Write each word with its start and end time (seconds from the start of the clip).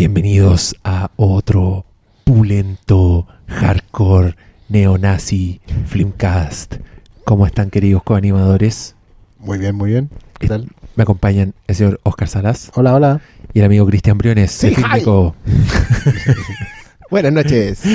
Bienvenidos 0.00 0.76
a 0.84 1.10
otro 1.16 1.86
pulento, 2.24 3.26
hardcore, 3.46 4.36
neonazi, 4.68 5.62
Flimcast. 5.86 6.74
¿Cómo 7.24 7.46
están 7.46 7.70
queridos 7.70 8.02
coanimadores? 8.02 8.94
Muy 9.38 9.56
bien, 9.56 9.74
muy 9.74 9.92
bien. 9.92 10.10
¿Qué 10.38 10.48
tal? 10.48 10.68
Me 10.96 11.04
acompañan 11.04 11.54
el 11.66 11.76
señor 11.76 11.98
Oscar 12.02 12.28
Salas 12.28 12.70
Hola, 12.74 12.94
hola. 12.94 13.22
y 13.54 13.60
el 13.60 13.64
amigo 13.64 13.86
Cristian 13.86 14.18
Briones, 14.18 14.50
Sí, 14.50 14.74
el. 14.74 15.34
Buenas 17.10 17.32
noches. 17.32 17.80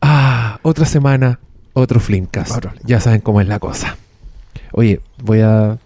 Ah, 0.00 0.58
otra 0.62 0.86
semana, 0.86 1.38
otro 1.74 2.00
Flimcast. 2.00 2.56
Otro. 2.56 2.72
Ya 2.82 2.98
saben 2.98 3.20
cómo 3.20 3.42
es 3.42 3.46
la 3.46 3.58
cosa. 3.58 3.98
Oye, 4.72 5.02
voy 5.22 5.42
a... 5.42 5.78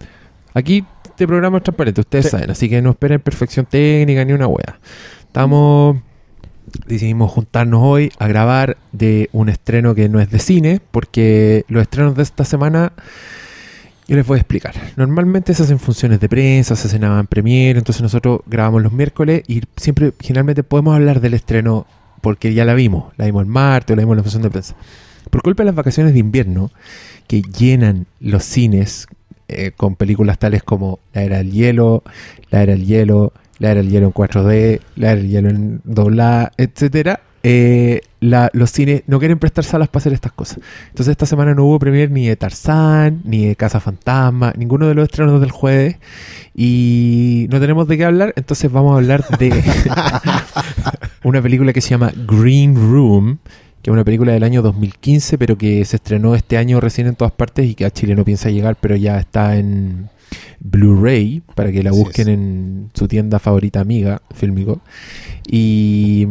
Aquí 0.53 0.85
este 1.17 1.25
programa 1.25 1.57
es 1.57 1.63
transparente, 1.63 2.01
ustedes 2.01 2.25
Sí. 2.25 2.31
saben, 2.31 2.51
así 2.51 2.69
que 2.69 2.79
no 2.79 2.91
esperen 2.91 3.19
perfección 3.19 3.65
técnica 3.65 4.23
ni 4.23 4.33
una 4.33 4.45
wea. 4.47 4.79
Estamos... 5.21 5.97
Decidimos 6.85 7.31
juntarnos 7.31 7.79
hoy 7.81 8.11
a 8.19 8.27
grabar 8.27 8.77
de 8.91 9.29
un 9.31 9.49
estreno 9.49 9.95
que 9.95 10.09
no 10.09 10.19
es 10.19 10.29
de 10.29 10.37
cine, 10.37 10.79
porque 10.91 11.65
los 11.69 11.81
estrenos 11.81 12.15
de 12.15 12.21
esta 12.21 12.45
semana 12.45 12.91
yo 14.07 14.15
les 14.15 14.27
voy 14.27 14.37
a 14.37 14.41
explicar. 14.41 14.75
Normalmente 14.95 15.55
se 15.55 15.63
hacen 15.63 15.79
funciones 15.79 16.19
de 16.19 16.29
prensa, 16.29 16.75
se 16.75 16.87
hacen 16.87 17.03
en 17.03 17.25
premiere, 17.25 17.79
entonces 17.79 18.03
nosotros 18.03 18.41
grabamos 18.45 18.83
los 18.83 18.91
miércoles 18.93 19.41
y 19.47 19.63
siempre, 19.75 20.11
generalmente 20.19 20.61
podemos 20.61 20.93
hablar 20.93 21.19
del 21.19 21.33
estreno 21.33 21.87
porque 22.21 22.53
ya 22.53 22.63
la 22.63 22.75
vimos, 22.75 23.11
la 23.17 23.25
vimos 23.25 23.41
el 23.41 23.49
martes 23.49 23.93
o 23.93 23.95
la 23.95 24.01
vimos 24.01 24.13
en 24.13 24.17
la 24.17 24.23
función 24.23 24.43
de 24.43 24.49
prensa. 24.51 24.75
Por 25.31 25.41
culpa 25.41 25.63
de 25.63 25.67
las 25.67 25.75
vacaciones 25.75 26.13
de 26.13 26.19
invierno 26.19 26.69
que 27.27 27.41
llenan 27.41 28.05
los 28.19 28.43
cines 28.43 29.07
eh, 29.47 29.71
con 29.75 29.95
películas 29.95 30.39
tales 30.39 30.63
como 30.63 30.99
La 31.13 31.23
Era 31.23 31.37
del 31.37 31.51
Hielo, 31.51 32.03
La 32.49 32.63
Era 32.63 32.73
del 32.73 32.85
Hielo, 32.85 33.33
La 33.59 33.71
Era 33.71 33.81
del 33.81 33.89
Hielo 33.89 34.07
en 34.07 34.13
4D, 34.13 34.81
La 34.95 35.11
Era 35.11 35.21
del 35.21 35.29
Hielo 35.29 35.49
en 35.49 35.81
doblada, 35.83 36.51
etcétera, 36.57 37.21
eh, 37.43 38.01
la- 38.19 38.49
los 38.53 38.71
cines 38.71 39.03
no 39.07 39.19
quieren 39.19 39.39
prestar 39.39 39.63
salas 39.63 39.87
para 39.87 39.99
hacer 40.01 40.11
estas 40.13 40.31
cosas. 40.33 40.59
Entonces 40.89 41.11
esta 41.11 41.25
semana 41.25 41.53
no 41.53 41.63
hubo 41.65 41.79
premier 41.79 42.11
ni 42.11 42.27
de 42.27 42.35
Tarzán, 42.35 43.21
ni 43.23 43.45
de 43.45 43.55
Casa 43.55 43.79
Fantasma, 43.79 44.53
ninguno 44.57 44.87
de 44.87 44.95
los 44.95 45.03
estrenos 45.05 45.39
del 45.39 45.51
jueves 45.51 45.95
y 46.55 47.47
no 47.49 47.59
tenemos 47.59 47.87
de 47.87 47.97
qué 47.97 48.05
hablar, 48.05 48.33
entonces 48.35 48.69
vamos 48.71 48.93
a 48.93 48.97
hablar 48.97 49.23
de 49.37 49.49
una 51.23 51.41
película 51.41 51.73
que 51.73 51.81
se 51.81 51.89
llama 51.91 52.11
Green 52.27 52.75
Room, 52.75 53.37
que 53.87 53.91
es 53.91 53.93
una 53.93 54.03
película 54.03 54.33
del 54.33 54.43
año 54.43 54.61
2015, 54.61 55.37
pero 55.37 55.57
que 55.57 55.85
se 55.85 55.95
estrenó 55.95 56.35
este 56.35 56.57
año 56.57 56.81
recién 56.81 57.07
en 57.07 57.15
todas 57.15 57.31
partes 57.31 57.65
y 57.65 57.73
que 57.73 57.85
a 57.85 57.89
Chile 57.89 58.15
no 58.15 58.25
piensa 58.25 58.49
llegar, 58.49 58.75
pero 58.81 58.97
ya 58.97 59.17
está 59.17 59.55
en 59.55 60.09
Blu-ray 60.59 61.41
para 61.55 61.71
que 61.71 61.81
la 61.83 61.91
Así 61.91 61.99
busquen 61.99 62.27
es. 62.27 62.33
en 62.33 62.89
su 62.93 63.07
tienda 63.07 63.39
favorita 63.39 63.79
amiga, 63.79 64.21
Filmico. 64.35 64.81
Y 65.47 66.27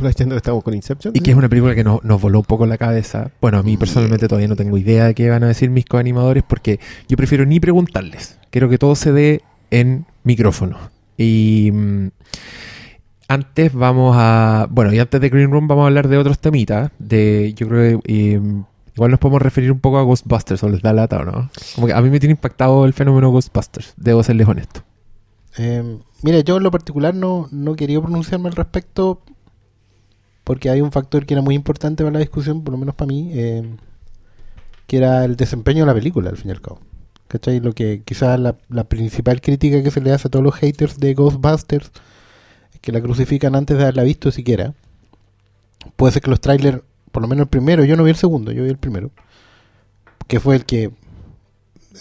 que 0.00 0.36
estamos 0.36 0.62
con 0.62 0.72
Inception. 0.72 1.16
y 1.16 1.18
que 1.18 1.32
es 1.32 1.36
una 1.36 1.48
película 1.48 1.74
que 1.74 1.82
nos, 1.82 2.04
nos 2.04 2.22
voló 2.22 2.38
un 2.38 2.44
poco 2.44 2.64
la 2.64 2.78
cabeza. 2.78 3.32
Bueno, 3.40 3.58
a 3.58 3.64
mí 3.64 3.76
personalmente 3.76 4.28
todavía 4.28 4.46
no 4.46 4.54
tengo 4.54 4.78
idea 4.78 5.06
de 5.06 5.16
qué 5.16 5.28
van 5.30 5.42
a 5.42 5.48
decir 5.48 5.70
mis 5.70 5.86
coanimadores 5.86 6.44
porque 6.46 6.78
yo 7.08 7.16
prefiero 7.16 7.44
ni 7.44 7.58
preguntarles. 7.58 8.38
Quiero 8.50 8.68
que 8.68 8.78
todo 8.78 8.94
se 8.94 9.10
dé 9.10 9.40
en 9.72 10.06
micrófono. 10.22 10.78
Y 11.16 11.70
mm, 11.72 12.06
antes 13.34 13.72
vamos 13.72 14.16
a... 14.18 14.66
Bueno, 14.70 14.92
y 14.92 14.98
antes 14.98 15.20
de 15.20 15.28
Green 15.28 15.50
Room 15.50 15.68
vamos 15.68 15.84
a 15.84 15.86
hablar 15.86 16.08
de 16.08 16.18
otros 16.18 16.38
temitas. 16.38 16.90
De, 16.98 17.52
yo 17.54 17.68
creo 17.68 18.00
eh, 18.06 18.40
igual 18.94 19.10
nos 19.10 19.20
podemos 19.20 19.42
referir 19.42 19.70
un 19.70 19.80
poco 19.80 19.98
a 19.98 20.02
Ghostbusters 20.02 20.62
o 20.62 20.68
les 20.68 20.82
da 20.82 20.92
lata 20.92 21.18
o 21.18 21.24
no. 21.24 21.50
Como 21.74 21.86
que 21.86 21.92
a 21.92 22.00
mí 22.00 22.10
me 22.10 22.20
tiene 22.20 22.32
impactado 22.32 22.84
el 22.86 22.92
fenómeno 22.92 23.30
Ghostbusters. 23.30 23.94
Debo 23.96 24.22
serles 24.22 24.48
honesto. 24.48 24.82
Eh, 25.58 25.98
mira, 26.22 26.40
yo 26.40 26.56
en 26.56 26.62
lo 26.62 26.70
particular 26.70 27.14
no, 27.14 27.48
no 27.50 27.76
quería 27.76 28.00
pronunciarme 28.00 28.48
al 28.48 28.56
respecto 28.56 29.20
porque 30.44 30.68
hay 30.70 30.82
un 30.82 30.92
factor 30.92 31.24
que 31.26 31.34
era 31.34 31.42
muy 31.42 31.54
importante 31.54 32.04
para 32.04 32.12
la 32.12 32.20
discusión, 32.20 32.62
por 32.62 32.72
lo 32.72 32.78
menos 32.78 32.94
para 32.94 33.08
mí, 33.08 33.30
eh, 33.32 33.76
que 34.86 34.98
era 34.98 35.24
el 35.24 35.36
desempeño 35.36 35.84
de 35.84 35.86
la 35.86 35.94
película, 35.94 36.30
al 36.30 36.36
fin 36.36 36.50
y 36.50 36.52
al 36.52 36.60
cabo. 36.60 36.80
¿Cachai? 37.28 37.60
Lo 37.60 37.72
que 37.72 38.02
quizás 38.04 38.38
la, 38.38 38.84
principal 38.84 39.40
crítica 39.40 39.82
que 39.82 39.90
se 39.90 40.02
le 40.02 40.12
hace 40.12 40.28
a 40.28 40.30
todos 40.30 40.44
los 40.44 40.54
haters 40.54 41.00
de 41.00 41.14
Ghostbusters 41.14 41.90
que 42.84 42.92
la 42.92 43.00
crucifican 43.00 43.56
antes 43.56 43.78
de 43.78 43.82
haberla 43.82 44.02
visto 44.02 44.30
siquiera. 44.30 44.74
Puede 45.96 46.12
ser 46.12 46.20
que 46.20 46.28
los 46.28 46.40
trailers, 46.40 46.82
por 47.10 47.22
lo 47.22 47.28
menos 47.28 47.44
el 47.44 47.48
primero, 47.48 47.82
yo 47.82 47.96
no 47.96 48.04
vi 48.04 48.10
el 48.10 48.16
segundo, 48.16 48.52
yo 48.52 48.62
vi 48.62 48.68
el 48.68 48.76
primero, 48.76 49.10
que 50.28 50.38
fue 50.38 50.56
el 50.56 50.66
que 50.66 50.90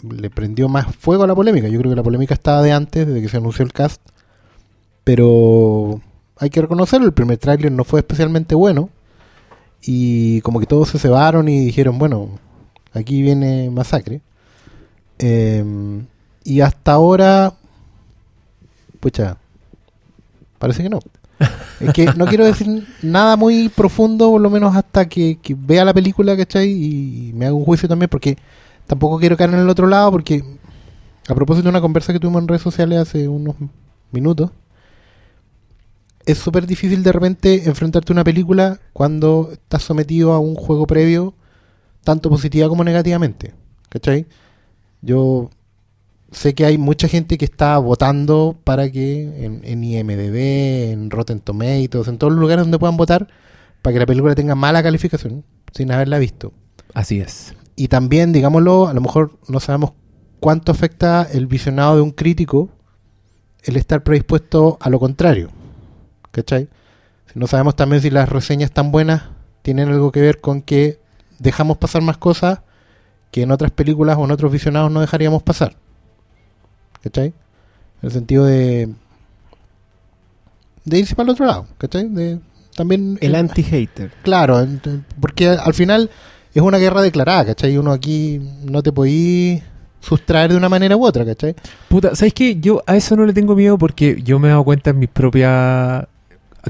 le 0.03 0.29
prendió 0.29 0.67
más 0.67 0.93
fuego 0.93 1.23
a 1.23 1.27
la 1.27 1.35
polémica. 1.35 1.69
Yo 1.69 1.79
creo 1.79 1.89
que 1.89 1.95
la 1.95 2.03
polémica 2.03 2.33
estaba 2.33 2.61
de 2.61 2.73
antes, 2.73 3.07
desde 3.07 3.21
que 3.21 3.29
se 3.29 3.37
anunció 3.37 3.63
el 3.63 3.71
cast. 3.71 4.01
Pero 5.05 6.01
hay 6.37 6.49
que 6.49 6.61
reconocerlo, 6.61 7.07
el 7.07 7.13
primer 7.13 7.37
tráiler 7.37 7.71
no 7.71 7.85
fue 7.85 8.01
especialmente 8.01 8.53
bueno. 8.53 8.89
Y 9.81 10.41
como 10.41 10.59
que 10.59 10.65
todos 10.65 10.89
se 10.89 10.99
cebaron 10.99 11.47
y 11.47 11.63
dijeron, 11.63 11.97
bueno, 11.97 12.27
aquí 12.91 13.21
viene 13.21 13.69
masacre. 13.69 14.21
Eh, 15.17 15.63
y 16.43 16.59
hasta 16.59 16.91
ahora, 16.91 17.53
pucha, 18.99 19.37
parece 20.63 20.81
que 20.81 20.89
no. 20.89 20.99
Es 21.81 21.91
que 21.91 22.05
no 22.15 22.25
quiero 22.25 22.45
decir 22.45 22.87
nada 23.01 23.35
muy 23.35 23.67
profundo, 23.67 24.31
por 24.31 24.39
lo 24.39 24.49
menos 24.49 24.73
hasta 24.73 25.09
que, 25.09 25.37
vea 25.57 25.83
la 25.83 25.93
película, 25.93 26.37
¿cachai? 26.37 26.69
Y 26.69 27.33
me 27.33 27.45
haga 27.45 27.53
un 27.53 27.65
juicio 27.65 27.89
también, 27.89 28.07
porque 28.07 28.37
tampoco 28.87 29.19
quiero 29.19 29.35
caer 29.35 29.49
en 29.49 29.59
el 29.59 29.69
otro 29.69 29.87
lado, 29.87 30.09
porque 30.09 30.41
a 31.27 31.35
propósito 31.35 31.63
de 31.63 31.69
una 31.71 31.81
conversa 31.81 32.13
que 32.13 32.19
tuvimos 32.21 32.41
en 32.41 32.47
redes 32.47 32.61
sociales 32.61 32.97
hace 32.97 33.27
unos 33.27 33.57
minutos, 34.13 34.51
es 36.25 36.37
súper 36.37 36.65
difícil 36.65 37.03
de 37.03 37.11
repente 37.11 37.67
enfrentarte 37.67 38.13
a 38.13 38.15
una 38.15 38.23
película 38.23 38.79
cuando 38.93 39.49
estás 39.51 39.83
sometido 39.83 40.31
a 40.31 40.39
un 40.39 40.55
juego 40.55 40.87
previo, 40.87 41.33
tanto 42.05 42.29
positiva 42.29 42.69
como 42.69 42.85
negativamente. 42.85 43.53
¿Cachai? 43.89 44.27
Yo 45.01 45.49
sé 46.33 46.53
que 46.53 46.65
hay 46.65 46.77
mucha 46.77 47.07
gente 47.07 47.37
que 47.37 47.45
está 47.45 47.77
votando 47.77 48.57
para 48.63 48.91
que 48.91 49.45
en, 49.45 49.61
en 49.63 49.83
IMDB, 49.83 50.91
en 50.91 51.09
Rotten 51.09 51.39
Tomatoes, 51.39 52.07
en 52.07 52.17
todos 52.17 52.33
los 52.33 52.39
lugares 52.39 52.65
donde 52.65 52.79
puedan 52.79 52.97
votar, 52.97 53.27
para 53.81 53.93
que 53.93 53.99
la 53.99 54.05
película 54.05 54.35
tenga 54.35 54.55
mala 54.55 54.83
calificación 54.83 55.43
sin 55.73 55.91
haberla 55.91 56.19
visto. 56.19 56.53
Así 56.93 57.19
es. 57.19 57.53
Y 57.75 57.87
también, 57.87 58.33
digámoslo, 58.33 58.87
a 58.87 58.93
lo 58.93 59.01
mejor 59.01 59.37
no 59.47 59.59
sabemos 59.59 59.93
cuánto 60.39 60.71
afecta 60.71 61.27
el 61.31 61.47
visionado 61.47 61.95
de 61.95 62.01
un 62.01 62.11
crítico 62.11 62.69
el 63.63 63.77
estar 63.77 64.03
predispuesto 64.03 64.77
a 64.81 64.89
lo 64.89 64.99
contrario. 64.99 65.49
¿Cachai? 66.31 66.69
Si 67.31 67.39
no 67.39 67.47
sabemos 67.47 67.75
también 67.75 68.01
si 68.01 68.09
las 68.09 68.29
reseñas 68.29 68.71
tan 68.71 68.91
buenas 68.91 69.23
tienen 69.61 69.89
algo 69.89 70.11
que 70.11 70.21
ver 70.21 70.41
con 70.41 70.61
que 70.61 70.99
dejamos 71.39 71.77
pasar 71.77 72.01
más 72.01 72.17
cosas 72.17 72.61
que 73.31 73.41
en 73.41 73.51
otras 73.51 73.71
películas 73.71 74.17
o 74.17 74.25
en 74.25 74.31
otros 74.31 74.51
visionados 74.51 74.91
no 74.91 75.01
dejaríamos 75.01 75.41
pasar. 75.43 75.77
¿Cachai? 77.03 77.27
En 77.27 77.33
el 78.01 78.11
sentido 78.11 78.45
de 78.45 78.89
de 80.85 80.99
irse 80.99 81.15
para 81.15 81.25
el 81.25 81.29
otro 81.31 81.45
lado, 81.45 81.67
¿cachai? 81.77 82.09
De, 82.09 82.39
también 82.75 83.17
El 83.21 83.35
anti-hater. 83.35 84.11
Claro, 84.23 84.65
porque 85.19 85.47
al 85.49 85.73
final 85.73 86.09
es 86.53 86.61
una 86.61 86.77
guerra 86.77 87.01
declarada, 87.01 87.45
¿cachai? 87.45 87.77
Uno 87.77 87.91
aquí 87.91 88.41
no 88.63 88.81
te 88.83 88.91
podí 88.91 89.61
sustraer 90.01 90.51
de 90.51 90.57
una 90.57 90.67
manera 90.69 90.97
u 90.97 91.05
otra, 91.05 91.25
¿cachai? 91.25 91.55
Puta, 91.87 92.15
¿sabes 92.15 92.33
qué? 92.33 92.59
Yo 92.59 92.83
a 92.85 92.95
eso 92.97 93.15
no 93.15 93.25
le 93.25 93.33
tengo 93.33 93.55
miedo 93.55 93.77
porque 93.77 94.21
yo 94.23 94.39
me 94.39 94.47
he 94.47 94.51
dado 94.51 94.63
cuenta 94.65 94.89
en 94.89 94.99
mis 94.99 95.09
propias... 95.09 96.05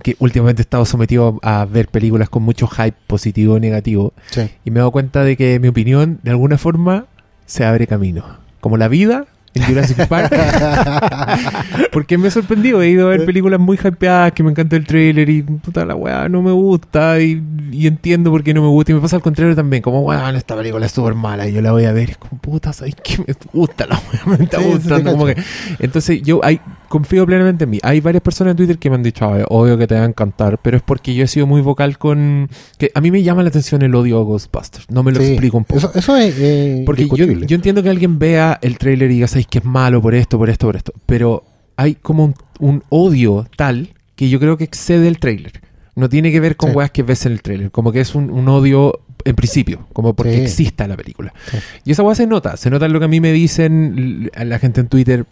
que 0.03 0.15
últimamente 0.19 0.61
he 0.61 0.65
estado 0.65 0.85
sometido 0.85 1.39
a 1.41 1.65
ver 1.65 1.87
películas 1.87 2.29
con 2.29 2.43
mucho 2.43 2.67
hype 2.67 2.97
positivo 3.07 3.55
o 3.55 3.59
negativo 3.59 4.13
Sí. 4.31 4.49
y 4.65 4.71
me 4.71 4.77
he 4.77 4.81
dado 4.81 4.91
cuenta 4.91 5.23
de 5.23 5.35
que 5.37 5.59
mi 5.59 5.67
opinión 5.69 6.19
de 6.21 6.31
alguna 6.31 6.57
forma 6.59 7.05
se 7.47 7.65
abre 7.65 7.87
camino. 7.87 8.23
Como 8.61 8.77
la 8.77 8.87
vida 8.87 9.25
en 9.55 9.63
Jurassic 9.63 10.07
Park. 10.07 10.33
Porque 11.91 12.17
me 12.17 12.27
he 12.27 12.31
sorprendido, 12.31 12.81
he 12.81 12.89
ido 12.89 13.07
a 13.07 13.09
ver 13.11 13.25
películas 13.25 13.59
muy 13.59 13.77
hypeadas 13.77 14.31
que 14.31 14.43
me 14.43 14.51
encanta 14.51 14.75
el 14.75 14.85
trailer 14.85 15.29
y 15.29 15.41
puta 15.43 15.85
la 15.85 15.95
weá 15.95 16.27
no 16.29 16.41
me 16.41 16.51
gusta 16.51 17.19
y, 17.19 17.41
y 17.71 17.87
entiendo 17.87 18.31
por 18.31 18.43
qué 18.43 18.53
no 18.53 18.61
me 18.61 18.67
gusta 18.67 18.91
y 18.91 18.95
me 18.95 19.01
pasa 19.01 19.15
al 19.17 19.21
contrario 19.21 19.55
también, 19.55 19.81
como 19.81 20.01
weón 20.01 20.35
esta 20.35 20.55
película 20.55 20.85
es 20.85 20.91
súper 20.91 21.13
mala 21.15 21.47
y 21.47 21.53
yo 21.53 21.61
la 21.61 21.71
voy 21.71 21.85
a 21.85 21.91
ver 21.91 22.09
y 22.09 22.11
es 22.13 22.17
como 22.17 22.39
puta, 22.41 22.73
¿sabes 22.73 22.95
qué? 23.03 23.17
Me 23.19 23.35
gusta 23.53 23.85
la 23.85 23.95
weá, 24.11 24.37
me 24.37 24.43
está 24.43 24.59
Sí, 24.59 24.65
gustando. 24.65 25.11
como 25.11 25.25
que, 25.27 25.35
entonces 25.79 26.21
yo 26.23 26.39
hay, 26.43 26.59
confío 26.93 27.25
plenamente 27.25 27.63
en 27.63 27.71
mí. 27.71 27.79
Hay 27.81 28.01
varias 28.01 28.21
personas 28.21 28.51
en 28.51 28.57
Twitter 28.57 28.77
que 28.77 28.87
me 28.87 28.95
han 28.97 29.01
dicho, 29.01 29.25
"Ah, 29.25 29.43
obvio 29.49 29.79
que 29.79 29.87
te 29.87 29.95
va 29.95 30.01
a 30.03 30.05
encantar, 30.05 30.59
pero 30.61 30.77
es 30.77 30.83
porque 30.83 31.15
yo 31.15 31.23
he 31.23 31.27
sido 31.27 31.47
muy 31.47 31.59
vocal 31.61 31.97
con... 31.97 32.47
que 32.77 32.91
A 32.93 33.01
mí 33.01 33.09
me 33.09 33.23
llama 33.23 33.41
la 33.41 33.49
atención 33.49 33.81
el 33.81 33.95
odio 33.95 34.19
a 34.19 34.23
Ghostbusters, 34.23 34.85
no 34.91 35.01
me 35.01 35.11
lo 35.11 35.19
Sí. 35.19 35.29
explico 35.31 35.57
un 35.57 35.63
poco. 35.65 35.79
Eso, 35.79 35.91
eso 35.95 36.15
es 36.15 36.35
eh, 36.37 36.83
Porque 36.85 37.07
yo, 37.07 37.25
entiendo 37.55 37.81
que 37.81 37.89
alguien 37.89 38.19
vea 38.19 38.59
el 38.61 38.77
tráiler 38.77 39.09
y 39.09 39.15
diga, 39.15 39.27
sabéis 39.27 39.47
que 39.47 39.57
es 39.57 39.65
malo 39.65 40.03
por 40.03 40.13
esto, 40.13 40.37
por 40.37 40.51
esto, 40.51 40.67
por 40.67 40.75
esto. 40.75 40.93
Pero 41.07 41.43
hay 41.77 41.95
como 41.95 42.25
un, 42.25 42.35
un 42.59 42.83
odio 42.89 43.47
tal 43.57 43.89
que 44.15 44.29
yo 44.29 44.39
creo 44.39 44.55
que 44.57 44.63
excede 44.65 45.07
el 45.07 45.17
tráiler. 45.17 45.62
No 45.95 46.09
tiene 46.09 46.31
que 46.31 46.39
ver 46.39 46.55
con 46.57 46.71
Sí. 46.71 46.75
weas 46.75 46.91
que 46.91 47.03
ves 47.03 47.25
en 47.25 47.33
el 47.33 47.41
trailer. 47.41 47.71
Como 47.71 47.91
que 47.91 48.01
es 48.01 48.15
un, 48.15 48.31
un 48.31 48.47
odio 48.47 48.99
en 49.25 49.35
principio, 49.35 49.87
como 49.93 50.15
porque 50.15 50.33
Sí. 50.35 50.41
exista 50.41 50.87
la 50.87 50.97
película. 50.97 51.33
Sí. 51.49 51.57
Y 51.85 51.91
esa 51.91 52.03
wea 52.03 52.15
se 52.15 52.27
nota. 52.27 52.57
Se 52.57 52.69
nota 52.69 52.87
en 52.87 52.93
lo 52.93 52.99
que 52.99 53.05
a 53.05 53.07
mí 53.07 53.21
me 53.21 53.31
dicen 53.31 54.29
a 54.35 54.43
la 54.43 54.59
gente 54.59 54.81
en 54.81 54.87
Twitter. 54.87 55.25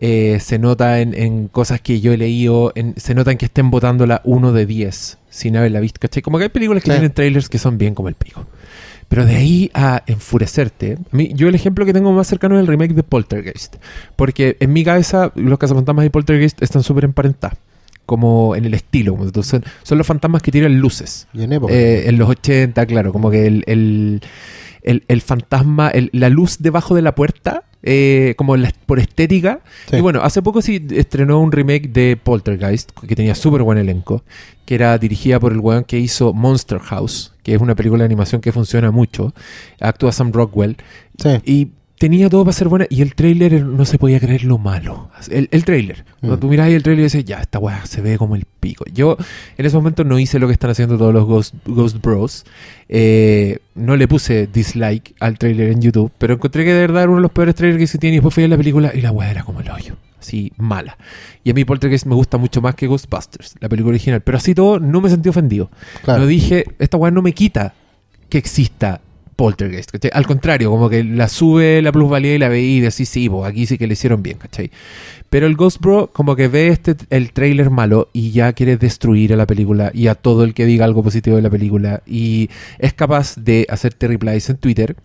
eh, 0.00 0.38
se 0.40 0.58
nota 0.60 1.00
en, 1.00 1.12
en 1.12 1.48
cosas 1.48 1.80
que 1.80 2.00
yo 2.00 2.12
he 2.12 2.16
leído. 2.16 2.72
en- 2.76 2.94
se 2.96 3.14
nota 3.14 3.32
en 3.32 3.38
que 3.38 3.46
estén 3.46 3.70
votando 3.70 4.06
la 4.06 4.20
1 4.24 4.52
de 4.52 4.64
10 4.64 5.18
sin 5.28 5.56
haberla 5.56 5.80
visto. 5.80 5.98
¿cachai? 6.00 6.22
Como 6.22 6.38
que 6.38 6.44
hay 6.44 6.50
películas 6.50 6.82
que 6.84 6.90
tienen 6.90 7.12
trailers 7.12 7.48
que 7.48 7.58
son 7.58 7.78
bien 7.78 7.94
como 7.94 8.08
el 8.08 8.14
pico. 8.14 8.46
Pero 9.08 9.24
de 9.26 9.36
ahí 9.36 9.70
a 9.74 10.02
enfurecerte. 10.06 10.98
A 11.12 11.16
mí, 11.16 11.30
yo 11.34 11.48
el 11.48 11.54
ejemplo 11.54 11.84
que 11.86 11.92
tengo 11.92 12.12
más 12.12 12.26
cercano 12.26 12.56
es 12.56 12.60
el 12.60 12.66
remake 12.66 12.94
de 12.94 13.02
Poltergeist. 13.02 13.76
Porque 14.16 14.56
en 14.60 14.72
mi 14.72 14.84
cabeza 14.84 15.32
los 15.34 15.58
cazafantasmas 15.58 16.04
y 16.06 16.10
Poltergeist 16.10 16.62
están 16.62 16.82
súper 16.82 17.04
emparentados. 17.04 17.58
Como 18.08 18.56
en 18.56 18.64
el 18.64 18.72
estilo. 18.72 19.18
Son, 19.42 19.62
son 19.82 19.98
los 19.98 20.06
fantasmas 20.06 20.40
que 20.40 20.50
tiran 20.50 20.78
luces. 20.80 21.28
Y 21.34 21.42
en 21.42 21.52
época. 21.52 21.74
Eh, 21.74 22.08
en 22.08 22.16
los 22.16 22.26
80, 22.30 22.86
claro. 22.86 23.12
Como 23.12 23.30
que 23.30 23.46
el, 23.46 23.64
el, 23.66 24.22
el- 24.82 25.04
el 25.08 25.20
fantasma, 25.20 25.92
la 26.12 26.30
luz 26.30 26.56
debajo 26.60 26.94
de 26.94 27.02
la 27.02 27.14
puerta. 27.14 27.64
eh, 27.82 28.34
como 28.38 28.56
la- 28.56 28.72
por 28.86 28.98
estética. 28.98 29.60
Sí. 29.90 29.96
Y 29.96 30.00
bueno, 30.00 30.22
hace 30.22 30.40
poco 30.42 30.62
sí 30.62 30.84
estrenó 30.96 31.38
un 31.38 31.52
remake 31.52 31.88
de 31.92 32.16
Poltergeist, 32.16 32.90
que 33.06 33.14
tenía 33.14 33.34
súper 33.36 33.62
buen 33.62 33.76
elenco, 33.78 34.24
que 34.64 34.74
era 34.74 34.96
dirigida 34.98 35.38
por 35.38 35.52
el 35.52 35.60
weón 35.60 35.84
que 35.84 35.98
hizo 35.98 36.32
Monster 36.32 36.78
House, 36.80 37.34
que 37.44 37.54
es 37.54 37.60
una 37.60 37.74
película 37.76 38.00
de 38.02 38.06
animación 38.06 38.40
que 38.40 38.50
funciona 38.52 38.90
mucho. 38.90 39.32
Actúa 39.80 40.10
Sam 40.12 40.32
Rockwell. 40.32 40.76
Sí. 41.22 41.28
Y 41.44 41.68
tenía 41.98 42.28
todo 42.28 42.44
para 42.44 42.52
ser 42.52 42.68
buena. 42.68 42.86
Y 42.90 43.02
el 43.02 43.14
tráiler 43.14 43.64
no 43.64 43.84
se 43.84 43.98
podía 43.98 44.20
creer 44.20 44.44
lo 44.44 44.58
malo. 44.58 45.10
El, 45.30 45.48
el 45.50 45.64
tráiler. 45.64 46.04
Cuando 46.20 46.36
Mm. 46.36 46.40
tú 46.40 46.48
miras 46.48 46.66
ahí 46.66 46.74
el 46.74 46.82
tráiler 46.82 47.00
y 47.00 47.04
dices, 47.04 47.24
ya, 47.24 47.40
esta 47.40 47.58
weá 47.58 47.84
se 47.86 48.00
ve 48.00 48.16
como 48.18 48.36
el 48.36 48.44
pico. 48.60 48.84
Yo 48.92 49.16
en 49.56 49.66
ese 49.66 49.76
momento 49.76 50.04
no 50.04 50.18
hice 50.18 50.38
lo 50.38 50.46
que 50.46 50.52
están 50.52 50.70
haciendo 50.70 50.96
todos 50.96 51.12
los 51.12 51.24
Ghost, 51.24 51.54
Ghost 51.66 51.98
Bros. 52.00 52.44
Eh, 52.88 53.58
no 53.74 53.96
le 53.96 54.08
puse 54.08 54.46
dislike 54.46 55.14
al 55.20 55.38
tráiler 55.38 55.70
en 55.70 55.80
YouTube, 55.80 56.10
pero 56.18 56.34
encontré 56.34 56.64
que 56.64 56.72
de 56.72 56.80
verdad 56.80 57.02
era 57.02 57.10
uno 57.10 57.18
de 57.18 57.22
los 57.22 57.32
peores 57.32 57.54
trailers 57.54 57.80
que 57.80 57.86
se 57.86 57.98
tiene. 57.98 58.14
Y 58.14 58.18
después 58.18 58.34
fui 58.34 58.44
a 58.44 58.48
la 58.48 58.56
película 58.56 58.92
y 58.94 59.00
la 59.00 59.10
weá 59.12 59.30
era 59.30 59.42
como 59.42 59.60
el 59.60 59.70
hoyo. 59.70 59.96
Así, 60.20 60.52
mala. 60.56 60.98
Y 61.44 61.50
a 61.50 61.54
mí 61.54 61.64
Poltergeist 61.64 62.04
me 62.06 62.14
gusta 62.16 62.38
mucho 62.38 62.60
más 62.60 62.74
que 62.74 62.86
Ghostbusters, 62.88 63.54
la 63.60 63.68
película 63.68 63.90
original. 63.90 64.20
Pero 64.20 64.38
así 64.38 64.54
todo, 64.54 64.80
no 64.80 65.00
me 65.00 65.10
sentí 65.10 65.28
ofendido. 65.28 65.70
Claro. 66.02 66.20
No 66.22 66.26
dije, 66.26 66.64
esta 66.80 66.96
weá 66.96 67.10
no 67.12 67.22
me 67.22 67.32
quita 67.32 67.74
que 68.28 68.36
exista 68.38 69.00
Poltergeist, 69.38 69.92
¿cachai? 69.92 70.10
Al 70.12 70.26
contrario, 70.26 70.68
como 70.68 70.90
que 70.90 71.04
la 71.04 71.28
sube 71.28 71.80
la 71.80 71.92
plusvalía 71.92 72.34
y 72.34 72.38
la 72.38 72.48
ve 72.48 72.60
y 72.60 72.80
decís, 72.80 73.08
sí, 73.08 73.28
pues 73.28 73.48
aquí 73.48 73.66
sí 73.66 73.78
que 73.78 73.86
le 73.86 73.92
hicieron 73.92 74.20
bien, 74.20 74.36
¿cachai? 74.36 74.72
Pero 75.30 75.46
el 75.46 75.54
Ghost 75.54 75.80
Bro 75.80 76.10
como 76.12 76.34
que 76.34 76.48
ve 76.48 76.66
este, 76.66 76.96
el 77.10 77.30
trailer 77.32 77.70
malo 77.70 78.08
y 78.12 78.32
ya 78.32 78.52
quiere 78.52 78.76
destruir 78.76 79.32
a 79.32 79.36
la 79.36 79.46
película 79.46 79.92
y 79.94 80.08
a 80.08 80.16
todo 80.16 80.42
el 80.42 80.54
que 80.54 80.66
diga 80.66 80.84
algo 80.84 81.04
positivo 81.04 81.36
de 81.36 81.42
la 81.42 81.50
película 81.50 82.02
y 82.04 82.50
es 82.80 82.94
capaz 82.94 83.36
de 83.36 83.64
hacerte 83.70 84.08
replies 84.08 84.50
en 84.50 84.56
Twitter, 84.56 84.96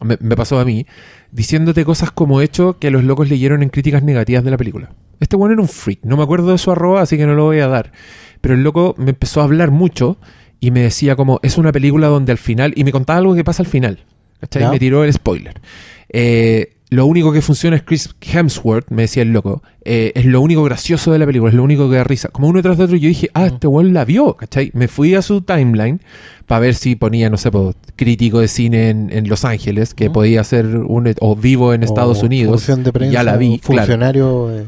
me, 0.00 0.16
me 0.20 0.36
pasó 0.36 0.58
a 0.58 0.64
mí, 0.64 0.86
diciéndote 1.30 1.84
cosas 1.84 2.10
como 2.12 2.40
hecho 2.40 2.78
que 2.78 2.90
los 2.90 3.04
locos 3.04 3.28
leyeron 3.28 3.62
en 3.62 3.68
críticas 3.68 4.02
negativas 4.02 4.42
de 4.42 4.50
la 4.52 4.56
película. 4.56 4.88
Este 5.20 5.36
bueno 5.36 5.52
era 5.52 5.60
un 5.60 5.68
freak, 5.68 6.00
no 6.02 6.16
me 6.16 6.22
acuerdo 6.22 6.52
de 6.52 6.56
su 6.56 6.70
arroba, 6.72 7.02
así 7.02 7.18
que 7.18 7.26
no 7.26 7.34
lo 7.34 7.44
voy 7.44 7.58
a 7.58 7.68
dar. 7.68 7.92
Pero 8.40 8.54
el 8.54 8.62
loco 8.62 8.94
me 8.96 9.10
empezó 9.10 9.42
a 9.42 9.44
hablar 9.44 9.70
mucho 9.70 10.16
y 10.62 10.70
me 10.70 10.80
decía 10.80 11.16
como, 11.16 11.40
es 11.42 11.58
una 11.58 11.72
película 11.72 12.06
donde 12.06 12.30
al 12.32 12.38
final, 12.38 12.72
y 12.76 12.84
me 12.84 12.92
contaba 12.92 13.18
algo 13.18 13.34
que 13.34 13.42
pasa 13.44 13.62
al 13.62 13.66
final, 13.68 13.98
¿cachai? 14.40 14.62
Ya. 14.62 14.70
Me 14.70 14.78
tiró 14.78 15.02
el 15.04 15.12
spoiler. 15.12 15.60
Eh, 16.08 16.74
lo 16.90 17.06
único 17.06 17.32
que 17.32 17.40
funciona 17.40 17.74
es 17.76 17.82
Chris 17.82 18.14
Hemsworth, 18.20 18.90
me 18.90 19.02
decía 19.02 19.22
el 19.22 19.32
loco. 19.32 19.62
eh, 19.84 20.12
es 20.14 20.24
lo 20.26 20.40
único 20.42 20.62
gracioso 20.62 21.10
de 21.10 21.18
la 21.18 21.26
película, 21.26 21.50
es 21.50 21.56
lo 21.56 21.64
único 21.64 21.88
que 21.90 21.96
da 21.96 22.04
risa. 22.04 22.28
Como 22.28 22.48
uno 22.48 22.62
tras 22.62 22.76
de 22.78 22.84
otro, 22.84 22.96
yo 22.96 23.08
dije, 23.08 23.28
ah, 23.34 23.46
este 23.46 23.66
weón 23.66 23.92
la 23.94 24.04
vio, 24.04 24.34
¿cachai? 24.36 24.70
Me 24.74 24.88
fui 24.88 25.14
a 25.14 25.22
su 25.22 25.40
timeline 25.40 26.00
para 26.46 26.60
ver 26.60 26.74
si 26.74 26.94
ponía, 26.94 27.30
no 27.30 27.38
sé, 27.38 27.50
po, 27.50 27.74
crítico 27.96 28.40
de 28.40 28.48
cine 28.48 28.90
en, 28.90 29.08
en 29.10 29.26
Los 29.28 29.44
Ángeles, 29.46 29.94
que 29.94 30.10
podía 30.10 30.44
ser 30.44 30.66
un, 30.66 31.12
o 31.20 31.34
vivo 31.34 31.72
en 31.74 31.82
Estados 31.82 32.22
O 32.22 32.26
Unidos. 32.26 32.66
de 32.66 32.92
prensa, 32.92 33.12
ya 33.12 33.22
la 33.22 33.36
vi, 33.38 33.58
claro. 33.58 33.78
funcionario. 33.82 34.50
eh, 34.60 34.66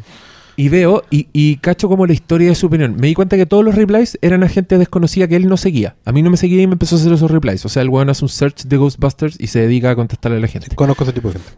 Y 0.56 0.68
veo 0.68 1.02
y, 1.10 1.28
y 1.32 1.56
cacho 1.56 1.88
como 1.88 2.06
la 2.06 2.12
historia 2.12 2.48
de 2.48 2.54
su 2.54 2.66
opinión. 2.66 2.96
Me 2.96 3.08
di 3.08 3.14
cuenta 3.14 3.36
que 3.36 3.46
todos 3.46 3.64
los 3.64 3.74
replies 3.74 4.18
eran 4.22 4.44
a 4.44 4.48
gente 4.48 4.78
desconocida 4.78 5.26
que 5.26 5.36
él 5.36 5.48
no 5.48 5.56
seguía. 5.56 5.96
A 6.04 6.12
mí 6.12 6.22
no 6.22 6.30
me 6.30 6.36
seguía 6.36 6.62
y 6.62 6.66
me 6.66 6.74
empezó 6.74 6.96
a 6.96 6.98
hacer 6.98 7.12
esos 7.12 7.30
replies. 7.30 7.64
O 7.64 7.68
sea, 7.68 7.82
el 7.82 7.88
weón 7.88 8.08
hace 8.08 8.24
un 8.24 8.28
search 8.28 8.64
de 8.64 8.76
Ghostbusters 8.76 9.40
y 9.40 9.48
se 9.48 9.60
dedica 9.60 9.90
a 9.90 9.96
contestarle 9.96 10.38
a 10.38 10.40
la 10.40 10.48
gente. 10.48 10.74
conozco 10.76 11.04
ese 11.04 11.12
tipo 11.12 11.28
de 11.28 11.34
gente. 11.34 11.50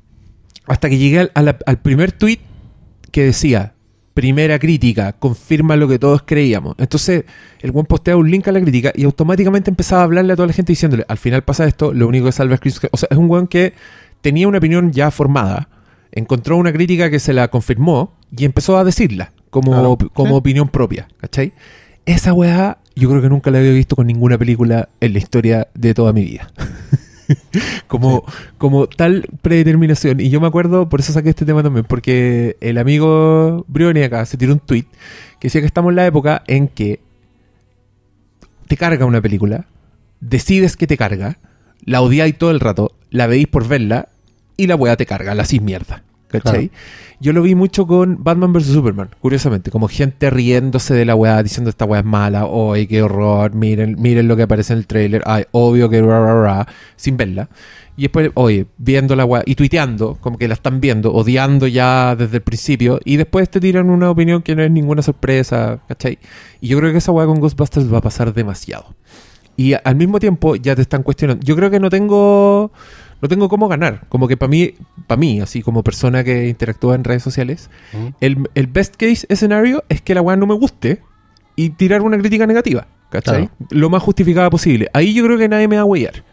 Hasta 0.66 0.88
que 0.88 0.98
llegué 0.98 1.30
al, 1.34 1.58
al 1.64 1.78
primer 1.78 2.12
tweet 2.12 2.38
que 3.12 3.24
decía, 3.24 3.74
primera 4.16 4.58
crítica, 4.58 5.12
confirma 5.12 5.76
lo 5.76 5.86
que 5.88 5.98
todos 5.98 6.22
creíamos. 6.22 6.74
Entonces, 6.78 7.24
el 7.60 7.70
buen 7.70 7.84
postea 7.84 8.16
un 8.16 8.30
link 8.30 8.48
a 8.48 8.52
la 8.52 8.62
crítica 8.62 8.90
y 8.94 9.04
automáticamente 9.04 9.70
empezaba 9.70 10.00
a 10.00 10.04
hablarle 10.04 10.32
a 10.32 10.36
toda 10.36 10.48
la 10.48 10.54
gente 10.54 10.72
diciéndole, 10.72 11.04
al 11.06 11.18
final 11.18 11.42
pasa 11.44 11.66
esto, 11.66 11.92
lo 11.92 12.08
único 12.08 12.24
que 12.24 12.32
salva 12.32 12.54
es 12.54 12.60
Chris. 12.60 12.80
O 12.92 12.96
sea, 12.96 13.08
es 13.10 13.18
un 13.18 13.28
weón 13.28 13.46
que 13.46 13.74
tenía 14.22 14.48
una 14.48 14.56
opinión 14.56 14.90
ya 14.90 15.10
formada, 15.10 15.68
encontró 16.16 16.56
una 16.56 16.72
crítica 16.72 17.08
que 17.10 17.20
se 17.20 17.32
la 17.32 17.46
confirmó 17.48 18.12
y 18.36 18.44
empezó 18.44 18.76
a 18.76 18.82
decirla 18.84 19.32
como, 19.50 19.70
Claro. 19.72 19.96
como 20.12 20.30
Sí. 20.30 20.34
opinión 20.34 20.68
propia, 20.68 21.06
¿cachai? 21.20 21.52
Esa 22.04 22.32
weá 22.32 22.78
yo 22.96 23.08
creo 23.10 23.22
que 23.22 23.28
nunca 23.28 23.50
la 23.50 23.58
había 23.58 23.70
visto 23.72 23.94
con 23.94 24.06
ninguna 24.06 24.36
película 24.38 24.88
en 25.00 25.12
la 25.12 25.18
historia 25.18 25.68
de 25.74 25.94
toda 25.94 26.12
mi 26.12 26.24
vida. 26.24 26.50
como, 27.88 28.24
como 28.58 28.86
tal 28.88 29.26
predeterminación. 29.42 30.20
Y 30.20 30.30
yo 30.30 30.40
me 30.40 30.46
acuerdo, 30.46 30.88
por 30.88 31.00
eso 31.00 31.12
saqué 31.12 31.30
este 31.30 31.44
tema 31.44 31.62
también, 31.62 31.84
porque 31.84 32.56
el 32.60 32.78
amigo 32.78 33.64
Brioni 33.68 34.02
acá 34.02 34.24
se 34.26 34.36
tiró 34.36 34.52
un 34.52 34.60
tweet 34.60 34.84
que 35.40 35.48
decía 35.48 35.60
que 35.60 35.66
estamos 35.66 35.90
en 35.90 35.96
la 35.96 36.06
época 36.06 36.42
en 36.46 36.68
que 36.68 37.00
te 38.68 38.76
carga 38.76 39.04
una 39.06 39.20
película, 39.20 39.66
decides 40.20 40.76
que 40.76 40.86
te 40.86 40.96
carga, 40.96 41.38
la 41.84 42.00
odiáis 42.00 42.36
todo 42.38 42.50
el 42.50 42.60
rato, 42.60 42.92
la 43.10 43.26
veis 43.26 43.46
por 43.46 43.66
verla 43.68 44.08
y 44.56 44.66
la 44.66 44.76
weá 44.76 44.96
te 44.96 45.06
carga, 45.06 45.34
la 45.34 45.42
hacís 45.42 45.60
mierda. 45.62 46.02
¿Cachai? 46.28 46.70
Yo 47.20 47.32
lo 47.32 47.42
vi 47.42 47.54
mucho 47.54 47.86
con 47.86 48.22
Batman 48.22 48.52
vs. 48.52 48.66
Superman, 48.66 49.10
curiosamente, 49.20 49.70
como 49.70 49.88
gente 49.88 50.28
riéndose 50.28 50.92
de 50.92 51.04
la 51.04 51.14
weá, 51.14 51.42
diciendo 51.42 51.70
esta 51.70 51.84
weá 51.84 52.00
es 52.00 52.06
mala, 52.06 52.46
¡ay, 52.72 52.86
qué 52.86 53.02
horror! 53.02 53.54
Miren, 53.54 53.96
miren 53.98 54.28
lo 54.28 54.36
que 54.36 54.42
aparece 54.42 54.72
en 54.72 54.80
el 54.80 54.86
trailer, 54.86 55.22
¡ay, 55.24 55.44
obvio 55.52 55.88
que 55.88 56.02
ra, 56.02 56.20
ra, 56.20 56.42
ra", 56.42 56.68
sin 56.96 57.16
verla. 57.16 57.48
Y 57.96 58.02
después, 58.02 58.30
oye, 58.34 58.66
viendo 58.76 59.16
la 59.16 59.24
weá 59.24 59.42
y 59.46 59.54
tuiteando, 59.54 60.18
como 60.20 60.36
que 60.36 60.48
la 60.48 60.54
están 60.54 60.80
viendo, 60.80 61.14
odiando 61.14 61.66
ya 61.66 62.14
desde 62.16 62.36
el 62.38 62.42
principio, 62.42 63.00
y 63.04 63.16
después 63.16 63.48
te 63.48 63.60
tiran 63.60 63.88
una 63.88 64.10
opinión 64.10 64.42
que 64.42 64.54
no 64.54 64.62
es 64.62 64.70
ninguna 64.70 65.00
sorpresa, 65.00 65.80
¿cachai? 65.88 66.18
Y 66.60 66.68
yo 66.68 66.78
creo 66.78 66.92
que 66.92 66.98
esa 66.98 67.12
weá 67.12 67.26
con 67.26 67.40
Ghostbusters 67.40 67.90
va 67.90 67.98
a 67.98 68.02
pasar 68.02 68.34
demasiado. 68.34 68.94
Y 69.56 69.72
al 69.72 69.96
mismo 69.96 70.18
tiempo 70.18 70.56
ya 70.56 70.76
te 70.76 70.82
están 70.82 71.02
cuestionando. 71.02 71.42
Yo 71.42 71.56
creo 71.56 71.70
que 71.70 71.80
no 71.80 71.88
tengo 71.88 72.72
no 73.22 73.28
tengo 73.28 73.48
cómo 73.48 73.68
ganar. 73.68 74.06
Como 74.08 74.28
que 74.28 74.36
para 74.36 74.48
mí, 74.50 74.74
para 75.06 75.18
mí, 75.18 75.40
así 75.40 75.62
como 75.62 75.82
persona 75.82 76.22
que 76.24 76.48
interactúa 76.48 76.94
en 76.94 77.04
redes 77.04 77.22
sociales, 77.22 77.70
el, 78.20 78.48
el 78.54 78.66
best 78.66 78.96
case 78.96 79.26
escenario 79.28 79.84
es 79.88 80.00
que 80.02 80.14
la 80.14 80.22
weá 80.22 80.36
no 80.36 80.46
me 80.46 80.54
guste 80.54 81.00
y 81.56 81.70
tirar 81.70 82.02
una 82.02 82.18
crítica 82.18 82.46
negativa. 82.46 82.86
¿Cachai? 83.10 83.48
Lo 83.70 83.88
más 83.88 84.02
justificada 84.02 84.50
posible. 84.50 84.88
Ahí 84.92 85.14
yo 85.14 85.24
creo 85.24 85.38
que 85.38 85.48
nadie 85.48 85.68
me 85.68 85.76
va 85.76 85.82
a 85.82 85.86
huellar. 85.86 86.24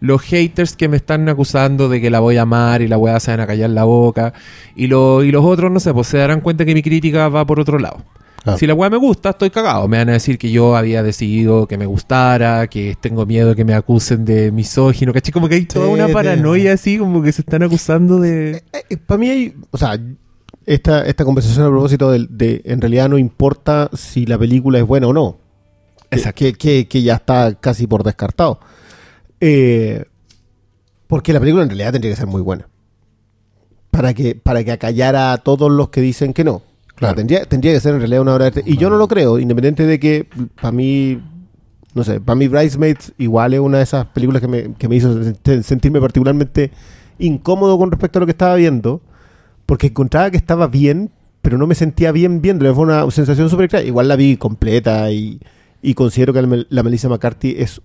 Los 0.00 0.20
haters 0.22 0.76
que 0.76 0.88
me 0.88 0.96
están 0.96 1.28
acusando 1.28 1.88
de 1.88 2.00
que 2.00 2.10
la 2.10 2.20
voy 2.20 2.36
a 2.36 2.42
amar 2.42 2.82
y 2.82 2.88
la 2.88 2.98
weá 2.98 3.18
se 3.20 3.30
van 3.30 3.40
a 3.40 3.46
callar 3.46 3.70
la 3.70 3.84
boca. 3.84 4.32
Y, 4.76 4.88
lo- 4.88 5.22
y 5.24 5.30
los 5.32 5.44
otros, 5.44 5.70
no 5.72 5.80
sé, 5.80 5.92
pues 5.94 6.08
se 6.08 6.18
darán 6.18 6.40
cuenta 6.40 6.64
que 6.64 6.74
mi 6.74 6.82
crítica 6.82 7.28
va 7.28 7.46
por 7.46 7.58
otro 7.60 7.78
lado. 7.78 8.02
Claro. 8.48 8.58
Si 8.58 8.66
la 8.66 8.74
weá 8.74 8.88
me 8.88 8.96
gusta, 8.96 9.30
estoy 9.30 9.50
cagado. 9.50 9.86
Me 9.88 9.98
van 9.98 10.08
a 10.08 10.12
decir 10.12 10.38
que 10.38 10.50
yo 10.50 10.74
había 10.74 11.02
decidido 11.02 11.66
que 11.66 11.76
me 11.76 11.84
gustara, 11.84 12.66
que 12.66 12.96
tengo 12.98 13.26
miedo 13.26 13.50
de 13.50 13.56
que 13.56 13.64
me 13.64 13.74
acusen 13.74 14.24
de 14.24 14.50
misógino, 14.50 15.12
¿cachai? 15.12 15.32
Como 15.32 15.48
que 15.48 15.56
hay 15.56 15.66
toda 15.66 15.86
Sí, 15.86 15.92
una 15.92 16.08
paranoia 16.08 16.72
así, 16.72 16.96
como 16.96 17.22
que 17.22 17.32
se 17.32 17.42
están 17.42 17.62
acusando 17.62 18.18
de... 18.20 18.62
Para 19.06 19.18
mí 19.18 19.28
hay, 19.28 19.54
o 19.70 19.76
sea, 19.76 20.00
esta, 20.64 21.04
esta 21.06 21.24
conversación 21.24 21.66
a 21.66 21.68
propósito 21.68 22.10
de, 22.10 22.26
de, 22.30 22.62
en 22.64 22.80
realidad 22.80 23.08
no 23.08 23.18
importa 23.18 23.90
si 23.92 24.24
la 24.24 24.38
película 24.38 24.78
es 24.78 24.86
buena 24.86 25.08
o 25.08 25.12
no. 25.12 25.38
Exacto. 26.10 26.38
Que, 26.38 26.54
que, 26.54 26.88
que 26.88 27.02
ya 27.02 27.16
está 27.16 27.54
casi 27.54 27.86
por 27.86 28.02
descartado. 28.02 28.60
Eh, 29.40 30.04
porque 31.06 31.32
la 31.32 31.40
película 31.40 31.64
en 31.64 31.68
realidad 31.68 31.92
tendría 31.92 32.12
que 32.12 32.20
ser 32.20 32.26
muy 32.26 32.40
buena. 32.40 32.66
Para 33.90 34.14
que, 34.14 34.34
para 34.34 34.62
que 34.64 34.72
acallara 34.72 35.32
a 35.32 35.38
todos 35.38 35.70
los 35.70 35.88
que 35.90 36.00
dicen 36.00 36.32
que 36.32 36.44
no. 36.44 36.62
Claro. 36.98 37.14
tendría, 37.14 37.44
tendría 37.44 37.72
que 37.72 37.80
ser 37.80 37.94
en 37.94 38.00
realidad 38.00 38.20
una 38.22 38.34
obra 38.34 38.44
de 38.50 38.58
arte. 38.58 38.62
Y 38.70 38.76
yo 38.76 38.90
no 38.90 38.96
lo 38.96 39.06
creo, 39.08 39.38
independiente 39.38 39.86
de 39.86 39.98
que 40.00 40.26
para 40.60 40.72
mí, 40.72 41.20
no 41.94 42.02
sé, 42.04 42.20
para 42.20 42.34
mí 42.36 42.48
Bridesmaids 42.48 43.12
igual 43.18 43.54
es 43.54 43.60
una 43.60 43.78
de 43.78 43.84
esas 43.84 44.06
películas 44.06 44.40
que 44.42 44.48
me, 44.48 44.74
que 44.74 44.88
me 44.88 44.96
hizo 44.96 45.14
sent- 45.20 45.62
sentirme 45.62 46.00
particularmente 46.00 46.72
incómodo 47.18 47.78
con 47.78 47.90
respecto 47.90 48.18
a 48.18 48.20
lo 48.20 48.26
que 48.26 48.32
estaba 48.32 48.54
viendo, 48.56 49.00
porque 49.66 49.88
encontraba 49.88 50.30
que 50.30 50.36
estaba 50.36 50.66
bien, 50.66 51.10
pero 51.42 51.56
no 51.58 51.66
me 51.66 51.74
sentía 51.74 52.10
bien 52.12 52.42
viéndolo. 52.42 52.74
Fue 52.74 52.84
una 52.84 53.08
sensación 53.10 53.48
súper 53.48 53.66
extraña. 53.66 53.86
Igual 53.86 54.08
la 54.08 54.16
vi 54.16 54.36
completa 54.36 55.10
y, 55.12 55.40
y 55.82 55.94
considero 55.94 56.32
que 56.32 56.42
la, 56.42 56.48
Mel- 56.48 56.66
la 56.70 56.82
Melissa 56.82 57.08
McCarthy 57.08 57.54
es 57.58 57.80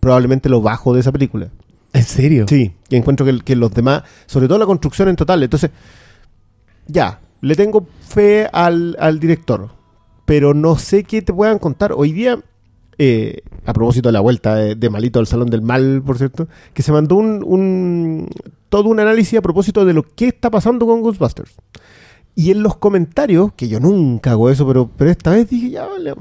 probablemente 0.00 0.48
lo 0.48 0.60
bajo 0.60 0.92
de 0.94 1.00
esa 1.00 1.12
película. 1.12 1.50
¿En 1.92 2.04
serio? 2.04 2.46
Sí, 2.48 2.72
y 2.88 2.96
encuentro 2.96 3.24
que, 3.26 3.38
que 3.40 3.54
los 3.56 3.72
demás, 3.72 4.02
sobre 4.26 4.48
todo 4.48 4.58
la 4.58 4.66
construcción 4.66 5.08
en 5.08 5.16
total, 5.16 5.42
entonces, 5.42 5.70
ya, 6.86 7.20
le 7.40 7.54
tengo 7.54 7.86
fe 8.00 8.48
al, 8.52 8.96
al 8.98 9.18
director, 9.20 9.70
pero 10.24 10.54
no 10.54 10.76
sé 10.76 11.04
qué 11.04 11.22
te 11.22 11.32
puedan 11.32 11.58
contar. 11.58 11.92
Hoy 11.96 12.12
día 12.12 12.38
eh, 12.98 13.42
a 13.64 13.72
propósito 13.72 14.08
de 14.08 14.12
la 14.12 14.20
vuelta 14.20 14.54
de, 14.56 14.90
Malito 14.90 15.18
al 15.20 15.26
Salón 15.26 15.48
del 15.48 15.62
Mal, 15.62 16.02
por 16.04 16.18
cierto, 16.18 16.48
que 16.74 16.82
se 16.82 16.92
mandó 16.92 17.16
un, 17.16 17.42
un- 17.46 18.28
todo 18.68 18.88
un 18.90 19.00
análisis 19.00 19.38
a 19.38 19.42
propósito 19.42 19.84
de 19.84 19.94
lo 19.94 20.02
que 20.02 20.28
está 20.28 20.50
pasando 20.50 20.86
con 20.86 21.00
Ghostbusters. 21.00 21.54
Y 22.36 22.50
en 22.52 22.62
los 22.62 22.76
comentarios, 22.76 23.52
que 23.54 23.68
yo 23.68 23.80
nunca 23.80 24.30
hago 24.32 24.50
eso, 24.50 24.66
pero, 24.66 24.88
pero 24.96 25.10
esta 25.10 25.30
vez 25.32 25.48
dije, 25.50 25.70
ya 25.70 25.86
vale. 25.86 26.14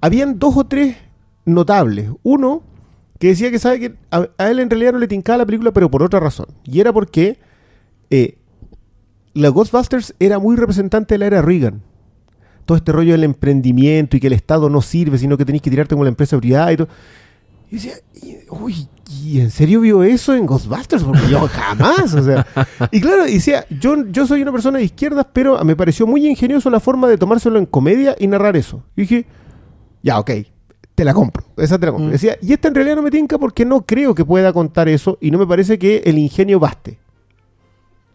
Habían 0.00 0.38
dos 0.38 0.56
o 0.56 0.64
tres 0.64 0.96
notables. 1.44 2.10
Uno 2.22 2.62
que 3.18 3.28
decía 3.28 3.50
que 3.50 3.58
sabe 3.58 3.80
que 3.80 3.94
a, 4.10 4.28
a 4.36 4.50
él 4.50 4.58
en 4.58 4.68
realidad 4.68 4.92
no 4.92 4.98
le 4.98 5.08
tincaba 5.08 5.38
la 5.38 5.46
película, 5.46 5.72
pero 5.72 5.90
por 5.90 6.02
otra 6.02 6.20
razón. 6.20 6.46
Y 6.64 6.80
era 6.80 6.92
porque 6.92 7.38
eh, 8.10 8.36
la 9.34 9.48
Ghostbusters 9.48 10.14
era 10.18 10.38
muy 10.38 10.56
representante 10.56 11.14
de 11.14 11.18
la 11.18 11.26
era 11.26 11.42
Reagan. 11.42 11.82
Todo 12.64 12.76
este 12.76 12.92
rollo 12.92 13.12
del 13.12 13.24
emprendimiento 13.24 14.16
y 14.16 14.20
que 14.20 14.28
el 14.28 14.32
Estado 14.34 14.70
no 14.70 14.82
sirve, 14.82 15.18
sino 15.18 15.36
que 15.36 15.44
tenéis 15.44 15.62
que 15.62 15.70
tirarte 15.70 15.94
como 15.94 16.04
la 16.04 16.10
empresa 16.10 16.38
privada 16.38 16.72
y 16.72 16.76
todo. 16.76 16.88
Y 17.70 17.76
decía, 17.76 17.94
uy, 18.50 18.86
¿y 19.10 19.40
en 19.40 19.50
serio 19.50 19.80
vio 19.80 20.02
eso 20.02 20.34
en 20.34 20.46
Ghostbusters? 20.46 21.02
Porque 21.02 21.28
yo 21.28 21.48
jamás, 21.48 22.14
o 22.14 22.22
sea. 22.22 22.46
Y 22.90 23.00
claro, 23.00 23.24
decía, 23.24 23.64
yo, 23.80 24.06
yo 24.10 24.26
soy 24.26 24.42
una 24.42 24.52
persona 24.52 24.78
de 24.78 24.84
izquierdas, 24.84 25.26
pero 25.32 25.62
me 25.64 25.74
pareció 25.74 26.06
muy 26.06 26.26
ingenioso 26.28 26.70
la 26.70 26.80
forma 26.80 27.08
de 27.08 27.16
tomárselo 27.16 27.58
en 27.58 27.66
comedia 27.66 28.14
y 28.18 28.26
narrar 28.26 28.56
eso. 28.56 28.84
Y 28.94 29.02
dije, 29.02 29.26
ya, 30.02 30.18
ok, 30.18 30.30
te 30.94 31.04
la 31.04 31.14
compro, 31.14 31.44
esa 31.56 31.78
te 31.78 31.86
la 31.86 31.92
compro. 31.92 32.08
Mm. 32.08 32.12
Decía, 32.12 32.36
y 32.42 32.52
esta 32.52 32.68
en 32.68 32.74
realidad 32.74 32.96
no 32.96 33.02
me 33.02 33.10
tinca 33.10 33.38
porque 33.38 33.64
no 33.64 33.82
creo 33.86 34.14
que 34.14 34.24
pueda 34.24 34.52
contar 34.52 34.88
eso 34.88 35.18
y 35.20 35.30
no 35.30 35.38
me 35.38 35.46
parece 35.46 35.78
que 35.78 36.02
el 36.04 36.18
ingenio 36.18 36.60
baste. 36.60 36.98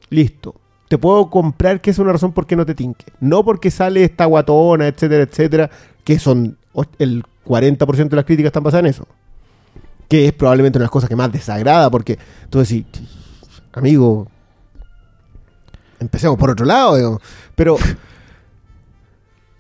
Listo. 0.09 0.55
Te 0.87 0.97
puedo 0.97 1.29
comprar 1.29 1.81
que 1.81 1.89
es 1.89 1.99
una 1.99 2.13
razón 2.13 2.31
por 2.31 2.45
qué 2.45 2.55
no 2.55 2.65
te 2.65 2.75
tinque. 2.75 3.05
No 3.19 3.43
porque 3.43 3.71
sale 3.71 4.03
esta 4.03 4.25
guatona, 4.25 4.87
etcétera, 4.87 5.23
etcétera, 5.23 5.69
que 6.03 6.17
son 6.19 6.57
el 6.99 7.23
40% 7.45 8.09
de 8.09 8.15
las 8.15 8.25
críticas 8.25 8.49
están 8.49 8.63
basadas 8.63 8.85
en 8.85 8.89
eso. 8.91 9.07
Que 10.07 10.27
es 10.27 10.33
probablemente 10.33 10.77
una 10.77 10.83
de 10.83 10.85
las 10.85 10.91
cosas 10.91 11.09
que 11.09 11.15
más 11.15 11.31
desagrada 11.31 11.89
porque 11.89 12.17
tú 12.49 12.59
decís, 12.59 12.85
amigo, 13.73 14.27
empecemos 15.99 16.37
por 16.37 16.51
otro 16.51 16.65
lado, 16.65 16.95
digamos. 16.95 17.21
Pero 17.55 17.77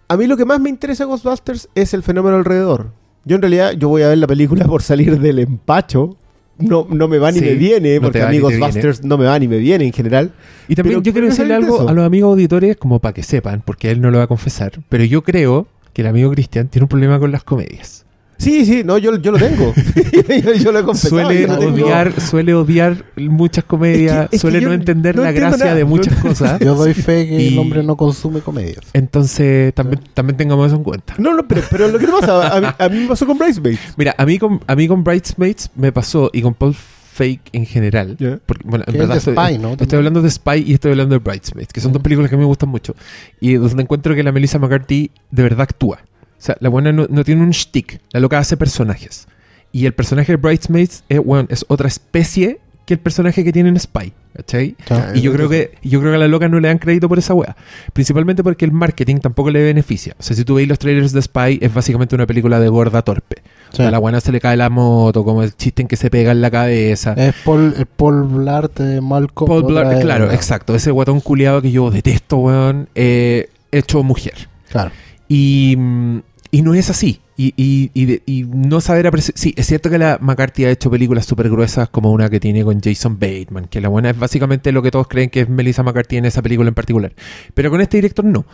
a 0.07 0.15
mí 0.17 0.27
lo 0.27 0.37
que 0.37 0.45
más 0.45 0.59
me 0.59 0.69
interesa 0.69 1.03
de 1.03 1.09
Ghostbusters 1.09 1.69
es 1.75 1.93
el 1.93 2.03
fenómeno 2.03 2.37
alrededor. 2.37 2.91
Yo 3.25 3.35
en 3.35 3.41
realidad 3.41 3.71
yo 3.73 3.89
voy 3.89 4.03
a 4.03 4.07
ver 4.07 4.17
la 4.17 4.27
película 4.27 4.65
por 4.67 4.81
salir 4.81 5.19
del 5.19 5.39
empacho. 5.39 6.15
No, 6.59 6.87
no 6.89 7.07
me 7.07 7.19
va 7.19 7.31
ni 7.31 7.39
Sí, 7.39 7.45
me 7.45 7.53
viene, 7.53 8.01
porque 8.01 8.19
va 8.19 8.27
a 8.27 8.29
mí 8.29 8.37
ni 8.37 8.47
te 8.47 8.57
Ghostbusters 8.57 9.03
no 9.03 9.17
me 9.17 9.25
va 9.25 9.37
ni 9.37 9.47
me 9.47 9.57
viene 9.57 9.85
en 9.85 9.93
general. 9.93 10.31
Y 10.67 10.75
también 10.75 10.95
Pero 10.95 11.03
yo 11.03 11.11
quiero 11.11 11.27
decirle 11.27 11.53
algo 11.53 11.75
eso. 11.75 11.89
a 11.89 11.93
los 11.93 12.05
amigos 12.05 12.31
auditores, 12.31 12.77
como 12.77 12.99
para 12.99 13.13
que 13.13 13.21
sepan, 13.23 13.61
porque 13.63 13.91
él 13.91 14.01
no 14.01 14.09
lo 14.09 14.17
va 14.17 14.23
a 14.23 14.27
confesar, 14.27 14.71
pero 14.89 15.03
yo 15.03 15.23
creo 15.23 15.67
que 15.93 16.01
el 16.01 16.07
amigo 16.07 16.31
Cristian 16.31 16.67
tiene 16.67 16.85
un 16.85 16.89
problema 16.89 17.19
con 17.19 17.31
las 17.31 17.43
comedias. 17.43 18.06
Sí, 18.37 18.65
sí, 18.65 18.83
no, 18.85 18.97
yo, 18.97 19.15
yo 19.17 19.31
lo 19.31 19.37
tengo. 19.37 19.73
yo, 20.43 20.53
yo 20.53 20.71
lo 20.71 20.79
he 20.79 20.83
confesado. 20.83 21.21
Suele 21.23 21.47
lo 21.47 21.57
tengo. 21.57 21.73
odiar, 21.85 22.19
suele 22.21 22.53
odiar 22.53 23.03
muchas 23.15 23.63
comedias, 23.63 24.25
Es 24.25 24.29
que- 24.29 24.35
es 24.37 24.41
suele 24.41 24.61
no 24.61 24.73
entender 24.73 25.15
no 25.15 25.23
la 25.23 25.31
gracia 25.31 25.65
nada. 25.65 25.75
de 25.75 25.85
muchas 25.85 26.13
cosas. 26.19 26.59
Yo 26.59 26.75
doy 26.75 26.93
fe 26.93 27.27
que 27.27 27.41
Y- 27.41 27.47
el 27.53 27.59
hombre 27.59 27.83
no 27.83 27.95
consume 27.97 28.41
comedias. 28.41 28.79
Entonces, 28.93 29.73
también, 29.73 30.01
también 30.13 30.37
tengamos 30.37 30.67
eso 30.67 30.75
en 30.75 30.83
cuenta. 30.83 31.15
No, 31.17 31.33
no, 31.33 31.47
pero, 31.47 31.61
pero 31.71 31.87
lo 31.87 31.97
que 31.99 32.07
pasa, 32.07 32.55
a 32.55 32.61
mí, 32.61 32.67
a 32.77 32.89
mí 32.89 32.99
me 32.99 33.07
pasó 33.07 33.25
con 33.25 33.37
Bridesmaids. 33.37 33.79
Mira, 33.97 34.13
a 34.17 34.25
mí 34.25 34.37
con, 34.37 34.59
a 34.67 34.75
mí 34.75 34.87
con 34.87 35.03
Bridesmaids 35.03 35.71
me 35.75 35.91
pasó, 35.91 36.29
y 36.33 36.41
con 36.41 36.53
Paul 36.53 36.75
Fake 36.75 37.49
en 37.53 37.65
general, 37.65 38.15
Ya. 38.19 38.37
porque, 38.45 38.63
bueno, 38.67 38.83
en 38.87 38.91
Que 38.93 38.97
es 38.97 39.07
verdad 39.07 39.15
de 39.15 39.19
estoy, 39.19 39.33
Spy, 39.33 39.57
¿no? 39.57 39.71
estoy 39.79 39.97
hablando 39.97 40.21
de 40.21 40.29
Spy 40.29 40.63
y 40.67 40.73
estoy 40.75 40.91
hablando 40.91 41.15
de 41.15 41.19
Bridesmaids, 41.19 41.73
que 41.73 41.81
son 41.81 41.91
dos 41.91 42.03
películas 42.03 42.29
que 42.29 42.35
a 42.35 42.37
mí 42.37 42.43
me 42.43 42.47
gustan 42.47 42.69
mucho, 42.69 42.95
y 43.41 43.53
donde 43.55 43.81
encuentro 43.81 44.13
que 44.13 44.21
la 44.21 44.31
Melissa 44.31 44.59
McCarthy 44.59 45.09
de 45.31 45.41
verdad 45.43 45.61
actúa. 45.61 45.97
O 46.37 46.41
sea, 46.41 46.57
la 46.59 46.69
buena 46.69 46.91
no, 46.91 47.07
no 47.09 47.23
tiene 47.23 47.41
un 47.41 47.51
shtick, 47.51 47.99
la 48.11 48.19
loca 48.19 48.37
hace 48.37 48.57
personajes. 48.57 49.27
Y 49.71 49.85
el 49.85 49.93
personaje 49.93 50.33
de 50.33 50.37
Bridesmaids 50.37 51.03
es, 51.09 51.23
bueno, 51.23 51.47
es 51.51 51.65
otra 51.67 51.87
especie 51.87 52.59
que 52.87 52.93
el 52.93 53.01
personaje 53.01 53.43
que 53.43 53.51
tiene 53.51 53.67
en 53.67 53.77
Spy, 53.77 54.13
¿cachai? 54.33 54.77
Chao. 54.85 55.13
Y 55.13 55.19
yo 55.19 55.33
creo 55.33 55.49
que 55.49 55.71
yo 55.83 55.99
creo 55.99 56.13
que 56.13 56.15
a 56.15 56.19
la 56.19 56.29
loca 56.29 56.47
no 56.47 56.57
le 56.57 56.69
dan 56.69 56.77
crédito 56.77 57.09
por 57.09 57.19
esa 57.19 57.33
wea. 57.33 57.53
Principalmente 57.91 58.43
porque 58.43 58.63
el 58.63 58.71
marketing 58.71 59.17
tampoco 59.17 59.51
le 59.51 59.61
beneficia. 59.61 60.15
O 60.17 60.23
sea, 60.23 60.37
si 60.37 60.45
tú 60.45 60.55
veis 60.55 60.69
los 60.69 60.79
trailers 60.79 61.11
de 61.11 61.21
Spy, 61.21 61.59
es 61.61 61.73
básicamente 61.73 62.15
una 62.15 62.25
película 62.25 62.61
de 62.61 62.69
gorda 62.69 63.01
torpe. 63.01 63.41
Sí. 63.73 63.83
A 63.83 63.91
la 63.91 63.97
buena 63.99 64.21
se 64.21 64.31
le 64.31 64.39
cae 64.39 64.55
la 64.55 64.69
moto, 64.69 65.25
como 65.25 65.43
el 65.43 65.53
chiste 65.53 65.81
en 65.81 65.89
que 65.89 65.97
se 65.97 66.09
pega 66.09 66.31
en 66.31 66.39
la 66.39 66.49
cabeza. 66.49 67.11
Es 67.17 67.35
Paul, 67.43 67.75
el 67.77 67.87
Paul 67.87 68.23
Blart 68.23 68.79
de 68.79 69.01
Malcolm. 69.01 69.49
Paul 69.49 69.63
Blart, 69.63 69.99
claro, 69.99 70.31
exacto. 70.31 70.73
Ese 70.73 70.91
guatón 70.91 71.19
culiado 71.19 71.61
que 71.61 71.71
yo 71.71 71.91
detesto, 71.91 72.37
weón, 72.37 72.87
eh, 72.95 73.49
hecho 73.73 74.01
mujer. 74.01 74.47
Claro. 74.69 74.91
Y, 75.27 75.75
mm, 75.77 76.19
y 76.57 76.61
no 76.61 76.73
es 76.73 76.89
así. 76.89 77.19
Y, 77.35 77.53
y, 77.55 77.91
y, 77.93 78.21
y 78.25 78.43
no 78.45 78.81
saber 78.81 79.05
apreciar. 79.07 79.37
Sí, 79.37 79.53
es 79.57 79.67
cierto 79.67 79.89
que 79.89 79.97
la 79.99 80.17
McCarthy 80.21 80.65
ha 80.65 80.71
hecho 80.71 80.89
películas 80.89 81.25
súper 81.25 81.49
gruesas 81.49 81.89
como 81.89 82.11
una 82.11 82.29
que 82.29 82.39
tiene 82.39 82.63
con 82.63 82.79
Jason 82.81 83.19
Bateman, 83.19 83.65
que 83.65 83.79
la 83.81 83.89
buena 83.89 84.09
es 84.09 84.17
básicamente 84.17 84.71
lo 84.71 84.81
que 84.81 84.89
todos 84.91 85.07
creen 85.07 85.29
que 85.29 85.41
es 85.41 85.49
Melissa 85.49 85.83
McCarthy 85.83 86.17
en 86.17 86.25
esa 86.25 86.41
película 86.41 86.67
en 86.69 86.73
particular. 86.73 87.13
Pero 87.53 87.69
con 87.69 87.79
este 87.81 87.97
director 87.97 88.25
no. 88.25 88.45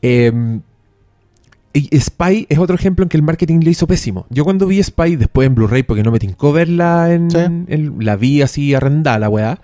Eh, 0.00 0.60
y 1.76 1.98
Spy 1.98 2.46
es 2.48 2.58
otro 2.58 2.76
ejemplo 2.76 3.02
en 3.02 3.08
que 3.08 3.16
el 3.16 3.24
marketing 3.24 3.58
le 3.60 3.70
hizo 3.72 3.86
pésimo. 3.88 4.26
Yo 4.30 4.44
cuando 4.44 4.66
vi 4.68 4.80
Spy 4.82 5.16
después 5.16 5.46
en 5.48 5.56
Blu-ray, 5.56 5.82
porque 5.82 6.04
no 6.04 6.12
me 6.12 6.20
tincó 6.20 6.52
verla 6.52 7.12
en, 7.12 7.30
Sí. 7.32 7.38
en- 7.38 7.96
la 7.98 8.14
vi 8.16 8.42
así 8.42 8.74
arrendada 8.74 9.18
la 9.18 9.28
weá. 9.28 9.60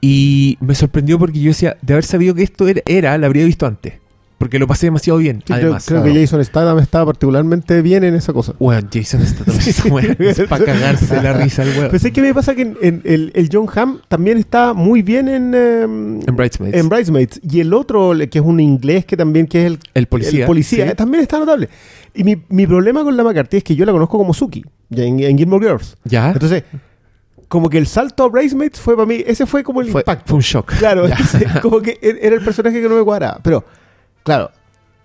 Y 0.00 0.58
me 0.60 0.74
sorprendió 0.74 1.18
porque 1.18 1.38
yo 1.40 1.50
decía, 1.50 1.76
de 1.80 1.92
haber 1.94 2.04
sabido 2.04 2.34
que 2.34 2.42
esto 2.42 2.66
era, 2.66 2.82
era 2.86 3.16
la 3.18 3.26
habría 3.26 3.44
visto 3.44 3.66
antes. 3.66 3.94
Porque 4.44 4.58
lo 4.58 4.66
pasé 4.66 4.88
demasiado 4.88 5.18
bien. 5.18 5.38
Sí, 5.38 5.44
creo, 5.46 5.56
además, 5.56 5.86
creo 5.86 6.02
claro. 6.02 6.14
que 6.14 6.20
Jason 6.20 6.44
Statham 6.44 6.78
estaba 6.78 7.06
particularmente 7.06 7.80
bien 7.80 8.04
en 8.04 8.14
esa 8.14 8.34
cosa. 8.34 8.52
Weón, 8.58 8.90
Jason 8.92 9.22
está 9.22 9.42
es 9.50 10.42
para 10.50 10.64
cagarse 10.66 11.22
la 11.22 11.32
risa 11.32 11.62
el 11.62 11.70
weón. 11.70 11.86
Pero 11.86 11.98
sé 11.98 12.12
que 12.12 12.20
me 12.20 12.34
pasa 12.34 12.54
que 12.54 12.60
en, 12.60 12.76
en- 12.82 13.00
el, 13.06 13.32
el 13.34 13.48
John 13.50 13.66
Hamm 13.74 14.00
también 14.06 14.36
está 14.36 14.74
muy 14.74 15.00
bien 15.00 15.28
en, 15.28 15.54
em, 15.54 16.20
En 16.28 16.36
Bridesmaids. 16.36 16.76
en 16.76 16.88
Bridesmaids. 16.90 17.40
Y 17.42 17.60
el 17.60 17.72
otro, 17.72 18.12
que 18.30 18.38
es 18.38 18.44
un 18.44 18.60
inglés 18.60 19.06
que 19.06 19.16
también 19.16 19.46
que 19.46 19.60
es 19.62 19.66
el, 19.68 19.78
el 19.94 20.06
policía. 20.08 20.40
el 20.40 20.46
policía, 20.46 20.84
sí. 20.84 20.90
eh, 20.90 20.94
también 20.94 21.22
está 21.22 21.38
notable. 21.38 21.70
Y 22.14 22.22
mi, 22.22 22.36
mi 22.50 22.66
problema 22.66 23.02
con 23.02 23.16
la 23.16 23.24
McCarthy 23.24 23.56
es 23.56 23.64
que 23.64 23.74
yo 23.74 23.86
la 23.86 23.92
conozco 23.92 24.18
como 24.18 24.34
Suki 24.34 24.62
en, 24.90 25.20
en 25.20 25.38
Gilmore 25.38 25.66
Girls. 25.68 25.96
Ya. 26.04 26.32
Entonces, 26.32 26.64
como 27.48 27.70
que 27.70 27.78
el 27.78 27.86
salto 27.86 28.24
a 28.24 28.28
Bridesmaids 28.28 28.78
fue 28.78 28.94
para 28.94 29.06
mí, 29.06 29.24
ese 29.26 29.46
fue 29.46 29.64
como 29.64 29.80
el 29.80 29.88
fue, 29.88 30.02
impacto. 30.02 30.24
fue 30.26 30.36
un 30.36 30.42
shock. 30.42 30.74
Claro, 30.76 31.06
entonces, 31.08 31.44
como 31.62 31.80
que 31.80 31.98
er- 32.02 32.18
era 32.20 32.36
el 32.36 32.42
personaje 32.44 32.82
que 32.82 32.88
no 32.90 32.96
me 32.96 33.02
cuadraba. 33.04 33.40
Pero, 33.42 33.64
claro, 34.24 34.50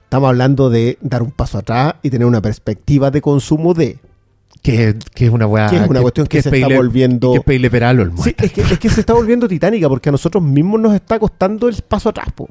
estamos 0.06 0.30
hablando 0.30 0.70
de 0.72 0.98
dar 1.02 1.22
un 1.22 1.30
paso 1.32 1.60
atrás 1.60 1.94
y 2.02 2.10
tener 2.10 2.26
una 2.28 2.42
perspectiva 2.42 3.12
de 3.12 3.22
consumo 3.22 3.76
de. 3.76 4.00
que, 4.64 4.96
que 5.14 5.26
es 5.28 5.32
una 5.32 5.46
weá. 5.46 5.70
Que 5.70 5.76
es 5.78 5.88
una 5.88 6.02
cuestión 6.02 6.26
que 6.26 6.42
se 6.42 6.50
está 6.50 6.76
volviendo- 6.76 7.32
Que 7.34 7.38
es 7.38 7.44
pedirle 7.44 7.70
peralo 7.70 8.02
al 8.04 8.18
Sí, 8.18 8.36
es 8.38 8.52
que, 8.52 8.62
es 8.62 8.80
que 8.80 8.90
se 8.90 9.02
está 9.02 9.14
volviendo 9.14 9.48
titánica 9.48 9.88
porque 9.88 10.10
a 10.10 10.12
nosotros 10.12 10.44
mismos 10.44 10.82
nos 10.82 10.94
está 10.96 11.20
costando 11.20 11.68
el 11.68 11.76
paso 11.88 12.10
atrás. 12.10 12.28
po. 12.36 12.50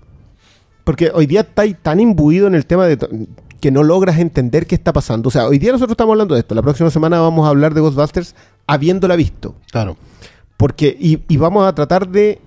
Porque 0.85 1.11
hoy 1.13 1.27
día 1.27 1.41
estáis 1.41 1.77
tan 1.83 2.01
imbuido 2.01 2.47
en 2.47 2.55
el 2.55 2.65
tema 2.65 2.87
de 2.87 3.27
que 3.61 3.71
no 3.71 3.83
logras 3.83 4.19
entender 4.19 4.67
qué 4.67 4.75
está 4.77 4.93
pasando. 4.93 5.29
O 5.29 5.31
sea, 5.31 5.47
hoy 5.49 5.59
día 5.59 5.73
nosotros 5.73 5.93
estamos 5.95 6.13
hablando 6.13 6.35
de 6.35 6.41
esto. 6.41 6.55
La 6.55 6.63
próxima 6.63 6.91
semana 6.91 7.21
vamos 7.21 7.45
a 7.45 7.51
hablar 7.51 7.75
de 7.75 7.81
Ghostbusters 7.81 8.35
habiéndola 8.67 9.17
visto. 9.17 9.57
Claro. 9.71 9.97
Porque, 10.57 10.97
y, 10.99 11.21
y 11.29 11.37
vamos 11.37 11.67
a 11.67 11.75
tratar 11.75 12.09
de 12.09 12.41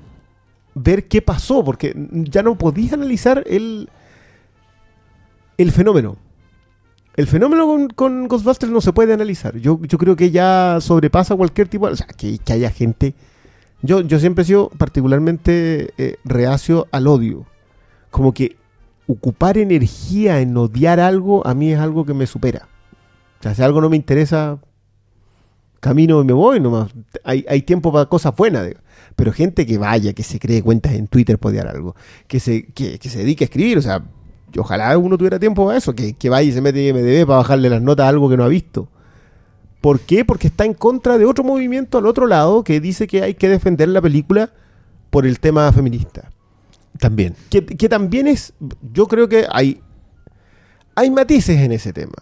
ver 0.74 1.08
qué 1.08 1.22
pasó, 1.22 1.63
porque 1.63 1.94
ya 2.12 2.42
no 2.44 2.58
podías 2.58 2.94
analizar 2.94 3.44
el, 3.46 3.90
el 5.62 5.72
fenómeno. 5.72 6.18
El 7.15 7.27
fenómeno 7.27 7.68
con, 7.68 7.88
con 7.89 8.27
Ghostbusters 8.27 8.72
no 8.72 8.82
se 8.82 8.94
puede 8.94 9.13
analizar. 9.13 9.58
Yo, 9.58 9.80
yo 9.84 9.98
creo 9.98 10.15
que 10.15 10.32
ya 10.32 10.77
sobrepasa 10.80 11.36
cualquier 11.36 11.68
tipo. 11.68 11.88
O 11.88 11.96
sea, 11.96 12.08
que, 12.08 12.38
que 12.39 12.53
haya 12.53 12.72
gente... 12.72 13.13
Yo, 13.82 14.01
yo 14.01 14.20
siempre 14.20 14.44
he 14.44 14.46
sido 14.46 14.70
particularmente 14.77 15.94
eh, 15.98 16.18
reacio 16.24 16.88
al 16.91 17.08
odio. 17.08 17.46
Como 18.12 18.34
que 18.34 18.56
ocupar 19.08 19.58
energía 19.58 20.39
en 20.39 20.56
odiar 20.56 21.00
algo 21.00 21.46
a 21.46 21.53
mí 21.53 21.72
es 21.72 21.80
algo 21.80 22.06
que 22.06 22.13
me 22.13 22.27
supera. 22.27 22.70
O 23.39 23.44
sea, 23.44 23.56
si 23.56 23.63
algo 23.63 23.82
no 23.82 23.89
me 23.89 23.96
interesa, 23.96 24.60
camino 25.80 26.22
y 26.22 26.25
me 26.25 26.34
voy 26.34 26.60
nomás. 26.60 26.91
Hay, 27.24 27.44
hay 27.50 27.63
tiempo 27.63 27.91
para 27.91 28.06
cosas 28.06 28.36
buenas. 28.36 28.70
Pero 29.15 29.34
gente 29.34 29.65
que 29.65 29.77
vaya, 29.77 30.13
que 30.13 30.24
se 30.24 30.39
cree 30.39 30.63
cuentas 30.63 30.94
en 30.94 31.08
Twitter 31.08 31.38
por 31.38 31.51
odiar 31.51 31.68
algo, 31.68 31.96
que 32.27 32.39
se, 32.39 32.68
que, 32.68 32.98
se 33.01 33.20
dedique 33.20 33.44
a 33.44 33.46
escribir, 33.46 33.77
o 33.77 33.82
sea, 33.82 34.03
ojalá 34.60 34.98
uno 34.98 35.17
tuviera 35.17 35.39
tiempo 35.39 35.65
para 35.65 35.77
eso, 35.77 35.93
que, 35.93 36.13
que 36.13 36.29
vaya 36.29 36.50
y 36.50 36.51
se 36.51 36.62
mete 36.62 36.88
en 36.88 36.96
MDB 36.96 37.25
para 37.25 37.38
bajarle 37.38 37.70
las 37.70 37.81
notas 37.81 38.05
a 38.05 38.10
algo 38.10 38.29
que 38.29 38.38
no 38.38 38.43
ha 38.43 38.48
visto. 38.48 38.88
¿Por 39.81 40.00
qué? 40.00 40.24
Porque 40.24 40.48
está 40.48 40.65
en 40.65 40.75
contra 40.75 41.17
de 41.17 41.25
otro 41.25 41.43
movimiento 41.43 41.98
al 41.98 42.05
otro 42.05 42.27
lado 42.27 42.63
que 42.63 42.79
dice 42.79 43.08
que 43.08 43.24
hay 43.24 43.34
que 43.34 43.50
defender 43.50 43.89
la 43.89 44.01
película 44.01 44.51
por 45.10 45.25
el 45.25 45.39
tema 45.39 45.72
feminista. 45.72 46.31
También. 47.00 47.36
Que, 47.50 47.65
que 47.65 47.89
también 47.89 48.27
es, 48.27 48.53
yo 48.93 49.08
creo 49.08 49.27
que 49.27 49.48
hay, 49.51 49.81
hay 50.93 51.10
matices 51.10 51.60
en 51.60 51.72
ese 51.72 51.93
tema. 51.93 52.13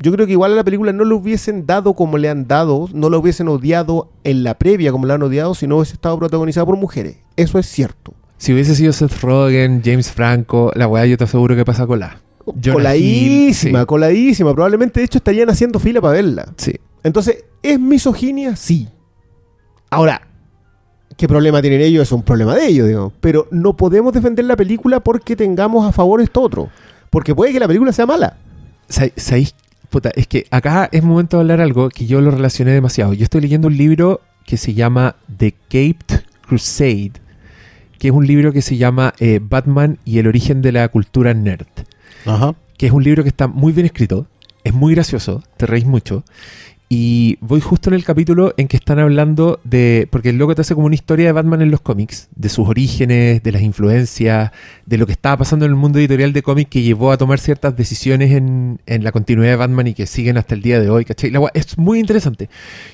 Yo 0.00 0.12
creo 0.12 0.26
que 0.26 0.32
igual 0.32 0.52
a 0.52 0.56
la 0.56 0.64
película 0.64 0.92
no 0.92 1.04
lo 1.04 1.16
hubiesen 1.16 1.66
dado 1.66 1.94
como 1.94 2.18
le 2.18 2.28
han 2.28 2.46
dado, 2.46 2.88
no 2.92 3.08
lo 3.08 3.18
hubiesen 3.18 3.48
odiado 3.48 4.12
en 4.22 4.44
la 4.44 4.54
previa 4.54 4.92
como 4.92 5.06
la 5.06 5.14
han 5.14 5.22
odiado 5.22 5.54
si 5.54 5.66
no 5.66 5.76
hubiese 5.76 5.94
estado 5.94 6.18
protagonizada 6.18 6.66
por 6.66 6.76
mujeres. 6.76 7.16
Eso 7.36 7.58
es 7.58 7.66
cierto. 7.66 8.14
Si 8.38 8.52
hubiese 8.52 8.74
sido 8.74 8.92
Seth 8.92 9.20
Rogen, 9.20 9.82
James 9.84 10.10
Franco, 10.10 10.72
la 10.74 10.86
weá 10.88 11.04
yo 11.06 11.16
te 11.16 11.24
aseguro 11.24 11.54
que 11.56 11.64
pasa 11.64 11.86
con 11.86 12.00
la. 12.00 12.20
Jonah 12.46 12.72
coladísima, 12.74 13.80
Hill, 13.80 13.82
sí. 13.82 13.86
coladísima. 13.86 14.54
Probablemente, 14.54 15.00
de 15.00 15.06
hecho, 15.06 15.18
estarían 15.18 15.50
haciendo 15.50 15.78
fila 15.78 16.00
para 16.00 16.14
verla. 16.14 16.48
Sí. 16.56 16.72
Entonces, 17.02 17.44
¿es 17.62 17.78
misoginia? 17.78 18.56
Sí. 18.56 18.88
Ahora, 19.90 20.22
¿qué 21.16 21.28
problema 21.28 21.60
tienen 21.60 21.80
ellos? 21.80 22.02
Es 22.04 22.12
un 22.12 22.22
problema 22.22 22.54
de 22.54 22.66
ellos, 22.66 22.88
digo. 22.88 23.12
Pero 23.20 23.48
no 23.50 23.76
podemos 23.76 24.12
defender 24.12 24.44
la 24.44 24.56
película 24.56 25.00
porque 25.00 25.36
tengamos 25.36 25.86
a 25.86 25.92
favor 25.92 26.20
esto 26.20 26.40
otro. 26.40 26.70
Porque 27.10 27.34
puede 27.34 27.52
que 27.52 27.60
la 27.60 27.66
película 27.66 27.92
sea 27.92 28.06
mala. 28.06 28.36
Sa- 28.88 29.08
¿Sabéis? 29.16 29.54
Puta, 29.90 30.10
es 30.14 30.26
que 30.26 30.46
acá 30.50 30.88
es 30.92 31.02
momento 31.02 31.36
de 31.38 31.42
hablar 31.42 31.60
algo 31.60 31.88
que 31.88 32.06
yo 32.06 32.20
lo 32.20 32.30
relacioné 32.30 32.72
demasiado. 32.72 33.14
Yo 33.14 33.24
estoy 33.24 33.40
leyendo 33.40 33.68
un 33.68 33.76
libro 33.76 34.20
que 34.46 34.56
se 34.58 34.74
llama 34.74 35.16
The 35.38 35.52
Caped 35.68 36.22
Crusade, 36.46 37.12
que 37.98 38.08
es 38.08 38.14
un 38.14 38.26
libro 38.26 38.52
que 38.52 38.62
se 38.62 38.76
llama 38.76 39.14
eh, 39.18 39.40
Batman 39.42 39.98
y 40.04 40.18
el 40.18 40.26
origen 40.26 40.62
de 40.62 40.72
la 40.72 40.88
cultura 40.88 41.34
nerd. 41.34 41.66
Ajá. 42.26 42.54
que 42.76 42.86
es 42.86 42.92
un 42.92 43.02
libro 43.02 43.22
que 43.22 43.28
está 43.28 43.46
muy 43.46 43.72
bien 43.72 43.86
escrito, 43.86 44.26
es 44.64 44.74
muy 44.74 44.94
gracioso, 44.94 45.42
te 45.56 45.66
reís 45.66 45.86
mucho. 45.86 46.24
Y 46.90 47.36
voy 47.40 47.60
justo 47.60 47.90
en 47.90 47.94
el 47.94 48.04
capítulo 48.04 48.54
en 48.56 48.66
que 48.66 48.78
están 48.78 48.98
hablando 48.98 49.60
de. 49.64 50.08
Porque 50.10 50.30
el 50.30 50.38
loco 50.38 50.54
te 50.54 50.62
hace 50.62 50.74
como 50.74 50.86
una 50.86 50.94
historia 50.94 51.26
de 51.26 51.32
Batman 51.32 51.60
en 51.60 51.70
los 51.70 51.80
cómics, 51.80 52.28
de 52.34 52.48
sus 52.48 52.66
orígenes, 52.66 53.42
de 53.42 53.52
las 53.52 53.60
influencias, 53.60 54.52
de 54.86 54.96
lo 54.96 55.04
que 55.06 55.12
estaba 55.12 55.36
pasando 55.36 55.66
en 55.66 55.72
el 55.72 55.76
mundo 55.76 55.98
editorial 55.98 56.32
de 56.32 56.42
cómics 56.42 56.70
que 56.70 56.82
llevó 56.82 57.12
a 57.12 57.18
tomar 57.18 57.40
ciertas 57.40 57.76
decisiones 57.76 58.32
en, 58.32 58.80
en 58.86 59.04
la 59.04 59.12
continuidad 59.12 59.50
de 59.50 59.56
Batman 59.56 59.86
y 59.88 59.94
que 59.94 60.06
siguen 60.06 60.38
hasta 60.38 60.54
el 60.54 60.62
día 60.62 60.80
de 60.80 60.88
hoy, 60.88 61.04
¿cachai? 61.04 61.30
La 61.30 61.40
es 61.52 61.76
muy 61.76 61.98
interesante. 61.98 62.48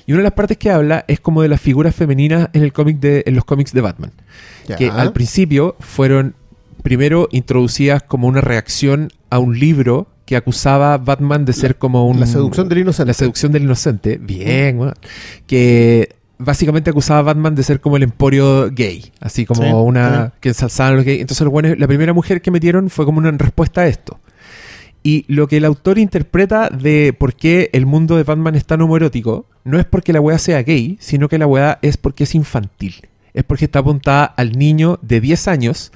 Y 0.05 0.11
una 0.11 0.19
de 0.19 0.25
las 0.25 0.33
partes 0.33 0.57
que 0.57 0.71
habla 0.71 1.05
es 1.07 1.21
como 1.21 1.41
de 1.41 1.47
las 1.47 1.61
figuras 1.61 1.95
femeninas 1.95 2.49
en, 2.51 2.63
el 2.63 2.73
cómic 2.73 2.99
de, 2.99 3.23
en 3.25 3.35
los 3.35 3.45
cómics 3.45 3.71
de 3.71 3.81
Batman 3.81 4.11
que 4.73 4.89
al 4.89 5.13
principio 5.13 5.75
fueron 5.79 6.35
primero 6.83 7.27
introducidas 7.31 8.03
como 8.03 8.27
una 8.27 8.41
reacción 8.41 9.11
a 9.29 9.39
un 9.39 9.59
libro 9.59 10.07
que 10.25 10.35
acusaba 10.35 10.93
a 10.95 10.97
Batman 10.97 11.45
de 11.45 11.53
ser 11.53 11.77
como 11.77 12.07
un... 12.07 12.19
La 12.19 12.25
seducción 12.25 12.67
del 12.67 12.79
inocente. 12.79 13.07
La 13.07 13.13
seducción 13.13 13.51
del 13.51 13.63
inocente. 13.63 14.17
Bien, 14.17 14.79
weón. 14.79 14.93
Que 15.45 16.15
básicamente 16.37 16.89
acusaba 16.89 17.19
a 17.19 17.23
Batman 17.23 17.55
de 17.55 17.63
ser 17.63 17.79
como 17.79 17.97
el 17.97 18.03
emporio 18.03 18.69
gay. 18.71 19.11
Así 19.19 19.45
como 19.45 19.61
Sí, 19.63 19.69
una... 19.71 20.33
Que 20.39 20.49
ensalzaban 20.49 20.93
a 20.93 20.95
los 20.97 21.05
gays. 21.05 21.21
Entonces 21.21 21.77
la 21.77 21.87
primera 21.87 22.13
mujer 22.13 22.41
que 22.41 22.51
metieron 22.51 22.89
fue 22.89 23.05
como 23.05 23.19
una 23.19 23.31
respuesta 23.31 23.81
a 23.81 23.87
esto. 23.87 24.19
Y 25.03 25.23
lo 25.27 25.47
que 25.47 25.57
el 25.57 25.65
autor 25.65 25.99
interpreta 25.99 26.69
de 26.69 27.15
por 27.17 27.35
qué 27.35 27.69
el 27.73 27.85
mundo 27.85 28.17
de 28.17 28.23
Batman 28.23 28.55
es 28.55 28.65
tan 28.65 28.81
homoerótico 28.81 29.45
no 29.63 29.77
es 29.77 29.85
porque 29.85 30.11
la 30.13 30.19
weá 30.19 30.39
sea 30.39 30.63
gay, 30.63 30.97
sino 30.99 31.29
que 31.29 31.37
la 31.37 31.45
weá 31.45 31.77
es 31.83 31.97
porque 31.97 32.23
es 32.23 32.33
infantil. 32.33 32.95
Es 33.35 33.43
porque 33.43 33.65
está 33.65 33.79
apuntada 33.79 34.25
al 34.25 34.53
niño 34.53 34.97
de 35.01 35.19
10 35.21 35.47
años 35.49 35.91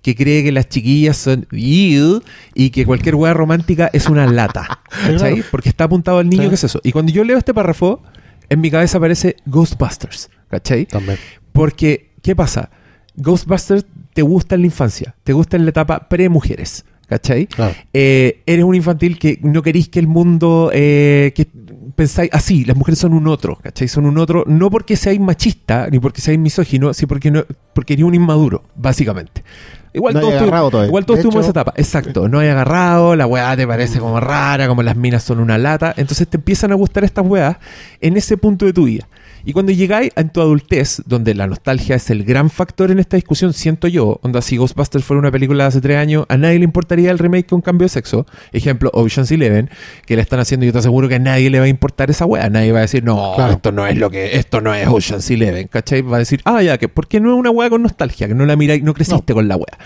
que 0.00 0.14
cree 0.14 0.42
que 0.44 0.52
las 0.52 0.68
chiquillas 0.68 1.16
son 1.16 1.46
y 1.50 2.70
que 2.70 2.86
cualquier 2.86 3.16
weá 3.16 3.34
romántica 3.34 3.90
es 3.92 4.08
una 4.08 4.26
lata. 4.26 4.80
¿Cachai? 5.06 5.42
Porque 5.50 5.68
está 5.68 5.84
apuntado 5.84 6.18
al 6.18 6.28
niño 6.28 6.44
Sí. 6.44 6.48
que 6.50 6.54
es 6.54 6.64
eso. 6.64 6.80
Y 6.84 6.92
cuando 6.92 7.10
yo 7.12 7.24
leo 7.24 7.36
este 7.36 7.52
párrafo, 7.52 8.00
en 8.48 8.60
mi 8.60 8.70
cabeza 8.70 8.98
aparece 8.98 9.36
Ghostbusters. 9.44 10.30
¿Cachai? 10.48 10.86
También. 10.86 11.18
Porque, 11.52 12.12
¿qué 12.22 12.36
pasa? 12.36 12.70
Ghostbusters 13.16 13.86
te 14.12 14.22
gusta 14.22 14.54
en 14.54 14.60
la 14.62 14.66
infancia, 14.68 15.14
te 15.24 15.32
gusta 15.32 15.56
en 15.56 15.64
la 15.64 15.70
etapa 15.70 16.08
pre-mujeres, 16.08 16.84
¿cachai? 17.08 17.46
Claro. 17.46 17.74
Eh, 17.92 18.42
eres 18.46 18.64
un 18.64 18.74
infantil 18.76 19.18
que 19.18 19.38
no 19.42 19.62
queréis 19.62 19.88
que 19.88 19.98
el 19.98 20.06
mundo, 20.06 20.70
eh, 20.72 21.32
que 21.34 21.48
pensáis 21.94 22.30
así, 22.32 22.64
las 22.64 22.76
mujeres 22.76 22.98
son 22.98 23.12
un 23.14 23.26
otro, 23.28 23.56
¿cachai? 23.62 23.88
Son 23.88 24.06
un 24.06 24.18
otro, 24.18 24.44
no 24.46 24.70
porque 24.70 24.96
seáis 24.96 25.20
machista, 25.20 25.88
ni 25.90 25.98
porque 25.98 26.20
seáis 26.20 26.38
misógino, 26.38 26.92
sino 26.94 27.08
porque, 27.08 27.30
no, 27.30 27.44
porque 27.72 27.94
eres 27.94 28.04
un 28.04 28.14
inmaduro, 28.14 28.62
básicamente. 28.76 29.44
Igual 29.92 30.14
No 30.14 30.20
todos, 30.20 30.34
agarrado 30.34 30.66
tu- 30.66 30.70
todavía. 30.72 30.88
igual 30.88 31.06
todos 31.06 31.20
tuvimos 31.20 31.34
hecho- 31.36 31.40
esa 31.42 31.50
etapa. 31.50 31.72
Exacto, 31.76 32.28
no 32.28 32.40
hay 32.40 32.48
agarrado, 32.48 33.14
la 33.14 33.26
weá 33.28 33.56
te 33.56 33.64
parece 33.66 34.00
como 34.00 34.18
rara, 34.18 34.66
como 34.66 34.82
las 34.82 34.96
minas 34.96 35.22
son 35.22 35.38
una 35.38 35.56
lata. 35.56 35.94
Entonces 35.96 36.26
te 36.26 36.36
empiezan 36.36 36.72
a 36.72 36.74
gustar 36.74 37.04
estas 37.04 37.24
weas 37.24 37.56
en 38.00 38.16
ese 38.16 38.36
punto 38.36 38.66
de 38.66 38.72
tu 38.72 38.84
vida. 38.86 39.06
Y 39.46 39.52
cuando 39.52 39.72
llegáis 39.72 40.10
en 40.16 40.30
tu 40.30 40.40
adultez, 40.40 41.02
donde 41.06 41.34
la 41.34 41.46
nostalgia 41.46 41.96
es 41.96 42.08
el 42.10 42.24
gran 42.24 42.48
factor 42.50 42.90
en 42.90 42.98
esta 42.98 43.16
discusión, 43.16 43.52
siento 43.52 43.88
yo, 43.88 44.18
onda, 44.22 44.40
si 44.40 44.56
Ghostbusters 44.56 45.04
fuera 45.04 45.20
una 45.20 45.30
película 45.30 45.64
de 45.64 45.68
hace 45.68 45.80
tres 45.80 45.98
años, 45.98 46.24
a 46.28 46.36
nadie 46.36 46.58
le 46.58 46.64
importaría 46.64 47.10
el 47.10 47.18
remake 47.18 47.46
con 47.46 47.60
cambio 47.60 47.84
de 47.84 47.90
sexo. 47.90 48.26
Ejemplo, 48.52 48.90
Ocean's 48.94 49.30
Eleven, 49.30 49.68
que 50.06 50.16
le 50.16 50.22
están 50.22 50.40
haciendo, 50.40 50.64
y 50.64 50.68
yo 50.68 50.72
te 50.72 50.78
aseguro 50.78 51.08
que 51.08 51.16
a 51.16 51.18
nadie 51.18 51.50
le 51.50 51.58
va 51.58 51.66
a 51.66 51.68
importar 51.68 52.10
esa 52.10 52.24
wea. 52.24 52.48
Nadie 52.48 52.72
va 52.72 52.78
a 52.78 52.82
decir, 52.82 53.04
no, 53.04 53.34
Claro. 53.36 53.52
esto 53.52 53.70
no 53.72 53.86
es 53.86 53.98
lo 53.98 54.10
que, 54.10 54.36
esto 54.38 54.60
no 54.60 54.74
es 54.74 54.88
Ocean's 54.88 55.30
Eleven, 55.30 55.68
¿cachai? 55.68 56.00
Va 56.02 56.16
a 56.16 56.20
decir, 56.20 56.40
ah, 56.44 56.62
ya, 56.62 56.78
que 56.78 56.88
porque 56.88 57.20
no 57.20 57.32
es 57.34 57.38
una 57.38 57.50
wea 57.50 57.68
con 57.68 57.82
nostalgia, 57.82 58.26
que 58.28 58.34
no 58.34 58.46
la 58.46 58.56
miráis, 58.56 58.82
no 58.82 58.94
creciste 58.94 59.34
con 59.34 59.46
la 59.46 59.56
wea. 59.56 59.78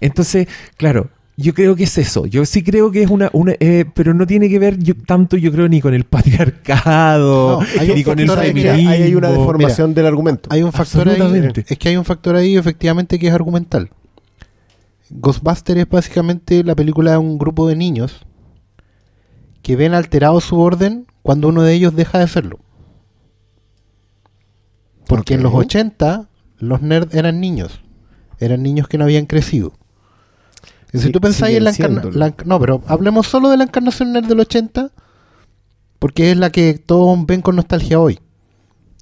Entonces, 0.00 0.46
claro, 0.76 1.08
yo 1.40 1.54
creo 1.54 1.74
que 1.76 1.84
es 1.84 1.96
eso. 1.98 2.26
Yo 2.26 2.44
sí 2.44 2.62
creo 2.62 2.90
que 2.90 3.02
es 3.02 3.10
una, 3.10 3.30
una 3.32 3.54
eh, 3.60 3.84
pero 3.94 4.14
no 4.14 4.26
tiene 4.26 4.48
que 4.48 4.58
ver 4.58 4.78
yo, 4.78 4.94
tanto, 5.06 5.36
yo 5.36 5.50
creo, 5.52 5.68
ni 5.68 5.80
con 5.80 5.94
el 5.94 6.04
patriarcado, 6.04 7.60
No, 7.60 7.66
hay 7.78 7.88
ni 7.94 7.94
un 7.94 8.02
con 8.02 8.18
el 8.18 8.26
mira, 8.26 8.42
feminismo. 8.42 8.90
ahí 8.90 9.02
hay 9.02 9.14
una 9.14 9.30
deformación 9.30 9.94
del 9.94 10.06
argumento. 10.06 10.48
Hay 10.52 10.62
un 10.62 10.72
factor 10.72 11.08
ahí, 11.08 11.14
Absolutamente. 11.14 11.64
es 11.68 11.78
que 11.78 11.88
hay 11.88 11.96
un 11.96 12.04
factor 12.04 12.36
ahí 12.36 12.56
efectivamente 12.56 13.18
que 13.18 13.28
es 13.28 13.34
argumental. 13.34 13.90
Ghostbusters 15.10 15.80
es 15.80 15.88
básicamente 15.88 16.62
la 16.62 16.74
película 16.76 17.12
de 17.12 17.18
un 17.18 17.38
grupo 17.38 17.66
de 17.68 17.74
niños 17.76 18.24
que 19.62 19.76
ven 19.76 19.92
alterado 19.94 20.40
su 20.40 20.58
orden 20.60 21.06
cuando 21.22 21.48
uno 21.48 21.62
de 21.62 21.74
ellos 21.74 21.94
deja 21.96 22.18
de 22.18 22.28
serlo. 22.28 22.58
Porque 25.06 25.34
en 25.34 25.42
los 25.42 25.52
Ok. 25.52 25.60
80 25.60 26.28
los 26.58 26.82
nerds 26.82 27.14
eran 27.14 27.40
niños. 27.40 27.80
Eran 28.38 28.62
niños 28.62 28.88
que 28.88 28.98
no 28.98 29.04
habían 29.04 29.26
crecido. 29.26 29.72
Si 30.92 30.98
Sí, 30.98 31.10
tú 31.12 31.20
pensáis 31.20 31.56
en 31.56 31.64
la, 31.64 31.72
siguen 31.72 31.92
encarna- 31.92 32.02
siéndolo. 32.02 32.18
la 32.26 32.36
enc- 32.36 32.44
No, 32.44 32.58
pero 32.60 32.82
hablemos 32.86 33.26
solo 33.26 33.48
de 33.48 33.56
la 33.56 33.64
encarnación 33.64 34.12
nerd 34.12 34.26
del 34.26 34.40
80 34.40 34.90
porque 35.98 36.30
es 36.30 36.36
la 36.36 36.50
que 36.50 36.74
todos 36.74 37.18
ven 37.26 37.42
con 37.42 37.56
nostalgia 37.56 38.00
hoy. 38.00 38.18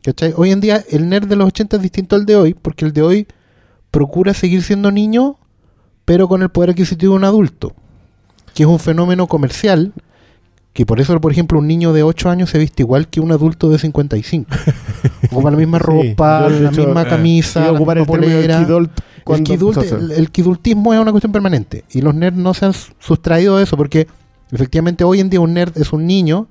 ¿Cachai? 0.03 0.33
Hoy 0.37 0.51
en 0.53 0.61
día 0.61 0.85
el 0.91 1.09
nerd 1.09 1.27
de 1.29 1.37
los 1.37 1.47
80 1.49 1.77
es 1.77 1.83
distinto 1.83 2.17
al 2.17 2.27
de 2.27 2.37
hoy, 2.37 2.55
porque 2.55 2.85
el 2.85 2.93
de 2.93 3.03
hoy 3.03 3.27
procura 3.91 4.35
seguir 4.35 4.63
siendo 4.63 4.91
niño, 4.91 5.37
pero 6.05 6.29
con 6.29 6.43
el 6.43 6.49
poder 6.51 6.71
adquisitivo 6.71 7.13
de 7.13 7.19
un 7.19 7.25
adulto, 7.25 7.73
que 8.55 8.63
es 8.65 8.69
un 8.69 8.79
fenómeno 8.79 9.27
comercial, 9.27 9.93
que 10.73 10.87
por 10.87 11.01
eso, 11.01 11.21
por 11.21 11.33
ejemplo, 11.33 11.59
un 11.59 11.67
niño 11.67 11.93
de 11.93 12.03
8 12.03 12.31
años 12.31 12.51
se 12.51 12.59
viste 12.59 12.83
igual 12.83 13.09
que 13.09 13.21
un 13.21 13.33
adulto 13.33 13.69
de 13.69 13.79
55. 13.79 14.49
Ocupa 15.33 15.51
la 15.51 15.57
misma 15.57 15.79
ropa, 15.79 16.49
la 16.49 16.71
hecho, 16.71 16.87
misma 16.87 17.03
eh, 17.03 17.09
camisa, 17.09 17.73
la 17.73 17.79
misma 17.79 17.93
el 17.95 18.07
polera. 18.07 18.59
kidult 18.61 18.91
El, 19.27 19.45
kidult- 19.45 20.31
kidultismo 20.31 20.95
es 20.95 21.01
una 21.01 21.11
cuestión 21.11 21.33
permanente 21.33 21.85
y 21.91 22.01
los 22.01 22.15
nerds 22.15 22.37
no 22.39 22.55
se 22.55 22.67
han 22.67 22.73
sustraído 22.99 23.57
de 23.59 23.65
eso 23.65 23.77
porque 23.77 24.07
efectivamente 24.53 25.05
hoy 25.05 25.21
en 25.21 25.29
día 25.31 25.41
un 25.41 25.53
nerd 25.53 25.77
es 25.77 25.93
un 25.93 26.07
niño 26.07 26.47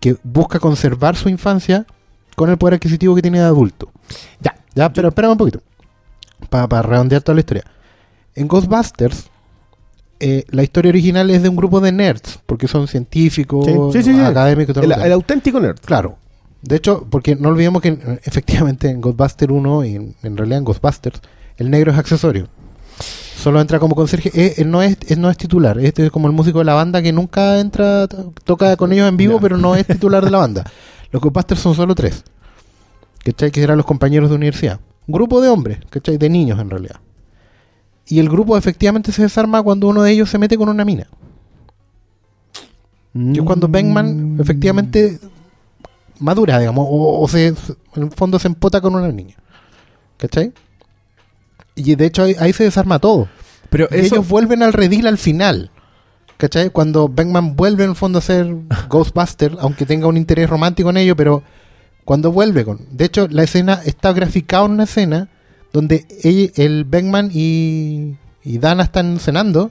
que 0.00 0.16
busca 0.24 0.58
conservar 0.58 1.16
su 1.16 1.28
infancia 1.28 1.86
con 2.36 2.50
el 2.50 2.58
poder 2.58 2.74
adquisitivo 2.74 3.14
que 3.14 3.22
tiene 3.22 3.38
de 3.38 3.44
adulto. 3.44 3.90
Ya. 4.40 4.56
Ya, 4.74 4.92
pero 4.92 5.08
espérame 5.08 5.32
un 5.32 5.38
poquito. 5.38 5.62
Para 6.50 6.82
redondear 6.82 7.22
toda 7.22 7.34
la 7.36 7.40
historia. 7.40 7.64
En 8.34 8.48
Ghostbusters, 8.48 9.30
eh, 10.22 10.44
la 10.50 10.62
historia 10.62 10.88
original 10.90 11.28
es 11.30 11.42
de 11.42 11.48
un 11.48 11.56
grupo 11.56 11.80
de 11.80 11.92
nerds, 11.92 12.38
porque 12.46 12.68
son 12.68 12.88
científicos, 12.88 13.66
Sí, 13.66 14.02
sí, 14.02 14.12
sí, 14.14 14.20
académicos 14.20 14.76
el, 14.78 14.92
el 14.92 15.12
auténtico 15.12 15.60
nerd. 15.60 15.78
Claro. 15.84 16.16
De 16.62 16.76
hecho, 16.76 17.06
porque 17.10 17.34
no 17.36 17.48
olvidemos 17.48 17.82
que 17.82 17.88
eh, 17.88 18.20
efectivamente 18.24 18.88
en 18.88 19.00
Ghostbusters 19.00 19.52
1 19.52 19.84
y 19.84 19.94
en, 19.96 20.14
en 20.22 20.36
realidad 20.36 20.58
en 20.60 20.64
Ghostbusters, 20.64 21.20
el 21.56 21.70
negro 21.70 21.92
es 21.92 21.98
accesorio. 21.98 22.46
Solo 23.36 23.60
entra 23.60 23.80
como 23.80 23.96
conserje. 23.96 24.30
Eh, 24.34 24.54
él 24.58 24.70
no 24.70 24.80
es, 24.82 24.96
él 25.08 25.20
no 25.20 25.28
es 25.28 25.36
titular. 25.36 25.76
Este 25.80 26.06
es 26.06 26.12
como 26.12 26.28
el 26.28 26.32
músico 26.32 26.60
de 26.60 26.64
la 26.66 26.74
banda 26.74 27.02
que 27.02 27.12
nunca 27.12 27.58
entra, 27.58 28.06
to- 28.06 28.32
toca 28.44 28.76
con 28.76 28.92
ellos 28.92 29.08
en 29.08 29.16
vivo, 29.16 29.40
pero 29.40 29.56
no 29.58 29.74
es 29.74 29.84
titular 29.88 30.24
de 30.24 30.30
la 30.30 30.38
banda. 30.38 30.64
Los 31.10 31.20
Ghostbusters 31.20 31.60
son 31.60 31.74
solo 31.74 31.94
tres. 31.96 32.22
¿Cachai? 33.24 33.50
Que 33.50 33.62
eran 33.62 33.76
los 33.76 33.86
compañeros 33.86 34.28
de 34.30 34.36
universidad. 34.36 34.78
Un 35.08 35.14
grupo 35.14 35.40
de 35.40 35.48
hombres, 35.48 35.78
¿cachai? 35.90 36.16
De 36.18 36.28
niños 36.30 36.60
en 36.60 36.70
realidad. 36.70 36.96
Y 38.06 38.18
el 38.18 38.28
grupo 38.28 38.56
efectivamente 38.56 39.12
se 39.12 39.22
desarma 39.22 39.62
cuando 39.62 39.88
uno 39.88 40.02
de 40.02 40.12
ellos 40.12 40.28
se 40.30 40.38
mete 40.38 40.56
con 40.56 40.68
una 40.68 40.84
mina. 40.84 41.06
Que 43.12 43.40
es 43.40 43.42
cuando 43.44 43.68
Mm. 43.68 43.72
Beckman 43.72 44.36
efectivamente 44.40 45.18
madura, 46.18 46.58
digamos, 46.58 46.86
o, 46.88 47.20
o 47.20 47.28
se, 47.28 47.48
en 47.48 47.56
el 47.94 48.10
fondo 48.10 48.38
se 48.38 48.48
empota 48.48 48.80
con 48.80 48.94
una 48.94 49.08
niña. 49.08 49.36
¿Cachai? 50.16 50.52
Y 51.74 51.94
de 51.94 52.06
hecho 52.06 52.22
ahí, 52.22 52.36
ahí 52.38 52.52
se 52.52 52.64
desarma 52.64 52.98
todo. 52.98 53.28
Pero 53.70 53.88
Y 53.90 53.96
eso, 53.96 54.14
ellos 54.16 54.28
vuelven 54.28 54.62
al 54.62 54.72
redil 54.72 55.06
al 55.06 55.18
final. 55.18 55.70
¿Cachai? 56.36 56.70
Cuando 56.70 57.08
Beckman 57.08 57.54
vuelve 57.54 57.84
en 57.84 57.90
el 57.90 57.96
fondo 57.96 58.18
a 58.18 58.22
ser 58.22 58.54
Ghostbuster, 58.88 59.56
aunque 59.60 59.86
tenga 59.86 60.06
un 60.06 60.16
interés 60.16 60.48
romántico 60.48 60.90
en 60.90 60.96
ello, 60.96 61.16
pero 61.16 61.42
cuando 62.04 62.32
vuelve 62.32 62.64
con... 62.64 62.80
De 62.90 63.04
hecho, 63.04 63.28
la 63.28 63.42
escena 63.42 63.80
está 63.84 64.12
graficada 64.12 64.66
en 64.66 64.72
una 64.72 64.84
escena 64.84 65.28
donde 65.72 66.06
el 66.56 66.84
Beckman 66.84 67.30
y, 67.32 68.16
y 68.44 68.58
Dana 68.58 68.84
están 68.84 69.18
cenando 69.18 69.70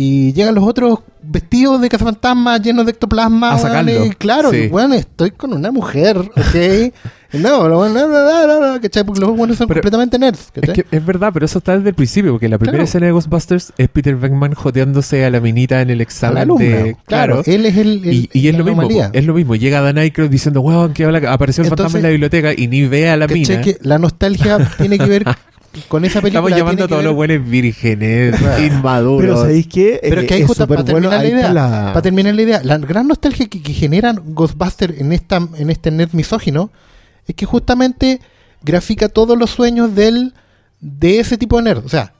Y 0.00 0.32
llegan 0.32 0.54
los 0.54 0.62
otros 0.64 1.00
vestidos 1.20 1.80
de 1.80 1.88
cazafantasmas 1.88 2.62
llenos 2.62 2.86
de 2.86 2.92
ectoplasma. 2.92 3.52
A 3.54 3.58
sacarlo. 3.58 4.06
y 4.06 4.10
claro, 4.10 4.50
Sí. 4.52 4.56
y, 4.58 4.66
weón, 4.68 4.92
estoy 4.92 5.32
con 5.32 5.52
una 5.52 5.72
mujer, 5.72 6.16
¿ok? 6.18 6.92
no, 7.32 7.68
no, 7.68 7.88
no, 7.88 8.74
no, 8.74 8.80
¿cachai? 8.80 9.02
Porque 9.04 9.20
los 9.20 9.36
buenos 9.36 9.56
son 9.58 9.66
Pero- 9.66 9.78
completamente 9.80 10.16
nerds, 10.18 10.38
Es, 10.38 10.50
¿cachai? 10.52 10.74
que 10.76 10.96
es 10.96 11.04
verdad, 11.04 11.30
pero 11.34 11.46
eso 11.46 11.58
está 11.58 11.76
desde 11.76 11.88
el 11.88 11.94
principio, 11.96 12.30
porque 12.30 12.48
la 12.48 12.58
primera 12.58 12.76
Claro. 12.78 12.84
escena 12.84 13.06
de 13.06 13.12
Ghostbusters 13.12 13.72
es 13.76 13.88
Peter 13.88 14.14
Venkman 14.14 14.54
joteándose 14.54 15.24
a 15.24 15.30
la 15.30 15.40
minita 15.40 15.82
en 15.82 15.90
el 15.90 16.00
examen 16.00 16.38
alumna, 16.38 16.64
de... 16.64 16.96
claro, 17.04 17.42
él 17.44 17.66
es 17.66 17.76
el, 17.76 18.04
el- 18.04 18.12
y, 18.14 18.30
y 18.32 18.46
es 18.48 18.56
lo 18.56 18.64
mismo, 18.64 18.82
anomalía. 18.82 19.10
es 19.12 19.24
lo 19.26 19.34
mismo. 19.34 19.56
Llega 19.56 19.80
Dan 19.80 19.98
Aykroyd 19.98 20.30
diciendo, 20.30 20.60
weón, 20.60 20.92
que 20.94 21.04
habla- 21.04 21.32
apareció 21.32 21.62
el 21.64 21.68
fantasma 21.70 21.86
Entonces- 21.88 21.98
en 21.98 22.02
la 22.04 22.10
biblioteca 22.10 22.52
y 22.56 22.68
ni 22.68 22.86
ve 22.86 23.10
a 23.10 23.16
la 23.16 23.26
mina. 23.26 23.60
Que 23.62 23.76
la 23.82 23.98
nostalgia 23.98 24.58
tiene 24.78 24.96
que 24.96 25.06
ver 25.06 25.24
con 25.88 26.04
esa 26.04 26.20
película. 26.20 26.40
Estamos 26.40 26.50
llamando 26.50 26.76
tiene 26.76 26.84
a 26.84 26.88
todos 26.88 27.04
los 27.04 27.14
buenos 27.14 27.48
vírgenes, 27.48 28.34
inmaduros. 28.60 29.20
Pero 29.20 29.36
¿sabéis 29.42 29.66
qué? 29.66 29.98
Pero 30.02 30.20
es 30.22 30.26
que 30.26 30.34
ahí 30.34 30.42
justo 30.44 30.66
para 30.66 30.84
terminar 30.84 31.20
la 31.20 31.28
idea, 31.28 31.52
la- 31.52 31.86
para 31.92 32.02
terminar 32.02 32.34
la 32.34 32.42
idea, 32.42 32.60
la 32.64 32.78
gran 32.78 33.06
nostalgia 33.06 33.46
que, 33.46 33.62
que 33.62 33.72
generan 33.72 34.20
Ghostbusters 34.34 34.98
en 35.00 35.12
esta 35.12 35.36
en 35.56 35.70
este 35.70 35.90
nerd 35.90 36.12
misógino 36.12 36.70
es 37.26 37.34
que 37.34 37.46
justamente 37.46 38.20
grafica 38.62 39.08
todos 39.08 39.38
los 39.38 39.50
sueños 39.50 39.94
del 39.94 40.34
de 40.80 41.20
ese 41.20 41.36
tipo 41.38 41.56
de 41.58 41.62
nerd, 41.64 41.84
o 41.84 41.88
sea, 41.88 42.12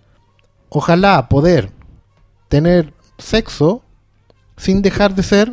ojalá 0.69 1.29
poder 1.29 1.71
tener 2.49 2.93
sexo 3.19 3.83
sin 4.57 4.83
dejar 4.83 5.15
de 5.15 5.23
ser 5.23 5.53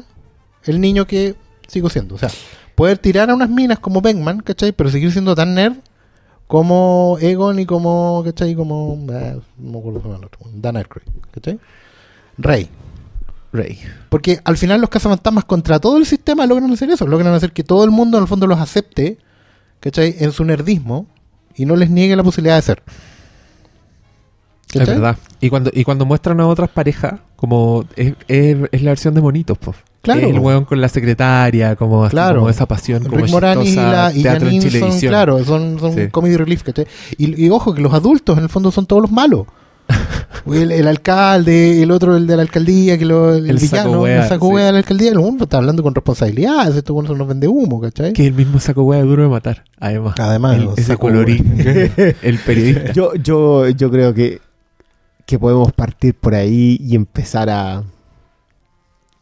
el 0.63 0.81
niño 0.81 1.05
que 1.05 1.35
sigo 1.67 1.89
siendo, 1.89 2.15
o 2.15 2.17
sea, 2.17 2.29
poder 2.75 2.97
tirar 2.97 3.29
a 3.29 3.35
unas 3.35 3.49
minas 3.49 3.79
como 3.79 4.01
Beckman, 4.01 4.39
¿cachai? 4.41 4.71
Pero 4.71 4.89
seguir 4.89 5.11
siendo 5.11 5.35
tan 5.35 5.53
nerd 5.55 5.75
como 6.47 7.17
Egon 7.21 7.59
y 7.59 7.65
como, 7.65 8.21
¿cachai? 8.23 8.55
Como, 8.55 8.97
eh, 9.11 9.39
no 9.57 9.71
me 9.71 9.79
acuerdo 9.79 10.15
el 10.15 10.25
otro, 10.25 10.39
Dan 10.53 10.77
Aykroyd, 10.77 11.07
¿cachai? 11.31 11.59
Rey. 12.37 12.69
Rey. 13.51 13.79
Porque 14.09 14.41
al 14.43 14.57
final 14.57 14.81
los 14.81 14.89
cazafantasmas 14.89 15.45
contra 15.45 15.79
todo 15.79 15.97
el 15.97 16.05
sistema 16.05 16.45
logran 16.45 16.71
hacer 16.71 16.89
eso, 16.89 17.07
logran 17.07 17.33
hacer 17.33 17.53
que 17.53 17.63
todo 17.63 17.83
el 17.83 17.91
mundo 17.91 18.17
en 18.17 18.23
el 18.23 18.27
fondo 18.27 18.47
los 18.47 18.59
acepte, 18.59 19.17
¿cachai? 19.79 20.15
En 20.19 20.31
su 20.31 20.43
nerdismo 20.43 21.07
y 21.55 21.65
no 21.65 21.75
les 21.75 21.89
niegue 21.89 22.15
la 22.15 22.23
posibilidad 22.23 22.57
de 22.57 22.61
ser. 22.61 22.83
Es 24.83 24.87
verdad. 24.87 25.17
Y 25.41 25.49
cuando, 25.49 25.71
y 25.73 25.83
cuando 25.83 26.05
muestran 26.05 26.39
a 26.39 26.47
otras 26.47 26.69
parejas, 26.69 27.15
como 27.35 27.85
es, 27.95 28.13
es- 28.27 28.57
es 28.71 28.81
la 28.81 28.91
versión 28.91 29.13
de 29.13 29.21
monitos, 29.21 29.57
pues. 29.57 29.77
Claro. 30.01 30.27
El 30.27 30.37
weón 30.39 30.65
con 30.65 30.79
la 30.79 30.87
secretaria, 30.87 31.75
como, 31.75 32.03
así 32.05 32.11
Claro. 32.11 32.39
como 32.39 32.49
esa 32.49 32.67
pasión, 32.67 33.03
como 33.05 33.17
Rick 33.17 33.31
Moranis 33.31 33.73
y, 33.73 33.75
la, 33.75 34.11
y 34.13 34.21
teatro 34.21 34.49
en 34.49 34.61
son, 34.71 34.99
claro, 34.99 35.43
son, 35.43 35.79
son 35.79 35.93
Sí. 35.95 36.07
comedy 36.09 36.37
relief, 36.37 36.61
¿cachai? 36.61 36.85
Y, 37.17 37.43
y 37.45 37.49
ojo 37.49 37.73
que 37.73 37.81
los 37.81 37.91
adultos 37.93 38.37
en 38.37 38.43
el 38.43 38.49
fondo 38.49 38.69
son 38.71 38.85
todos 38.85 39.01
los 39.01 39.11
malos. 39.11 39.45
El, 40.51 40.71
el 40.71 40.87
alcalde, 40.87 41.81
el 41.81 41.89
otro, 41.89 42.15
el 42.17 42.27
de 42.27 42.35
la 42.35 42.43
alcaldía, 42.43 42.97
que 42.99 43.05
lo, 43.05 43.33
el, 43.33 43.49
El 43.49 43.59
saco 43.59 43.83
villano, 43.83 44.01
wea, 44.03 44.23
el 44.23 44.29
saco 44.29 44.47
sí. 44.49 44.53
wea 44.53 44.65
de 44.67 44.71
la 44.73 44.77
alcaldía, 44.79 45.11
el 45.11 45.17
uno 45.17 45.43
está 45.43 45.57
hablando 45.57 45.81
con 45.81 45.95
responsabilidad, 45.95 46.75
esto 46.77 46.93
bueno, 46.93 47.15
nos 47.15 47.27
vende 47.27 47.47
humo, 47.47 47.81
¿cachai? 47.81 48.13
Que 48.13 48.27
el 48.27 48.33
mismo 48.33 48.59
saco 48.59 48.83
wea 48.83 49.01
duro 49.01 49.23
de 49.23 49.29
matar, 49.29 49.63
además. 49.79 50.13
Además, 50.19 50.57
El- 50.57 50.69
ese 50.73 50.83
saco 50.83 51.01
colorín. 51.01 51.55
el 52.21 52.37
periodista. 52.45 52.91
Yo, 52.93 53.15
yo, 53.15 53.69
yo 53.69 53.89
creo 53.89 54.13
que, 54.13 54.39
que 55.25 55.39
podemos 55.39 55.71
partir 55.73 56.13
por 56.15 56.35
ahí 56.35 56.77
y 56.81 56.95
empezar 56.95 57.49
a, 57.49 57.83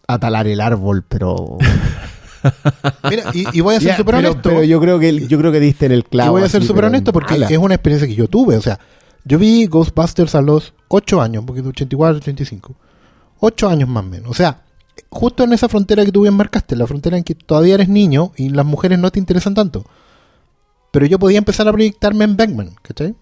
a 0.08 0.20
talar 0.20 0.48
el 0.48 0.62
árbol, 0.62 1.04
pero... 1.08 1.58
Mira, 3.10 3.24
y, 3.34 3.46
y 3.58 3.62
voy 3.62 3.76
a 3.76 3.80
ser 3.80 3.96
súper 3.96 4.16
honesto. 4.16 4.42
pero 4.42 4.64
yo 4.66 4.82
creo 4.82 5.00
que 5.00 5.28
yo 5.28 5.38
creo 5.38 5.52
que 5.54 5.62
diste 5.62 5.86
en 5.86 5.94
el 5.94 6.04
clavo. 6.04 6.38
y 6.38 6.42
voy 6.42 6.46
a 6.46 6.50
ser 6.50 6.64
súper 6.64 6.86
honesto 6.86 7.14
porque 7.14 7.36
mala. 7.36 7.48
es 7.48 7.58
una 7.58 7.76
experiencia 7.76 8.06
que 8.06 8.16
yo 8.16 8.28
tuve. 8.28 8.58
O 8.58 8.62
sea, 8.62 8.80
yo 9.24 9.40
vi 9.40 9.66
Ghostbusters 9.66 10.36
a 10.36 10.42
los 10.42 10.74
8 10.90 11.22
años, 11.22 11.44
porque 11.48 11.62
de 11.62 11.70
84 11.70 12.18
85. 12.18 12.76
8 13.40 13.70
años 13.70 13.88
más 13.88 14.04
o 14.04 14.08
menos. 14.08 14.30
O 14.30 14.34
sea, 14.34 14.62
justo 15.10 15.44
en 15.44 15.54
esa 15.54 15.70
frontera 15.70 16.04
que 16.04 16.12
tú 16.12 16.24
bien 16.24 16.34
marcaste, 16.34 16.76
la 16.76 16.86
frontera 16.88 17.18
en 17.18 17.24
que 17.24 17.36
todavía 17.36 17.76
eres 17.76 17.88
niño 17.88 18.34
y 18.36 18.50
las 18.50 18.66
mujeres 18.66 19.00
no 19.00 19.12
te 19.12 19.20
interesan 19.20 19.54
tanto. 19.54 19.86
Pero 20.92 21.06
yo 21.06 21.18
podía 21.20 21.38
empezar 21.38 21.68
a 21.68 21.72
proyectarme 21.72 22.26
en 22.26 22.36
Beckman, 22.36 22.76
¿cachai? 22.82 23.16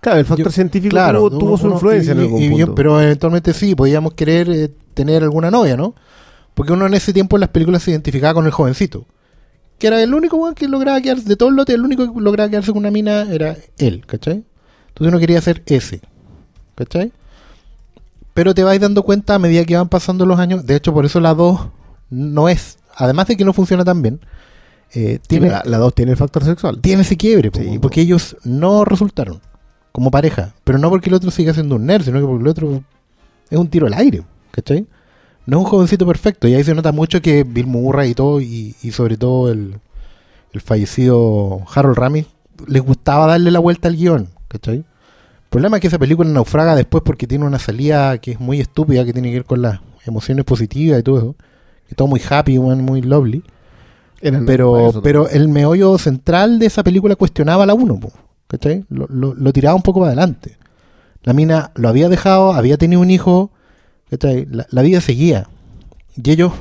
Claro, 0.00 0.18
el 0.20 0.26
factor 0.26 0.46
yo- 0.46 0.52
científico 0.52 0.96
tuvo, 0.96 1.30
tuvo 1.30 1.44
uno- 1.48 1.56
su 1.58 1.64
uno- 1.66 1.74
influencia 1.76 2.10
y- 2.12 2.16
en 2.16 2.22
algún 2.22 2.42
y 2.42 2.48
punto. 2.50 2.74
pero 2.74 3.00
eventualmente 3.00 3.52
sí, 3.54 3.74
podíamos 3.74 4.12
querer 4.14 4.48
eh, 4.50 4.70
tener 4.92 5.22
alguna 5.22 5.50
novia, 5.50 5.76
¿no? 5.76 5.94
Porque 6.54 6.72
uno 6.72 6.86
en 6.86 6.94
ese 6.94 7.12
tiempo 7.12 7.36
en 7.36 7.40
las 7.40 7.48
películas 7.48 7.82
se 7.82 7.90
identificaba 7.90 8.34
con 8.34 8.44
el 8.46 8.52
jovencito. 8.52 9.06
Que 9.78 9.88
era 9.88 10.00
el 10.02 10.14
único 10.14 10.54
que 10.54 10.68
lograba 10.68 11.00
quedarse, 11.00 11.24
de 11.28 11.36
todo 11.36 11.48
el 11.48 11.56
lote, 11.56 11.72
el 11.74 11.80
único 11.82 12.12
que 12.14 12.20
lograba 12.20 12.48
quedarse 12.48 12.70
con 12.72 12.78
una 12.80 12.90
mina 12.90 13.22
era 13.32 13.56
él, 13.78 14.04
¿cachai? 14.06 14.44
Entonces 14.88 15.08
uno 15.12 15.18
quería 15.18 15.40
ser 15.40 15.62
ese, 15.66 16.00
¿cachai? 16.76 17.10
Pero 18.34 18.54
te 18.54 18.62
vais 18.64 18.80
dando 18.80 19.02
cuenta 19.02 19.34
a 19.34 19.38
medida 19.38 19.64
que 19.64 19.76
van 19.76 19.88
pasando 19.88 20.26
los 20.26 20.38
años. 20.38 20.66
De 20.66 20.76
hecho, 20.76 20.92
por 20.92 21.04
eso 21.06 21.20
la 21.20 21.34
2 21.34 21.68
no 22.10 22.48
es, 22.48 22.78
además 22.96 23.26
de 23.28 23.36
que 23.36 23.44
no 23.44 23.52
funciona 23.52 23.84
tan 23.84 24.02
bien, 24.02 24.20
eh, 24.92 25.18
tiene, 25.26 25.48
la, 25.50 25.62
la 25.64 25.78
dos 25.78 25.94
tiene 25.94 26.12
el 26.12 26.16
factor 26.16 26.44
sexual. 26.44 26.80
tiene 26.80 27.02
ese 27.02 27.16
quiebre, 27.16 27.50
Sí, 27.52 27.74
po. 27.76 27.80
porque 27.82 28.00
ellos 28.00 28.36
no 28.44 28.84
resultaron 28.84 29.40
como 29.94 30.10
pareja, 30.10 30.52
pero 30.64 30.76
no 30.76 30.90
porque 30.90 31.08
el 31.08 31.14
otro 31.14 31.30
siga 31.30 31.54
siendo 31.54 31.76
un 31.76 31.86
nerd, 31.86 32.02
sino 32.02 32.18
que 32.18 32.26
porque 32.26 32.42
el 32.42 32.48
otro 32.48 32.82
es 33.48 33.56
un 33.56 33.68
tiro 33.68 33.86
al 33.86 33.94
aire, 33.94 34.24
¿cachai? 34.50 34.88
No 35.46 35.58
es 35.58 35.64
un 35.64 35.70
jovencito 35.70 36.04
perfecto, 36.04 36.48
y 36.48 36.54
ahí 36.54 36.64
se 36.64 36.74
nota 36.74 36.90
mucho 36.90 37.22
que 37.22 37.44
Bill 37.44 37.68
Murray 37.68 38.10
y 38.10 38.14
todo, 38.16 38.40
y, 38.40 38.74
y 38.82 38.90
sobre 38.90 39.16
todo 39.16 39.52
el, 39.52 39.76
el 40.52 40.60
fallecido 40.60 41.62
Harold 41.72 41.96
Ramis, 41.96 42.26
les 42.66 42.82
gustaba 42.82 43.28
darle 43.28 43.52
la 43.52 43.60
vuelta 43.60 43.86
al 43.86 43.94
guion, 43.94 44.30
¿cachai? 44.48 44.78
El 44.78 44.84
problema 45.48 45.76
es 45.76 45.80
que 45.82 45.86
esa 45.86 46.00
película 46.00 46.28
naufraga 46.28 46.74
después 46.74 47.04
porque 47.06 47.28
tiene 47.28 47.44
una 47.44 47.60
salida 47.60 48.18
que 48.18 48.32
es 48.32 48.40
muy 48.40 48.58
estúpida, 48.58 49.04
que 49.04 49.12
tiene 49.12 49.28
que 49.28 49.34
ver 49.34 49.44
con 49.44 49.62
las 49.62 49.78
emociones 50.04 50.44
positivas 50.44 50.98
y 50.98 51.04
todo 51.04 51.18
eso, 51.18 51.36
que 51.88 51.94
todo 51.94 52.08
muy 52.08 52.20
happy, 52.28 52.58
muy 52.58 53.00
lovely. 53.00 53.44
Pero, 54.20 55.00
pero 55.04 55.28
el 55.28 55.48
meollo 55.48 55.98
central 55.98 56.58
de 56.58 56.66
esa 56.66 56.82
película 56.82 57.14
cuestionaba 57.14 57.64
la 57.64 57.74
1, 57.74 58.00
¿cachai? 58.48 58.84
Lo, 58.88 59.06
lo- 59.08 59.34
lo 59.34 59.52
tiraba 59.52 59.74
un 59.74 59.82
poco 59.82 60.00
para 60.00 60.12
adelante. 60.12 60.56
La 61.22 61.32
mina 61.32 61.70
lo 61.74 61.88
había 61.88 62.08
dejado, 62.08 62.52
había 62.52 62.76
tenido 62.78 63.00
un 63.00 63.10
hijo, 63.10 63.50
¿cachai? 64.10 64.46
La, 64.50 64.66
la 64.70 64.82
vida 64.82 65.00
seguía. 65.00 65.48
Y 66.16 66.30
ellos, 66.30 66.52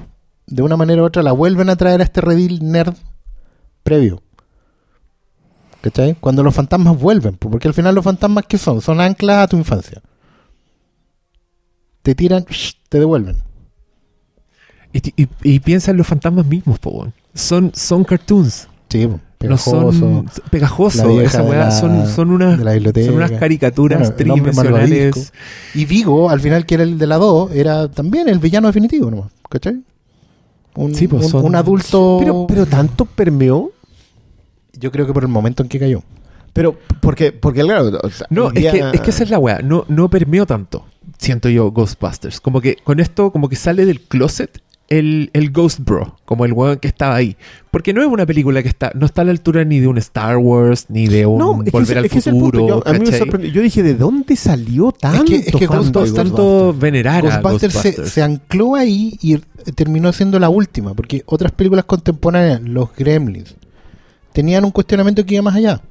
de 0.48 0.62
una 0.64 0.78
manera 0.78 1.02
u 1.02 1.06
otra, 1.06 1.22
la 1.24 1.32
vuelven 1.32 1.70
a 1.70 1.76
traer 1.76 2.02
a 2.02 2.04
este 2.06 2.22
redil 2.22 2.60
nerd 2.72 2.96
previo. 3.84 4.22
¿Cachai? 5.82 6.16
Cuando 6.16 6.44
los 6.44 6.56
fantasmas 6.56 6.98
vuelven, 6.98 7.36
po, 7.36 7.50
porque 7.50 7.68
al 7.68 7.74
final 7.74 7.94
los 7.94 8.06
fantasmas, 8.06 8.46
¿qué 8.48 8.58
son? 8.58 8.82
Son 8.82 9.02
anclas 9.02 9.40
a 9.40 9.48
tu 9.48 9.58
infancia. 9.58 10.02
Te 12.02 12.16
tiran, 12.16 12.46
te 12.90 13.00
devuelven. 13.00 13.38
Y, 14.94 15.24
y- 15.24 15.30
y 15.44 15.60
piensa 15.60 15.92
en 15.92 15.98
los 15.98 16.08
fantasmas 16.08 16.46
mismos, 16.46 16.80
po. 16.80 17.12
Son, 17.34 17.72
son 17.76 18.04
cartoons. 18.04 18.68
Sí, 18.90 19.08
po, 19.08 19.20
No 19.50 19.58
son 19.58 20.26
pegajoso. 20.50 21.22
Esa 21.22 21.42
de 21.44 21.50
weá 21.50 21.60
la- 21.66 21.72
son, 21.72 22.08
son, 22.08 22.32
unas, 22.32 22.58
de 22.58 22.64
la 22.64 22.74
biblioteca. 22.74 23.06
son 23.08 23.16
unas 23.16 23.32
caricaturas 23.32 24.00
Bueno, 24.00 24.16
tridimensionales. 24.16 25.34
Y 25.74 25.86
Vigo, 25.86 26.30
al 26.30 26.40
final, 26.40 26.66
que 26.66 26.76
era 26.76 26.84
el 26.84 26.98
de 26.98 27.08
la 27.08 27.18
2, 27.18 27.52
era 27.54 27.90
también 27.90 28.28
el 28.30 28.40
villano 28.40 28.68
definitivo 28.68 29.10
nomás, 29.12 29.32
¿cachai? 29.50 29.82
Un, 30.76 30.96
Sí, 30.96 31.08
pues, 31.08 31.26
un- 31.26 31.30
son- 31.32 31.46
un 31.46 31.56
adulto. 31.56 32.18
Pero, 32.20 32.46
pero 32.48 32.66
tanto 32.66 33.06
permeó. 33.06 33.72
yo 34.80 34.92
creo 34.92 35.06
que 35.06 35.14
por 35.14 35.24
el 35.24 35.30
momento 35.30 35.62
en 35.64 35.70
que 35.70 35.80
cayó. 35.80 36.02
Pero, 36.52 36.78
porque, 37.02 37.32
porque 37.32 37.62
claro. 37.62 38.00
o 38.04 38.10
sea, 38.10 38.28
No, 38.30 38.48
es 38.52 38.72
que, 38.72 38.84
es 38.94 39.02
que 39.02 39.10
esa 39.12 39.24
es 39.24 39.30
la 39.30 39.40
weá. 39.40 39.60
No, 39.64 39.86
no 39.88 40.10
permeó 40.10 40.46
tanto, 40.46 40.86
siento 41.18 41.50
yo, 41.50 41.72
Ghostbusters. 41.72 42.40
Como 42.42 42.60
que 42.62 42.76
con 42.84 43.00
esto, 43.00 43.32
como 43.32 43.50
que 43.50 43.56
sale 43.56 43.86
del 43.86 44.02
closet 44.02 44.62
el, 44.98 45.30
el 45.34 45.52
Ghost 45.52 45.80
Bro, 45.82 46.18
como 46.26 46.46
el 46.46 46.54
weón 46.54 46.78
que 46.78 46.88
estaba 46.88 47.16
ahí. 47.16 47.36
Porque 47.72 47.94
no 47.94 48.02
es 48.02 48.08
una 48.08 48.26
película 48.26 48.62
que 48.62 48.70
está, 48.70 48.92
no 48.94 49.06
está 49.06 49.22
a 49.22 49.26
la 49.26 49.32
altura 49.32 49.64
ni 49.66 49.80
de 49.80 49.88
un 49.88 49.98
Star 49.98 50.38
Wars, 50.38 50.86
ni 50.90 51.08
de 51.08 51.26
un 51.26 51.38
No, 51.40 51.54
Volver 51.72 51.98
al 51.98 52.10
futuro. 52.10 52.68
Yo- 52.68 52.84
a 52.88 52.94
mí 52.94 53.00
me 53.00 53.18
sorprendió. 53.18 53.52
Yo 53.52 53.62
dije, 53.62 53.82
¿de 53.84 53.96
dónde 53.96 54.36
salió 54.36 54.92
tanto? 54.92 55.26
que- 55.26 55.36
es 55.38 55.46
que 55.48 55.60
de 55.60 55.68
Ghostbusters- 55.70 56.14
tanto 56.14 56.74
venerar 56.74 57.26
a 57.26 57.40
Ghostbusters 57.40 57.74
se, 57.74 57.80
Ghostbusters. 57.90 58.12
se 58.14 58.22
ancló 58.24 58.76
ahí 58.76 59.18
y 59.22 59.38
terminó 59.76 60.12
siendo 60.14 60.40
la 60.40 60.50
última, 60.50 60.94
porque 60.94 61.24
otras 61.26 61.52
películas 61.52 61.86
contemporáneas, 61.86 62.62
los 62.62 62.90
Gremlins, 62.96 63.56
tenían 64.34 64.66
un 64.66 64.72
cuestionamiento 64.72 65.26
que 65.26 65.36
iba 65.36 65.44
más 65.44 65.56
allá. 65.56 65.82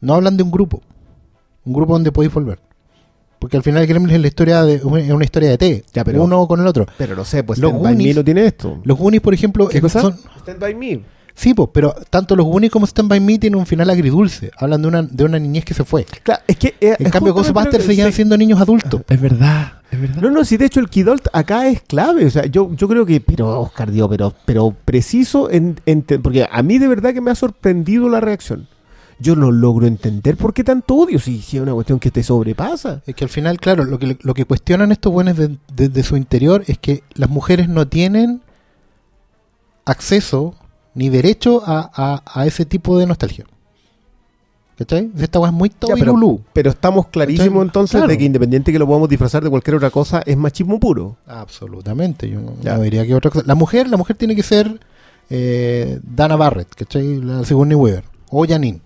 No 0.00 0.14
hablan 0.14 0.36
de 0.36 0.42
un 0.42 0.50
grupo, 0.50 0.82
un 1.64 1.72
grupo 1.72 1.92
donde 1.92 2.10
podéis 2.12 2.32
volver. 2.34 2.58
Porque 3.42 3.56
al 3.56 3.64
final 3.64 3.84
Gremlins 3.88 4.14
es 4.14 4.20
la 4.20 4.28
historia 4.28 4.62
de 4.62 4.76
es 4.76 4.84
una 4.84 5.24
historia 5.24 5.50
de 5.50 5.58
T, 5.58 5.84
Ya, 5.92 6.04
pero- 6.04 6.22
uno 6.22 6.46
con 6.46 6.60
el 6.60 6.66
otro. 6.68 6.86
Pero 6.96 7.16
no 7.16 7.24
sé, 7.24 7.42
pues 7.42 7.58
Los 7.58 7.72
Stand 7.72 7.84
By 7.84 7.96
Me 7.96 8.14
no 8.14 8.22
tiene 8.22 8.46
esto. 8.46 8.78
Los 8.84 8.96
Goonies, 8.96 9.20
por 9.20 9.34
ejemplo, 9.34 9.66
¿Qué 9.68 9.80
cosa? 9.80 10.00
son, 10.00 10.16
Stand 10.42 10.60
By 10.60 10.74
Me. 10.76 11.00
Sí, 11.34 11.52
pues, 11.52 11.70
pero 11.72 11.92
tanto 12.08 12.36
los 12.36 12.46
Goonies 12.46 12.70
como 12.70 12.86
Stand 12.86 13.08
By 13.08 13.18
Me 13.18 13.38
tienen 13.40 13.58
un 13.58 13.66
final 13.66 13.90
agridulce. 13.90 14.52
Hablan 14.56 14.80
de 14.82 14.86
una, 14.88 15.02
de 15.02 15.24
una 15.24 15.40
niñez 15.40 15.64
que 15.64 15.74
se 15.74 15.82
fue. 15.82 16.04
Claro, 16.22 16.40
es 16.46 16.56
que. 16.56 16.68
eh, 16.80 16.94
En 17.00 17.06
es 17.06 17.12
cambio, 17.12 17.34
Ghostbusters 17.34 17.84
seguían 17.84 18.10
sí. 18.10 18.16
siendo 18.16 18.36
niños 18.38 18.60
adultos. 18.60 19.00
Es 19.08 19.20
verdad, 19.20 19.72
es 19.90 20.00
verdad. 20.00 20.22
No, 20.22 20.30
no, 20.30 20.44
sí, 20.44 20.56
de 20.56 20.66
hecho 20.66 20.78
el 20.78 20.88
Kidult 20.88 21.26
acá 21.32 21.66
es 21.66 21.82
clave. 21.82 22.26
O 22.26 22.30
sea, 22.30 22.46
yo, 22.46 22.72
yo 22.76 22.86
creo 22.86 23.04
que, 23.04 23.20
pero 23.20 23.60
Oscar 23.60 23.90
dio, 23.90 24.08
pero, 24.08 24.32
pero 24.44 24.72
preciso, 24.84 25.50
en, 25.50 25.80
en 25.86 26.02
porque 26.22 26.46
a 26.48 26.62
mí 26.62 26.78
de 26.78 26.86
verdad 26.86 27.12
que 27.12 27.20
me 27.20 27.32
ha 27.32 27.34
sorprendido 27.34 28.08
la 28.08 28.20
reacción. 28.20 28.68
Yo 29.22 29.36
no 29.36 29.50
logro 29.50 29.86
entender 29.86 30.36
por 30.36 30.52
qué 30.52 30.64
tanto 30.64 30.96
odio 30.96 31.18
si, 31.18 31.40
si 31.40 31.56
es 31.56 31.62
una 31.62 31.72
cuestión 31.72 31.98
que 32.00 32.10
te 32.10 32.22
sobrepasa. 32.22 33.02
Es 33.06 33.14
que 33.14 33.24
al 33.24 33.30
final, 33.30 33.58
claro, 33.60 33.84
lo 33.84 33.98
que, 33.98 34.18
lo 34.20 34.34
que 34.34 34.44
cuestionan 34.44 34.92
estos 34.92 35.12
buenos 35.12 35.36
desde 35.36 35.56
de, 35.74 35.88
de 35.88 36.02
su 36.02 36.16
interior 36.16 36.64
es 36.66 36.78
que 36.78 37.02
las 37.14 37.30
mujeres 37.30 37.68
no 37.68 37.86
tienen 37.88 38.42
acceso 39.84 40.54
ni 40.94 41.08
derecho 41.08 41.62
a, 41.64 41.90
a- 41.94 42.22
a 42.40 42.46
ese 42.46 42.64
tipo 42.66 42.98
de 42.98 43.06
nostalgia. 43.06 43.44
¿Cachai? 44.76 45.10
Esta 45.18 45.38
weá 45.38 45.50
es 45.50 45.54
muy 45.54 45.68
Toby 45.70 46.00
pero, 46.00 46.40
pero 46.52 46.70
estamos 46.70 47.06
clarísimos 47.08 47.62
entonces 47.62 47.92
Claro. 47.98 48.08
de 48.08 48.18
que 48.18 48.24
independiente 48.24 48.72
que 48.72 48.78
lo 48.78 48.86
podamos 48.86 49.08
disfrazar 49.08 49.44
de 49.44 49.50
cualquier 49.50 49.76
otra 49.76 49.90
cosa, 49.90 50.22
es 50.24 50.36
machismo 50.36 50.80
puro. 50.80 51.16
Absolutamente, 51.26 52.28
yo 52.28 52.40
no, 52.40 52.54
Ya. 52.62 52.76
no 52.76 52.82
diría 52.82 53.06
que 53.06 53.14
otra 53.14 53.30
cosa. 53.30 53.44
La 53.46 53.54
mujer, 53.54 53.88
la 53.88 53.96
mujer 53.96 54.16
tiene 54.16 54.34
que 54.34 54.42
ser 54.42 54.80
eh, 55.30 56.00
Dana 56.02 56.36
Barrett, 56.36 56.74
¿cachai? 56.74 57.20
La 57.20 57.44
Sigourney 57.44 57.76
Weaver. 57.76 58.04
O 58.30 58.46
Janine. 58.46 58.80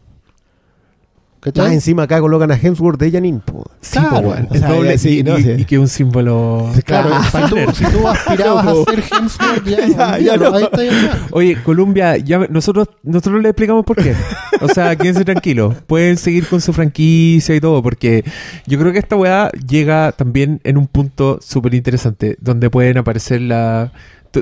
¿Cachai? 1.40 1.64
Más 1.66 1.72
encima 1.74 2.02
acá 2.04 2.18
colocan 2.20 2.50
a 2.50 2.56
Hemsworth 2.56 2.98
de 2.98 3.10
Janine. 3.12 3.40
Sí, 3.80 3.98
Claro, 3.98 4.30
weón. 4.30 4.48
o 4.50 4.54
sea, 4.54 4.68
doble 4.68 4.98
sí, 4.98 5.18
y, 5.18 5.22
no 5.22 5.38
y- 5.38 5.42
sé. 5.42 5.56
y 5.60 5.64
que 5.64 5.76
es 5.76 5.80
un 5.80 5.88
símbolo. 5.88 6.68
Claro, 6.84 7.10
Claro. 7.30 7.48
si, 7.48 7.54
tú, 7.54 7.72
si 7.74 7.84
tú 7.92 8.08
aspirabas 8.08 8.66
a 8.66 8.74
ser 8.90 9.04
Hemsworth, 9.12 9.64
ya, 9.66 9.86
Ya, 9.86 10.18
ya 10.18 10.36
no. 10.36 10.54
ahí 10.54 10.64
está 10.64 10.84
ya. 10.84 11.26
Oye, 11.30 11.62
Colombia, 11.62 12.16
ya 12.16 12.38
nosotros 12.50 12.88
nosotros 13.02 13.42
le 13.42 13.50
explicamos 13.50 13.84
por 13.84 13.96
qué. 14.02 14.14
O 14.60 14.68
sea, 14.68 14.96
quédense 14.96 15.24
tranquilos. 15.24 15.74
Pueden 15.86 16.16
seguir 16.16 16.46
con 16.48 16.60
su 16.60 16.72
franquicia 16.72 17.54
y 17.54 17.60
todo, 17.60 17.82
porque 17.82 18.24
yo 18.66 18.78
creo 18.78 18.92
que 18.92 18.98
esta 18.98 19.14
weá 19.16 19.50
llega 19.68 20.12
también 20.12 20.60
en 20.64 20.76
un 20.78 20.86
punto 20.86 21.38
súper 21.42 21.74
interesante, 21.74 22.36
donde 22.40 22.70
pueden 22.70 22.98
aparecer 22.98 23.40
la... 23.42 23.92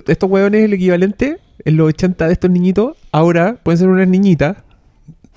Estos 0.06 0.28
weones, 0.30 0.64
el 0.64 0.72
equivalente 0.72 1.38
en 1.64 1.76
los 1.76 1.88
80 1.88 2.26
de 2.26 2.32
estos 2.32 2.50
niñitos, 2.50 2.96
ahora 3.12 3.56
pueden 3.62 3.78
ser 3.78 3.88
unas 3.88 4.08
niñitas. 4.08 4.56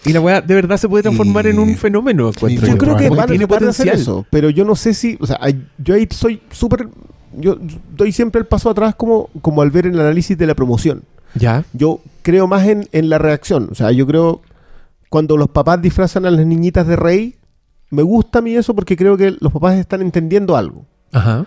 Y 0.05 0.13
la 0.13 0.21
weá 0.21 0.41
de 0.41 0.53
verdad 0.53 0.77
se 0.77 0.87
puede 0.87 1.03
transformar 1.03 1.45
Y- 1.45 1.49
en 1.49 1.59
un 1.59 1.75
fenómeno. 1.75 2.31
yo 2.31 2.47
Yo 2.47 2.77
creo 2.77 2.95
que 2.95 3.09
tiene 3.27 3.45
hacer 3.67 3.89
eso, 3.89 4.25
pero 4.29 4.49
yo 4.49 4.63
no 4.63 4.75
sé 4.75 4.93
si, 4.93 5.17
o 5.19 5.25
sea, 5.27 5.39
yo 5.77 5.95
ahí 5.95 6.07
soy 6.11 6.41
súper, 6.51 6.87
yo 7.33 7.57
doy 7.95 8.11
siempre 8.11 8.39
el 8.39 8.45
paso 8.47 8.69
atrás 8.69 8.95
como, 8.95 9.29
como 9.41 9.61
al 9.61 9.71
ver 9.71 9.87
el 9.87 9.99
análisis 9.99 10.37
de 10.37 10.47
la 10.47 10.55
promoción. 10.55 11.03
Ya. 11.35 11.65
Yo 11.73 11.99
creo 12.21 12.47
más 12.47 12.67
en, 12.67 12.87
en 12.91 13.09
la 13.09 13.17
reacción, 13.17 13.69
o 13.71 13.75
sea, 13.75 13.91
yo 13.91 14.05
creo 14.07 14.41
cuando 15.09 15.35
los 15.37 15.49
papás 15.49 15.81
disfrazan 15.81 16.25
a 16.25 16.31
las 16.31 16.45
niñitas 16.45 16.85
de 16.87 16.95
rey, 16.95 17.35
me 17.89 18.01
gusta 18.03 18.39
a 18.39 18.41
mí 18.41 18.55
eso 18.55 18.75
porque 18.75 18.95
creo 18.97 19.17
que 19.17 19.35
los 19.39 19.51
papás 19.53 19.77
están 19.77 20.01
entendiendo 20.01 20.55
algo. 20.57 20.85
Ajá. 21.11 21.45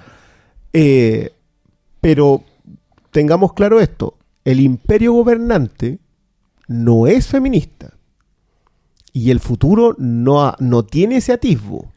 Eh, 0.72 1.32
pero 2.00 2.42
tengamos 3.10 3.52
claro 3.52 3.80
esto, 3.80 4.14
el 4.44 4.60
imperio 4.60 5.12
gobernante 5.12 5.98
no 6.68 7.06
es 7.06 7.26
feminista. 7.26 7.92
Y 9.12 9.30
el 9.30 9.40
futuro 9.40 9.94
no, 9.98 10.54
no 10.58 10.84
tiene 10.84 11.16
ese 11.16 11.32
atisbo. 11.32 11.78
O 11.78 11.92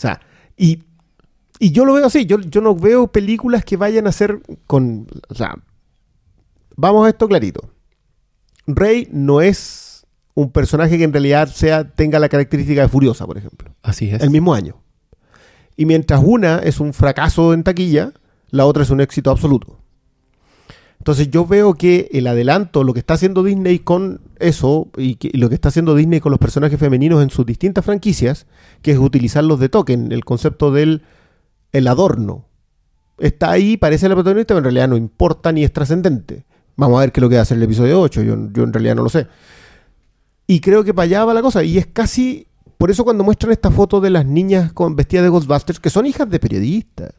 sea, 0.00 0.20
y, 0.56 0.84
y 1.58 1.72
yo 1.72 1.84
lo 1.84 1.94
veo 1.94 2.06
así, 2.06 2.24
yo, 2.26 2.38
yo 2.40 2.60
no 2.60 2.74
veo 2.74 3.08
películas 3.08 3.64
que 3.64 3.76
vayan 3.76 4.06
a 4.06 4.12
ser 4.12 4.40
con... 4.66 5.08
O 5.28 5.34
sea, 5.34 5.56
vamos 6.76 7.06
a 7.06 7.10
esto 7.10 7.26
clarito. 7.26 7.68
Rey 8.66 9.08
no 9.10 9.40
es 9.40 10.06
un 10.34 10.52
personaje 10.52 10.98
que 10.98 11.04
en 11.04 11.12
realidad 11.12 11.48
sea, 11.48 11.90
tenga 11.90 12.18
la 12.18 12.28
característica 12.28 12.82
de 12.82 12.88
Furiosa, 12.88 13.26
por 13.26 13.38
ejemplo 13.38 13.74
Así 13.82 14.10
es. 14.10 14.22
el 14.22 14.30
mismo 14.30 14.54
año. 14.54 14.76
Y 15.76 15.86
mientras 15.86 16.20
una 16.24 16.58
es 16.58 16.78
un 16.78 16.92
fracaso 16.92 17.52
en 17.54 17.64
taquilla, 17.64 18.12
la 18.50 18.66
otra 18.66 18.82
es 18.82 18.90
un 18.90 19.00
éxito 19.00 19.30
absoluto. 19.30 19.77
Entonces 20.98 21.30
yo 21.30 21.46
veo 21.46 21.74
que 21.74 22.08
el 22.12 22.26
adelanto, 22.26 22.84
lo 22.84 22.92
que 22.92 23.00
está 23.00 23.14
haciendo 23.14 23.42
Disney 23.42 23.78
con 23.78 24.20
eso, 24.38 24.88
y, 24.96 25.16
lo 25.36 25.48
que 25.48 25.54
está 25.54 25.68
haciendo 25.68 25.94
Disney 25.94 26.20
con 26.20 26.30
los 26.30 26.38
personajes 26.38 26.78
femeninos 26.78 27.22
en 27.22 27.30
sus 27.30 27.46
distintas 27.46 27.84
franquicias, 27.84 28.46
que 28.82 28.92
es 28.92 28.98
utilizarlos 28.98 29.60
de 29.60 29.68
token, 29.68 30.12
el 30.12 30.24
concepto 30.24 30.70
del 30.70 31.02
el 31.72 31.86
adorno. 31.86 32.46
Está 33.18 33.50
ahí, 33.50 33.76
parece 33.76 34.08
la 34.08 34.14
protagonista, 34.14 34.54
pero 34.54 34.58
en 34.58 34.64
realidad 34.64 34.88
no 34.88 34.96
importa 34.96 35.52
ni 35.52 35.64
es 35.64 35.72
trascendente. 35.72 36.44
Vamos 36.76 36.98
a 36.98 37.00
ver 37.00 37.12
qué 37.12 37.20
es 37.20 37.22
lo 37.22 37.28
que 37.28 37.34
va 37.36 37.40
a 37.40 37.42
hacer 37.42 37.56
el 37.56 37.64
episodio 37.64 38.00
8, 38.00 38.22
yo, 38.22 38.36
yo 38.52 38.62
en 38.62 38.72
realidad 38.72 38.94
no 38.94 39.02
lo 39.02 39.08
sé. 39.08 39.26
Y 40.46 40.60
creo 40.60 40.82
que 40.82 40.94
para 40.94 41.04
allá 41.04 41.24
va 41.24 41.34
la 41.34 41.42
cosa. 41.42 41.62
Y 41.62 41.78
es 41.78 41.86
casi. 41.86 42.46
Por 42.78 42.90
eso 42.90 43.04
cuando 43.04 43.22
muestran 43.22 43.52
esta 43.52 43.70
foto 43.70 44.00
de 44.00 44.10
las 44.10 44.24
niñas 44.24 44.72
con 44.72 44.96
vestidas 44.96 45.24
de 45.24 45.28
Ghostbusters, 45.28 45.78
que 45.78 45.90
son 45.90 46.06
hijas 46.06 46.28
de 46.28 46.40
periodistas. 46.40 47.12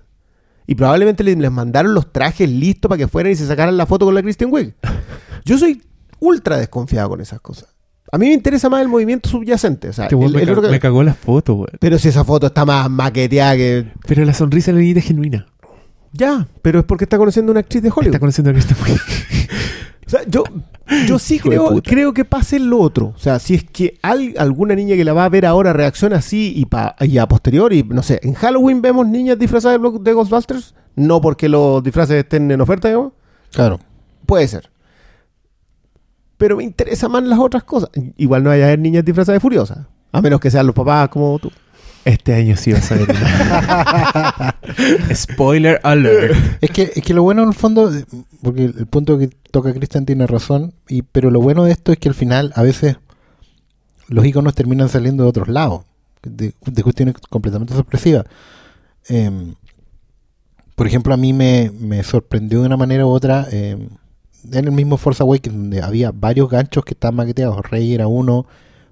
Y 0.71 0.75
probablemente 0.75 1.23
les, 1.23 1.35
mandaron 1.51 1.95
los 1.95 2.13
trajes 2.13 2.47
listos 2.47 2.89
para 2.89 2.99
que 2.99 3.07
fueran 3.07 3.31
y 3.31 3.35
se 3.35 3.47
sacaran 3.47 3.75
la 3.75 3.87
foto 3.87 4.05
con 4.05 4.13
la 4.13 4.21
Christian 4.21 4.51
Wiig. 4.53 4.75
Yo 5.45 5.57
soy 5.57 5.81
ultra 6.19 6.57
desconfiado 6.57 7.09
con 7.09 7.21
esas 7.21 7.41
cosas. 7.41 7.69
A 8.11 8.19
mí 8.19 8.27
me 8.27 8.33
interesa 8.33 8.69
más 8.69 8.81
el 8.83 8.87
movimiento 8.87 9.27
subyacente. 9.29 9.89
O 9.89 9.93
sea, 9.93 10.05
Este 10.05 10.15
el- 10.15 10.31
me, 10.31 10.39
el 10.41 10.45
ca- 10.45 10.51
otro 10.51 10.61
que- 10.61 10.69
me 10.69 10.79
cagó 10.79 11.01
la 11.01 11.15
foto, 11.15 11.55
weón. 11.55 11.71
Pero 11.79 11.97
si 11.97 12.09
esa 12.09 12.23
foto 12.23 12.45
está 12.45 12.65
más 12.65 12.87
maqueteada 12.87 13.55
que. 13.57 13.91
Pero 14.07 14.23
la 14.25 14.33
sonrisa 14.35 14.67
de 14.71 14.73
la 14.75 14.81
niñita 14.81 14.99
es 14.99 15.05
genuina. 15.07 15.47
Ya, 16.11 16.47
pero 16.61 16.77
es 16.79 16.85
porque 16.85 17.05
está 17.05 17.17
conociendo 17.17 17.49
a 17.49 17.53
una 17.53 17.59
actriz 17.61 17.81
de 17.81 17.89
Hollywood. 17.89 18.05
Está 18.07 18.19
conociendo 18.19 18.51
a 18.51 18.53
Kristen 18.53 18.77
Wiig. 18.85 18.99
O 20.05 20.09
sea, 20.11 20.21
yo, 20.27 20.43
yo 21.07 21.19
sí 21.19 21.39
creo, 21.39 21.81
creo 21.83 22.13
que 22.13 22.25
pase 22.25 22.59
lo 22.59 22.79
otro. 22.79 23.13
O 23.15 23.19
sea, 23.19 23.39
si 23.39 23.55
es 23.55 23.63
que 23.63 23.97
al- 24.01 24.33
alguna 24.37 24.75
niña 24.75 24.95
que 24.95 25.03
la 25.05 25.13
va 25.13 25.25
a 25.25 25.29
ver 25.29 25.45
ahora 25.45 25.73
reacciona 25.73 26.17
así 26.17 26.53
y, 26.55 26.65
pa- 26.65 26.95
y 26.99 27.17
a 27.17 27.27
posteriori, 27.27 27.83
no 27.83 28.03
sé, 28.03 28.19
en 28.23 28.33
Halloween 28.33 28.81
vemos 28.81 29.07
niñas 29.07 29.37
disfrazadas 29.39 29.79
de, 30.01 30.13
Ghostbusters, 30.13 30.73
no 30.95 31.21
porque 31.21 31.47
los 31.49 31.83
disfraces 31.83 32.17
estén 32.17 32.49
en 32.51 32.61
oferta, 32.61 32.87
digamos, 32.87 33.13
Claro. 33.51 33.79
puede 34.25 34.47
ser. 34.47 34.69
Pero 36.37 36.55
me 36.57 36.63
interesan 36.63 37.11
más 37.11 37.23
las 37.23 37.39
otras 37.39 37.63
cosas. 37.63 37.89
Igual 38.17 38.43
no 38.43 38.49
vaya 38.49 38.63
a 38.63 38.67
haber 38.67 38.79
niñas 38.79 39.03
disfrazadas 39.03 39.35
de 39.37 39.39
Furiosa. 39.41 39.87
A 40.11 40.21
menos 40.21 40.39
que 40.39 40.49
sean 40.49 40.65
los 40.65 40.73
papás 40.75 41.09
como 41.09 41.37
tú. 41.39 41.51
Este 42.05 42.33
año 42.33 42.55
sí 42.55 42.71
vas 42.71 42.91
a 42.91 42.95
una. 42.95 44.55
Spoiler 45.13 45.79
alert. 45.83 46.35
Es 46.61 46.71
que, 46.71 46.91
es 46.95 47.03
que 47.03 47.13
lo 47.13 47.23
bueno 47.23 47.43
en 47.43 47.49
el 47.49 47.55
fondo, 47.55 47.91
porque 48.41 48.65
el 48.65 48.87
punto 48.87 49.17
que 49.17 49.29
toca 49.51 49.73
Cristian 49.73 50.05
tiene 50.05 50.25
razón, 50.25 50.73
y, 50.87 51.01
pero 51.01 51.29
lo 51.29 51.41
bueno 51.41 51.65
de 51.65 51.71
esto 51.71 51.91
es 51.91 51.97
que 51.97 52.09
al 52.09 52.15
final 52.15 52.51
a 52.55 52.63
veces 52.63 52.97
los 54.07 54.25
iconos 54.25 54.55
terminan 54.55 54.89
saliendo 54.89 55.23
de 55.23 55.29
otros 55.29 55.49
lados, 55.49 55.83
de, 56.23 56.53
de 56.65 56.83
cuestiones 56.83 57.15
completamente 57.29 57.73
sorpresivas. 57.73 58.25
Em, 59.07 59.55
por 60.75 60.87
ejemplo, 60.87 61.13
a 61.13 61.17
mí 61.17 61.33
me, 61.33 61.71
me 61.77 62.03
sorprendió 62.03 62.61
de 62.61 62.67
una 62.67 62.77
manera 62.77 63.05
u 63.05 63.09
otra 63.09 63.47
em, 63.51 63.89
en 64.51 64.65
el 64.65 64.71
mismo 64.71 64.97
Force 64.97 65.21
Awakens, 65.21 65.55
donde 65.55 65.81
había 65.81 66.11
varios 66.11 66.49
ganchos 66.49 66.85
que 66.85 66.93
estaban 66.93 67.15
maqueteados. 67.15 67.69
Rey 67.69 67.93
era 67.93 68.07
uno, 68.07 68.45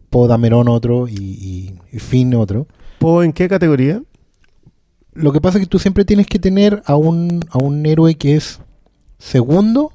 Poe 0.09 0.27
Dameron 0.27 0.67
otro 0.67 1.07
y, 1.07 1.13
y, 1.13 1.79
y 1.91 1.99
Finn 1.99 2.35
otro. 2.35 2.67
¿Puedo 2.99 3.23
en 3.23 3.33
qué 3.33 3.47
categoría? 3.47 4.01
Lo 5.13 5.31
que 5.33 5.41
pasa 5.41 5.57
es 5.57 5.65
que 5.65 5.69
tú 5.69 5.79
siempre 5.79 6.05
tienes 6.05 6.27
que 6.27 6.39
tener 6.39 6.83
a 6.85 6.95
un, 6.95 7.41
a 7.49 7.57
un 7.57 7.85
héroe 7.85 8.15
que 8.15 8.35
es 8.35 8.59
segundo, 9.17 9.91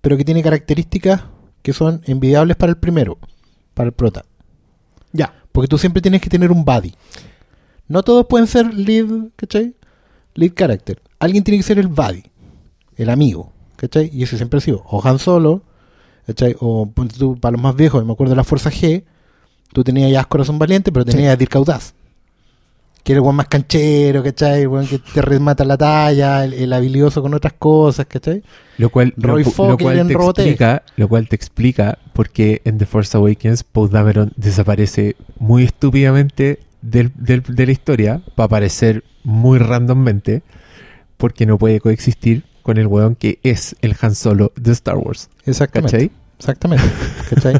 pero 0.00 0.16
que 0.16 0.24
tiene 0.24 0.42
características 0.42 1.24
que 1.62 1.72
son 1.72 2.02
envidiables 2.06 2.56
para 2.56 2.70
el 2.70 2.78
primero, 2.78 3.18
para 3.74 3.88
el 3.88 3.92
prota. 3.92 4.24
Ya. 5.12 5.34
Porque 5.52 5.68
tú 5.68 5.78
siempre 5.78 6.02
tienes 6.02 6.20
que 6.20 6.30
tener 6.30 6.52
un 6.52 6.64
buddy. 6.64 6.94
No 7.88 8.02
todos 8.02 8.26
pueden 8.26 8.46
ser 8.46 8.72
lead, 8.74 9.06
¿cachai? 9.36 9.74
Lead 10.34 10.52
character. 10.54 11.00
Alguien 11.18 11.44
tiene 11.44 11.58
que 11.58 11.62
ser 11.62 11.78
el 11.78 11.88
buddy, 11.88 12.24
el 12.96 13.10
amigo, 13.10 13.52
¿cachai? 13.76 14.10
Y 14.12 14.22
ese 14.22 14.36
siempre 14.36 14.58
ha 14.58 14.60
sido 14.60 14.82
o 14.86 15.06
Han 15.06 15.18
Solo, 15.18 15.62
¿cachai? 16.26 16.56
O 16.60 16.90
ponte 16.90 17.16
tú, 17.16 17.36
para 17.36 17.52
los 17.52 17.62
más 17.62 17.74
viejos, 17.74 18.04
me 18.04 18.12
acuerdo 18.12 18.32
de 18.32 18.36
la 18.36 18.44
Fuerza 18.44 18.70
G, 18.70 19.04
tú 19.72 19.84
tenías 19.84 20.10
ya 20.10 20.24
Corazón 20.24 20.58
Valiente, 20.58 20.92
pero 20.92 21.04
tenías 21.04 21.32
a 21.32 21.36
Dirk 21.36 21.54
Audaz. 21.56 21.94
Que 23.02 23.12
era 23.12 23.18
el 23.20 23.22
weón 23.22 23.36
más 23.36 23.46
canchero, 23.46 24.20
¿cachai? 24.24 24.62
El 24.62 24.68
weón 24.68 24.86
que 24.88 24.98
te 24.98 25.22
remata 25.22 25.64
la 25.64 25.76
talla, 25.76 26.44
el, 26.44 26.54
el 26.54 26.72
habilidoso 26.72 27.22
con 27.22 27.34
otras 27.34 27.52
cosas, 27.56 28.06
¿cachai? 28.06 28.42
Lo 28.78 28.90
cual, 28.90 29.14
lo, 29.16 29.78
cual 29.78 29.94
te 30.08 30.12
explica, 30.48 30.82
lo 30.96 31.08
cual 31.08 31.28
te 31.28 31.36
explica 31.36 31.98
por 32.12 32.30
qué 32.30 32.62
en 32.64 32.78
The 32.78 32.86
Force 32.86 33.16
Awakens 33.16 33.62
Poe 33.62 33.88
Dameron 33.88 34.32
desaparece 34.36 35.14
muy 35.38 35.62
estúpidamente 35.64 36.58
del- 36.82 37.12
del- 37.14 37.42
de 37.46 37.66
la 37.66 37.72
historia 37.72 38.22
para 38.34 38.46
aparecer 38.46 39.04
muy 39.22 39.58
randommente 39.60 40.42
porque 41.16 41.46
no 41.46 41.58
puede 41.58 41.80
coexistir 41.80 42.42
con 42.62 42.76
el 42.76 42.88
weón 42.88 43.14
que 43.14 43.38
es 43.44 43.76
el 43.82 43.94
Han 44.00 44.16
Solo 44.16 44.52
de 44.56 44.72
Star 44.72 44.96
Wars. 44.96 45.30
Exactamente. 45.44 45.92
¿Cachai? 45.96 46.10
Exactamente. 46.38 46.84
¿cachai? 47.30 47.54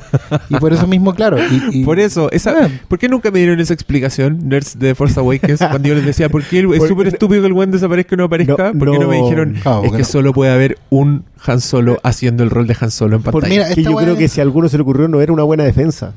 y 0.50 0.56
por 0.56 0.72
eso 0.72 0.86
mismo, 0.86 1.14
claro. 1.14 1.38
Y, 1.38 1.80
y- 1.80 1.84
Por 1.84 1.98
eso, 1.98 2.30
esa, 2.30 2.50
Ah. 2.64 2.68
¿por 2.88 2.98
qué 2.98 3.08
nunca 3.08 3.30
me 3.30 3.38
dieron 3.38 3.58
esa 3.58 3.72
explicación, 3.74 4.48
nerds 4.48 4.78
de 4.78 4.94
Force 4.94 5.18
Awakens, 5.18 5.58
cuando 5.70 5.88
yo 5.88 5.94
les 5.94 6.04
decía, 6.04 6.28
¿por 6.28 6.42
qué 6.44 6.60
es 6.60 6.86
súper 6.88 7.06
estúpido 7.08 7.40
que 7.40 7.46
el 7.48 7.52
weón 7.54 7.70
desaparezca 7.70 8.14
y 8.14 8.18
no 8.18 8.24
aparezca? 8.24 8.72
No, 8.72 8.78
¿Por 8.78 8.90
qué 8.92 8.98
no, 8.98 9.08
me 9.08 9.16
dijeron, 9.22 9.56
es 9.56 9.92
que 9.92 9.98
no. 9.98 10.04
solo 10.04 10.32
puede 10.32 10.52
haber 10.52 10.78
un 10.90 11.24
Han 11.46 11.60
Solo 11.60 11.98
haciendo 12.02 12.42
el 12.42 12.50
rol 12.50 12.66
de 12.66 12.76
Han 12.80 12.90
Solo 12.90 13.16
en 13.16 13.22
Por- 13.22 13.32
pantalla? 13.32 13.52
mira, 13.64 13.74
que 13.74 13.82
yo 13.82 13.96
creo 13.96 14.16
que 14.16 14.28
si 14.28 14.40
a 14.40 14.42
alguno 14.42 14.68
se 14.68 14.76
le 14.76 14.82
ocurrió 14.82 15.08
no 15.08 15.20
era 15.20 15.32
una 15.32 15.42
buena 15.42 15.64
defensa. 15.64 16.12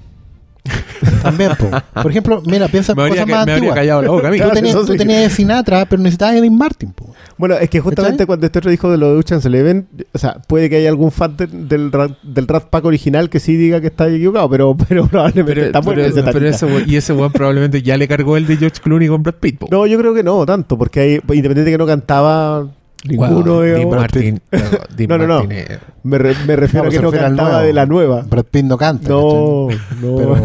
También, 1.22 1.52
po. 1.58 1.70
Por 2.02 2.12
ejemplo, 2.12 2.42
mira, 2.46 2.68
piensa 2.68 2.92
en 2.94 2.98
Me 2.98 3.04
habría, 3.04 3.24
cosas 3.24 3.28
más 3.28 3.46
me 3.46 3.52
habría 3.52 3.56
antiguas. 3.56 3.76
callado 3.76 4.02
la 4.02 4.10
boca 4.10 4.28
a 4.28 4.32
mí. 4.32 4.38
Tú 4.38 4.44
Claro, 4.44 4.56
tenías, 4.56 4.76
eso 4.76 4.86
tú 4.86 4.92
sí. 4.94 4.98
tenías 4.98 5.34
Sinatra, 5.34 5.86
pero 5.86 6.02
necesitabas 6.02 6.36
a 6.36 6.42
Dean 6.42 6.58
Martin, 6.58 6.92
po. 6.94 7.14
Bueno, 7.38 7.56
es 7.56 7.70
que 7.70 7.80
justamente 7.80 8.18
¿Cachai? 8.18 8.28
cuando 8.28 8.46
este 8.46 8.60
otro 8.60 8.72
dijo 8.72 8.92
de 8.92 8.98
lo 8.98 9.14
de 9.14 9.20
Ocean's 9.20 9.46
Eleven, 9.46 9.88
o 10.14 10.18
sea, 10.18 10.36
puede 10.48 10.70
que 10.70 10.78
haya 10.78 10.90
algún 10.90 11.12
fan 11.12 11.38
de- 11.38 11.48
del, 11.48 11.92
Rat, 11.92 12.12
del 12.22 12.48
Rat 12.48 12.66
Pack 12.70 12.86
original 12.86 13.30
que 13.30 13.40
sí 13.40 13.56
diga 13.56 13.80
que 13.82 13.88
está 13.88 14.08
equivocado, 14.10 14.50
pero, 14.50 14.76
pero 14.88 15.08
probablemente 15.08 15.54
Pero, 15.54 15.66
está 15.68 15.82
muerto 15.82 16.02
pero- 16.02 16.08
ese 16.14 16.24
pero 16.24 16.50
tatita. 16.52 16.68
ese 16.80 16.90
y 16.92 16.96
ese 16.98 17.14
weón 17.14 17.32
probablemente 17.32 17.82
ya 17.82 17.96
le 17.98 18.08
cargó 18.08 18.36
el 18.38 18.46
de 18.46 18.58
George 18.58 18.82
Clooney 18.82 19.08
con 19.08 19.24
Brad 19.24 19.36
Pitt. 19.36 19.60
po. 19.60 19.68
No, 19.72 19.88
yo 19.88 19.98
creo 19.98 20.14
que 20.14 20.24
no, 20.24 20.46
tanto, 20.46 20.78
porque 20.78 21.00
hay, 21.00 21.14
independiente 21.16 21.64
de 21.66 21.72
que 21.72 21.78
no 21.78 21.86
cantaba 21.86 22.68
ninguno, 23.06 23.30
Wow, 23.44 23.62
Dean 23.62 23.76
digamos, 23.76 23.96
Martin. 23.98 24.42
no, 24.52 24.60
Dean 24.96 25.10
No, 25.10 25.18
no, 25.18 25.28
no. 25.28 25.40
Martin 25.40 25.52
es- 25.58 25.80
me, 26.04 26.18
re- 26.18 26.36
me 26.48 26.56
refiero 26.56 26.84
No, 26.86 26.90
a 26.90 26.92
que 26.92 27.00
no 27.00 27.12
cantaba 27.12 27.62
de 27.62 27.74
la 27.74 27.86
nueva. 27.86 28.22
Brad 28.30 28.46
Pitt 28.46 28.66
no 28.66 28.78
canta. 28.78 29.10
No, 29.10 29.68
no. 30.02 30.16
Pero, 30.18 30.38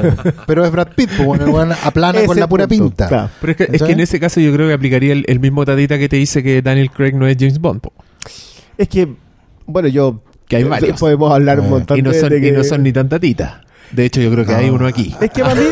pero 0.47 0.65
es 0.65 0.71
Brad 0.73 0.89
Pitt, 0.97 1.11
pues 1.17 1.27
bueno, 1.27 1.47
weón 1.47 1.73
aplana 1.73 2.19
Ese 2.19 2.27
con 2.27 2.41
la 2.41 2.49
pura 2.49 2.67
punto, 2.67 2.85
pinta. 2.85 3.09
claro. 3.09 3.31
Pero 3.41 3.51
es 3.53 3.57
que, 3.57 3.69
es 3.73 3.83
que 3.83 3.93
en 3.93 4.01
ese 4.01 4.19
caso 4.21 4.41
yo 4.41 4.53
creo 4.53 4.69
que 4.69 4.75
aplicaría 4.75 5.13
el, 5.13 5.25
el 5.29 5.41
mismo 5.41 5.65
tatita 5.65 5.99
que 5.99 6.09
te 6.09 6.17
dice 6.17 6.43
que 6.43 6.61
Daniel 6.63 6.91
Craig 6.91 7.13
no 7.15 7.27
es 7.27 7.37
James 7.39 7.59
Bond. 7.61 7.81
po. 7.81 7.93
Es 8.79 8.89
que, 8.89 9.09
bueno, 9.67 9.89
yo... 9.89 10.21
Que 10.49 10.57
hay 10.57 10.63
eh, 10.63 10.67
varios. 10.67 11.01
Podemos 11.01 11.33
hablar 11.33 11.59
un 11.61 11.67
Eh, 11.67 11.71
montón 11.71 11.99
Y 11.99 12.03
no, 12.03 12.11
de, 12.11 12.21
son, 12.21 12.29
de 12.31 12.41
que... 12.41 12.49
y 12.49 12.53
no 12.53 12.65
son 12.65 12.83
ni 12.83 12.93
tan 12.93 13.09
tatitas. 13.09 13.55
De 13.93 14.05
hecho, 14.05 14.21
yo 14.21 14.31
creo 14.31 14.45
que 14.45 14.55
hay 14.55 14.69
No. 14.69 14.75
uno 14.75 14.87
aquí. 14.87 15.15
Es 15.21 15.31
que 15.31 15.43
para 15.43 15.55
mí, 15.55 15.67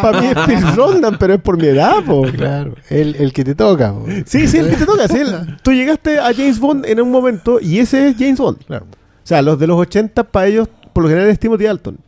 para 0.00 0.20
mí 0.20 0.26
es 0.28 0.34
Pierce 0.46 1.16
pero 1.18 1.34
es 1.34 1.40
por 1.40 1.56
mi 1.58 1.66
edad, 1.66 2.02
po. 2.04 2.22
Claro, 2.22 2.74
el, 2.90 3.16
el 3.16 3.32
que 3.32 3.44
te 3.44 3.54
toca. 3.54 3.92
po. 3.92 4.06
Sí, 4.24 4.46
sí, 4.46 4.58
el 4.58 4.70
que 4.70 4.76
te 4.76 4.86
toca. 4.86 5.08
sí, 5.08 5.18
el- 5.18 5.56
tú 5.62 5.72
llegaste 5.72 6.18
a 6.18 6.32
James 6.34 6.60
Bond 6.60 6.86
en 6.86 7.00
un 7.00 7.10
momento 7.10 7.58
y 7.60 7.78
ese 7.78 8.08
es 8.08 8.16
James 8.18 8.38
Bond. 8.38 8.64
Claro. 8.64 8.86
O 8.92 9.26
sea, 9.26 9.42
los 9.42 9.58
de 9.58 9.66
los 9.66 9.78
80 9.78 10.24
para 10.24 10.46
ellos, 10.46 10.68
por 10.92 11.02
lo 11.02 11.08
general, 11.08 11.28
es 11.30 11.38
Timothy 11.38 11.64
Dalton. 11.64 11.98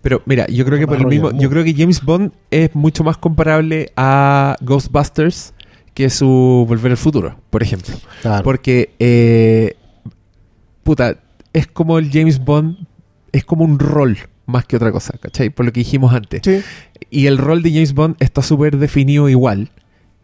Pero 0.00 0.22
mira, 0.24 0.46
yo 0.46 0.64
creo 0.64 0.78
que 0.78 0.86
por 0.86 0.96
el 0.98 1.06
mismo, 1.06 1.32
yo 1.32 1.50
creo 1.50 1.64
que 1.64 1.74
James 1.74 2.00
Bond 2.02 2.32
es 2.50 2.74
mucho 2.74 3.02
más 3.04 3.16
comparable 3.18 3.90
a 3.96 4.56
Ghostbusters 4.60 5.52
que 5.94 6.08
su 6.10 6.64
Volver 6.68 6.92
al 6.92 6.96
Futuro, 6.96 7.36
por 7.50 7.62
ejemplo. 7.62 7.94
Claro. 8.22 8.44
Porque, 8.44 8.90
eh, 9.00 9.74
puta, 10.82 11.16
es 11.52 11.66
como 11.66 11.98
el 11.98 12.10
James 12.10 12.38
Bond, 12.44 12.86
es 13.32 13.44
como 13.44 13.64
un 13.64 13.78
rol 13.78 14.16
más 14.46 14.64
que 14.64 14.76
otra 14.76 14.92
cosa, 14.92 15.14
¿cachai? 15.20 15.50
Por 15.50 15.66
lo 15.66 15.72
que 15.72 15.80
dijimos 15.80 16.14
antes. 16.14 16.40
Sí. 16.44 16.62
Y 17.10 17.26
el 17.26 17.38
rol 17.38 17.62
de 17.62 17.70
James 17.70 17.94
Bond 17.94 18.16
está 18.20 18.42
súper 18.42 18.78
definido 18.78 19.28
igual. 19.28 19.70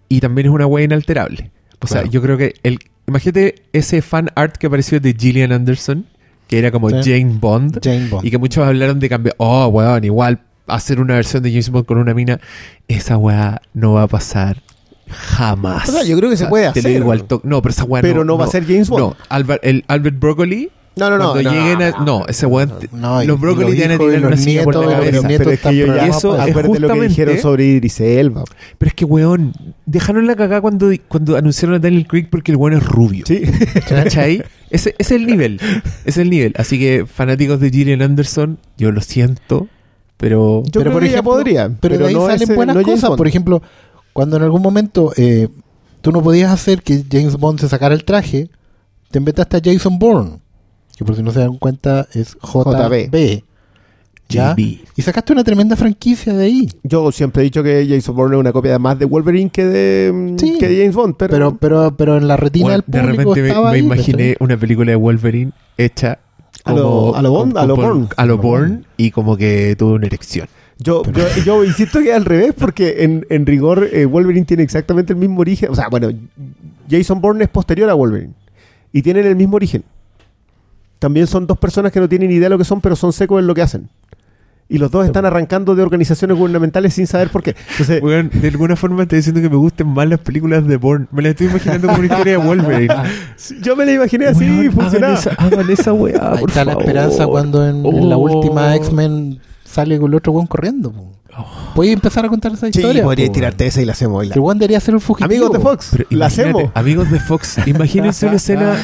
Y 0.09 0.21
también 0.21 0.47
es 0.47 0.53
una 0.53 0.67
wea 0.67 0.85
inalterable. 0.85 1.51
O 1.81 1.87
sea, 1.87 2.05
yo 2.05 2.23
creo 2.23 2.37
que 2.39 2.55
el. 2.63 2.79
Imagínate 3.09 3.57
ese 3.73 4.01
fan 4.01 4.31
art 4.37 4.57
que 4.57 4.69
apareció 4.69 5.01
de 5.01 5.13
Gillian 5.19 5.51
Anderson, 5.53 6.07
que 6.47 6.59
era 6.59 6.71
como 6.71 6.89
Sí. 6.91 6.97
Jane 7.03 7.37
Bond. 7.41 7.81
Jane 7.83 8.09
Bond. 8.09 8.25
Y 8.25 8.31
que 8.31 8.39
muchos 8.39 8.65
hablaron 8.65 9.01
de 9.01 9.09
cambiar. 9.09 9.35
Oh, 9.39 9.67
weón, 9.67 10.05
igual 10.05 10.41
hacer 10.69 11.01
una 11.01 11.15
versión 11.15 11.43
de 11.43 11.51
James 11.51 11.71
Bond 11.71 11.87
con 11.87 11.99
una 11.99 12.15
mina. 12.15 12.41
Esa 12.87 13.17
weá 13.17 13.61
no 13.75 13.95
va 13.95 14.03
a 14.05 14.07
pasar 14.09 14.63
jamás. 15.09 15.89
O 15.89 15.93
sea, 15.93 16.05
yo 16.05 16.17
creo 16.17 16.31
que 16.31 16.37
se 16.37 16.47
puede 16.47 16.67
hacer. 16.67 16.85
digo 16.85 17.11
al 17.13 17.25
toque. 17.25 17.47
No, 17.49 17.61
pero 17.61 17.73
esa 17.73 17.85
weá 17.85 18.03
Pero 18.03 18.25
no 18.25 18.39
va 18.39 18.45
a 18.45 18.49
ser 18.49 18.65
James 18.65 18.89
Bond. 18.89 19.03
No, 19.03 19.17
Albert, 19.29 19.65
el 19.65 19.85
Albert 19.89 20.19
Broccoli. 20.19 20.71
No, 20.94 21.09
no, 21.11 21.16
no. 21.18 21.33
cuando 21.33 21.50
no, 21.50 21.57
lleguen 21.57 21.83
a- 21.83 21.90
no, 21.92 22.05
no, 22.05 22.26
ese 22.26 22.44
weón. 22.46 22.72
No, 22.92 23.24
los 23.24 23.38
y 23.38 23.40
Broccoli 23.40 23.66
los 23.68 23.76
te 23.76 23.83
van 23.83 23.90
a 23.90 23.94
hijos 23.94 24.07
y 24.07 24.09
tirar 24.09 24.20
los 24.20 24.28
una 24.28 24.37
silla 24.37 24.64
por 24.64 24.74
la 24.74 24.81
nietos, 24.81 24.94
cabeza. 24.98 25.16
los 25.16 25.24
nietos 25.24 25.38
Pero 25.44 25.50
es 25.50 25.57
están 25.59 25.72
que 25.72 25.78
yo 25.78 25.87
ya 25.87 26.07
eso 26.07 26.35
es 26.35 26.40
acuérdate 26.40 26.57
lo 26.59 26.62
que 26.62 26.68
justamente- 26.81 27.09
dijeron 27.09 27.38
sobre 27.38 27.64
Idris 27.66 28.00
Elba. 28.00 28.44
Pero 28.78 28.88
es 28.88 28.94
que, 28.94 29.05
weón, 29.07 29.52
dejaron 29.87 30.26
la 30.26 30.37
cagada 30.37 30.61
cuando, 30.61 30.90
cuando 31.09 31.37
anunciaron 31.37 31.76
a 31.76 31.78
Daniel 31.78 32.07
Craig 32.07 32.26
porque 32.31 32.52
el 32.52 32.57
weón 32.59 32.74
es 32.76 32.85
rubio. 32.87 33.24
Sí. 33.26 33.42
¿Cachai? 33.88 34.42
Ese, 34.70 34.90
ese 34.98 35.14
es 35.14 35.20
el 35.20 35.26
nivel. 35.26 35.61
Ese 35.61 36.11
es 36.11 36.18
el 36.18 36.31
nivel. 36.31 36.52
Así 36.57 36.78
que, 36.78 37.07
fanáticos 37.07 37.59
de 37.61 37.70
Gillian 37.70 38.02
Anderson, 38.02 38.59
yo 38.76 38.92
lo 38.92 39.00
siento, 39.00 39.68
pero. 40.18 40.62
Yo 40.70 40.83
creo 40.83 40.98
que 40.98 41.07
ella 41.07 41.22
podría, 41.22 41.68
Pero, 41.68 41.78
pero 41.81 41.98
de 41.98 42.07
ahí 42.09 42.14
no 42.14 42.26
salen 42.26 42.42
ese- 42.42 42.55
buenas 42.55 42.76
no 42.76 42.83
cosas. 42.83 43.11
Por 43.16 43.26
ejemplo, 43.26 43.62
cuando 44.12 44.37
en 44.37 44.42
algún 44.42 44.61
momento 44.62 45.12
eh, 45.16 45.48
tú 46.02 46.12
no 46.12 46.22
podías 46.22 46.50
hacer 46.52 46.83
que 46.83 47.02
James 47.11 47.37
Bond 47.38 47.61
se 47.61 47.68
sacara 47.68 47.94
el 47.94 48.05
traje, 48.05 48.50
te 49.11 49.18
inventaste 49.18 49.57
a 49.57 49.61
Jason 49.64 49.98
Bourne, 49.98 50.38
que 51.03 51.07
por 51.07 51.17
si 51.17 51.23
no 51.23 51.31
se 51.33 51.41
dan 51.41 51.57
cuenta 51.59 52.07
es 52.15 52.37
JB. 52.43 53.11
JB. 53.11 53.43
¿ya? 54.29 54.53
JB. 54.55 54.59
Y 54.97 55.03
sacaste 55.03 55.33
una 55.33 55.45
tremenda 55.45 55.77
franquicia 55.77 56.33
de 56.33 56.45
ahí. 56.45 56.69
Yo 56.83 57.12
siempre 57.12 57.43
he 57.43 57.45
dicho 57.45 57.62
que 57.62 57.87
Jason 57.88 58.15
Bourne 58.17 58.37
es 58.37 58.41
una 58.41 58.53
copia 58.53 58.79
más 58.79 58.99
de 58.99 59.05
Wolverine 59.05 59.51
que 59.51 59.65
de, 59.67 60.12
mm, 60.12 60.38
Sí. 60.38 60.57
que 60.59 60.69
de 60.69 60.77
James 60.81 60.95
Bond, 60.97 61.17
pero, 61.19 61.33
Pero, 61.33 61.57
pero, 61.57 61.97
pero 61.97 62.17
en 62.17 62.29
la 62.29 62.37
retina 62.37 62.67
Weón, 62.69 62.85
del 62.87 63.03
de 63.03 63.07
repente 63.09 63.43
me, 63.43 63.49
estaba 63.49 63.71
me 63.71 63.77
ahí, 63.77 63.85
imaginé 63.85 64.37
una 64.41 64.57
película 64.57 64.91
de 64.91 64.97
Wolverine 64.97 65.53
hecha. 65.77 66.19
A 66.65 66.73
lo- 66.73 66.83
como- 66.83 67.15
a 67.17 67.23
lo 67.23 67.31
Bond, 67.33 67.59
a 67.59 67.67
lo 67.67 67.75
como- 67.77 67.88
Bourne. 67.88 68.09
A 68.17 68.27
lo 68.27 68.38
Bourne 68.38 68.83
y 68.97 69.11
como 69.11 69.37
que 69.37 69.75
tuvo 69.77 69.95
una 69.95 70.07
erección. 70.07 70.47
yo, 70.79 71.03
yo, 71.12 71.25
yo 71.45 71.65
insisto 71.65 71.99
que 72.01 72.11
es 72.11 72.17
al 72.17 72.25
revés, 72.25 72.55
porque 72.57 73.03
en, 73.05 73.27
en 73.31 73.45
rigor 73.47 73.88
eh, 73.93 74.05
Wolverine 74.07 74.47
tiene 74.47 74.62
exactamente 74.62 75.12
el 75.12 75.19
mismo 75.19 75.41
origen. 75.41 75.71
O 75.71 75.75
sea, 75.75 75.88
bueno, 75.88 76.09
Jason 76.91 77.21
Bourne 77.21 77.45
es 77.45 77.51
posterior 77.51 77.91
a 77.91 77.95
Wolverine 77.95 78.33
y 78.93 79.03
tienen 79.03 79.27
el 79.27 79.35
mismo 79.37 79.57
origen. 79.57 79.83
También 81.03 81.27
son 81.27 81.47
dos 81.49 81.59
personas 81.59 81.91
que 81.91 81.99
no 81.99 82.09
tienen 82.09 82.31
idea 82.31 82.45
de 82.45 82.51
lo 82.51 82.59
que 82.59 82.65
son, 82.65 82.81
pero 82.81 82.95
son 82.95 83.12
secos 83.12 83.41
en 83.41 83.47
lo 83.49 83.55
que 83.55 83.62
hacen. 83.62 83.88
Y 84.69 84.79
los 84.79 84.91
dos 84.93 85.05
están 85.05 85.27
arrancando 85.27 85.75
de 85.75 85.83
organizaciones 85.83 86.37
gubernamentales 86.38 86.95
sin 86.95 87.07
saber 87.09 87.29
por 87.29 87.43
qué. 87.43 87.57
Entonces, 87.73 88.01
Weón, 88.05 88.31
de 88.33 88.49
alguna 88.49 88.77
forma 88.77 89.03
estoy 89.03 89.19
diciendo 89.19 89.41
que 89.43 89.51
me 89.51 89.57
gusten 89.57 89.88
más 89.88 90.09
las 90.09 90.21
películas 90.21 90.65
de 90.67 90.77
Bourne. 90.77 91.07
Me 91.11 91.21
las 91.23 91.31
estoy 91.31 91.49
imaginando 91.49 91.88
como 91.88 91.99
una 91.99 92.07
historia 92.07 92.33
de 92.33 92.37
Wolverine. 92.38 92.95
yo 93.62 93.75
me 93.77 93.85
la 93.85 93.93
imaginé 93.95 94.27
así, 94.27 94.45
Weón, 94.45 94.61
hagan 94.61 94.73
funcionaba. 94.73 95.15
esa, 95.15 95.31
hagan 95.31 95.71
esa 95.71 95.93
weá, 95.93 96.33
Ahí 96.35 96.38
por 96.41 96.51
está 96.51 96.65
la 96.65 96.73
esperanza 96.73 97.27
cuando 97.27 97.67
en, 97.69 97.85
en 97.85 98.09
la 98.09 98.17
Oh. 98.17 98.21
última 98.21 98.75
X-Men 98.77 99.41
sale 99.65 99.99
con 99.99 100.09
el 100.11 100.15
otro 100.15 100.33
weón 100.33 100.47
corriendo. 100.47 100.93
po. 100.93 101.12
Puedes 101.75 101.93
empezar 101.95 102.25
a 102.25 102.29
contar 102.29 102.53
esa 102.53 102.67
Sí, 102.71 102.79
historia. 102.79 103.03
podría 103.03 103.27
po. 103.27 103.33
tirarte 103.33 103.67
esa 103.67 103.83
y 103.83 103.85
la 103.85 103.93
hacemos. 103.93 104.25
El 104.31 104.38
weón 104.38 104.59
debería 104.59 104.79
ser 104.81 104.95
un 104.95 105.01
fugitivo. 105.01 105.27
Amigos 105.27 105.53
de 105.53 105.59
Fox, 105.59 105.88
Pero 105.93 106.05
la 106.11 106.27
hacemos. 106.27 106.62
Amigos 106.75 107.11
de 107.11 107.21
Fox, 107.21 107.59
imagínense 107.67 108.27
una 108.27 108.37
escena 108.37 108.77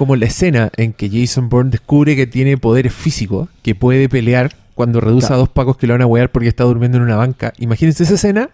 como 0.00 0.16
la 0.16 0.24
escena 0.24 0.70
en 0.78 0.94
que 0.94 1.10
Jason 1.10 1.50
Bourne 1.50 1.70
descubre 1.72 2.16
que 2.16 2.26
tiene 2.26 2.56
poderes 2.56 2.94
físicos, 2.94 3.50
que 3.62 3.74
puede 3.74 4.08
pelear 4.08 4.50
cuando 4.74 4.98
reduce 4.98 5.26
Claro. 5.26 5.34
a 5.34 5.38
dos 5.40 5.48
pacos 5.50 5.76
que 5.76 5.86
lo 5.86 5.92
van 5.92 6.00
a 6.00 6.06
wear 6.06 6.32
porque 6.32 6.48
está 6.48 6.64
durmiendo 6.64 6.96
en 6.96 7.04
una 7.04 7.16
banca. 7.16 7.52
Imagínense 7.58 8.04
esa 8.04 8.14
escena 8.14 8.48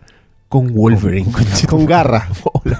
con 0.48 0.74
Wolverine. 0.74 1.30
Con 1.68 1.86
garra. 1.86 2.28
Oh, 2.42 2.60
la. 2.64 2.78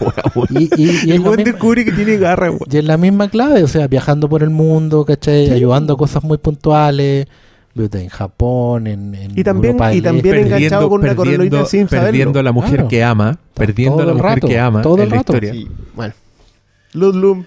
Y, 0.50 0.68
y, 0.76 1.12
El 1.12 1.22
descubre 1.44 1.84
que 1.84 1.92
tiene 1.92 2.16
garra, 2.16 2.50
y 2.68 2.76
en 2.76 2.88
la 2.88 2.96
misma 2.96 3.28
clave, 3.30 3.62
o 3.62 3.68
sea, 3.68 3.86
viajando 3.86 4.28
por 4.28 4.42
el 4.42 4.50
mundo, 4.50 5.04
¿cachai? 5.04 5.48
Ayudando 5.52 5.94
a 5.94 5.96
cosas 5.96 6.24
muy 6.24 6.38
puntuales. 6.38 7.28
En 7.76 8.08
Japón, 8.08 8.88
en, 8.88 9.14
en 9.14 9.38
Y 9.38 9.44
también- 9.44 9.74
Europa 9.74 9.94
y 9.94 10.00
también 10.00 10.34
Este. 10.34 10.46
enganchado 10.56 10.88
con 10.88 11.02
una 11.04 11.14
coronita 11.14 11.64
sin 11.66 11.88
saberlo. 11.88 12.06
perdiendo 12.08 12.40
a 12.40 12.42
la 12.42 12.50
mujer 12.52 12.72
Claro. 12.74 12.88
que 12.88 13.04
ama, 13.04 13.38
perdiendo 13.54 14.02
a 14.02 14.06
la 14.06 14.12
mujer 14.14 14.24
rato, 14.36 14.48
que 14.48 14.58
ama 14.58 14.82
todo 14.82 15.02
el 15.02 15.08
la 15.10 15.16
rato. 15.16 15.32
historia. 15.34 15.52
Sí, 15.52 15.68
bueno. 15.94 16.14
Ludlum. 16.94 17.44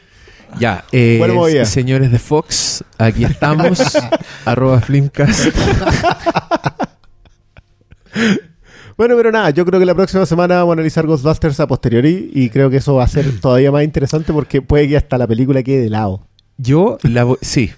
Ya, 0.57 0.83
eh, 0.91 1.17
movida. 1.33 1.65
señores 1.65 2.11
de 2.11 2.19
Fox, 2.19 2.83
aquí 2.97 3.23
estamos, 3.25 3.81
arroba 4.45 4.81
Flimcast. 4.81 5.47
Bueno, 8.97 9.15
pero 9.15 9.31
nada, 9.31 9.49
yo 9.51 9.65
creo 9.65 9.79
que 9.79 9.85
la 9.85 9.95
próxima 9.95 10.25
semana 10.25 10.55
vamos 10.57 10.71
a 10.71 10.73
analizar 10.73 11.05
Ghostbusters 11.07 11.57
a 11.61 11.67
posteriori 11.67 12.31
y 12.33 12.49
creo 12.49 12.69
que 12.69 12.77
eso 12.77 12.95
va 12.95 13.05
a 13.05 13.07
ser 13.07 13.39
todavía 13.39 13.71
más 13.71 13.85
interesante 13.85 14.33
porque 14.33 14.61
puede 14.61 14.89
que 14.89 14.97
hasta 14.97 15.17
la 15.17 15.25
película 15.25 15.63
quede 15.63 15.83
de 15.83 15.89
lado. 15.89 16.27
Yo 16.57 16.97
la 17.03 17.23
voy, 17.23 17.37
sí, 17.41 17.71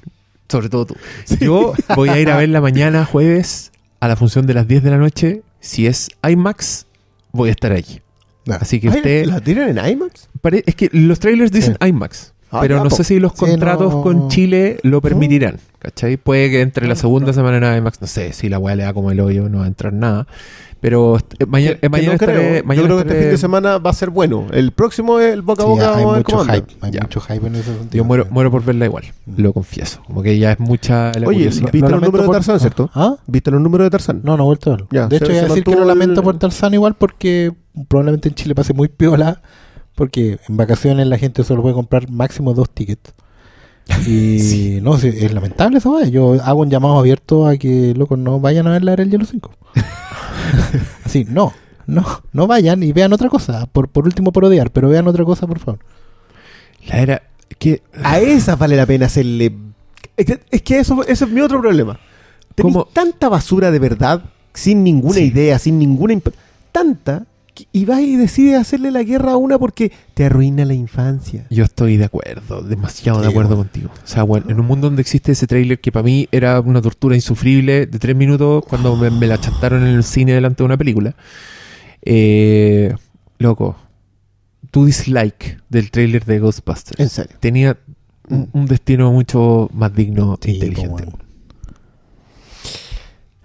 sobre 0.49 0.69
todo 0.69 0.88
tú. 0.88 0.95
Yo 1.39 1.73
voy 1.95 2.10
a 2.10 2.19
ir 2.19 2.31
a 2.31 2.38
verla 2.38 2.60
mañana, 2.60 3.05
jueves, 3.05 3.71
a 3.99 4.07
la 4.07 4.15
función 4.15 4.47
de 4.47 4.55
las 4.55 4.67
10 4.67 4.81
de 4.81 4.89
la 4.89 4.97
noche. 4.97 5.43
Si 5.60 5.86
es 5.86 6.10
IMAX, 6.27 6.88
voy 7.31 7.49
a 7.49 7.51
estar 7.51 7.71
allí. 7.71 8.01
Ya. 8.45 8.55
Así 8.55 8.79
que 8.79 8.89
usted... 8.89 9.25
¿La 9.27 9.41
tiran 9.41 9.77
en 9.77 9.91
IMAX? 9.91 10.27
pare- 10.41 10.63
es 10.65 10.73
que 10.73 10.89
los 10.91 11.19
trailers 11.19 11.51
dicen 11.51 11.77
IMAX. 11.86 12.34
Ah, 12.51 12.59
pero 12.61 12.77
ya, 12.77 12.83
no 12.83 12.89
po. 12.89 12.95
sé 12.95 13.03
si 13.03 13.19
los 13.19 13.31
Sí, 13.33 13.39
contratos 13.39 13.93
no. 13.93 14.01
con 14.01 14.27
Chile 14.29 14.77
lo 14.83 15.01
permitirán. 15.01 15.57
¿Cachai? 15.79 16.17
Puede 16.17 16.49
que 16.51 16.61
entre 16.61 16.85
la 16.87 16.93
Ah, 16.93 16.97
segunda 16.97 17.33
semana 17.33 17.57
en 17.71 17.77
IMAX, 17.77 18.01
no 18.01 18.07
sé, 18.07 18.33
si 18.33 18.49
la 18.49 18.59
weá 18.59 18.75
le 18.75 18.83
da 18.83 18.93
como 18.93 19.09
el 19.11 19.19
hoyo, 19.19 19.49
no 19.49 19.59
va 19.59 19.63
a 19.65 19.67
entrar 19.67 19.93
nada. 19.93 20.27
Pero 20.79 21.17
eh, 21.39 21.45
mañana, 21.45 21.77
eh, 21.81 21.89
mañana 21.89 22.13
no 22.13 22.17
creo. 22.17 22.29
estaré- 22.41 22.57
Yo 22.57 22.63
mañana 22.65 22.85
creo 22.87 22.97
que 22.97 23.01
este 23.01 23.13
estaré- 23.13 23.21
fin 23.21 23.31
de 23.31 23.37
semana 23.37 23.77
va 23.77 23.89
a 23.91 23.93
ser 23.93 24.09
bueno. 24.09 24.47
El 24.51 24.71
próximo 24.71 25.19
es 25.19 25.31
el 25.33 25.43
boca 25.43 25.61
a 25.61 25.65
Sí, 25.65 25.71
boca. 25.71 25.95
hay 25.95 26.05
mucho 26.05 26.39
hype, 26.43 26.67
hay 26.81 26.91
Ya. 26.91 27.01
mucho 27.01 27.21
hype 27.21 27.47
en 27.47 27.55
ese 27.55 27.63
sentido. 27.65 27.89
Yo 27.91 28.03
muero, 28.03 28.27
muero 28.31 28.49
por 28.51 28.63
verla 28.65 28.85
igual, 28.85 29.03
lo 29.37 29.53
confieso. 29.53 30.01
Como 30.07 30.23
que 30.23 30.37
ya 30.39 30.53
es 30.53 30.59
mucha 30.59 31.11
la 31.19 31.27
Oye, 31.27 31.37
curiosidad. 31.37 31.69
¿viste 31.71 31.89
los 31.89 32.01
números 32.01 32.21
de 32.21 32.25
por- 32.27 32.35
Tarzán, 32.35 32.59
cierto? 32.59 32.89
¿Ah? 32.95 33.15
¿Viste 33.27 33.51
los 33.51 33.61
números 33.61 33.85
de 33.85 33.89
Tarzán? 33.91 34.21
No, 34.23 34.37
no 34.37 34.43
he 34.43 34.45
vuelto 34.47 34.69
a 34.71 34.73
verlo. 34.73 34.87
Ya, 34.91 35.07
de 35.07 35.17
hecho, 35.17 35.27
voy 35.27 35.37
a 35.37 35.43
decir 35.43 35.63
que 35.63 35.75
lo 35.75 35.85
lamento 35.85 36.21
el- 36.21 36.23
por 36.23 36.37
Tarzán 36.39 36.73
igual 36.73 36.95
porque 36.95 37.51
probablemente 37.87 38.29
en 38.29 38.35
Chile 38.35 38.55
pase 38.55 38.73
muy 38.73 38.87
piola. 38.87 39.41
Porque 39.95 40.39
en 40.47 40.58
vacaciones 40.58 41.08
la 41.08 41.17
gente 41.17 41.43
solo 41.43 41.62
puede 41.62 41.75
comprar 41.75 42.10
máximo 42.10 42.54
dos 42.54 42.69
tickets. 42.69 43.13
Y 44.08 44.80
no, 44.82 44.97
sí, 44.97 45.08
es 45.08 45.34
lamentable 45.34 45.80
esa 45.80 45.89
weá. 45.89 46.08
Yo 46.08 46.34
hago 46.43 46.62
un 46.62 46.69
llamado 46.69 46.97
abierto 46.99 47.47
a 47.47 47.58
que, 47.58 47.93
locos, 47.95 48.17
no 48.17 48.39
vayan 48.39 48.67
a 48.67 48.71
ver 48.71 48.84
la 48.84 48.93
era 48.93 49.04
del 49.04 49.12
Hielo 49.12 49.25
5. 49.25 49.51
Así, 51.06 51.25
no, 51.27 51.54
no, 51.88 52.06
no 52.32 52.47
vayan 52.47 52.84
y 52.84 52.91
vean 52.93 53.12
otra 53.13 53.27
cosa. 53.30 53.65
Por, 53.65 53.89
por 53.89 54.06
último, 54.06 54.31
por 54.31 54.46
odiar, 54.46 54.71
pero 54.71 54.87
vean 54.89 55.08
otra 55.08 55.25
cosa, 55.25 55.48
por 55.48 55.60
favor. 55.60 55.79
La 56.87 57.00
era. 57.02 57.21
Que, 57.58 57.81
A 58.04 58.19
esas 58.19 58.58
vale 58.58 58.75
la 58.77 58.85
pena 58.85 59.08
hacerle. 59.08 59.54
Es 60.15 60.25
que, 60.25 60.39
es 60.50 60.62
que 60.62 60.79
eso, 60.79 61.04
ese 61.04 61.25
es 61.25 61.31
mi 61.31 61.42
otro 61.42 61.60
problema. 61.60 62.00
¿Cómo? 62.62 62.85
tanta 62.85 63.29
basura 63.29 63.71
de 63.71 63.79
verdad 63.79 64.23
sin 64.54 64.83
ninguna 64.83 65.15
Sí. 65.15 65.23
idea, 65.25 65.58
sin 65.58 65.79
ninguna... 65.79 66.15
Tanta, 66.71 67.25
y 67.71 67.85
vas 67.85 68.01
y 68.01 68.15
decides 68.15 68.59
hacerle 68.59 68.91
la 68.91 69.03
guerra 69.03 69.33
a 69.33 69.37
una 69.37 69.57
porque 69.59 69.91
te 70.13 70.25
arruina 70.25 70.65
la 70.65 70.73
infancia. 70.73 71.45
Yo 71.49 71.63
estoy 71.63 71.97
de 71.97 72.05
acuerdo, 72.05 72.62
demasiado 72.62 73.21
de 73.21 73.27
acuerdo 73.27 73.55
bueno. 73.55 73.69
contigo. 73.71 73.89
O 74.03 74.07
sea, 74.07 74.23
bueno, 74.23 74.47
en 74.49 74.59
un 74.59 74.65
mundo 74.65 74.87
donde 74.87 75.01
existe 75.01 75.31
ese 75.31 75.47
tráiler 75.47 75.79
que 75.79 75.91
para 75.91 76.03
mí 76.03 76.27
era 76.31 76.59
una 76.59 76.81
tortura 76.81 77.15
insufrible 77.15 77.85
de 77.85 77.99
tres 77.99 78.15
minutos 78.15 78.63
cuando 78.67 78.95
me, 78.95 79.09
me 79.09 79.27
la 79.27 79.39
chantaron 79.39 79.81
en 79.85 79.95
el 79.95 80.03
cine 80.03 80.33
delante 80.33 80.63
de 80.63 80.65
una 80.65 80.77
película. 80.77 81.15
Eh, 82.03 82.93
loco, 83.37 83.75
tu 84.71 84.85
dislike 84.85 85.59
del 85.69 85.91
tráiler 85.91 86.25
de 86.25 86.39
Ghostbusters 86.39 86.99
En 86.99 87.09
serio. 87.09 87.35
tenía 87.39 87.77
un, 88.29 88.49
un 88.53 88.65
destino 88.65 89.12
mucho 89.12 89.69
más 89.73 89.93
digno 89.93 90.37
e 90.41 90.45
Sí, 90.45 90.51
inteligente. 90.53 91.05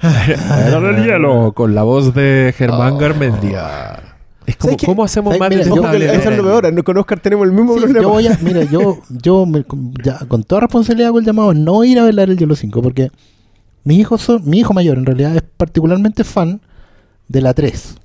Era 0.09 0.91
el 0.91 1.05
hielo 1.05 1.53
con 1.53 1.75
la 1.75 1.83
voz 1.83 2.15
de 2.15 2.55
Germán 2.57 2.95
Oh. 2.95 2.99
Garmendia. 2.99 4.01
Es 4.47 4.57
como. 4.57 4.77
¿cómo 4.85 5.05
hacemos 5.05 5.37
más 5.39 5.51
eso 5.51 5.61
es 6.31 6.37
lo 6.37 6.45
peor, 6.45 6.73
no 6.73 6.85
con 6.85 6.97
Oscar 6.99 7.19
tenemos 7.19 7.47
el 7.47 7.53
mismo 7.53 7.75
Sí, 7.75 7.81
problema. 7.81 8.03
yo 8.03 8.09
voy 8.11 8.27
a, 8.29 8.39
mira, 8.43 8.63
yo, 8.65 8.99
yo 9.09 9.45
me- 9.45 9.65
ya, 10.05 10.19
con 10.29 10.45
toda 10.45 10.61
responsabilidad 10.63 11.09
hago 11.09 11.19
el 11.19 11.25
llamado 11.25 11.51
a 11.51 11.55
no 11.55 11.83
ir 11.83 11.99
a 11.99 12.05
ver 12.05 12.19
el 12.31 12.37
Hielo 12.39 12.55
5 12.55 12.81
porque 12.81 13.11
mis 13.83 13.99
hijos 13.99 14.23
son, 14.23 14.43
mi 14.49 14.59
hijo 14.61 14.73
mayor 14.73 14.99
en 14.99 15.07
realidad 15.07 15.35
es 15.35 15.43
particularmente 15.57 16.23
fan 16.23 16.61
de 17.29 17.41
la 17.41 17.55
3. 17.55 17.97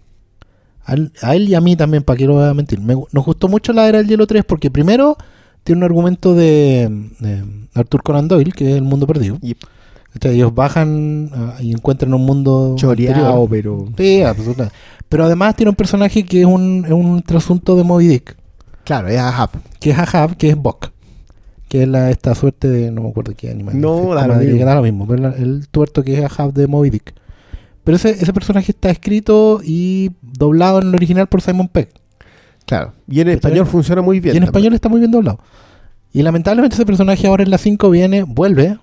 A 0.86 0.93
él, 0.95 1.12
a 1.22 1.36
él 1.36 1.47
y 1.47 1.54
a 1.54 1.62
mí 1.62 1.76
también, 1.76 2.02
para 2.02 2.18
que 2.18 2.26
lo 2.26 2.34
voy 2.34 2.47
a 2.49 2.54
mentir. 2.56 2.80
Me 2.82 2.95
nos 3.12 3.24
gustó 3.26 3.47
mucho 3.47 3.72
la 3.72 3.88
era 3.88 3.99
del 3.99 4.08
Hielo 4.08 4.26
3 4.26 4.43
porque 4.43 4.72
primero 4.72 5.16
tiene 5.64 5.78
un 5.78 5.84
argumento 5.84 6.34
de, 6.34 6.89
de 7.20 7.43
Arthur 7.76 8.02
Conan 8.02 8.28
Doyle, 8.28 8.52
que 8.52 8.72
es 8.72 8.78
el 8.78 8.82
mundo 8.84 9.06
perdido. 9.06 9.38
Yep. 9.41 9.58
Entonces, 10.14 10.36
ellos 10.36 10.53
bajan 10.53 11.30
ah, 11.34 11.55
y 11.62 11.72
encuentran 11.72 12.14
un 12.14 12.26
mundo 12.26 12.76
Choreado, 12.78 13.47
pero... 13.47 13.88
Sí, 13.97 14.22
absolutamente. 14.22 14.76
Pero 15.07 15.26
además 15.26 15.55
tiene 15.55 15.70
un 15.70 15.76
personaje 15.76 16.24
que 16.24 16.41
es 16.41 16.45
un, 16.45 16.84
es 16.86 16.91
un 16.91 17.22
trasunto 17.22 17.76
de 17.76 17.84
Moby 17.84 18.07
Dick 18.07 18.36
Claro, 18.84 19.07
es 19.07 19.18
Ahab. 19.20 19.49
que 19.80 19.91
es 19.91 19.97
Ahab, 19.97 20.36
que 20.38 20.49
es 20.49 20.55
Bok, 20.57 20.89
que 21.70 21.84
es 21.84 21.88
la, 21.88 22.09
esta 22.09 22.36
suerte 22.36 22.68
de, 22.68 22.91
no 22.91 23.03
me 23.03 23.09
acuerdo 23.09 23.34
qué 23.38 23.49
animal. 23.51 23.80
No, 23.80 24.14
da 24.16 24.28
lo 24.28 24.36
lo 24.36 24.82
mismo, 24.82 25.07
pero 25.07 25.30
la- 25.30 25.36
el 25.36 25.68
tuerto 25.70 26.03
que 26.03 26.18
es 26.20 26.39
Ahab 26.39 26.53
de 26.53 26.68
Moby 26.68 26.89
Dick. 26.89 27.14
Pero 27.84 27.95
ese, 27.95 28.12
ese 28.12 28.34
personaje 28.34 28.72
está 28.72 28.89
escrito 28.89 29.62
y 29.64 30.12
doblado 30.22 30.82
en 30.82 30.89
el 30.89 30.95
original 30.95 31.28
por 31.28 31.41
Simon 31.41 31.68
Peck. 31.68 31.89
Claro. 32.66 32.93
Y 33.07 33.22
en 33.22 33.30
español 33.30 33.66
funciona 33.66 34.01
muy 34.01 34.20
bien. 34.20 34.36
y 34.36 34.38
en 34.38 34.43
también. 34.43 34.49
español 34.49 34.74
está 34.74 34.89
muy 34.89 34.99
bien 34.99 35.12
doblado. 35.12 35.39
Y 36.14 36.22
lamentablemente 36.22 36.76
ese 36.76 36.86
personaje 36.86 37.28
ahora 37.28 37.43
en 37.43 37.49
la 37.49 37.57
5 37.57 37.89
viene, 37.89 38.24
vuelve, 38.24 38.78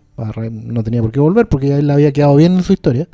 no 0.50 0.82
tenía 0.82 1.00
por 1.02 1.12
qué 1.12 1.20
volver 1.20 1.46
porque 1.48 1.68
ya 1.68 1.78
él 1.78 1.90
había 1.90 2.12
quedado 2.12 2.36
bien 2.36 2.56
en 2.56 2.62
su 2.62 2.72
historia, 2.72 3.08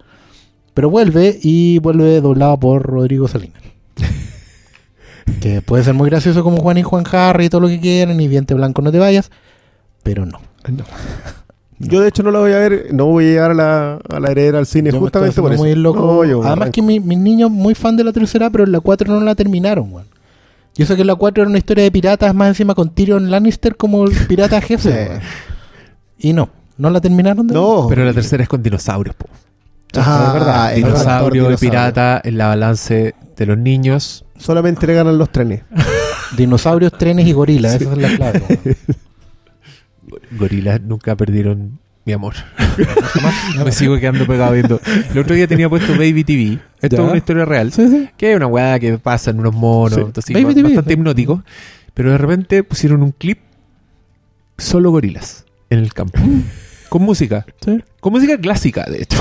pero 0.72 0.90
vuelve 0.90 1.38
y 1.42 1.78
vuelve 1.78 2.20
doblado 2.20 2.58
por 2.58 2.82
Rodrigo 2.82 3.28
Salinas. 3.28 3.62
que 5.40 5.62
puede 5.62 5.84
ser 5.84 5.94
muy 5.94 6.08
gracioso 6.10 6.42
como 6.42 6.58
Juan 6.58 6.78
y 6.78 6.82
Juan 6.82 7.04
Harry 7.12 7.46
y 7.46 7.48
todo 7.48 7.62
lo 7.62 7.68
que 7.68 7.80
quieran, 7.80 8.20
y 8.20 8.28
Viente 8.28 8.54
Blanco 8.54 8.82
no 8.82 8.92
te 8.92 8.98
vayas, 8.98 9.30
pero 10.02 10.26
no. 10.26 10.40
No. 10.68 10.84
Yo 11.78 12.00
de 12.00 12.08
hecho 12.08 12.22
no 12.22 12.30
la 12.30 12.38
voy 12.38 12.52
a 12.52 12.58
ver, 12.58 12.88
no 12.92 13.06
voy 13.06 13.24
a 13.24 13.28
llegar 13.28 13.50
a 13.50 13.54
la, 13.54 13.94
a 14.08 14.20
la 14.20 14.30
heredera 14.30 14.58
al 14.58 14.66
cine 14.66 14.90
Yo 14.90 14.96
me 14.96 15.00
justamente 15.00 15.40
por 15.42 15.52
eso. 15.52 15.62
haciendo 15.62 15.76
muy 15.92 15.98
loco. 16.00 16.06
No, 16.06 16.24
yo 16.24 16.42
Además 16.44 16.70
que 16.70 16.80
mi- 16.82 17.00
mis 17.00 17.18
niños 17.18 17.50
muy 17.50 17.74
fan 17.74 17.96
de 17.96 18.04
la 18.04 18.12
tercera, 18.12 18.48
pero 18.48 18.64
en 18.64 18.72
la 18.72 18.80
4 18.80 19.12
no 19.12 19.20
la 19.20 19.34
terminaron, 19.34 19.92
weón. 19.92 20.06
Y 20.76 20.82
eso 20.84 20.96
que 20.96 21.04
la 21.04 21.14
4 21.16 21.42
era 21.42 21.48
una 21.48 21.58
historia 21.58 21.84
de 21.84 21.90
piratas, 21.90 22.34
más 22.34 22.48
encima 22.48 22.74
con 22.74 22.90
Tyrion 22.90 23.30
Lannister 23.30 23.76
como 23.76 24.04
el 24.06 24.12
pirata 24.26 24.60
jefe. 24.62 25.20
Sí. 26.18 26.28
Y 26.28 26.32
no, 26.32 26.48
no 26.78 26.90
la 26.90 27.00
terminaron 27.00 27.46
de 27.46 27.54
No, 27.54 27.86
Pero 27.88 28.04
la 28.04 28.12
tercera 28.12 28.42
es 28.42 28.48
con 28.48 28.62
dinosaurios, 28.62 29.14
po. 29.16 29.26
Ah, 29.96 30.24
es 30.26 30.32
verdad. 30.34 30.74
el 30.74 30.82
Dinosaurio 30.82 31.56
pirata 31.56 32.20
en 32.24 32.36
la 32.36 32.48
balance 32.48 33.14
de 33.36 33.46
los 33.46 33.56
niños. 33.56 34.24
Solamente 34.36 34.86
le 34.88 34.94
ganan 34.94 35.18
los 35.18 35.30
trenes. 35.30 35.62
Dinosaurios, 36.36 36.92
trenes 36.98 37.26
y 37.28 37.32
gorilas, 37.32 37.74
esas 37.74 37.88
son 37.94 38.02
las 38.02 38.12
claves. 38.16 38.42
weón. 38.48 38.76
Gorilas 40.38 40.80
nunca 40.80 41.16
perdieron 41.16 41.78
mi 42.04 42.12
amor. 42.12 42.34
Me 43.64 43.72
sigo 43.72 43.96
quedando 43.98 44.26
pegado 44.26 44.52
viendo. 44.52 44.80
El 45.12 45.18
otro 45.18 45.34
día 45.34 45.46
tenía 45.46 45.68
puesto 45.68 45.92
Baby 45.92 46.24
TV. 46.24 46.58
Esto 46.82 46.96
Ya. 46.96 47.02
es 47.02 47.08
una 47.08 47.16
historia 47.18 47.44
real. 47.44 47.72
Sí, 47.72 47.88
sí. 47.88 48.10
Que 48.16 48.32
es 48.32 48.36
una 48.36 48.46
weá 48.46 48.78
que 48.78 48.98
pasa 48.98 49.30
en 49.30 49.40
unos 49.40 49.54
monos. 49.54 49.94
Sí. 49.94 50.00
entonces, 50.00 50.32
Baby 50.34 50.44
ba- 50.44 50.54
TV, 50.54 50.62
bastante 50.64 50.90
sí. 50.94 50.98
hipnótico. 50.98 51.42
Pero 51.94 52.10
de 52.10 52.18
repente 52.18 52.62
pusieron 52.64 53.02
un 53.02 53.12
clip 53.12 53.38
solo 54.58 54.90
gorilas 54.90 55.43
en 55.74 55.84
el 55.84 55.92
campo. 55.92 56.18
con 56.88 57.02
música. 57.02 57.44
Sí. 57.64 57.82
Con 58.00 58.12
música 58.12 58.38
clásica, 58.38 58.84
de 58.84 59.02
hecho. 59.02 59.18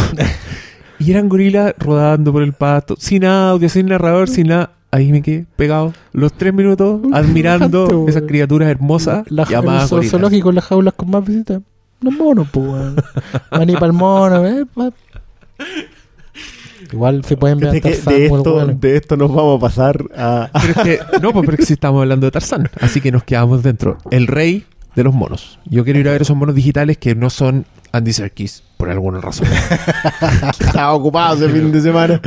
y 1.00 1.12
eran 1.12 1.30
gorilas 1.30 1.74
rodando 1.80 2.32
por 2.32 2.44
el 2.44 2.54
pasto. 2.54 2.96
Sin 3.00 3.26
audio, 3.26 3.68
sin 3.70 3.88
narrador, 3.88 4.30
sin 4.30 4.48
nada. 4.48 4.72
Ahí 4.92 5.12
me 5.12 5.24
quedé 5.24 5.46
pegado 5.56 5.92
los 6.12 6.34
tres 6.34 6.54
minutos 6.54 7.02
admirando 7.14 8.06
esas 8.08 8.24
criaturas 8.24 8.70
hermosas 8.70 9.24
La, 9.32 9.44
llamadas 9.46 9.86
el 9.86 9.90
gorilas. 9.90 10.12
zoológico, 10.12 10.52
las 10.52 10.66
jaulas 10.66 10.94
con 10.94 11.10
más 11.10 11.26
visitas. 11.26 11.62
Los 12.00 12.14
monos, 12.14 12.48
pues. 12.52 12.94
Van 13.50 13.70
y 13.70 13.76
pa'l 13.76 13.94
mono, 13.94 14.46
eh, 14.46 14.66
Igual 16.92 17.24
se 17.26 17.38
pueden 17.38 17.58
ver 17.58 17.82
Tarzán, 17.82 18.14
de 18.14 18.28
weón, 18.28 18.38
esto, 18.40 18.56
weón. 18.56 18.80
de 18.80 18.98
esto 18.98 19.18
nos 19.18 19.34
vamos 19.34 19.58
a 19.58 19.62
pasar 19.62 20.04
a... 20.16 20.50
Pero 20.54 20.74
es 20.74 20.78
que, 20.78 21.20
no, 21.22 21.32
pues 21.34 21.46
pero 21.46 21.54
es 21.54 21.60
que 21.62 21.66
sí 21.66 21.74
estamos 21.74 22.02
hablando 22.02 22.28
de 22.28 22.32
Tarzán. 22.32 22.70
Así 22.80 23.02
que 23.02 23.12
nos 23.12 23.24
quedamos 23.24 23.64
dentro. 23.64 23.98
El 24.12 24.28
rey 24.28 24.66
de 24.96 25.04
los 25.04 25.14
monos. 25.14 25.60
Yo 25.66 25.84
quiero 25.84 26.00
ir 26.00 26.08
a 26.08 26.12
ver 26.12 26.22
esos 26.22 26.36
monos 26.36 26.56
digitales 26.56 26.98
que 26.98 27.16
no 27.16 27.30
son 27.30 27.66
Andy 27.92 28.14
Serkis, 28.14 28.64
por 28.78 28.90
alguna 28.90 29.22
razón. 29.22 29.48
Estaba 30.60 30.94
ocupado 30.94 31.36
ese 31.36 31.50
fin 31.50 31.72
de 31.72 31.82
semana. 31.82 32.22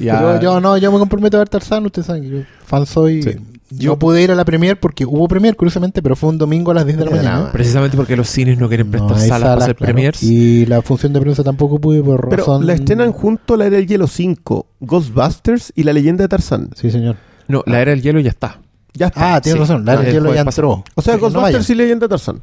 Yo, 0.00 0.40
yo 0.40 0.60
no, 0.60 0.76
yo 0.76 0.92
me 0.92 0.98
comprometo 0.98 1.36
a 1.36 1.40
ver 1.40 1.48
Tarzán, 1.48 1.84
ustedes 1.86 2.06
saben 2.06 2.22
que 2.22 2.28
yo 2.30 2.38
fan 2.66 2.86
soy. 2.86 3.22
Sí. 3.22 3.36
Yo 3.70 3.98
pude 3.98 4.22
ir 4.22 4.30
a 4.30 4.36
la 4.36 4.44
premier 4.44 4.78
porque 4.78 5.04
hubo 5.04 5.26
premier, 5.26 5.56
curiosamente, 5.56 6.00
pero 6.00 6.14
fue 6.14 6.28
un 6.28 6.38
domingo 6.38 6.70
a 6.70 6.74
las 6.74 6.84
10 6.86 6.98
de 6.98 7.04
la 7.06 7.10
mañana. 7.10 7.50
Precisamente 7.52 7.96
porque 7.96 8.14
los 8.14 8.28
cines 8.28 8.56
no 8.58 8.68
quieren 8.68 8.88
prestar 8.90 9.10
No 9.12 9.18
salas 9.18 9.40
para 9.40 9.64
hacer 9.64 9.74
claro. 9.74 9.92
premiers. 9.94 10.22
Y 10.22 10.64
la 10.66 10.80
función 10.82 11.12
de 11.12 11.20
prensa 11.20 11.42
tampoco 11.42 11.80
pude 11.80 12.00
por 12.02 12.28
Pero 12.28 12.44
razón. 12.44 12.66
la 12.66 12.74
estrenan 12.74 13.10
junto 13.10 13.54
a 13.54 13.56
la 13.56 13.66
era 13.66 13.76
del 13.76 13.86
hielo 13.88 14.06
5, 14.06 14.66
Ghostbusters 14.80 15.72
y 15.74 15.82
la 15.82 15.92
leyenda 15.92 16.22
de 16.22 16.28
Tarzán. 16.28 16.70
Sí, 16.76 16.90
señor. 16.90 17.16
No, 17.48 17.64
la 17.66 17.80
era 17.80 17.90
del 17.90 18.02
hielo 18.02 18.20
ya 18.20 18.30
está. 18.30 18.60
Ya 18.94 19.06
está. 19.06 19.34
Ah, 19.34 19.40
tienes 19.40 19.56
sí. 19.66 19.72
razón, 19.72 19.84
la 19.84 19.92
Ah, 19.92 19.96
del 19.96 20.06
hielo 20.06 20.20
después 20.22 20.36
ya 20.36 20.44
pasa- 20.44 20.60
entró. 20.62 20.84
o 20.94 21.02
sea, 21.02 21.14
Sí, 21.14 21.20
Ghostbusters 21.20 21.70
y 21.70 21.74
leyenda 21.74 22.04
de 22.06 22.08
Tarzán. 22.10 22.42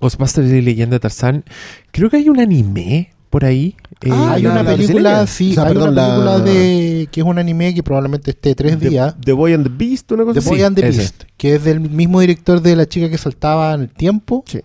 Ghostbusters 0.00 0.50
y 0.50 0.60
leyenda 0.62 0.94
de 0.96 1.00
Tarzán. 1.00 1.44
Creo 1.90 2.10
que 2.10 2.18
hay 2.18 2.28
un 2.28 2.38
anime 2.38 3.12
por 3.30 3.44
ahí. 3.44 3.74
Eh, 4.02 4.10
Ah, 4.12 4.32
hay 4.34 4.42
la- 4.42 4.50
una 4.52 4.62
la 4.62 4.70
película, 4.76 5.26
sí, 5.26 5.52
O 5.52 5.54
sea, 5.54 5.62
hay 5.64 5.72
perdón, 5.72 5.90
una 5.92 6.02
la- 6.02 6.14
película 6.14 6.38
de 6.40 7.08
que 7.10 7.20
es 7.20 7.26
un 7.26 7.38
anime 7.38 7.74
que 7.74 7.82
probablemente 7.82 8.30
esté 8.32 8.54
tres 8.54 8.78
The- 8.78 8.90
días. 8.90 9.14
The 9.24 9.32
Boy 9.32 9.54
and 9.54 9.64
the 9.66 9.72
Beast, 9.74 10.12
una 10.12 10.24
cosa 10.24 10.40
The. 10.40 10.48
Boy 10.48 10.62
and 10.62 10.76
the 10.78 10.86
ese. 10.88 10.98
Beast, 10.98 11.22
que 11.38 11.54
es 11.54 11.64
del 11.64 11.80
mismo 11.80 12.20
director 12.20 12.60
de 12.60 12.76
La 12.76 12.86
chica 12.86 13.08
que 13.08 13.16
saltaba 13.18 13.72
en 13.74 13.82
el 13.82 13.88
tiempo. 13.90 14.44
Sí. 14.46 14.60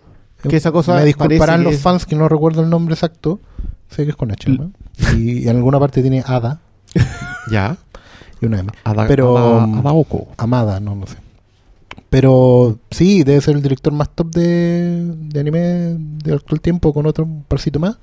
Que 0.47 0.55
esa 0.57 0.71
cosa 0.71 0.95
Me 0.95 1.05
disculparán 1.05 1.63
los 1.63 1.77
fans 1.77 2.05
que 2.05 2.15
no 2.15 2.27
recuerdo 2.27 2.61
el 2.63 2.69
nombre 2.69 2.93
exacto. 2.95 3.39
Sé 3.89 4.03
que 4.05 4.09
es 4.11 4.15
con 4.15 4.31
H, 4.31 4.49
¿no? 4.49 4.71
Y 5.17 5.47
en 5.47 5.55
alguna 5.57 5.79
parte 5.79 6.01
tiene 6.01 6.23
Ada 6.25 6.59
Ya. 7.51 7.77
y 8.41 8.45
una 8.47 8.59
M. 8.59 8.71
Ada, 8.83 9.07
Pero- 9.07 9.37
Ada- 9.37 9.79
Adaoko. 9.79 10.29
Amada, 10.37 10.79
no, 10.79 10.95
no 10.95 11.05
sé. 11.07 11.17
Pero 12.11 12.77
sí, 12.91 13.23
debe 13.23 13.39
ser 13.41 13.55
el 13.55 13.61
director 13.63 13.91
más 13.93 14.09
top 14.13 14.31
de, 14.35 15.01
de 15.15 15.39
anime 15.39 15.95
de 16.23 16.33
actual 16.33 16.59
tiempo 16.61 16.93
con 16.93 17.05
otro 17.07 17.25
parcito 17.47 17.79
más. 17.79 17.97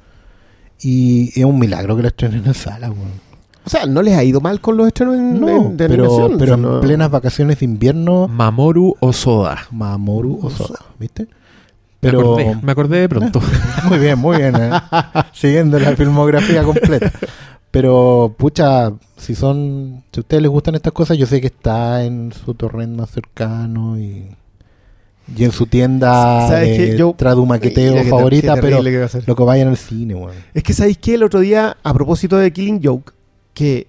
Y 0.81 1.39
es 1.39 1.45
un 1.45 1.59
milagro 1.59 1.95
que 1.95 2.03
la 2.03 2.09
estrenen 2.09 2.45
en 2.47 2.55
sala, 2.55 2.91
weón. 2.91 3.29
O 3.67 3.71
sea, 3.71 3.85
no 3.85 4.01
les 4.01 4.17
ha 4.17 4.25
ido 4.25 4.41
mal 4.41 4.63
con 4.63 4.79
los 4.79 4.87
estrenos 4.87 5.15
en, 5.17 5.39
No, 5.39 5.49
en- 5.49 5.77
de 5.77 5.89
pero, 5.89 6.05
animación. 6.05 6.39
pero 6.39 6.55
o 6.55 6.57
sea, 6.57 6.57
no- 6.57 6.75
en 6.77 6.81
plenas 6.81 7.11
vacaciones 7.11 7.59
de 7.59 7.67
invierno, 7.67 8.27
Mamoru 8.29 8.97
Osoda. 9.01 9.59
Mamoru 9.71 10.39
Osoda, 10.43 10.81
¿viste? 10.99 11.29
Me 12.01 12.09
acordé, 12.09 12.57
me 12.63 12.73
acordé 12.73 13.01
de 13.01 13.09
pronto. 13.11 13.41
muy 13.91 13.99
bien, 13.99 14.19
muy 14.19 14.39
bien, 14.39 14.55
¿eh? 14.57 14.71
siguiendo 15.35 15.79
la 15.79 15.95
filmografía 15.97 16.63
completa. 16.63 17.13
Pero, 17.71 18.35
pucha, 18.39 18.93
si 19.17 19.35
son, 19.35 20.03
si 20.13 20.21
a 20.21 20.23
ustedes 20.23 20.43
les 20.43 20.51
gustan 20.51 20.75
estas 20.75 20.93
cosas, 20.93 21.19
yo 21.19 21.27
sé 21.27 21.41
que 21.41 21.49
está 21.49 22.05
en 22.05 22.33
su 22.33 22.55
torrent 22.55 22.97
más 22.97 23.11
cercano 23.11 23.99
y, 23.99 24.25
y 25.37 25.45
en 25.45 25.53
su 25.53 25.67
tienda 25.67 26.49
tradumaqueteo 27.17 28.05
favorita, 28.05 28.55
pero 28.57 28.83
que 28.83 29.09
lo 29.27 29.37
que 29.37 29.43
vayan 29.43 29.69
al 29.69 29.77
cine, 29.77 30.15
weón. 30.15 30.33
Es 30.55 30.63
que 30.63 30.73
sabéis 30.73 30.99
que 30.99 31.15
el 31.15 31.23
otro 31.23 31.41
día, 31.41 31.77
a 31.83 31.93
propósito 31.95 32.39
de 32.39 32.51
Killing 32.53 32.81
Joke, 32.83 33.13
que 33.53 33.87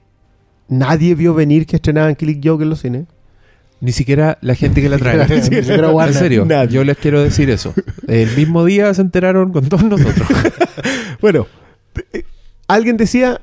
nadie 0.67 1.15
vio 1.15 1.33
venir 1.33 1.65
que 1.65 1.77
estrenaban 1.77 2.15
Killing 2.15 2.41
Joke 2.43 2.63
en 2.63 2.69
los 2.69 2.81
cines. 2.81 3.05
Ni 3.81 3.93
siquiera 3.93 4.37
la 4.41 4.55
gente 4.55 4.81
que 4.81 4.89
la 4.89 4.97
trae. 4.97 5.25
Ni 5.29 5.41
siquiera 5.41 5.91
en 6.07 6.13
serio, 6.13 6.45
Nadie. 6.45 6.75
yo 6.75 6.83
les 6.83 6.97
quiero 6.97 7.21
decir 7.21 7.49
eso. 7.49 7.73
El 8.07 8.35
mismo 8.35 8.65
día 8.65 8.93
se 8.93 9.01
enteraron 9.01 9.51
con 9.53 9.67
todos 9.67 9.83
nosotros. 9.83 10.27
Bueno, 11.21 11.47
eh, 12.13 12.23
alguien 12.69 12.95
decía 12.95 13.41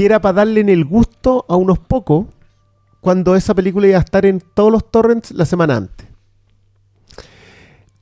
que 0.00 0.06
era 0.06 0.22
para 0.22 0.32
darle 0.32 0.60
en 0.60 0.70
el 0.70 0.86
gusto 0.86 1.44
a 1.46 1.56
unos 1.56 1.78
pocos 1.78 2.24
cuando 3.02 3.36
esa 3.36 3.54
película 3.54 3.86
iba 3.86 3.98
a 3.98 4.00
estar 4.00 4.24
en 4.24 4.40
todos 4.40 4.72
los 4.72 4.90
torrents 4.90 5.30
la 5.32 5.44
semana 5.44 5.76
antes. 5.76 6.06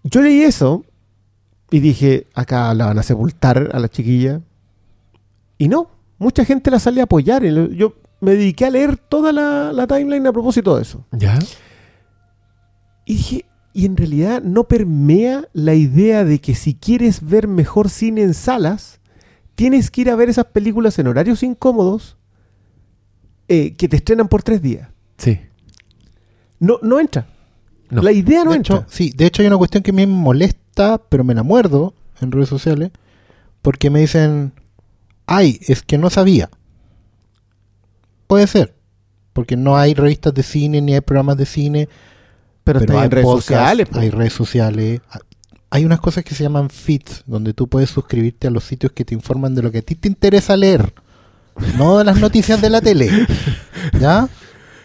Yo 0.04 0.22
leí 0.22 0.42
eso 0.42 0.84
y 1.72 1.80
dije, 1.80 2.28
acá 2.34 2.72
la 2.74 2.86
van 2.86 3.00
a 3.00 3.02
sepultar 3.02 3.70
a 3.72 3.80
la 3.80 3.88
chiquilla. 3.88 4.40
Y 5.58 5.66
no, 5.66 5.90
mucha 6.18 6.44
gente 6.44 6.70
la 6.70 6.78
sale 6.78 7.00
a 7.00 7.04
apoyar. 7.04 7.42
Yo 7.42 7.94
me 8.20 8.36
dediqué 8.36 8.66
a 8.66 8.70
leer 8.70 8.96
toda 8.96 9.32
la, 9.32 9.72
la 9.72 9.88
timeline 9.88 10.28
a 10.28 10.32
propósito 10.32 10.76
de 10.76 10.82
eso. 10.82 11.04
¿Ya? 11.10 11.36
Y 13.06 13.14
dije, 13.14 13.44
y 13.72 13.86
en 13.86 13.96
realidad 13.96 14.40
no 14.40 14.68
permea 14.68 15.48
la 15.52 15.74
idea 15.74 16.22
de 16.22 16.38
que 16.38 16.54
si 16.54 16.74
quieres 16.74 17.28
ver 17.28 17.48
mejor 17.48 17.90
cine 17.90 18.22
en 18.22 18.34
salas, 18.34 19.00
tienes 19.58 19.90
que 19.90 20.02
ir 20.02 20.10
a 20.10 20.14
ver 20.14 20.28
esas 20.28 20.44
películas 20.44 20.96
en 21.00 21.08
horarios 21.08 21.42
incómodos 21.42 22.16
eh, 23.48 23.74
que 23.74 23.88
te 23.88 23.96
estrenan 23.96 24.28
por 24.28 24.44
tres 24.44 24.62
días. 24.62 24.88
Sí. 25.16 25.40
No, 26.60 26.78
no 26.80 27.00
entra. 27.00 27.26
No. 27.90 28.00
La 28.00 28.12
idea 28.12 28.44
no 28.44 28.52
de 28.52 28.58
entra. 28.58 28.76
hecho, 28.76 28.86
sí, 28.88 29.12
de 29.16 29.26
hecho 29.26 29.42
hay 29.42 29.48
una 29.48 29.56
cuestión 29.56 29.82
que 29.82 29.92
me 29.92 30.06
molesta, 30.06 30.98
pero 31.08 31.24
me 31.24 31.34
la 31.34 31.42
muerdo 31.42 31.92
en 32.20 32.30
redes 32.30 32.48
sociales, 32.48 32.92
porque 33.60 33.90
me 33.90 33.98
dicen, 33.98 34.52
ay, 35.26 35.58
es 35.66 35.82
que 35.82 35.98
no 35.98 36.08
sabía. 36.08 36.50
Puede 38.28 38.46
ser, 38.46 38.76
porque 39.32 39.56
no 39.56 39.76
hay 39.76 39.92
revistas 39.92 40.34
de 40.34 40.44
cine, 40.44 40.80
ni 40.82 40.94
hay 40.94 41.00
programas 41.00 41.36
de 41.36 41.46
cine, 41.46 41.88
pero 42.62 42.78
está 42.78 43.00
hay 43.00 43.06
en 43.06 43.10
redes 43.10 43.24
podcasts, 43.24 43.46
sociales. 43.46 43.88
po. 43.88 43.98
hay 43.98 44.10
redes 44.10 44.34
sociales, 44.34 45.00
hay 45.70 45.84
unas 45.84 46.00
cosas 46.00 46.24
que 46.24 46.34
se 46.34 46.42
llaman 46.44 46.70
feeds, 46.70 47.24
donde 47.26 47.52
tú 47.54 47.68
puedes 47.68 47.90
suscribirte 47.90 48.46
a 48.46 48.50
los 48.50 48.64
sitios 48.64 48.92
que 48.92 49.04
te 49.04 49.14
informan 49.14 49.54
de 49.54 49.62
lo 49.62 49.70
que 49.70 49.78
a 49.78 49.82
ti 49.82 49.94
te 49.94 50.08
interesa 50.08 50.56
leer, 50.56 50.92
no 51.76 51.98
de 51.98 52.04
las 52.04 52.18
noticias 52.20 52.60
de 52.60 52.70
la 52.70 52.80
tele. 52.80 53.10
¿Ya? 54.00 54.28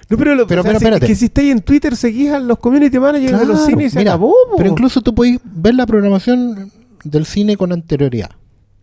No, 0.09 0.17
pero, 0.17 0.35
lo, 0.35 0.45
Pero- 0.45 0.61
o 0.61 0.63
sea, 0.63 0.69
pero 0.71 0.79
si- 0.79 0.85
espérate. 0.85 1.07
que 1.07 1.15
si 1.15 1.25
estáis 1.25 1.51
en 1.51 1.61
Twitter 1.61 1.95
seguís 1.95 2.31
a 2.31 2.39
los 2.39 2.59
community 2.59 2.99
managers 2.99 3.39
de 3.39 3.45
los 3.45 3.57
Claro, 3.59 3.65
cines 3.65 3.87
y 3.87 3.89
se 3.91 3.99
mira, 3.99 4.11
acabó. 4.11 4.33
po. 4.51 4.57
Pero 4.57 4.69
incluso 4.69 5.01
tú 5.01 5.15
podés 5.15 5.39
ver 5.43 5.75
la 5.75 5.85
programación 5.85 6.71
del 7.03 7.25
cine 7.25 7.55
con 7.57 7.71
anterioridad. 7.71 8.31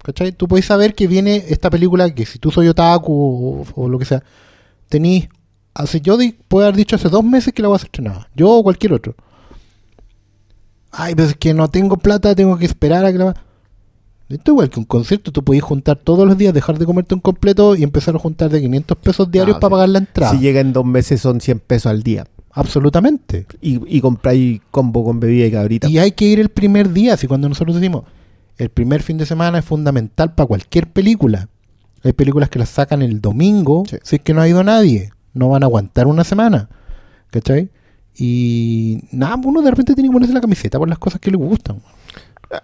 ¿Cachai? 0.02 0.32
Tú 0.32 0.48
podés 0.48 0.64
saber 0.64 0.94
que 0.94 1.06
viene 1.06 1.44
esta 1.48 1.68
película 1.68 2.08
que 2.14 2.24
si 2.24 2.38
tú 2.38 2.50
soy 2.50 2.68
otaku 2.68 3.12
o, 3.12 3.82
o 3.82 3.88
lo 3.88 3.98
que 3.98 4.06
sea, 4.06 4.22
tenís. 4.88 5.28
Hace, 5.74 6.00
yo 6.00 6.16
puedo 6.48 6.66
haber 6.66 6.76
dicho 6.76 6.96
hace 6.96 7.08
dos 7.08 7.22
meses 7.22 7.52
que 7.54 7.62
la 7.62 7.68
voy 7.68 7.76
a 7.76 7.78
ser 7.78 7.86
estrenada. 7.88 8.28
Yo 8.34 8.48
o 8.50 8.62
cualquier 8.62 8.94
otro. 8.94 9.14
Ay, 10.92 11.14
pero 11.14 11.28
es 11.28 11.36
que 11.36 11.54
no 11.54 11.68
tengo 11.68 11.96
plata, 11.96 12.34
tengo 12.34 12.56
que 12.58 12.66
esperar 12.66 13.04
a 13.04 13.12
que 13.12 13.18
la. 13.18 13.24
va- 13.26 13.34
Esto 14.28 14.42
es 14.42 14.48
igual 14.54 14.70
que 14.70 14.78
un 14.80 14.86
concierto, 14.86 15.32
tú 15.32 15.42
podés 15.44 15.62
juntar 15.62 15.96
todos 15.96 16.26
los 16.26 16.36
días, 16.38 16.52
dejar 16.54 16.78
de 16.78 16.86
comerte 16.86 17.14
un 17.14 17.20
completo 17.20 17.74
y 17.76 17.82
empezar 17.82 18.14
a 18.14 18.18
juntar 18.18 18.50
de 18.50 18.60
500 18.60 18.96
pesos 18.98 19.30
diarios 19.30 19.58
para 19.58 19.70
pagar 19.70 19.88
la 19.88 19.98
entrada. 19.98 20.32
Si 20.32 20.38
llega 20.38 20.60
en 20.60 20.72
dos 20.72 20.84
meses 20.84 21.20
son 21.20 21.40
100 21.40 21.60
pesos 21.60 21.86
al 21.90 22.02
día. 22.02 22.26
Absolutamente. 22.52 23.46
Y, 23.60 23.80
y 23.96 24.00
compráis 24.00 24.60
combo 24.70 25.04
con 25.04 25.20
bebida 25.20 25.46
y 25.46 25.50
cabrita. 25.52 25.88
Y 25.88 25.98
hay 25.98 26.12
que 26.12 26.24
ir 26.26 26.40
el 26.40 26.48
primer 26.48 26.92
día, 26.92 27.14
así 27.14 27.26
cuando 27.26 27.48
nosotros 27.48 27.76
decimos, 27.76 28.04
el 28.58 28.68
primer 28.68 29.02
fin 29.02 29.18
de 29.18 29.26
semana 29.26 29.58
es 29.60 29.64
fundamental 29.64 30.34
para 30.34 30.46
cualquier 30.46 30.88
película. 30.88 31.48
Hay 32.02 32.12
películas 32.12 32.48
que 32.50 32.58
las 32.58 32.68
sacan 32.68 33.02
el 33.02 33.20
domingo, 33.20 33.84
Sí. 33.88 33.96
si 34.02 34.16
es 34.16 34.22
que 34.22 34.32
no 34.34 34.40
ha 34.42 34.48
ido 34.48 34.62
nadie, 34.64 35.10
no 35.34 35.48
van 35.50 35.62
a 35.62 35.66
aguantar 35.66 36.06
una 36.06 36.24
semana, 36.24 36.68
¿cachai? 37.30 37.70
Y 38.16 39.02
nada, 39.12 39.40
uno 39.42 39.62
de 39.62 39.70
repente 39.70 39.94
tiene 39.94 40.08
que 40.08 40.12
ponerse 40.12 40.34
la 40.34 40.40
camiseta 40.40 40.78
por 40.78 40.88
las 40.88 40.98
cosas 40.98 41.20
que 41.20 41.30
le 41.30 41.36
gustan. 41.36 41.80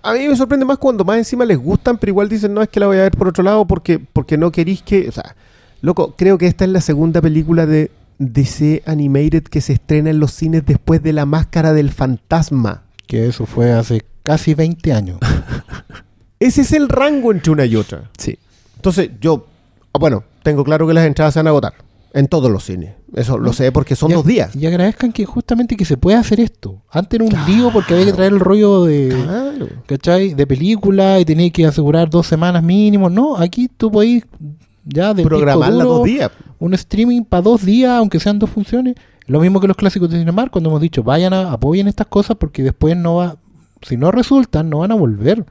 A 0.03 0.13
mí 0.15 0.27
me 0.27 0.37
sorprende 0.37 0.67
más 0.67 0.79
cuando 0.79 1.05
más 1.05 1.17
encima 1.19 1.45
les 1.45 1.59
gustan, 1.59 1.97
pero 1.99 2.11
igual 2.11 2.29
dicen, 2.29 2.53
no, 2.53 2.63
es 2.63 2.69
que 2.69 2.81
la 2.81 2.87
voy 2.87 2.99
a 2.99 3.03
ver 3.03 3.13
por 3.13 3.29
otro 3.29 3.45
lado 3.45 3.67
porque, 3.67 3.99
porque 3.99 4.37
no 4.37 4.51
queréis 4.51 4.83
que... 4.83 5.09
O 5.09 5.13
sea, 5.13 5.37
loco, 5.81 6.15
creo 6.17 6.39
que 6.39 6.47
esta 6.47 6.65
es 6.65 6.71
la 6.71 6.81
segunda 6.81 7.21
película 7.21 7.67
de 7.67 7.91
DC 8.19 8.83
Animated 8.87 9.45
que 9.45 9.61
se 9.61 9.75
estrena 9.75 10.11
en 10.11 10.19
los 10.19 10.33
cines 10.33 10.65
después 10.67 11.03
de 11.03 11.13
La 11.13 11.27
Máscara 11.27 11.73
del 11.73 11.91
Fantasma. 11.91 12.83
Que 13.07 13.29
eso 13.29 13.47
fue 13.47 13.73
hace 13.73 14.05
casi 14.25 14.55
20 14.55 14.93
años. 14.93 15.19
Ese 16.41 16.63
es 16.63 16.73
el 16.73 16.89
rango 16.89 17.33
entre 17.33 17.53
una 17.53 17.65
y 17.65 17.77
otra. 17.77 18.11
Sí. 18.19 18.39
Entonces, 18.77 19.11
yo, 19.21 19.47
ah, 19.93 19.99
bueno, 19.99 20.25
tengo 20.43 20.65
claro 20.65 20.87
que 20.87 20.93
las 20.93 21.07
entradas 21.07 21.33
se 21.33 21.41
van 21.41 21.47
a 21.47 21.51
agotar. 21.51 21.75
En 22.17 22.29
todos 22.29 22.51
los 22.51 22.65
cines. 22.65 22.95
Eso 23.15 23.37
lo 23.39 23.53
sé 23.53 23.71
porque 23.73 23.95
son 23.95 24.11
Y- 24.11 24.15
dos 24.15 24.25
días. 24.25 24.57
Y 24.57 24.67
agradezcan 24.67 25.13
que 25.13 25.25
justamente 25.27 25.77
que 25.77 25.85
se 25.85 25.97
puede 25.97 26.17
hacer 26.17 26.41
esto. 26.41 26.83
Antes 26.91 27.21
era 27.21 27.25
un 27.25 27.47
lío 27.47 27.71
porque 27.71 27.93
había 27.95 28.07
que 28.07 28.13
traer 28.15 28.33
el 28.33 28.41
rollo 28.41 28.85
de... 28.85 29.09
Claro. 29.23 29.69
¿cachai? 29.87 30.35
De 30.35 30.47
película 30.47 31.21
y 31.21 31.25
tenéis 31.25 31.53
que 31.53 31.67
asegurar 31.67 32.09
dos 32.11 32.27
semanas 32.27 32.63
mínimo. 32.63 33.11
No, 33.11 33.37
aquí 33.37 33.69
tú 33.69 33.91
podéis 33.91 34.25
ya 34.85 35.13
de 35.15 35.23
Programar 35.25 35.57
disco 35.69 35.71
las 35.79 35.85
duro, 35.85 35.97
dos 35.99 36.05
días. 36.07 36.31
un 36.59 36.75
streaming 36.75 37.23
para 37.25 37.43
dos 37.43 37.65
días, 37.65 37.91
aunque 37.93 38.19
sean 38.19 38.39
dos 38.39 38.49
funciones. 38.51 38.95
Lo 39.27 39.41
mismo 39.41 39.61
que 39.61 39.67
los 39.69 39.77
clásicos 39.77 40.09
de 40.09 40.19
Cinemark, 40.19 40.51
cuando 40.51 40.71
hemos 40.71 40.81
dicho, 40.81 41.03
vayan 41.03 41.33
a, 41.35 41.53
apoyen 41.53 41.87
estas 41.89 42.07
cosas 42.07 42.37
porque 42.39 42.63
después 42.63 42.97
no 42.97 43.17
va, 43.17 43.37
si 43.83 43.97
no 43.97 44.11
resultan, 44.11 44.71
no 44.71 44.79
van 44.79 44.93
a 44.93 44.95
volver. 44.95 45.45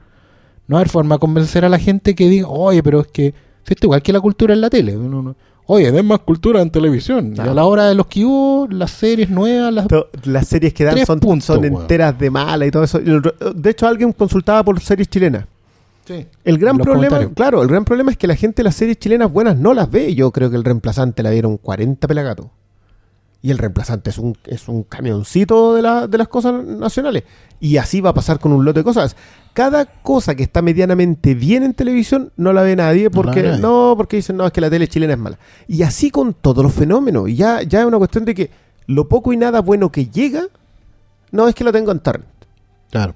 No 0.66 0.78
hay 0.78 0.86
forma 0.86 1.14
de 1.14 1.18
convencer 1.20 1.64
a 1.64 1.68
la 1.68 1.78
gente 1.78 2.14
que 2.16 2.28
diga, 2.28 2.48
oye, 2.48 2.82
pero 2.82 3.00
es 3.02 3.06
que, 3.08 3.34
si 3.64 3.74
esto 3.74 3.86
igual 3.86 4.02
que 4.02 4.12
la 4.12 4.20
cultura 4.20 4.52
en 4.54 4.60
la 4.62 4.70
tele. 4.70 4.96
Uno 4.96 5.22
no- 5.22 5.36
oye, 5.66 5.90
den 5.92 6.06
más 6.06 6.20
cultura 6.20 6.60
en 6.62 6.70
televisión. 6.70 7.34
Y 7.36 7.40
a 7.40 7.52
la 7.54 7.64
hora 7.64 7.86
de 7.88 7.94
los 7.94 8.06
que 8.06 8.24
hubo, 8.24 8.66
las 8.68 8.90
series 8.90 9.28
nuevas, 9.30 9.72
las 9.72 9.88
To- 9.88 10.08
Las 10.24 10.46
series 10.48 10.72
que 10.72 10.84
dan 10.84 11.04
son, 11.06 11.20
puntos, 11.20 11.44
son 11.46 11.60
weón. 11.60 11.82
enteras 11.82 12.18
de 12.18 12.30
mala 12.30 12.66
y 12.66 12.70
todo 12.70 12.84
eso. 12.84 12.98
De 13.00 13.70
hecho, 13.70 13.86
alguien 13.86 14.12
consultaba 14.12 14.62
por 14.64 14.80
series 14.80 15.08
chilenas. 15.08 15.44
Sí. 16.06 16.24
El 16.44 16.58
gran 16.58 16.78
problema, 16.78 17.28
claro, 17.34 17.62
el 17.62 17.68
gran 17.68 17.84
problema 17.84 18.12
es 18.12 18.16
que 18.16 18.28
la 18.28 18.36
gente 18.36 18.62
las 18.62 18.76
series 18.76 18.96
chilenas 18.98 19.30
buenas 19.32 19.56
no 19.56 19.74
las 19.74 19.90
ve. 19.90 20.14
Yo 20.14 20.30
creo 20.30 20.50
que 20.50 20.56
el 20.56 20.62
reemplazante 20.62 21.22
la 21.24 21.30
vieron 21.30 21.56
40 21.56 22.06
pelagatos. 22.06 22.46
Y 23.46 23.50
el 23.52 23.58
reemplazante 23.58 24.10
es 24.10 24.18
un, 24.18 24.36
es 24.46 24.66
un 24.66 24.82
camioncito 24.82 25.74
de, 25.74 25.82
la- 25.82 26.08
de 26.08 26.18
las 26.18 26.26
cosas 26.26 26.64
nacionales. 26.64 27.22
Y 27.60 27.76
así 27.76 28.00
va 28.00 28.10
a 28.10 28.14
pasar 28.14 28.40
con 28.40 28.50
un 28.52 28.64
lote 28.64 28.80
de 28.80 28.84
cosas. 28.84 29.14
Cada 29.52 29.84
cosa 29.86 30.34
que 30.34 30.42
está 30.42 30.62
medianamente 30.62 31.34
bien 31.34 31.62
en 31.62 31.72
televisión 31.72 32.32
no 32.36 32.52
la 32.52 32.62
ve 32.62 32.74
nadie 32.74 33.04
No 33.04 33.10
porque 33.12 33.42
ve 33.42 33.48
nadie. 33.50 33.62
no, 33.62 33.94
porque 33.96 34.16
dicen, 34.16 34.36
no, 34.36 34.46
es 34.46 34.52
que 34.52 34.60
la 34.60 34.68
tele 34.68 34.88
chilena 34.88 35.12
es 35.12 35.18
mala. 35.20 35.38
Y 35.68 35.82
así 35.82 36.10
con 36.10 36.34
todos 36.34 36.64
los 36.64 36.72
fenómenos. 36.74 37.28
Y 37.28 37.36
ya, 37.36 37.62
ya 37.62 37.80
es 37.82 37.86
una 37.86 37.98
cuestión 37.98 38.24
de 38.24 38.34
que 38.34 38.50
lo 38.88 39.08
poco 39.08 39.32
y 39.32 39.36
nada 39.36 39.60
bueno 39.60 39.92
que 39.92 40.06
llega, 40.06 40.42
no 41.30 41.46
es 41.46 41.54
que 41.54 41.62
lo 41.62 41.70
tengo 41.72 41.92
en 41.92 42.00
torrent. 42.00 42.26
Claro. 42.90 43.14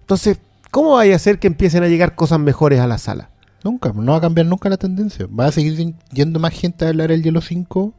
Entonces, 0.00 0.38
¿cómo 0.72 0.94
vaya 0.94 1.12
a 1.12 1.16
hacer 1.16 1.38
que 1.38 1.46
empiecen 1.46 1.84
a 1.84 1.88
llegar 1.88 2.16
cosas 2.16 2.40
mejores 2.40 2.80
a 2.80 2.88
la 2.88 2.98
sala? 2.98 3.30
Nunca, 3.62 3.92
no 3.94 4.12
va 4.12 4.18
a 4.18 4.20
cambiar 4.20 4.46
nunca 4.46 4.68
la 4.68 4.76
tendencia. 4.78 5.28
Va 5.28 5.46
a 5.46 5.52
seguir 5.52 5.94
yendo 6.12 6.40
más 6.40 6.54
gente 6.54 6.84
a 6.84 6.88
hablar 6.88 7.12
el 7.12 7.22
Hielo 7.22 7.40
5 7.40 7.92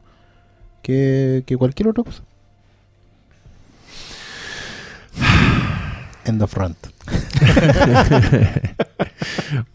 que, 0.82 1.44
que 1.46 1.56
cualquier 1.56 1.88
otra 1.88 2.04
cosa. 2.04 2.22
End 6.24 6.42
of 6.42 6.54
rant. 6.54 6.76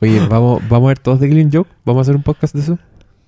Oye, 0.02 0.20
vamos, 0.28 0.62
vamos 0.70 0.88
a 0.88 0.90
ver 0.90 1.00
todos 1.00 1.20
de 1.20 1.28
Killing 1.28 1.52
Joke. 1.52 1.70
Vamos 1.84 2.00
a 2.00 2.04
hacer 2.04 2.16
un 2.16 2.24
podcast 2.24 2.54
de 2.56 2.62
eso. 2.62 2.80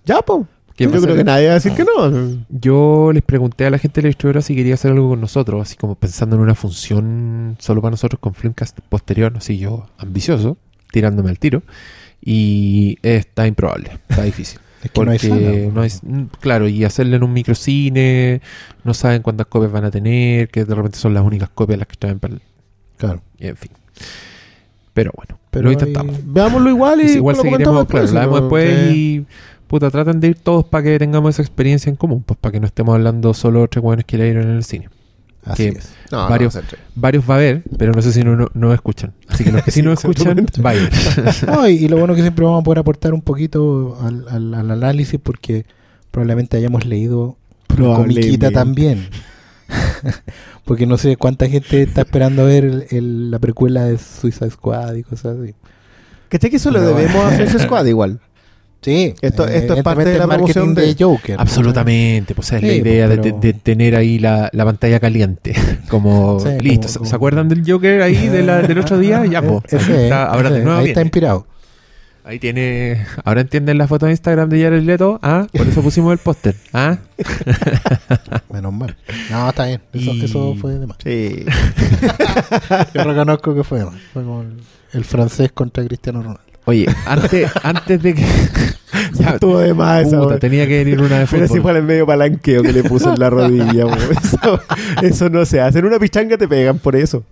Ya, 0.05 0.21
po. 0.21 0.47
¿Qué 0.75 0.85
Yo 0.85 1.01
creo 1.01 1.15
que 1.17 1.25
nadie 1.25 1.47
va 1.47 1.51
a 1.51 1.55
decir 1.55 1.73
que 1.73 1.83
no. 1.83 2.45
Yo 2.47 3.11
les 3.13 3.21
pregunté 3.21 3.65
a 3.65 3.69
la 3.69 3.77
gente 3.77 3.99
de 3.99 4.03
la 4.03 4.09
distribuidora 4.09 4.41
si 4.41 4.55
quería 4.55 4.75
hacer 4.75 4.91
algo 4.91 5.09
con 5.09 5.19
nosotros, 5.19 5.61
así 5.61 5.75
como 5.75 5.95
pensando 5.95 6.37
en 6.37 6.41
una 6.41 6.55
función 6.55 7.57
solo 7.59 7.81
para 7.81 7.91
nosotros 7.91 8.17
con 8.21 8.33
Filmcast 8.33 8.79
posterior, 8.87 9.33
así 9.35 9.57
yo 9.57 9.87
ambicioso, 9.97 10.57
tirándome 10.91 11.31
al 11.31 11.39
tiro. 11.39 11.63
Y 12.21 12.97
está 13.01 13.45
improbable, 13.45 13.99
está 14.07 14.23
difícil. 14.23 14.59
Es 14.83 14.91
que 14.91 15.03
no 15.03 15.11
hay 15.11 15.17
Porque 15.19 15.27
sala. 15.27 15.71
no 15.73 15.81
hay- 15.81 15.91
mm, 16.01 16.25
claro, 16.39 16.67
y 16.67 16.83
hacerle 16.85 17.17
en 17.17 17.23
un 17.23 17.33
microcine, 17.33 18.41
no 18.83 18.93
saben 18.93 19.21
cuántas 19.21 19.47
copias 19.47 19.71
van 19.71 19.85
a 19.85 19.91
tener, 19.91 20.47
que 20.49 20.63
de 20.65 20.73
repente 20.75 20.97
son 20.97 21.13
las 21.13 21.23
únicas 21.23 21.49
copias 21.49 21.79
las 21.79 21.87
que 21.87 21.95
traen 21.97 22.19
para 22.19 22.35
el... 22.35 22.41
Claro. 22.97 23.21
y 23.37 23.47
en 23.47 23.55
fin. 23.57 23.71
Pero 24.93 25.11
bueno, 25.15 25.39
Pero 25.51 25.63
lo 25.63 25.69
hay- 25.69 25.73
intentamos. 25.75 26.15
Veámoslo 26.25 26.69
igual 26.69 27.01
y, 27.01 27.05
Y 27.05 27.11
igual 27.15 27.35
lo 27.37 27.41
seguiremos, 27.43 27.85
claro, 27.87 28.11
la 28.11 28.19
vemos 28.21 28.41
después 28.41 28.89
Sí. 28.89 28.95
y 29.25 29.25
puta, 29.67 29.89
tratan 29.91 30.19
de 30.19 30.27
ir 30.29 30.35
todos 30.35 30.65
para 30.65 30.83
que 30.83 30.97
tengamos 30.99 31.35
esa 31.35 31.41
experiencia 31.41 31.89
en 31.89 31.95
común, 31.95 32.23
pues 32.25 32.37
para 32.39 32.51
que 32.53 32.59
no 32.59 32.65
estemos 32.67 32.95
hablando 32.95 33.33
solo 33.33 33.61
de 33.61 33.67
tres 33.67 33.83
buenos 33.83 34.05
que 34.05 34.17
la 34.17 34.23
dieron 34.25 34.43
en 34.49 34.55
el 34.57 34.63
cine. 34.63 34.89
Así 35.53 35.71
que- 35.71 35.77
es. 35.79 35.89
No, 36.11 36.23
no, 36.23 36.29
varios-. 36.29 36.57
Varios 36.95 37.29
va 37.29 37.35
a 37.35 37.37
haber, 37.37 37.63
pero 37.77 37.91
no 37.93 38.01
sé 38.01 38.11
si 38.11 38.23
no, 38.23 38.35
no, 38.35 38.47
no 38.53 38.73
escuchan. 38.73 39.13
Así 39.27 39.43
que 39.43 39.51
los 39.51 39.63
que 39.63 39.71
sí, 39.71 39.79
Sí, 39.81 39.85
no 39.85 39.93
escuchan, 39.93 40.45
vayan. 40.61 40.89
No, 41.47 41.67
y, 41.67 41.73
y 41.73 41.87
lo 41.87 41.97
bueno 41.97 42.15
que 42.15 42.21
siempre 42.21 42.45
vamos 42.45 42.61
a 42.61 42.63
poder 42.63 42.79
aportar 42.79 43.13
un 43.13 43.21
poquito 43.21 43.97
al, 44.01 44.25
al- 44.29 44.53
al 44.53 44.71
análisis 44.71 45.19
porque 45.21 45.65
probablemente 46.11 46.57
hayamos 46.57 46.85
leído 46.85 47.37
comiquita 47.67 48.51
también. 48.51 49.09
porque 50.65 50.85
no 50.85 50.97
sé 50.97 51.15
cuánta 51.17 51.47
gente 51.47 51.83
está 51.83 52.01
esperando 52.01 52.45
ver 52.45 52.65
el- 52.65 52.85
el- 52.89 53.31
la 53.31 53.39
precuela 53.39 53.83
de 53.85 53.97
Suicide 53.97 54.49
Squad 54.51 54.95
y 54.95 55.03
cosas 55.03 55.37
así. 55.39 55.53
¿Cachai 56.29 56.49
que 56.49 56.57
eso 56.57 56.69
lo 56.71 56.79
debemos 56.81 57.23
a 57.25 57.37
Suicide 57.37 57.63
Squad 57.63 57.85
igual? 57.85 58.19
Sí, 58.81 59.13
Esto- 59.21 59.45
esto 59.45 59.73
es 59.73 59.83
parte 59.83 60.05
de 60.05 60.17
la 60.17 60.25
promoción 60.27 60.73
de- 60.73 60.95
Joker. 60.97 61.35
Absolutamente, 61.37 62.33
pues 62.33 62.51
es 62.53 62.61
la 62.61 62.69
Sí, 62.69 62.75
idea 62.75 63.07
pues, 63.07 63.17
de- 63.17 63.23
pero- 63.23 63.39
de, 63.41 63.47
de 63.53 63.59
tener 63.59 63.95
ahí 63.95 64.19
la, 64.19 64.49
la 64.53 64.63
pantalla 64.65 64.99
caliente. 65.01 65.53
Como, 65.89 66.39
Sí, 66.39 66.49
listo, 66.61 66.81
como- 66.83 66.87
¿se- 66.87 66.97
como- 66.99 67.09
¿se 67.09 67.15
acuerdan 67.15 67.49
del 67.49 67.63
Joker 67.69 68.01
ahí 68.01 68.27
de 68.29 68.41
la- 68.41 68.61
del 68.61 68.79
otro 68.79 68.97
día? 68.97 69.25
Ya, 69.29 69.41
pues. 69.41 69.73
Está, 69.73 70.27
ahora 70.27 70.49
de 70.49 70.61
nuevo 70.61 70.77
ahí 70.79 70.85
viene. 70.85 70.89
está 70.91 71.01
inspirado. 71.01 71.45
Ahí 72.23 72.37
tiene. 72.39 73.05
Ahora 73.25 73.41
entienden 73.41 73.77
la 73.79 73.87
foto 73.87 74.05
de 74.05 74.11
Instagram 74.11 74.49
de 74.49 74.61
Jared 74.61 74.83
Leto. 74.83 75.19
Ah, 75.23 75.47
por 75.51 75.67
eso 75.67 75.81
pusimos 75.81 76.11
el 76.13 76.19
póster. 76.19 76.55
Ah, 76.73 76.97
Menos 78.53 78.71
mal. 78.71 78.95
No, 79.31 79.49
está 79.49 79.65
bien. 79.65 79.81
Eso, 79.93 80.11
Y- 80.13 80.25
eso 80.25 80.55
fue 80.59 80.73
de 80.75 80.85
más. 80.87 80.97
Sí. 81.03 81.43
Yo 82.93 83.03
reconozco 83.03 83.55
que 83.55 83.63
fue 83.63 83.79
de 83.79 83.85
más. 83.85 83.95
Fue 84.13 84.23
como 84.23 84.41
el, 84.43 84.57
el 84.93 85.03
francés 85.05 85.51
contra 85.53 85.83
Cristiano 85.83 86.19
Ronaldo. 86.21 86.41
Oye, 86.69 86.85
antes, 87.07 87.51
antes 87.63 88.01
de 88.01 88.13
que. 88.13 88.25
Ya 89.13 89.31
estuvo 89.31 89.59
de 89.59 89.73
más 89.73 90.07
esa, 90.07 90.39
tenía 90.39 90.67
que 90.67 90.83
venir 90.83 90.99
una 90.99 91.19
de 91.19 91.27
Pero 91.27 91.43
si 91.45 91.49
fútbol. 91.49 91.61
fue 91.61 91.77
el 91.77 91.83
medio 91.83 92.05
palanqueo 92.07 92.63
que 92.63 92.73
le 92.73 92.83
puso 92.83 93.13
en 93.13 93.19
la 93.19 93.29
rodilla, 93.29 93.85
weón. 93.85 93.99
eso, 94.11 94.61
eso 95.01 95.29
no 95.29 95.45
se 95.45 95.61
hace. 95.61 95.79
En 95.79 95.85
una 95.85 95.99
pichanga 95.99 96.37
te 96.37 96.47
pegan 96.47 96.79
por 96.79 96.95
eso. 96.95 97.23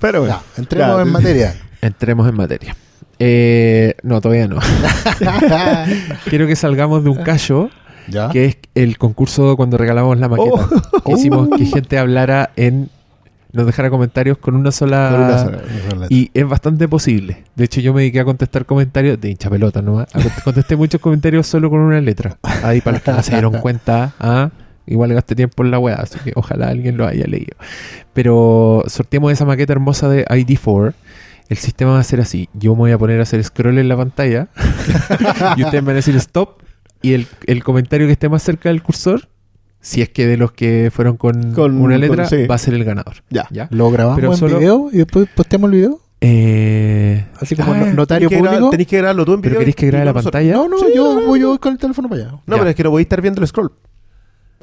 Pero 0.00 0.20
bueno. 0.20 0.40
Ya, 0.56 0.60
entremos 0.60 0.96
Ya, 0.96 1.02
en 1.02 1.08
materia. 1.12 1.54
Entremos 1.80 2.28
en 2.28 2.34
materia. 2.36 2.76
Eh, 3.18 3.94
no, 4.02 4.20
todavía 4.20 4.48
no. 4.48 4.58
Quiero 6.28 6.46
que 6.46 6.56
salgamos 6.56 7.04
de 7.04 7.10
un 7.10 7.22
callo, 7.22 7.70
¿Ya? 8.08 8.28
que 8.30 8.44
es 8.46 8.56
el 8.74 8.98
concurso 8.98 9.56
cuando 9.56 9.78
regalamos 9.78 10.18
la 10.18 10.28
maqueta. 10.28 10.50
Oh. 10.50 11.02
Que 11.04 11.12
hicimos 11.12 11.48
que 11.56 11.64
gente 11.66 11.98
hablara 11.98 12.50
en. 12.56 12.90
Nos 13.52 13.66
dejara 13.66 13.90
comentarios 13.90 14.38
con 14.38 14.56
una 14.56 14.72
sola. 14.72 15.10
Con 15.10 15.20
una 15.20 15.38
sola. 15.90 16.06
Y 16.08 16.30
es 16.32 16.48
bastante 16.48 16.88
posible. 16.88 17.44
De 17.54 17.64
hecho, 17.64 17.80
yo 17.80 17.92
me 17.92 18.00
dediqué 18.00 18.20
a 18.20 18.24
contestar 18.24 18.64
comentarios 18.64 19.20
de 19.20 19.30
hincha 19.30 19.50
pelota 19.50 19.82
nomás. 19.82 20.08
Contesté 20.44 20.74
muchos 20.74 21.00
comentarios 21.00 21.46
solo 21.46 21.68
con 21.68 21.80
una 21.80 22.00
letra. 22.00 22.38
Ahí 22.62 22.80
para 22.80 22.96
los 22.96 23.02
que 23.02 23.12
no 23.12 23.22
se 23.22 23.32
dieron 23.32 23.58
cuenta, 23.58 24.14
ah, 24.18 24.50
igual 24.86 25.12
gasté 25.12 25.34
tiempo 25.34 25.62
en 25.64 25.70
la 25.70 25.78
weá, 25.78 25.96
así 25.96 26.18
que 26.20 26.32
ojalá 26.34 26.68
alguien 26.68 26.96
lo 26.96 27.06
haya 27.06 27.26
leído. 27.26 27.56
Pero 28.14 28.84
sorteamos 28.86 29.32
esa 29.32 29.44
maqueta 29.44 29.74
hermosa 29.74 30.08
de 30.08 30.24
ID4. 30.24 30.94
El 31.50 31.56
sistema 31.58 31.92
va 31.92 32.00
a 32.00 32.04
ser 32.04 32.22
así. 32.22 32.48
Yo 32.54 32.72
me 32.74 32.78
voy 32.78 32.92
a 32.92 32.98
poner 32.98 33.20
a 33.20 33.24
hacer 33.24 33.44
scroll 33.44 33.78
en 33.78 33.88
la 33.88 33.96
pantalla 33.98 34.48
y 35.56 35.64
ustedes 35.64 35.82
me 35.82 35.88
van 35.88 35.90
a 35.90 35.94
decir 35.96 36.16
stop. 36.16 36.62
Y 37.02 37.12
el, 37.12 37.26
el 37.46 37.62
comentario 37.62 38.06
que 38.06 38.12
esté 38.12 38.30
más 38.30 38.42
cerca 38.42 38.70
del 38.70 38.82
cursor, 38.82 39.28
si 39.82 40.00
es 40.00 40.08
que 40.08 40.26
de 40.26 40.38
los 40.38 40.52
que 40.52 40.90
fueron 40.90 41.18
con, 41.18 41.52
Con- 41.52 41.78
una 41.78 41.98
letra, 41.98 42.24
con- 42.24 42.38
sí. 42.38 42.46
va 42.46 42.54
a 42.54 42.58
ser 42.58 42.72
el 42.72 42.84
ganador. 42.84 43.16
Ya. 43.28 43.46
¿Ya? 43.50 43.68
¿Lo 43.70 43.90
grabamos 43.90 44.16
Pero 44.18 44.32
en 44.32 44.38
solo- 44.38 44.58
video 44.58 44.88
y 44.90 44.96
después 44.98 45.28
posteamos 45.34 45.68
el 45.70 45.76
video? 45.76 46.00
Eh, 46.24 47.26
Así 47.40 47.56
como 47.56 47.72
ah, 47.72 47.78
no- 47.78 47.92
notario 47.92 48.28
Tenés 48.28 48.38
que 48.40 48.42
grabar- 48.44 48.58
público. 48.60 48.70
tenés 48.70 48.86
que 48.86 48.96
grabarlo 48.96 49.24
tú 49.24 49.34
en 49.34 49.40
¿Pero 49.42 49.50
video. 49.50 49.58
queréis 49.58 49.76
que 49.76 49.86
y 49.86 49.88
grabe 49.90 50.04
la 50.06 50.12
pantalla? 50.14 50.52
No, 50.54 50.68
no, 50.68 50.78
Sí, 50.78 50.86
yo 50.94 51.14
no, 51.20 51.26
voy 51.26 51.40
no. 51.40 51.52
yo 51.54 51.60
con 51.60 51.72
el 51.72 51.78
teléfono 51.78 52.08
para 52.08 52.22
allá. 52.22 52.30
No, 52.46 52.56
Ya. 52.56 52.58
pero 52.60 52.70
es 52.70 52.76
que 52.76 52.82
no 52.84 52.90
voy 52.90 53.00
a 53.00 53.02
estar 53.02 53.20
viendo 53.20 53.40
el 53.42 53.46
scroll. 53.48 53.72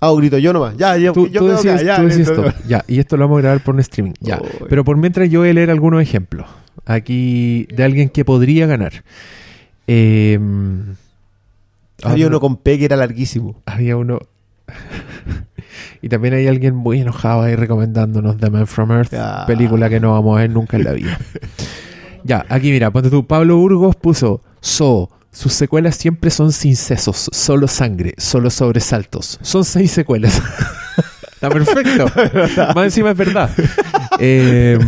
Ah, 0.02 0.14
grito 0.16 0.38
yo 0.38 0.54
nomás. 0.54 0.78
Ya, 0.78 0.96
ya, 0.96 1.12
Tú, 1.12 1.28
yo 1.28 1.42
tú 1.42 1.48
que 1.48 1.68
ya, 1.86 1.98
tú 1.98 2.04
decías 2.08 2.18
listo. 2.18 2.46
stop. 2.46 2.66
Ya, 2.66 2.86
y 2.88 3.00
esto 3.00 3.18
lo 3.18 3.26
vamos 3.26 3.40
a 3.40 3.42
grabar 3.42 3.62
por 3.62 3.76
un 3.76 3.82
streaming. 3.82 4.14
Ya. 4.22 4.42
Pero 4.70 4.86
por 4.86 4.96
mientras 4.96 5.30
yo 5.30 5.42
voy 5.42 5.50
a 5.50 5.54
leer 5.54 5.70
algunos 5.70 6.02
ejemplos. 6.02 6.48
Aquí 6.86 7.68
de 7.76 7.84
alguien 7.84 8.08
que 8.08 8.24
podría 8.24 8.66
ganar. 8.66 9.04
Eh, 9.88 10.40
Había 12.04 12.26
ah, 12.26 12.30
uno 12.30 12.40
con 12.40 12.56
P 12.56 12.78
que 12.80 12.86
era 12.86 12.96
larguísimo. 12.96 13.62
Había 13.66 13.98
uno. 13.98 14.20
y 16.02 16.10
también 16.10 16.34
hay 16.34 16.48
alguien 16.48 16.76
muy 16.76 17.02
enojado 17.02 17.42
ahí 17.44 17.56
recomendándonos 17.56 18.38
The 18.38 18.50
Man 18.50 18.68
from 18.68 18.92
Earth, 18.92 19.12
Ya. 19.12 19.46
película 19.46 19.90
que 19.90 20.00
no 20.00 20.12
vamos 20.14 20.38
a 20.38 20.42
ver 20.42 20.50
nunca 20.50 20.78
en 20.78 20.84
la 20.84 20.92
vida. 20.94 21.18
ya, 22.24 22.46
aquí 22.50 22.72
mira, 22.72 22.92
ponte 22.92 23.10
tú. 23.10 23.26
Pablo 23.26 23.58
Burgos 23.58 23.96
puso 23.96 24.42
So. 24.62 25.10
Sus 25.32 25.54
secuelas 25.54 25.96
siempre 25.96 26.32
son 26.32 26.52
sin 26.52 26.76
sesos, 26.76 27.30
solo 27.32 27.68
sangre, 27.68 28.16
solo 28.18 28.50
sobresaltos. 28.50 29.38
Son 29.44 29.64
seis 29.64 29.92
secuelas. 29.92 30.42
Está 31.34 31.50
perfecto. 31.50 32.06
Más 32.76 32.86
encima 32.86 33.12
es 33.12 33.18
verdad. 33.18 33.50
Eh, 34.20 34.80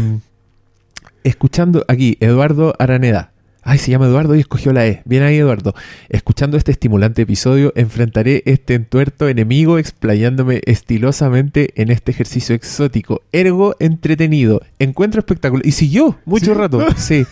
escuchando 1.24 1.86
aquí, 1.88 2.18
Eduardo 2.20 2.74
Araneda. 2.80 3.31
Ay, 3.64 3.78
se 3.78 3.92
llama 3.92 4.08
Eduardo 4.08 4.36
y 4.36 4.40
escogió 4.40 4.74
la 4.74 4.88
E. 4.88 5.04
Bien 5.06 5.22
ahí, 5.22 5.38
Eduardo. 5.38 5.76
Escuchando 6.10 6.58
este 6.58 6.72
estimulante 6.72 7.22
episodio, 7.22 7.72
enfrentaré 7.76 8.42
este 8.46 8.74
entuerto 8.74 9.30
enemigo 9.30 9.78
explayándome 9.78 10.62
estilosamente 10.66 11.70
en 11.76 11.92
este 11.92 12.12
ejercicio 12.12 12.56
exótico, 12.56 13.22
ergo 13.32 13.76
entretenido, 13.80 14.62
encuentro 14.80 15.20
espectacular. 15.20 15.66
Y 15.66 15.74
siguió 15.74 16.18
mucho 16.26 16.54
rato. 16.54 16.86
Sí. 16.98 17.26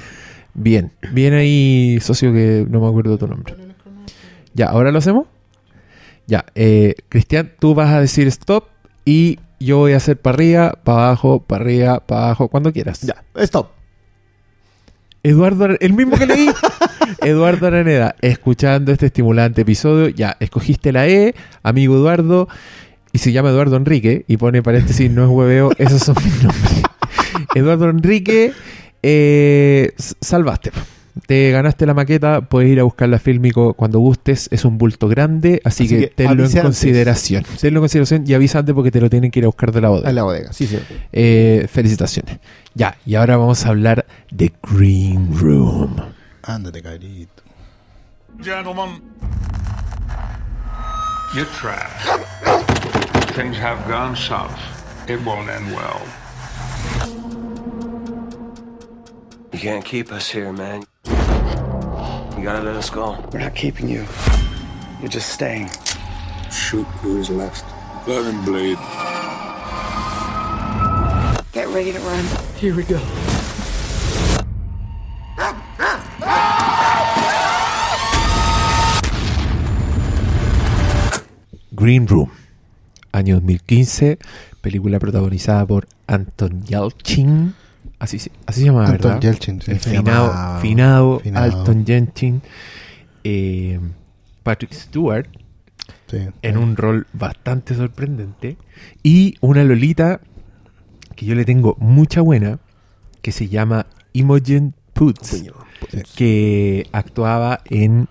Bien. 0.54 0.92
Bien 1.14 1.34
ahí, 1.34 2.00
socio, 2.02 2.32
que 2.34 2.66
no 2.70 2.80
me 2.82 2.88
acuerdo 2.88 3.18
tu 3.18 3.28
nombre. 3.28 3.56
Ya, 4.54 4.68
¿ahora 4.68 4.92
lo 4.92 5.00
hacemos? 5.00 5.28
Ya. 6.28 6.46
Eh, 6.54 6.96
Cristian, 7.10 7.52
tú 7.60 7.74
vas 7.74 7.90
a 7.90 8.02
decir 8.02 8.28
stop 8.28 8.66
y 9.06 9.40
yo 9.60 9.78
voy 9.78 9.94
a 9.94 9.98
hacer 9.98 10.18
para 10.18 10.36
arriba, 10.36 10.80
para 10.84 11.08
abajo, 11.08 11.42
para 11.42 11.64
arriba, 11.64 12.00
para 12.02 12.26
abajo, 12.26 12.50
cuando 12.50 12.72
quieras. 12.72 13.02
Ya, 13.02 13.24
stop. 13.36 13.79
Eduardo, 15.24 15.66
Ar- 15.66 15.78
el 15.82 15.94
mismo 15.94 16.18
que 16.18 16.26
leí. 16.26 16.50
Eduardo 17.24 17.68
Araneda, 17.68 18.16
escuchando 18.22 18.92
este 18.92 19.08
estimulante 19.08 19.62
episodio, 19.62 20.08
ya, 20.10 20.38
escogiste 20.40 20.92
la 20.92 21.08
E, 21.08 21.36
amigo 21.64 21.96
Eduardo, 21.96 22.48
y 23.12 23.18
se 23.18 23.32
llama 23.32 23.50
Eduardo 23.50 23.76
Enrique, 23.76 24.24
y 24.28 24.38
pone 24.38 24.62
paréntesis, 24.64 25.10
no 25.12 25.24
es 25.24 25.30
hueveo, 25.30 25.72
esos 25.78 26.02
son 26.04 26.16
mis 26.24 26.44
nombres. 26.44 26.84
Eduardo 27.56 27.90
Enrique, 27.90 28.54
eh, 29.04 29.92
salvaste. 30.22 30.72
Te 31.26 31.52
ganaste 31.52 31.86
la 31.86 31.94
maqueta, 31.94 32.42
puedes 32.42 32.72
ir 32.72 32.80
a 32.80 32.84
buscar 32.84 33.10
la 33.10 33.20
Fílmico 33.20 33.74
cuando 33.74 34.00
gustes, 34.00 34.48
es 34.52 34.66
un 34.66 34.78
bulto 34.78 35.08
grande, 35.08 35.62
así, 35.64 35.84
Así 35.84 35.96
que, 35.96 36.00
que 36.02 36.08
tenlo 36.08 36.46
en 36.46 36.62
consideración. 36.62 37.44
Tenlo 37.60 37.80
en 37.80 37.82
consideración 37.84 38.24
y 38.26 38.34
avisa 38.34 38.60
antes 38.60 38.74
porque 38.76 38.92
te 38.92 39.02
lo 39.02 39.10
tienen 39.10 39.32
que 39.32 39.40
ir 39.40 39.46
a 39.46 39.48
buscar 39.48 39.72
de 39.72 39.82
la 39.82 39.90
bodega. 39.90 40.10
En 40.10 40.16
la 40.16 40.24
bodega, 40.24 40.54
sí, 40.54 40.68
sí. 40.68 40.80
Eh, 41.12 41.68
felicitaciones. 41.72 42.40
Ya, 42.76 42.98
y 43.06 43.16
ahora 43.16 43.38
vamos 43.38 43.66
a 43.66 43.70
hablar 43.70 44.06
de 44.32 44.54
Green 44.64 45.38
Room. 45.38 45.96
Ándate, 46.44 46.82
cabrito. 46.82 47.44
Gentlemen, 48.42 49.02
you're 51.36 51.46
trapped. 51.60 52.02
Things 53.36 53.58
have 53.58 53.86
gone 53.88 54.16
south. 54.16 54.58
It 55.10 55.20
won't 55.26 55.50
end 55.50 55.74
well. 55.74 56.02
You 59.52 59.60
can't 59.60 59.84
keep 59.84 60.12
us 60.12 60.30
here, 60.30 60.54
man. 60.54 60.84
You 62.40 62.46
gotta 62.46 62.64
let 62.64 62.78
us 62.78 62.90
go. 62.90 63.20
We're 63.34 63.40
not 63.40 63.54
keeping 63.54 63.90
you. 63.90 64.06
You're 65.02 65.10
just 65.10 65.28
staying. 65.34 65.70
Shoot 66.50 66.88
who 67.04 67.20
is 67.20 67.30
left. 67.30 67.66
Let 68.08 68.24
him 68.24 68.46
bleed. 68.46 68.78
Get 71.52 71.68
ready 71.68 71.92
to 71.92 72.00
run. 72.00 72.26
Here 72.56 72.74
we 72.74 72.84
go. 72.84 72.98
Green 81.72 82.08
Room, 82.08 82.32
año 83.12 83.42
2015, 83.42 84.18
película 84.62 84.98
protagonizada 84.98 85.66
por 85.66 85.90
Anton 86.08 86.64
Yelchin. 86.66 87.54
Así, 88.00 88.18
se- 88.20 88.32
así 88.46 88.62
se 88.62 88.66
llama, 88.68 88.86
Anton 88.86 89.12
¿verdad? 89.16 89.22
Yelchin, 89.22 89.62
sí, 89.62 89.72
El 89.72 89.80
se 89.82 89.90
finado, 89.90 90.60
finado, 90.62 91.20
finado. 91.20 91.60
Anton 91.60 91.86
Yelchin. 91.86 92.42
eh, 93.26 93.80
Patrick 94.44 94.72
Stewart 94.74 95.28
Sí. 96.08 96.18
en 96.42 96.58
un 96.58 96.76
rol 96.78 97.06
bastante 97.14 97.76
sorprendente. 97.76 98.58
Y 99.04 99.36
una 99.42 99.64
Lolita 99.64 100.22
que 101.16 101.26
yo 101.26 101.36
le 101.36 101.44
tengo 101.46 101.76
mucha 101.80 102.22
buena, 102.22 102.60
que 103.22 103.32
se 103.34 103.50
llama 103.50 103.86
Imogen 104.14 104.74
Poots, 104.94 105.44
que 106.16 106.88
actuaba 106.94 107.60
en... 107.66 108.08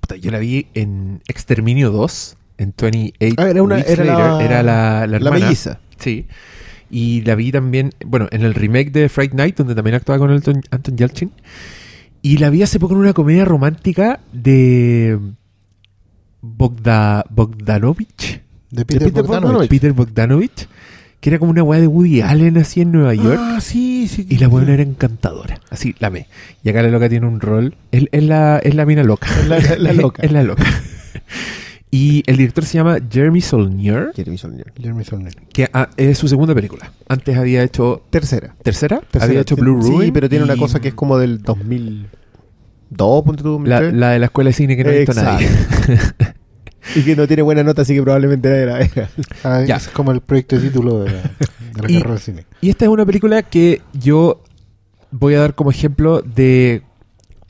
puta, 0.00 0.16
yo 0.16 0.30
la 0.30 0.38
vi 0.38 0.66
en 0.74 1.22
Exterminio 1.28 1.90
2, 1.90 2.36
en 2.58 2.74
28 2.78 3.34
Ah, 3.38 3.48
era 3.48 3.62
una- 3.62 3.80
era 3.80 4.04
la- 4.04 4.44
era 4.44 4.62
la, 4.62 5.00
la 5.00 5.06
la 5.06 5.16
hermana. 5.16 5.38
melliza. 5.46 5.80
Sí. 5.98 6.26
Y 6.90 7.22
la 7.22 7.34
vi 7.34 7.50
también, 7.50 7.90
bueno, 8.06 8.28
en 8.30 8.42
el 8.42 8.54
remake 8.54 8.90
de 8.92 9.08
Fright 9.08 9.32
Night, 9.32 9.56
donde 9.56 9.74
también 9.74 9.94
actuaba 9.96 10.18
con 10.18 10.30
Anton, 10.30 10.60
Anton 10.70 10.96
Yelchin. 10.96 11.30
Y 12.22 12.38
la 12.38 12.50
vi 12.50 12.62
hace 12.62 12.78
poco 12.78 12.94
en 12.94 13.00
una 13.00 13.12
comedia 13.12 13.44
romántica 13.44 14.20
de 14.32 15.18
Bogda, 16.40 17.24
Bogdanovich. 17.30 18.40
De 18.70 18.84
Peter, 18.84 19.08
Peter 19.08 19.22
Bogdanovich. 19.22 19.42
Bogdanovich. 19.42 19.70
Peter 19.70 19.92
Bogdanovich. 19.92 20.68
Que 21.20 21.30
era 21.30 21.38
como 21.38 21.52
una 21.52 21.62
weá 21.62 21.80
de 21.80 21.86
Woody 21.86 22.20
Allen 22.20 22.58
así 22.58 22.82
en 22.82 22.92
Nueva 22.92 23.14
York. 23.14 23.38
Ah, 23.40 23.58
sí, 23.60 24.08
sí. 24.08 24.26
Y 24.28 24.36
la 24.38 24.48
buena 24.48 24.74
era 24.74 24.82
encantadora. 24.82 25.58
Así, 25.70 25.94
la 25.98 26.10
me. 26.10 26.26
Y 26.62 26.68
acá 26.68 26.82
la 26.82 26.88
loca 26.90 27.08
tiene 27.08 27.26
un 27.26 27.40
rol. 27.40 27.76
Es, 27.92 28.04
es 28.12 28.22
la, 28.24 28.58
es 28.58 28.74
la 28.74 28.84
mina 28.84 29.02
loca. 29.04 29.26
Es 29.40 29.48
la- 29.48 29.76
la 29.78 29.92
loca. 29.94 30.22
es 30.22 30.30
la 30.32 30.42
loca. 30.42 30.64
Y 31.96 32.24
el 32.26 32.36
director 32.38 32.64
se 32.64 32.74
llama 32.78 32.96
Jeremy 33.08 33.40
Saulnier, 33.40 34.10
Jeremy 34.16 34.36
Saulnier. 34.36 34.72
Jeremy 34.76 35.04
Saulnier. 35.04 35.34
que 35.52 35.68
ah, 35.72 35.90
es 35.96 36.18
su 36.18 36.26
segunda 36.26 36.52
película. 36.52 36.90
Antes 37.08 37.36
había 37.36 37.62
hecho 37.62 38.02
Tercera. 38.10 38.56
tercera, 38.64 39.00
Tercera. 39.00 39.24
había 39.24 39.40
hecho 39.42 39.54
Blue 39.54 39.80
Sí, 39.80 39.90
Ruin. 39.90 40.12
pero 40.12 40.28
tiene 40.28 40.44
una 40.44 40.56
cosa 40.56 40.80
que 40.80 40.88
es 40.88 40.94
como 40.94 41.18
del 41.18 41.40
2002, 41.42 43.22
ponte 43.22 43.42
tú, 43.44 43.60
la, 43.64 43.76
2003. 43.76 44.00
la 44.00 44.10
de 44.10 44.18
la 44.18 44.24
escuela 44.26 44.48
de 44.48 44.54
cine 44.54 44.76
que 44.76 44.82
no 44.84 44.90
ha 44.90 44.92
visto 44.94 45.14
nadie. 45.14 45.48
Y 46.96 47.02
que 47.02 47.16
no 47.16 47.26
tiene 47.26 47.42
buena 47.42 47.62
nota, 47.62 47.80
así 47.80 47.94
que 47.94 48.02
probablemente 48.02 48.46
nadie 48.50 48.66
la 48.66 48.74
vea. 48.78 49.08
Ah, 49.42 49.64
Ya. 49.66 49.76
Es 49.76 49.88
como 49.88 50.12
el 50.12 50.20
proyecto 50.20 50.56
de 50.56 50.62
título 50.68 51.00
de 51.04 51.12
la, 51.12 51.16
de 51.22 51.82
la 51.82 51.90
Y- 51.90 51.94
carrera 51.94 52.14
de 52.14 52.20
cine. 52.20 52.46
Y 52.60 52.68
esta 52.68 52.84
es 52.84 52.90
una 52.90 53.06
película 53.06 53.42
que 53.42 53.80
yo 53.94 54.42
voy 55.10 55.32
a 55.34 55.40
dar 55.40 55.54
como 55.54 55.70
ejemplo 55.70 56.20
de 56.20 56.82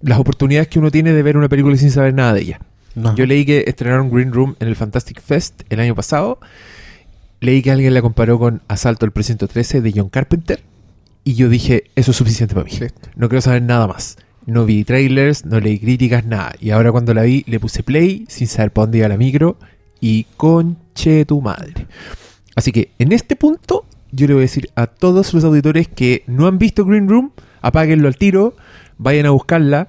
las 0.03 0.21
oportunidades 0.21 0.69
que 0.69 0.79
uno 0.79 0.91
tiene 0.93 1.13
de 1.13 1.23
ver 1.25 1.37
una 1.37 1.49
película 1.49 1.77
sin 1.77 1.91
saber 1.91 2.15
nada 2.15 2.33
de 2.35 2.43
ella. 2.43 2.61
No. 2.95 3.15
Yo 3.15 3.27
leí 3.27 3.45
que 3.45 3.65
estrenaron 3.67 4.11
Green 4.11 4.33
Room 4.33 4.57
en 4.61 4.69
el 4.69 4.77
Fantastic 4.77 5.21
Fest 5.21 5.63
el 5.71 5.81
año 5.81 5.95
pasado. 5.95 6.39
Leí 7.41 7.63
que 7.63 7.71
alguien 7.71 7.93
la 7.93 8.03
comparó 8.03 8.39
con 8.39 8.63
Asalto 8.69 9.05
al 9.05 9.13
Precinto 9.13 9.49
13 9.49 9.81
de 9.81 9.93
John 9.95 10.09
Carpenter. 10.09 10.63
Y 11.25 11.35
yo 11.35 11.49
dije, 11.49 11.85
eso 11.97 12.11
es 12.11 12.17
suficiente 12.17 12.55
para 12.55 12.65
mí. 12.65 12.73
No 13.17 13.29
quiero 13.29 13.41
saber 13.43 13.63
nada 13.63 13.87
más. 13.87 14.17
No 14.47 14.67
vi 14.67 14.85
trailers, 14.85 15.45
no 15.45 15.59
leí 15.59 15.79
críticas, 15.79 16.25
nada. 16.27 16.55
Y 16.61 16.71
ahora 16.71 16.93
cuando 16.93 17.15
la 17.15 17.23
vi, 17.23 17.45
le 17.47 17.59
puse 17.59 17.83
play 17.83 18.27
sin 18.29 18.47
saber 18.47 18.73
para 18.73 18.87
dónde 18.87 18.99
iba 18.99 19.09
la 19.09 19.17
micro. 19.17 19.57
Y 20.01 20.27
conche 20.37 21.25
tu 21.25 21.41
madre. 21.41 21.87
Así 22.55 22.73
que 22.73 22.91
en 22.99 23.13
este 23.13 23.37
punto, 23.37 23.85
yo 24.13 24.27
le 24.27 24.35
voy 24.35 24.43
a 24.43 24.47
decir 24.49 24.71
a 24.75 24.87
todos 24.87 25.35
los 25.35 25.45
auditores 25.45 25.89
que 25.89 26.23
no 26.27 26.47
han 26.47 26.59
visto 26.59 26.85
Green 26.85 27.09
Room, 27.09 27.33
apáguenlo 27.63 28.07
al 28.07 28.17
tiro, 28.17 28.55
vayan 28.99 29.27
a 29.27 29.31
buscarla, 29.31 29.89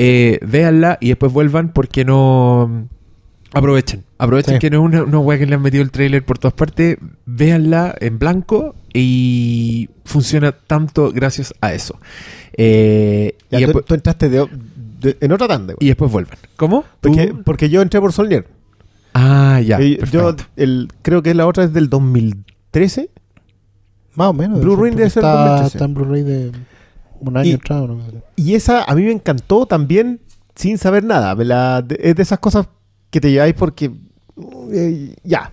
eh, 0.00 0.38
véanla 0.46 0.96
y 1.00 1.08
después 1.08 1.32
vuelvan 1.32 1.72
porque 1.72 2.04
no. 2.04 2.86
Aprovechen, 3.52 4.04
aprovechen 4.18 4.54
Sí. 4.54 4.58
que 4.60 4.70
no 4.70 4.78
es 4.78 4.84
una, 4.84 5.02
una 5.04 5.18
weá 5.18 5.38
que 5.38 5.46
le 5.46 5.54
han 5.54 5.62
metido 5.62 5.82
el 5.82 5.90
trailer 5.90 6.24
por 6.24 6.38
todas 6.38 6.52
partes, 6.54 6.98
véanla 7.26 7.94
en 8.00 8.18
blanco 8.18 8.74
y 8.94 9.88
funciona 10.04 10.52
tanto 10.52 11.10
gracias 11.12 11.52
a 11.60 11.72
eso. 11.72 11.98
Eh, 12.52 13.34
Ya, 13.50 13.58
y, 13.58 13.62
tú, 13.62 13.66
después, 13.68 13.84
tú 13.86 13.94
entraste 13.94 14.28
de- 14.28 14.46
de- 15.00 15.16
en 15.20 15.32
otra 15.32 15.48
tanda. 15.48 15.74
y 15.80 15.86
después 15.88 16.12
vuelvan. 16.12 16.36
¿Cómo? 16.56 16.84
Porque, 17.00 17.34
porque 17.44 17.68
yo 17.70 17.80
entré 17.82 18.00
por 18.00 18.12
Solnier. 18.12 18.46
Ah, 19.14 19.60
ya. 19.64 19.80
Yo 19.80 20.36
el, 20.56 20.88
creo 21.02 21.22
que 21.22 21.34
la 21.34 21.46
otra 21.46 21.64
es 21.64 21.72
del 21.72 21.88
2013. 21.88 23.08
Más 24.14 24.28
o 24.28 24.32
menos. 24.34 24.60
Blu-ray 24.60 24.90
debe 24.94 25.08
ser 25.10 25.22
está, 25.24 25.32
2013. 25.56 25.76
está 25.78 25.84
en 25.86 25.94
Blu-ray 25.94 26.22
de 26.22 26.52
un 27.20 27.36
año 27.36 27.50
Y- 27.50 27.54
atrás. 27.54 27.86
¿no? 27.88 27.98
Y 28.36 28.54
esa 28.54 28.84
a 28.84 28.94
mí 28.94 29.02
me 29.02 29.12
encantó 29.12 29.66
también 29.66 30.20
sin 30.54 30.78
saber 30.78 31.04
nada. 31.04 31.34
Me 31.34 31.44
la- 31.44 31.82
de- 31.82 31.98
es 32.02 32.14
de 32.16 32.22
esas 32.22 32.38
cosas 32.38 32.66
que 33.10 33.20
te 33.20 33.30
lleváis 33.30 33.54
porque 33.54 33.90
eh, 34.72 35.14
ya. 35.24 35.52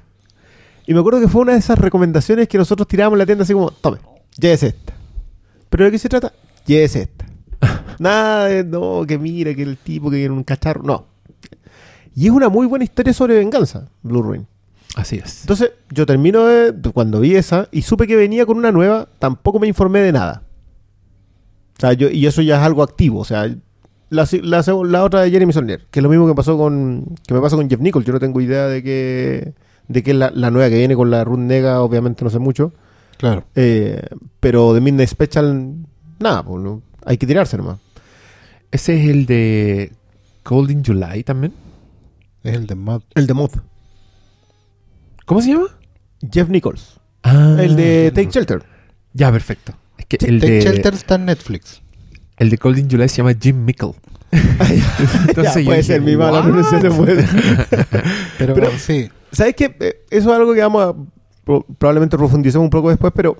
Y 0.87 0.93
me 0.93 0.99
acuerdo 0.99 1.19
que 1.19 1.27
fue 1.27 1.41
una 1.41 1.53
de 1.53 1.59
esas 1.59 1.79
recomendaciones 1.79 2.47
que 2.47 2.57
nosotros 2.57 2.87
tirábamos 2.87 3.15
en 3.15 3.19
la 3.19 3.25
tienda 3.25 3.43
así 3.43 3.53
como, 3.53 3.71
tome, 3.71 3.97
ya 4.37 4.51
es 4.51 4.61
esta. 4.61 4.93
¿Pero 5.69 5.85
de 5.85 5.91
qué 5.91 5.97
se 5.97 6.09
trata? 6.09 6.31
Ya 6.67 6.77
es 6.79 6.95
esta. 6.95 7.25
Nada 7.99 8.45
de, 8.45 8.63
no, 8.63 9.03
que 9.07 9.17
mira, 9.17 9.53
que 9.55 9.63
el 9.63 9.77
tipo 9.77 10.09
que 10.11 10.17
quiere 10.17 10.31
un 10.33 10.43
cacharro. 10.43 10.83
No. 10.83 11.05
Y 12.15 12.25
es 12.27 12.31
una 12.31 12.49
muy 12.49 12.67
buena 12.67 12.85
historia 12.85 13.13
sobre 13.13 13.35
venganza, 13.35 13.89
Blue 14.03 14.21
Ruin. 14.21 14.45
Así 14.95 15.17
es. 15.17 15.41
Entonces, 15.41 15.71
yo 15.89 16.05
termino 16.05 16.45
de 16.45 16.73
cuando 16.93 17.19
vi 17.19 17.35
esa 17.35 17.67
y 17.71 17.81
supe 17.81 18.07
que 18.07 18.15
venía 18.15 18.45
con 18.45 18.57
una 18.57 18.71
nueva, 18.71 19.09
tampoco 19.19 19.59
me 19.59 19.67
informé 19.67 19.99
de 19.99 20.13
nada. 20.13 20.43
O 21.77 21.81
sea, 21.81 21.93
yo, 21.93 22.09
y 22.09 22.25
eso 22.25 22.41
ya 22.41 22.57
es 22.57 22.61
algo 22.63 22.83
activo. 22.83 23.19
O 23.19 23.25
sea, 23.25 23.53
la, 24.09 24.27
la, 24.41 25.03
otra 25.03 25.21
de 25.21 25.31
Jeremy 25.31 25.51
Solnier, 25.51 25.85
que 25.91 25.99
es 25.99 26.03
lo 26.03 26.09
mismo 26.09 26.27
que 26.27 26.35
pasó 26.35 26.57
con. 26.57 27.15
que 27.27 27.33
me 27.33 27.41
pasa 27.41 27.55
con 27.55 27.69
Jeff 27.69 27.79
Nichols. 27.79 28.05
Yo 28.05 28.13
no 28.13 28.19
tengo 28.19 28.39
idea 28.41 28.67
de 28.67 28.83
que. 28.83 29.53
de 29.87 30.03
que 30.03 30.11
es 30.11 30.17
la, 30.17 30.31
la 30.31 30.51
nueva 30.51 30.69
que 30.69 30.77
viene 30.77 30.95
con 30.95 31.11
la 31.11 31.23
Ruth 31.23 31.39
Nega, 31.39 31.81
obviamente 31.81 32.23
no 32.23 32.29
sé 32.29 32.39
mucho. 32.39 32.71
Claro. 33.17 33.45
Eh, 33.55 34.01
pero 34.39 34.73
de 34.73 34.81
Midnight 34.81 35.09
Special, 35.09 35.75
nada, 36.19 36.43
pues 36.43 36.63
no, 36.63 36.81
hay 37.05 37.17
que 37.17 37.27
tirarse 37.27 37.57
nomás. 37.57 37.79
Ese 38.71 39.01
es 39.01 39.09
el 39.09 39.25
de 39.25 39.93
Golden 40.43 40.83
July 40.83 41.23
también. 41.23 41.53
Es 42.43 42.55
el 42.55 42.67
de 42.67 42.75
Mad. 42.75 43.01
El 43.15 43.27
de 43.27 43.33
Moth. 43.33 43.57
¿Cómo 45.25 45.41
se 45.41 45.49
llama? 45.49 45.67
Jeff 46.31 46.49
Nichols. 46.49 46.99
Ah, 47.23 47.57
el 47.59 47.75
de 47.75 48.11
Take 48.13 48.29
Shelter. 48.29 48.63
Ya, 49.13 49.31
perfecto. 49.31 49.73
Es 50.09 50.17
que 50.19 50.25
Sí, 50.25 50.25
el 50.31 50.39
Take 50.39 50.51
de, 50.53 50.61
Shelter 50.61 50.93
está 50.93 51.15
en 51.15 51.25
Netflix. 51.25 51.81
el 52.37 52.49
de 52.49 52.57
Golden 52.57 52.89
July 52.89 53.09
se 53.09 53.17
llama 53.17 53.33
Jim 53.39 53.63
Mickle. 53.65 53.93
Ya, 55.35 55.53
yo 55.59 55.65
puede 55.65 55.83
ser 55.83 56.01
mi 56.01 56.15
mala 56.15 56.41
pronunciación. 56.43 56.95
puede. 56.97 57.25
Pero, 58.37 58.53
Pero- 58.53 58.71
sí. 58.77 59.09
¿Sabes 59.31 59.55
qué? 59.55 59.75
Eh, 59.79 60.05
Eso 60.09 60.29
es 60.31 60.35
algo 60.37 60.53
que 60.53 60.61
vamos 60.61 60.81
a 60.83 60.93
pro- 61.43 61.65
probablemente 61.77 62.17
profundicemos 62.17 62.63
un 62.63 62.69
poco 62.69 62.89
después, 62.89 63.11
pero 63.15 63.37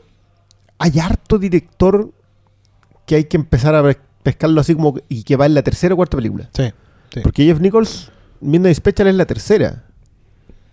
hay 0.78 1.00
harto 1.00 1.38
director 1.40 2.12
que 3.06 3.16
hay 3.16 3.24
que 3.26 3.38
empezar 3.38 3.76
a 3.76 3.84
pe- 3.84 3.98
pescarlo 4.24 4.60
así 4.60 4.76
como 4.76 4.96
y 5.08 5.24
que 5.24 5.36
va 5.38 5.46
en 5.46 5.54
la 5.54 5.62
tercera 5.64 5.94
o 5.94 5.98
cuarta 5.98 6.18
película. 6.18 6.50
Sí. 6.54 6.72
sí. 7.14 7.22
Porque 7.22 7.46
Jeff 7.46 7.60
Nichols, 7.62 8.12
Midnight 8.42 8.76
Special 8.76 9.08
es 9.08 9.16
la 9.16 9.26
tercera. 9.26 9.84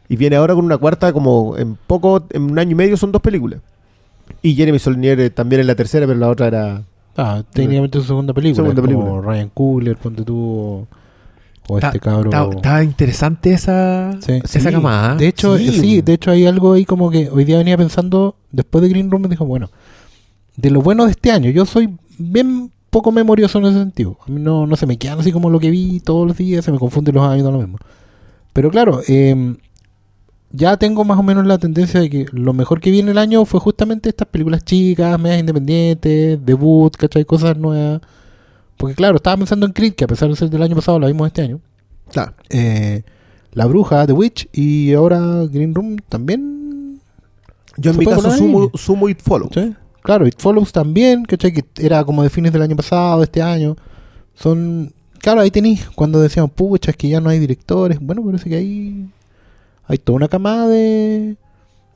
Y 0.09 0.17
viene 0.17 0.37
ahora 0.37 0.55
con 0.55 0.65
una 0.65 0.77
cuarta 0.79 1.13
como 1.13 1.57
en 1.57 1.77
poco, 1.87 2.27
en 2.31 2.43
un 2.51 2.59
año 2.59 2.73
y 2.73 2.75
medio 2.75 2.97
son 2.97 3.13
dos 3.13 3.23
películas. 3.23 3.61
Y 4.43 4.55
Jeremy 4.55 4.79
Solnier 4.79 5.21
eh, 5.21 5.31
también 5.31 5.61
es 5.61 5.67
la 5.67 5.75
tercera, 5.75 6.07
pero 6.07 6.19
la 6.19 6.29
otra 6.29 6.47
era... 6.49 6.83
Ah, 7.17 7.43
técnicamente 7.53 7.99
su 7.99 8.05
segunda 8.07 8.33
película. 8.33 8.57
Segunda 8.65 8.81
es 8.83 8.87
como 8.89 9.05
película. 9.05 9.33
Ryan 9.35 9.51
Coogler, 9.53 9.97
ponte 9.97 10.25
tú. 10.25 10.37
O, 10.39 10.87
o 11.69 11.79
Ta- 11.79 11.89
este 11.89 12.01
cabro. 12.01 12.31
ta- 12.31 12.49
Estaba 12.51 12.83
interesante 12.83 13.53
esa, 13.53 14.13
Sí. 14.21 14.41
esa 14.43 14.61
Sí. 14.61 14.67
camada. 14.71 15.15
¿eh? 15.15 15.19
De 15.19 15.29
hecho, 15.29 15.57
Sí. 15.59 15.71
sí. 15.73 16.01
de 16.03 16.13
hecho 16.15 16.31
hay 16.31 16.47
algo 16.47 16.73
ahí 16.73 16.85
como 16.85 17.11
que 17.11 17.29
hoy 17.31 17.45
día 17.45 17.59
venía 17.59 17.77
pensando, 17.77 18.35
después 18.51 18.83
de 18.83 18.89
Green 18.89 19.11
Room, 19.11 19.23
me 19.23 19.29
dijo, 19.29 19.45
bueno, 19.45 19.71
de 20.57 20.71
lo 20.71 20.81
bueno 20.83 21.05
de 21.05 21.13
este 21.13 21.31
año, 21.31 21.51
yo 21.51 21.65
soy 21.67 21.91
bien 22.19 22.71
poco 22.91 23.13
memorioso 23.13 23.59
en 23.59 23.67
ese 23.67 23.79
sentido. 23.79 24.19
A 24.27 24.31
mí 24.31 24.41
no, 24.41 24.67
no 24.67 24.77
se 24.77 24.87
me 24.87 24.97
quedan 24.99 25.21
así 25.21 25.31
como 25.33 25.51
lo 25.51 25.61
que 25.61 25.71
vi 25.71 26.01
todos 26.01 26.27
los 26.27 26.37
días, 26.37 26.65
se 26.65 26.73
me 26.73 26.79
confunden 26.79 27.15
los 27.15 27.25
años, 27.29 27.45
da 27.45 27.51
lo 27.51 27.59
mismo. 27.59 27.79
Pero 28.53 28.71
claro, 28.71 29.01
eh, 29.09 29.55
ya 30.53 30.77
tengo 30.77 31.05
más 31.05 31.19
o 31.19 31.23
menos 31.23 31.47
la 31.47 31.59
tendencia 31.59 32.01
de 32.01 32.11
que 32.11 32.27
lo 32.33 32.53
mejor 32.53 32.81
que 32.81 32.91
viene 32.91 33.11
el 33.11 33.19
año 33.19 33.45
fue 33.47 33.59
justamente 33.59 34.11
estas 34.11 34.29
películas 34.29 34.65
chicas, 34.65 35.19
medias 35.19 35.41
independientes, 35.41 36.45
debut, 36.45 36.95
¿cachai? 36.95 37.25
Cosas 37.25 37.57
nuevas. 37.57 38.03
Porque 38.77 38.95
claro, 38.95 39.17
estaba 39.17 39.39
pensando 39.39 39.65
en 39.65 39.73
Creed, 39.73 39.95
que 39.95 40.05
a 40.05 40.07
pesar 40.07 40.29
de 40.29 40.37
ser 40.37 40.51
del 40.51 40.63
año 40.63 40.77
pasado, 40.77 40.99
la 40.99 41.07
vimos 41.07 41.27
este 41.27 41.43
año. 41.43 41.61
Claro. 42.11 42.35
Eh, 42.51 43.03
La 43.53 43.67
Bruja, 43.67 44.07
The 44.07 44.13
Witch 44.13 44.49
y 44.53 44.93
ahora 44.93 45.21
Green 45.51 45.75
Room 45.75 45.97
también. 46.09 47.01
Yo 47.79 47.93
en 47.93 47.99
mi 47.99 48.05
caso 48.05 48.31
sumo, 48.31 48.71
sumo 48.75 49.09
It 49.09 49.23
Follows. 49.23 49.53
¿sí? 49.55 49.75
Claro, 50.03 50.27
It 50.27 50.35
Follows 50.39 50.71
también, 50.73 51.25
¿cachai? 51.25 51.53
Que 51.53 51.65
era 51.79 52.05
como 52.05 52.23
de 52.23 52.29
fines 52.29 52.53
del 52.53 52.61
año 52.61 52.77
pasado, 52.77 53.21
de 53.21 53.25
este 53.25 53.41
año. 53.41 53.77
Son. 54.35 54.93
Claro, 55.19 55.41
ahí 55.41 55.51
tenéis 55.51 55.89
cuando 55.95 56.21
decíamos, 56.21 56.51
pucha, 56.51 56.91
es 56.91 56.97
que 56.97 57.09
ya 57.09 57.21
no 57.21 57.31
hay 57.31 57.39
directores. 57.39 57.99
Bueno, 58.01 58.23
parece 58.23 58.51
que 58.51 58.57
ahí 58.57 59.09
hay 59.87 59.99
toda 59.99 60.17
una 60.17 60.29
camada 60.29 60.69
de, 60.69 61.37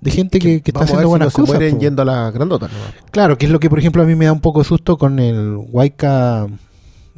de 0.01 0.11
gente 0.11 0.39
que, 0.39 0.61
que 0.63 0.71
está 0.71 0.85
haciendo 0.85 1.03
si 1.03 1.09
buenas 1.09 1.27
no 1.27 1.31
se 1.31 1.37
cosas. 1.41 1.55
mueren 1.57 1.75
po. 1.77 1.81
yendo 1.81 2.03
a 2.03 2.05
las 2.05 2.33
grandotas. 2.35 2.71
¿no? 2.71 2.79
Claro, 3.11 3.39
que 3.39 3.47
es 3.47 3.53
lo 3.53 3.61
que, 3.61 3.71
por 3.71 3.79
ejemplo, 3.79 4.03
a 4.03 4.07
mí 4.07 4.15
me 4.15 4.25
da 4.27 4.33
un 4.33 4.41
poco 4.41 4.61
de 4.61 4.65
susto 4.67 4.97
con 4.97 5.19
el 5.19 5.57
Waika. 5.71 6.47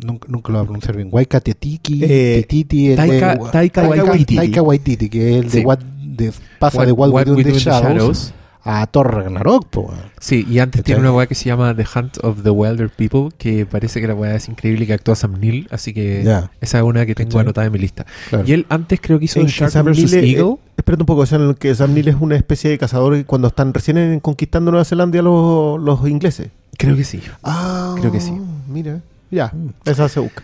Nunca, 0.01 0.29
nunca 0.31 0.53
lo 0.53 0.59
voy 0.59 0.65
a 0.65 0.67
pronunciar 0.67 0.97
bien. 0.97 1.09
Waika 1.11 1.41
Tetiki. 1.41 2.05
Eh, 2.05 2.37
Tetiti, 2.43 2.91
el 2.93 2.97
Taika- 2.99 3.37
de- 3.37 3.51
Taika 3.51 3.83
Waititi. 3.89 4.37
Taika 4.37 4.63
Waititi, 4.63 5.09
que 5.09 5.39
es 5.39 5.45
el 5.45 5.51
de. 5.51 5.61
What, 5.67 5.79
de, 5.81 6.33
pasa 6.59 6.85
de 6.87 6.93
What, 6.93 7.11
We 7.11 7.25
Do 7.25 7.39
in 7.39 7.45
the 7.45 7.53
Shadows, 7.59 8.33
a 8.71 8.87
Thor 8.87 9.15
Ragnarok. 9.15 9.67
Po. 9.71 9.91
Sí, 10.21 10.47
y 10.47 10.59
antes 10.59 10.85
tiene 10.85 11.01
una 11.01 11.11
weá 11.11 11.27
que 11.27 11.35
se 11.35 11.47
llama 11.47 11.75
The 11.75 11.87
Hunt 11.95 12.19
of 12.23 12.43
the 12.43 12.51
Wilder 12.51 12.91
People, 12.91 13.31
que 13.39 13.65
parece 13.65 13.99
que 14.01 14.07
la 14.09 14.15
weá 14.15 14.35
es 14.35 14.47
increíble 14.49 14.85
y 14.85 14.87
que 14.87 14.93
actúa 14.93 15.15
Sam 15.15 15.41
Neill, 15.41 15.67
así 15.71 15.95
que 15.95 16.23
Ya. 16.23 16.51
esa 16.61 16.77
es 16.79 16.85
una 16.85 17.07
que 17.07 17.15
tengo 17.15 17.31
¿Cachai? 17.31 17.41
anotada 17.41 17.67
en 17.67 17.73
mi 17.73 17.79
lista. 17.79 18.05
Claro. 18.29 18.45
Y 18.47 18.53
él 18.53 18.67
antes 18.69 19.01
creo 19.01 19.19
que 19.19 19.25
hizo 19.25 19.41
En 19.41 19.47
que 19.47 19.53
Shark 19.53 19.73
Sam 19.73 19.87
vs. 19.87 20.13
Eh, 20.13 20.33
Eagle. 20.33 20.57
espérate 20.77 21.03
un 21.03 21.07
poco, 21.07 21.23
o 21.23 21.27
sea, 21.27 21.39
en 21.39 21.49
el 21.49 21.55
que 21.57 21.75
Sam 21.75 21.95
Neill 21.95 22.09
es 22.09 22.17
una 22.21 22.37
especie 22.37 22.69
de 22.69 22.77
cazador 22.77 23.25
cuando 23.25 23.49
están 23.49 23.73
recién 23.73 23.97
en- 23.97 24.21
conquistando 24.21 24.71
Nueva 24.71 24.85
Zelanda 24.85 25.23
los, 25.23 25.81
los 25.81 26.07
ingleses. 26.07 26.49
Creo 26.77 26.95
que 26.95 27.05
sí. 27.05 27.21
Ah, 27.43 27.95
Creo 27.99 28.13
que 28.13 28.21
sí. 28.21 28.33
Mira, 28.69 29.01
ya, 29.31 29.51
esa 29.87 30.09
se 30.11 30.21
busca. 30.21 30.43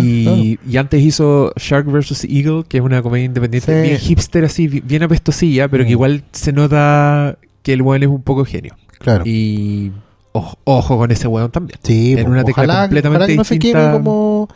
Y, 0.00 0.58
y 0.66 0.76
antes 0.76 1.02
hizo 1.02 1.52
Shark 1.56 1.86
vs. 1.86 2.24
Eagle, 2.24 2.62
que 2.68 2.78
es 2.78 2.84
una 2.84 3.02
comedia 3.02 3.26
independiente 3.26 3.82
Sí. 3.82 3.88
bien 3.88 3.98
hipster, 4.00 4.44
así, 4.44 4.68
bi- 4.68 4.80
bien 4.80 5.02
apestosilla, 5.02 5.66
pero 5.68 5.82
que 5.82 5.90
Mm. 5.90 5.98
igual 5.98 6.24
se 6.32 6.52
nota 6.52 7.36
que 7.64 7.72
el 7.72 7.82
weón 7.82 8.02
es 8.04 8.08
un 8.08 8.22
poco 8.22 8.44
genio. 8.44 8.76
Claro. 9.00 9.24
Y 9.26 9.90
ojo, 10.32 10.56
ojo 10.64 10.98
con 10.98 11.10
ese 11.10 11.26
weón 11.26 11.50
también. 11.50 11.80
Sí, 11.82 12.12
en 12.16 12.28
una 12.30 12.44
tecla 12.44 12.62
ojalá, 12.62 12.80
completamente 12.82 13.16
ojalá 13.24 13.26
que 13.32 13.36
no 13.36 13.44
se 13.44 13.54
distinta. 13.54 13.80
queme 13.80 13.92
como, 13.92 14.48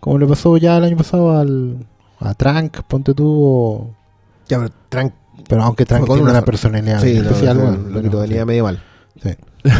como 0.00 0.18
le 0.18 0.26
pasó 0.26 0.56
ya 0.56 0.76
el 0.78 0.84
año 0.84 0.96
pasado 0.96 1.38
al, 1.38 1.86
a 2.18 2.34
Trank, 2.34 2.82
ponte 2.88 3.14
tú. 3.14 3.26
o- 3.28 3.94
Ya, 4.48 4.58
pero 4.58 4.70
tran- 4.90 5.12
pero 5.48 5.62
aunque 5.62 5.84
Trank 5.86 6.04
tiene 6.06 6.22
una 6.22 6.30
una 6.32 6.42
personalidad 6.42 7.00
sí, 7.00 7.14
no, 7.14 7.22
especial, 7.22 7.56
no, 7.58 7.62
bueno, 7.64 7.88
lo 7.90 8.02
que 8.02 8.08
pero- 8.08 8.20
venía 8.22 8.44
medio 8.44 8.64
mal. 8.64 8.82
sí. 9.22 9.30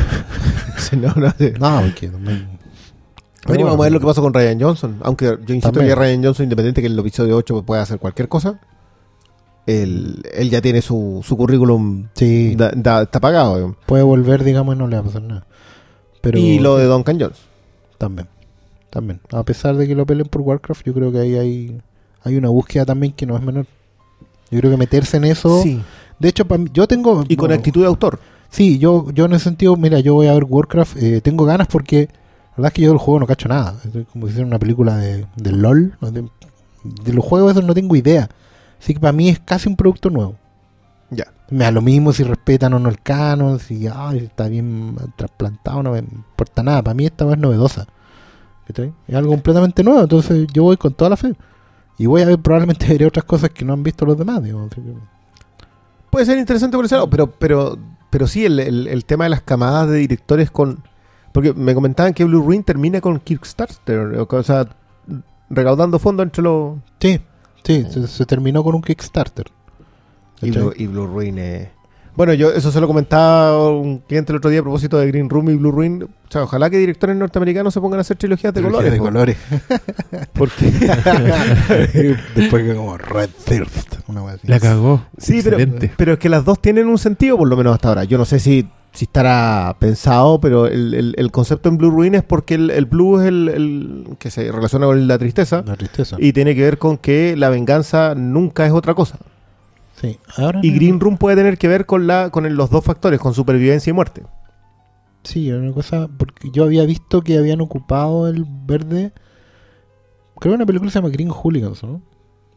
Sí, 0.78 0.96
no, 0.96 1.12
no, 1.14 1.30
sí. 1.38 1.52
No, 1.58 1.80
porque 1.82 2.08
Bueno, 2.10 2.30
y 2.32 2.46
Pero 3.46 3.58
vamos 3.58 3.66
a 3.66 3.70
ver 3.70 3.76
bueno. 3.76 3.94
lo 3.94 4.00
que 4.00 4.06
pasó 4.06 4.22
con 4.22 4.34
Ryan 4.34 4.60
Johnson. 4.60 4.96
Aunque 5.02 5.26
yo 5.26 5.54
insisto 5.54 5.70
También. 5.72 5.88
que 5.88 5.94
Ryan 5.94 6.24
Johnson, 6.24 6.44
independiente 6.44 6.80
que 6.80 6.86
en 6.88 6.92
el 6.94 6.98
episodio 6.98 7.36
8 7.36 7.62
pueda 7.62 7.82
hacer 7.82 7.98
cualquier 7.98 8.28
cosa, 8.28 8.58
él, 9.66 10.22
él 10.34 10.50
ya 10.50 10.60
tiene 10.60 10.82
su, 10.82 11.22
su 11.24 11.36
currículum, 11.36 12.08
Sí, 12.14 12.54
da- 12.56 12.72
da- 12.74 13.02
está 13.02 13.20
pagado. 13.20 13.54
digamos. 13.56 13.76
puede 13.86 14.02
volver, 14.02 14.44
digamos, 14.44 14.74
y 14.74 14.78
no 14.78 14.86
le 14.88 14.96
va 14.96 15.02
a 15.02 15.04
pasar 15.04 15.22
nada. 15.22 15.46
Pero 16.20 16.38
y 16.38 16.58
lo 16.58 16.76
de 16.76 16.84
Duncan 16.86 17.18
Jones. 17.20 17.38
también, 17.98 18.28
también. 18.90 19.20
A 19.32 19.42
pesar 19.42 19.76
de 19.76 19.86
que 19.86 19.94
lo 19.94 20.06
peleen 20.06 20.28
por 20.28 20.42
Warcraft, 20.42 20.84
yo 20.86 20.94
creo 20.94 21.12
que 21.12 21.18
ahí 21.18 21.36
hay, 21.36 21.80
hay 22.22 22.36
una 22.36 22.48
búsqueda 22.48 22.84
también 22.84 23.12
que 23.12 23.26
no 23.26 23.36
es 23.36 23.42
menor. 23.42 23.66
Yo 24.50 24.58
creo 24.60 24.70
que 24.70 24.76
meterse 24.76 25.16
en 25.16 25.24
eso. 25.24 25.62
Sí. 25.62 25.80
De 26.18 26.28
hecho, 26.28 26.44
mí- 26.44 26.68
yo 26.72 26.86
tengo. 26.86 27.24
Y 27.28 27.36
con 27.36 27.48
no, 27.50 27.54
actitud 27.54 27.80
de 27.80 27.86
autor. 27.88 28.18
Sí, 28.50 28.78
yo, 28.78 29.10
yo 29.12 29.24
en 29.24 29.32
ese 29.32 29.44
sentido, 29.44 29.76
mira, 29.76 29.98
yo 30.00 30.14
voy 30.14 30.28
a 30.28 30.34
ver 30.34 30.44
Warcraft, 30.44 30.96
eh, 31.02 31.20
tengo 31.20 31.44
ganas 31.44 31.66
porque 31.66 32.08
la 32.10 32.56
verdad 32.58 32.66
es 32.68 32.72
que 32.74 32.82
yo 32.82 32.90
del 32.90 32.98
juego 32.98 33.18
no 33.20 33.26
cacho 33.26 33.48
nada. 33.48 33.80
Es 33.84 34.06
como 34.12 34.26
si 34.26 34.32
hiciera 34.32 34.46
una 34.46 34.58
película 34.60 34.96
de, 34.96 35.26
de 35.36 35.52
LOL. 35.52 35.96
De, 36.00 36.28
de 37.04 37.12
los 37.12 37.24
juegos 37.24 37.50
esos 37.52 37.64
no 37.64 37.74
tengo 37.74 37.96
idea. 37.96 38.28
Así 38.84 38.92
que 38.92 39.00
para 39.00 39.12
mí 39.14 39.30
es 39.30 39.40
casi 39.40 39.66
un 39.66 39.76
producto 39.76 40.10
nuevo. 40.10 40.34
Ya. 41.08 41.24
Me 41.48 41.64
da 41.64 41.70
lo 41.70 41.80
mismo 41.80 42.12
si 42.12 42.22
respetan 42.22 42.74
o 42.74 42.78
no 42.78 42.90
el 42.90 43.00
canon, 43.00 43.58
si 43.58 43.86
ay, 43.86 44.18
está 44.18 44.46
bien 44.46 44.94
trasplantado, 45.16 45.82
no 45.82 45.92
me 45.92 46.00
importa 46.00 46.62
nada. 46.62 46.82
Para 46.82 46.92
mí 46.92 47.06
esta 47.06 47.24
vez 47.24 47.36
es 47.36 47.40
novedosa. 47.40 47.86
Es 49.08 49.14
algo 49.14 49.30
completamente 49.30 49.82
nuevo, 49.82 50.02
entonces 50.02 50.46
yo 50.52 50.64
voy 50.64 50.76
con 50.76 50.92
toda 50.92 51.08
la 51.08 51.16
fe. 51.16 51.34
Y 51.96 52.04
voy 52.04 52.20
a 52.20 52.26
ver, 52.26 52.38
probablemente 52.40 52.86
veré 52.90 53.06
otras 53.06 53.24
cosas 53.24 53.48
que 53.50 53.64
no 53.64 53.72
han 53.72 53.82
visto 53.82 54.04
los 54.04 54.18
demás. 54.18 54.42
Puede 56.10 56.26
ser 56.26 56.36
interesante 56.36 56.76
por 56.76 56.84
ese 56.84 56.94
lado, 56.96 57.08
pero, 57.08 57.30
pero, 57.30 57.78
pero 58.10 58.26
sí, 58.26 58.44
el, 58.44 58.60
el- 58.60 58.88
el 58.88 59.04
tema 59.06 59.24
de 59.24 59.30
las 59.30 59.40
camadas 59.42 59.88
de 59.88 59.96
directores 59.96 60.50
con. 60.50 60.82
Porque 61.32 61.54
me 61.54 61.74
comentaban 61.74 62.12
que 62.12 62.24
Blue 62.24 62.46
Ring 62.48 62.64
termina 62.64 63.00
con 63.00 63.18
Kickstarter, 63.18 63.98
o 64.28 64.42
sea, 64.42 64.68
recaudando 65.48 65.98
fondos 65.98 66.24
entre 66.24 66.42
los. 66.42 66.76
Sí, 67.00 67.18
sí, 67.64 67.84
se, 67.90 68.06
se 68.06 68.26
terminó 68.26 68.62
con 68.62 68.74
un 68.74 68.82
Kickstarter. 68.82 69.46
Y. 70.42 70.50
Blue, 70.50 70.72
y 70.76 70.86
Blue 70.86 71.06
Ruin 71.06 71.38
es- 71.38 71.68
Bueno, 72.16 72.32
yo 72.34 72.50
eso 72.52 72.70
se 72.70 72.80
lo 72.80 72.86
comentaba 72.86 73.68
un 73.68 73.98
cliente 73.98 74.30
el 74.32 74.36
otro 74.38 74.50
día 74.50 74.60
a 74.60 74.62
propósito 74.62 74.98
de 74.98 75.06
Green 75.08 75.28
Room 75.28 75.50
y 75.50 75.54
Blue 75.56 75.72
Ruin. 75.72 76.02
O 76.04 76.08
sea, 76.30 76.44
ojalá 76.44 76.70
que 76.70 76.78
directores 76.78 77.16
norteamericanos 77.16 77.72
se 77.74 77.80
pongan 77.80 77.98
a 77.98 78.02
hacer 78.02 78.16
trilogías 78.16 78.52
de 78.54 78.62
colores. 78.62 78.92
de 78.92 78.98
po. 78.98 79.04
colores. 79.04 79.36
Porque 80.32 80.66
Después 82.34 82.64
que 82.64 82.74
como 82.74 82.98
Red 82.98 83.30
Thirst. 83.44 83.94
Una 84.06 84.30
así. 84.32 84.46
La 84.46 84.60
cagó. 84.60 85.04
Sí, 85.18 85.40
pero, 85.42 85.56
pero 85.96 86.12
es 86.14 86.18
que 86.18 86.28
las 86.28 86.44
dos 86.44 86.60
tienen 86.60 86.86
un 86.88 86.98
sentido, 86.98 87.38
por 87.38 87.48
lo 87.48 87.56
menos 87.56 87.74
hasta 87.74 87.88
ahora. 87.88 88.04
Yo 88.04 88.18
no 88.18 88.24
sé 88.24 88.38
si, 88.38 88.68
si 88.94 89.04
estará 89.04 89.76
pensado, 89.78 90.40
pero 90.40 90.66
el, 90.66 90.94
el- 90.94 91.14
el 91.18 91.30
concepto 91.30 91.68
en 91.68 91.76
Blue 91.76 91.90
Ruin 91.90 92.14
es 92.14 92.22
porque 92.22 92.54
el, 92.54 92.70
el 92.70 92.86
blue 92.86 93.20
es 93.20 93.26
el, 93.26 94.06
que 94.18 94.30
se 94.30 94.50
relaciona 94.50 94.86
con 94.86 95.06
la 95.06 95.18
tristeza 95.18 95.62
La 95.66 95.76
tristeza. 95.76 96.16
y 96.18 96.32
tiene 96.32 96.54
que 96.54 96.62
ver 96.62 96.78
con 96.78 96.96
que 96.96 97.36
la 97.36 97.48
venganza 97.50 98.14
nunca 98.14 98.64
es 98.66 98.72
otra 98.72 98.94
cosa. 98.94 99.18
sí. 100.00 100.18
Ahora 100.36 100.60
Y 100.62 100.70
no- 100.70 100.76
Green 100.76 101.00
Room 101.00 101.18
puede 101.18 101.36
tener 101.36 101.58
que 101.58 101.68
ver 101.68 101.86
con, 101.86 102.06
la, 102.06 102.30
con 102.30 102.54
los 102.56 102.70
dos 102.70 102.84
factores, 102.84 103.18
con 103.20 103.34
supervivencia 103.34 103.90
y 103.90 103.94
muerte. 103.94 104.22
Sí, 105.24 105.50
una 105.50 105.72
cosa. 105.72 106.08
Porque 106.16 106.50
yo 106.52 106.64
había 106.64 106.84
visto 106.84 107.22
que 107.22 107.38
habían 107.38 107.60
ocupado 107.62 108.28
el 108.28 108.44
verde. 108.46 109.12
Creo 110.38 110.52
que 110.52 110.56
una 110.56 110.66
película 110.66 110.90
se 110.90 110.98
llama 110.98 111.08
Green 111.08 111.30
Hooligans, 111.30 111.82
¿no? 111.82 112.02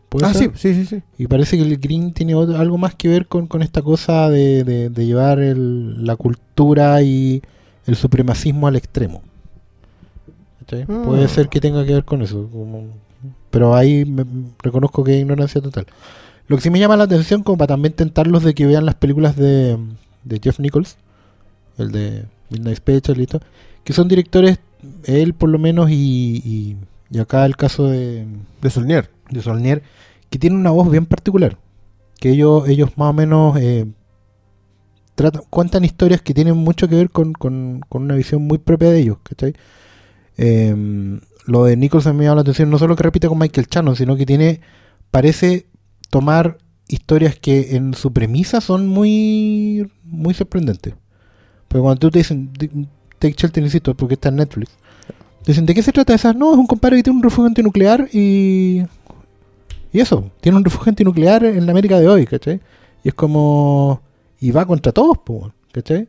¿Puede 0.10 0.26
Ah, 0.26 0.34
sí, 0.34 0.40
ser? 0.40 0.58
sí, 0.58 0.74
sí, 0.74 0.86
sí. 0.86 1.02
Y 1.18 1.28
parece 1.28 1.58
que 1.58 1.64
el 1.64 1.78
green 1.78 2.14
tiene 2.14 2.34
otro- 2.36 2.58
algo 2.58 2.78
más 2.78 2.96
que 2.96 3.10
ver 3.10 3.28
con, 3.28 3.48
con 3.48 3.62
esta 3.62 3.82
cosa 3.82 4.30
de, 4.30 4.64
de- 4.64 4.90
de 4.90 5.06
llevar 5.06 5.40
el- 5.40 6.06
la 6.06 6.16
cultura 6.16 7.02
y 7.02 7.42
el 7.86 7.96
supremacismo 7.96 8.68
al 8.68 8.76
extremo. 8.78 9.22
Mm. 10.88 11.04
Puede 11.06 11.28
ser 11.30 11.48
que 11.50 11.62
tenga 11.62 11.86
que 11.86 11.94
ver 11.94 12.04
con 12.06 12.22
eso. 12.22 12.48
como- 12.52 12.86
pero 13.50 13.76
ahí 13.76 14.06
me- 14.06 14.26
reconozco 14.62 15.04
que 15.04 15.16
es 15.16 15.22
ignorancia 15.22 15.62
total. 15.62 15.88
Lo 16.48 16.56
que 16.58 16.62
sí 16.62 16.70
me 16.70 16.80
llama 16.80 16.98
la 16.98 17.06
atención, 17.06 17.44
como 17.44 17.58
para 17.58 17.70
también 17.70 17.94
tentarlos 17.94 18.44
de 18.44 18.54
que 18.54 18.66
vean 18.66 18.86
las 18.86 18.96
películas 18.96 19.36
de, 19.36 19.78
de 20.24 20.40
Jeff 20.44 20.60
Nichols, 20.60 20.98
el 21.78 21.92
de 21.92 22.26
Midnight 22.50 22.78
Special 22.78 23.20
y 23.20 23.26
todo, 23.28 23.42
que 23.84 23.94
son 23.94 24.08
directores, 24.08 24.60
él 25.06 25.34
por 25.34 25.50
lo 25.50 25.58
menos, 25.60 25.90
y, 25.90 26.42
y, 26.46 26.78
y 27.10 27.20
acá 27.20 27.46
el 27.46 27.56
caso 27.58 27.88
de, 27.88 28.26
De 28.62 28.70
Solnier. 28.70 29.10
De 29.30 29.42
Solnier, 29.42 29.84
que 30.30 30.40
tiene 30.40 30.56
una 30.56 30.72
voz 30.72 30.90
bien 30.90 31.06
particular. 31.06 31.58
Que 32.20 32.30
ellos, 32.32 32.68
ellos 32.68 32.98
más 32.98 33.10
o 33.12 33.14
menos 33.14 33.58
eh, 33.60 33.86
tratan, 35.16 35.44
cuentan 35.50 35.86
historias 35.86 36.22
que 36.22 36.34
tienen 36.34 36.58
mucho 36.58 36.88
que 36.88 36.96
ver 36.96 37.10
con, 37.10 37.34
con- 37.34 37.82
con 37.90 38.04
una 38.04 38.16
visión 38.16 38.42
muy 38.44 38.58
propia 38.58 38.90
de 38.90 39.00
ellos. 39.00 39.18
Eh, 40.38 41.20
lo 41.46 41.64
de 41.64 41.78
Nicholson 41.78 42.16
me 42.18 42.26
llama 42.26 42.36
la 42.36 42.42
atención, 42.42 42.70
no 42.70 42.78
solo 42.78 42.96
que 42.96 43.04
repite 43.04 43.28
con 43.28 43.38
Michael 43.40 43.68
Shannon, 43.70 43.96
sino 43.96 44.16
que 44.18 44.26
tiene, 44.26 44.62
parece 45.12 45.68
tomar 46.10 46.58
historias 46.88 47.36
que 47.38 47.76
en 47.76 47.94
su 47.94 48.12
premisa 48.14 48.62
son 48.62 48.88
muy, 48.88 49.90
muy 50.04 50.34
sorprendentes. 50.34 50.94
Porque 51.68 51.82
cuando 51.82 52.00
tú 52.00 52.12
te 52.12 52.20
dicen, 52.20 52.52
di- 52.58 52.88
Take 53.20 53.36
Shelter, 53.38 53.64
insisto, 53.64 53.96
porque 53.96 54.14
está 54.16 54.30
en 54.30 54.36
Netflix, 54.38 54.72
dicen, 55.46 55.66
¿de 55.66 55.74
qué 55.74 55.82
se 55.82 55.92
trata 55.92 56.14
esa? 56.14 56.34
No, 56.34 56.52
es 56.52 56.58
un 56.58 56.68
compadre 56.68 56.98
que 56.98 57.04
tiene 57.04 57.18
un 57.18 57.24
refugio 57.24 57.48
antinuclear 57.48 58.08
y... 58.14 58.84
Y 59.92 60.00
eso, 60.00 60.32
tiene 60.42 60.58
un 60.58 60.64
refugio 60.64 60.90
antinuclear 60.90 61.46
en 61.46 61.66
la 61.66 61.72
América 61.72 62.00
de 62.00 62.08
hoy, 62.08 62.26
¿cachai? 62.26 62.60
Y 63.04 63.10
es 63.10 63.14
como... 63.14 64.02
Y 64.40 64.52
va 64.52 64.66
contra 64.66 64.92
todos, 64.92 65.18
¿cachai? 65.72 66.08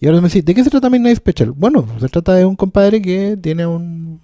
Y 0.00 0.06
ahora 0.06 0.20
me 0.20 0.28
decís, 0.28 0.44
¿de 0.44 0.54
qué 0.54 0.64
se 0.64 0.70
trata 0.70 0.90
Midnight 0.90 1.18
Special? 1.18 1.52
Bueno, 1.52 1.86
se 2.00 2.08
trata 2.08 2.34
de 2.34 2.44
un 2.44 2.56
compadre 2.56 3.02
que 3.02 3.36
tiene 3.36 3.66
un... 3.66 4.20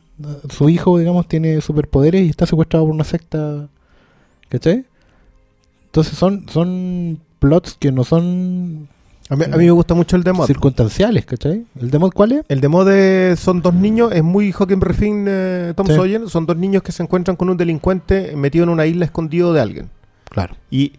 Su 0.48 0.70
hijo, 0.70 0.98
digamos, 0.98 1.28
tiene 1.28 1.60
superpoderes 1.60 2.22
y 2.22 2.30
está 2.30 2.46
secuestrado 2.46 2.86
por 2.86 2.94
una 2.94 3.04
secta, 3.04 3.68
¿cachai? 4.48 4.86
Entonces 5.86 6.16
son, 6.16 6.48
son 6.48 7.20
plots 7.38 7.76
que 7.78 7.92
no 7.92 8.04
son 8.04 8.88
A 9.28 9.36
mí, 9.36 9.44
a 9.44 9.56
mí 9.56 9.64
me 9.64 9.70
gusta 9.72 9.94
mucho 9.94 10.14
el 10.16 10.22
demo. 10.22 10.46
circunstanciales, 10.46 11.26
¿cachai? 11.26 11.64
¿El 11.80 11.90
demo 11.90 12.10
cuál 12.10 12.32
es? 12.32 12.44
El 12.48 12.60
demo 12.60 12.84
de 12.84 13.34
son 13.36 13.60
dos 13.60 13.74
niños, 13.74 14.12
es 14.12 14.22
muy 14.22 14.52
Joaquin 14.52 14.80
Refin, 14.80 15.24
eh, 15.28 15.72
Tom 15.76 15.86
Sí. 15.86 15.94
Sawyer. 15.94 16.28
Son 16.28 16.46
dos 16.46 16.56
niños 16.56 16.82
que 16.82 16.92
se 16.92 17.02
encuentran 17.02 17.36
con 17.36 17.50
un 17.50 17.56
delincuente 17.56 18.36
metido 18.36 18.62
en 18.64 18.68
una 18.70 18.86
isla 18.86 19.04
escondido 19.04 19.52
de 19.52 19.60
alguien. 19.60 19.90
Claro. 20.30 20.54
Y, 20.70 20.92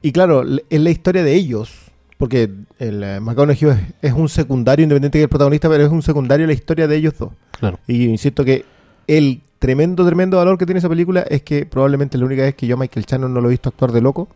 y 0.00 0.12
claro, 0.12 0.44
es 0.70 0.80
la 0.80 0.90
historia 0.90 1.22
de 1.22 1.34
ellos. 1.34 1.72
Porque 2.16 2.48
el 2.78 3.02
eh, 3.02 3.18
McConaughey 3.20 3.68
es, 3.70 3.78
es 4.00 4.12
un 4.12 4.28
secundario, 4.28 4.84
independiente 4.84 5.18
que 5.18 5.24
el 5.24 5.28
protagonista, 5.28 5.68
pero 5.68 5.84
es 5.84 5.90
un 5.90 6.02
secundario 6.02 6.46
la 6.46 6.52
historia 6.52 6.86
de 6.86 6.96
ellos 6.96 7.14
dos. 7.18 7.30
Claro. 7.58 7.80
Y 7.88 8.04
insisto 8.04 8.44
que 8.44 8.64
el 9.08 9.40
tremendo, 9.58 10.06
tremendo 10.06 10.36
valor 10.36 10.56
que 10.56 10.64
tiene 10.64 10.78
esa 10.78 10.88
película 10.88 11.22
es 11.28 11.42
que 11.42 11.66
probablemente 11.66 12.16
la 12.18 12.24
única 12.26 12.42
vez 12.42 12.54
que 12.54 12.66
yo 12.68 12.76
a 12.76 12.78
Michael 12.78 13.06
Shannon 13.08 13.34
no 13.34 13.40
lo 13.40 13.48
he 13.48 13.50
visto 13.50 13.68
actuar 13.70 13.90
de 13.90 14.00
loco. 14.00 14.28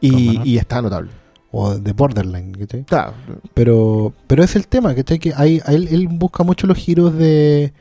Y, 0.00 0.40
y 0.48 0.58
está 0.58 0.80
notable. 0.80 1.10
O 1.52 1.78
de 1.78 1.92
Borderline, 1.92 2.52
¿cachai? 2.52 2.80
Está, 2.80 3.14
Pero, 3.54 4.12
pero 4.26 4.42
es 4.44 4.56
el 4.56 4.66
tema, 4.66 4.94
¿cachai? 4.94 5.18
Que 5.18 5.32
hay, 5.36 5.60
él, 5.68 5.88
él 5.90 6.08
busca 6.08 6.42
mucho 6.44 6.66
los 6.66 6.76
giros 6.76 7.14
de... 7.16 7.72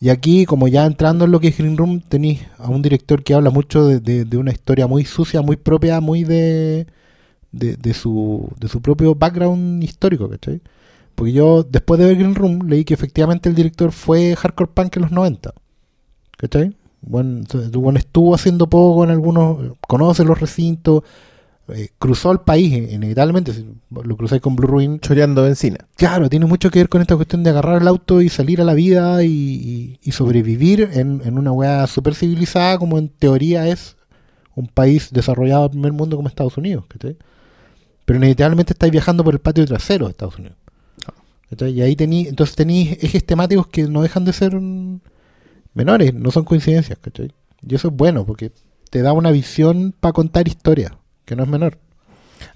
Y 0.00 0.10
aquí, 0.10 0.44
como 0.44 0.68
ya 0.68 0.84
entrando 0.84 1.24
en 1.24 1.30
lo 1.30 1.40
que 1.40 1.48
es 1.48 1.56
Green 1.56 1.76
Room, 1.78 2.00
tenéis 2.00 2.42
a 2.58 2.68
un 2.68 2.82
director 2.82 3.22
que 3.22 3.32
habla 3.34 3.50
mucho 3.50 3.86
de, 3.86 4.00
de- 4.00 4.24
de 4.24 4.36
una 4.36 4.50
historia 4.52 4.86
muy 4.86 5.04
sucia, 5.04 5.40
muy 5.40 5.56
propia, 5.56 6.00
muy 6.00 6.24
de, 6.24 6.86
de, 7.52 7.76
de 7.76 7.94
su, 7.94 8.48
de 8.60 8.68
su 8.68 8.82
propio 8.82 9.14
background 9.14 9.82
histórico, 9.82 10.28
¿cachai? 10.28 10.60
Porque 11.14 11.32
yo, 11.32 11.62
después 11.62 11.98
de 12.00 12.06
ver 12.06 12.16
Green 12.16 12.34
Room, 12.34 12.66
leí 12.68 12.84
que 12.84 12.92
efectivamente 12.92 13.48
el 13.48 13.54
director 13.54 13.92
fue 13.92 14.34
Hardcore 14.36 14.72
Punk 14.74 14.96
en 14.96 15.02
los 15.02 15.12
90, 15.12 15.54
¿cachai? 16.36 16.76
Bueno, 17.00 17.42
estuvo 17.96 18.34
haciendo 18.34 18.66
poco 18.68 19.04
en 19.04 19.10
algunos, 19.10 19.76
conoce 19.86 20.24
los 20.24 20.40
recintos, 20.40 21.02
eh, 21.68 21.88
cruzó 21.98 22.30
el 22.32 22.40
país, 22.40 22.72
inevitablemente, 22.92 23.52
lo 23.90 24.16
cruzáis 24.16 24.42
con 24.42 24.54
Blue 24.56 24.66
Ruin, 24.66 25.00
choreando 25.00 25.42
benzina. 25.44 25.78
Claro, 25.96 26.28
tiene 26.28 26.46
mucho 26.46 26.70
que 26.70 26.78
ver 26.80 26.88
con 26.88 27.00
esta 27.00 27.16
cuestión 27.16 27.42
de 27.42 27.50
agarrar 27.50 27.80
el 27.80 27.88
auto 27.88 28.20
y 28.20 28.28
salir 28.28 28.60
a 28.60 28.64
la 28.64 28.74
vida 28.74 29.22
y, 29.24 29.28
y- 29.28 29.98
y 30.02 30.12
sobrevivir 30.12 30.90
en, 30.92 31.22
en 31.24 31.38
una 31.38 31.52
weá 31.52 31.86
súper 31.86 32.14
civilizada 32.14 32.78
como 32.78 32.98
en 32.98 33.08
teoría 33.08 33.66
es 33.68 33.96
un 34.54 34.68
país 34.68 35.08
desarrollado 35.10 35.62
del 35.62 35.70
primer 35.70 35.92
mundo 35.92 36.16
como 36.16 36.28
Estados 36.28 36.56
Unidos. 36.58 36.84
¿cachai? 36.88 37.16
Pero 38.04 38.18
inevitablemente 38.18 38.72
estáis 38.74 38.92
viajando 38.92 39.24
por 39.24 39.32
el 39.34 39.40
patio 39.40 39.64
trasero 39.66 40.04
de 40.06 40.10
Estados 40.12 40.38
Unidos. 40.38 40.58
¿cachai? 41.50 41.72
Y 41.72 41.80
ahí 41.82 41.96
tenéis, 41.96 42.28
entonces 42.28 42.54
tenéis 42.56 42.98
ejes 43.02 43.24
temáticos 43.24 43.66
que 43.68 43.84
no 43.88 44.02
dejan 44.02 44.24
de 44.26 44.32
ser 44.34 44.54
menores, 45.74 46.14
no 46.14 46.30
son 46.30 46.44
coincidencias. 46.44 46.98
¿cachai? 46.98 47.32
Y 47.66 47.74
eso 47.74 47.88
es 47.88 47.94
bueno 47.94 48.24
porque 48.26 48.52
te 48.90 49.02
da 49.02 49.12
una 49.12 49.30
visión 49.30 49.94
para 49.98 50.12
contar 50.12 50.46
historias, 50.46 50.92
que 51.24 51.36
no 51.36 51.42
es 51.44 51.48
menor. 51.48 51.78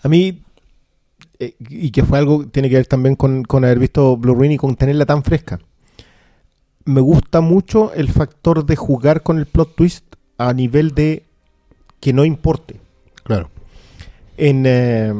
A 0.02 0.08
mí, 0.08 0.42
eh, 1.38 1.54
y 1.58 1.90
que 1.90 2.04
fue 2.04 2.18
algo, 2.18 2.46
tiene 2.46 2.68
que 2.68 2.76
ver 2.76 2.86
también 2.86 3.16
con, 3.16 3.44
con 3.44 3.64
haber 3.64 3.78
visto 3.78 4.16
Blue 4.16 4.34
Ruin 4.34 4.52
y 4.52 4.56
con 4.56 4.76
tenerla 4.76 5.06
tan 5.06 5.22
fresca. 5.22 5.58
Me 6.84 7.00
gusta 7.00 7.40
mucho 7.40 7.92
el 7.92 8.08
factor 8.08 8.64
de 8.64 8.76
jugar 8.76 9.22
con 9.22 9.38
el 9.38 9.46
plot 9.46 9.74
twist 9.76 10.04
a 10.38 10.52
nivel 10.52 10.94
de 10.94 11.24
que 12.00 12.12
no 12.12 12.24
importe. 12.24 12.80
Claro. 13.24 13.50
En, 14.36 14.64
eh, 14.66 15.12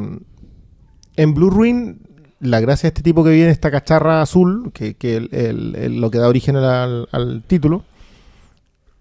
en 1.15 1.33
Blue 1.33 1.49
Ruin, 1.49 2.01
la 2.39 2.59
gracia 2.61 2.87
de 2.87 2.89
este 2.89 3.03
tipo 3.03 3.23
que 3.23 3.31
viene, 3.31 3.51
esta 3.51 3.69
cacharra 3.69 4.21
azul, 4.21 4.71
que, 4.73 4.95
que 4.95 5.17
el- 5.17 5.29
el- 5.33 5.75
el- 5.75 6.01
lo 6.01 6.09
que 6.09 6.17
da 6.17 6.27
origen 6.29 6.55
al, 6.55 7.07
al 7.11 7.43
título, 7.45 7.83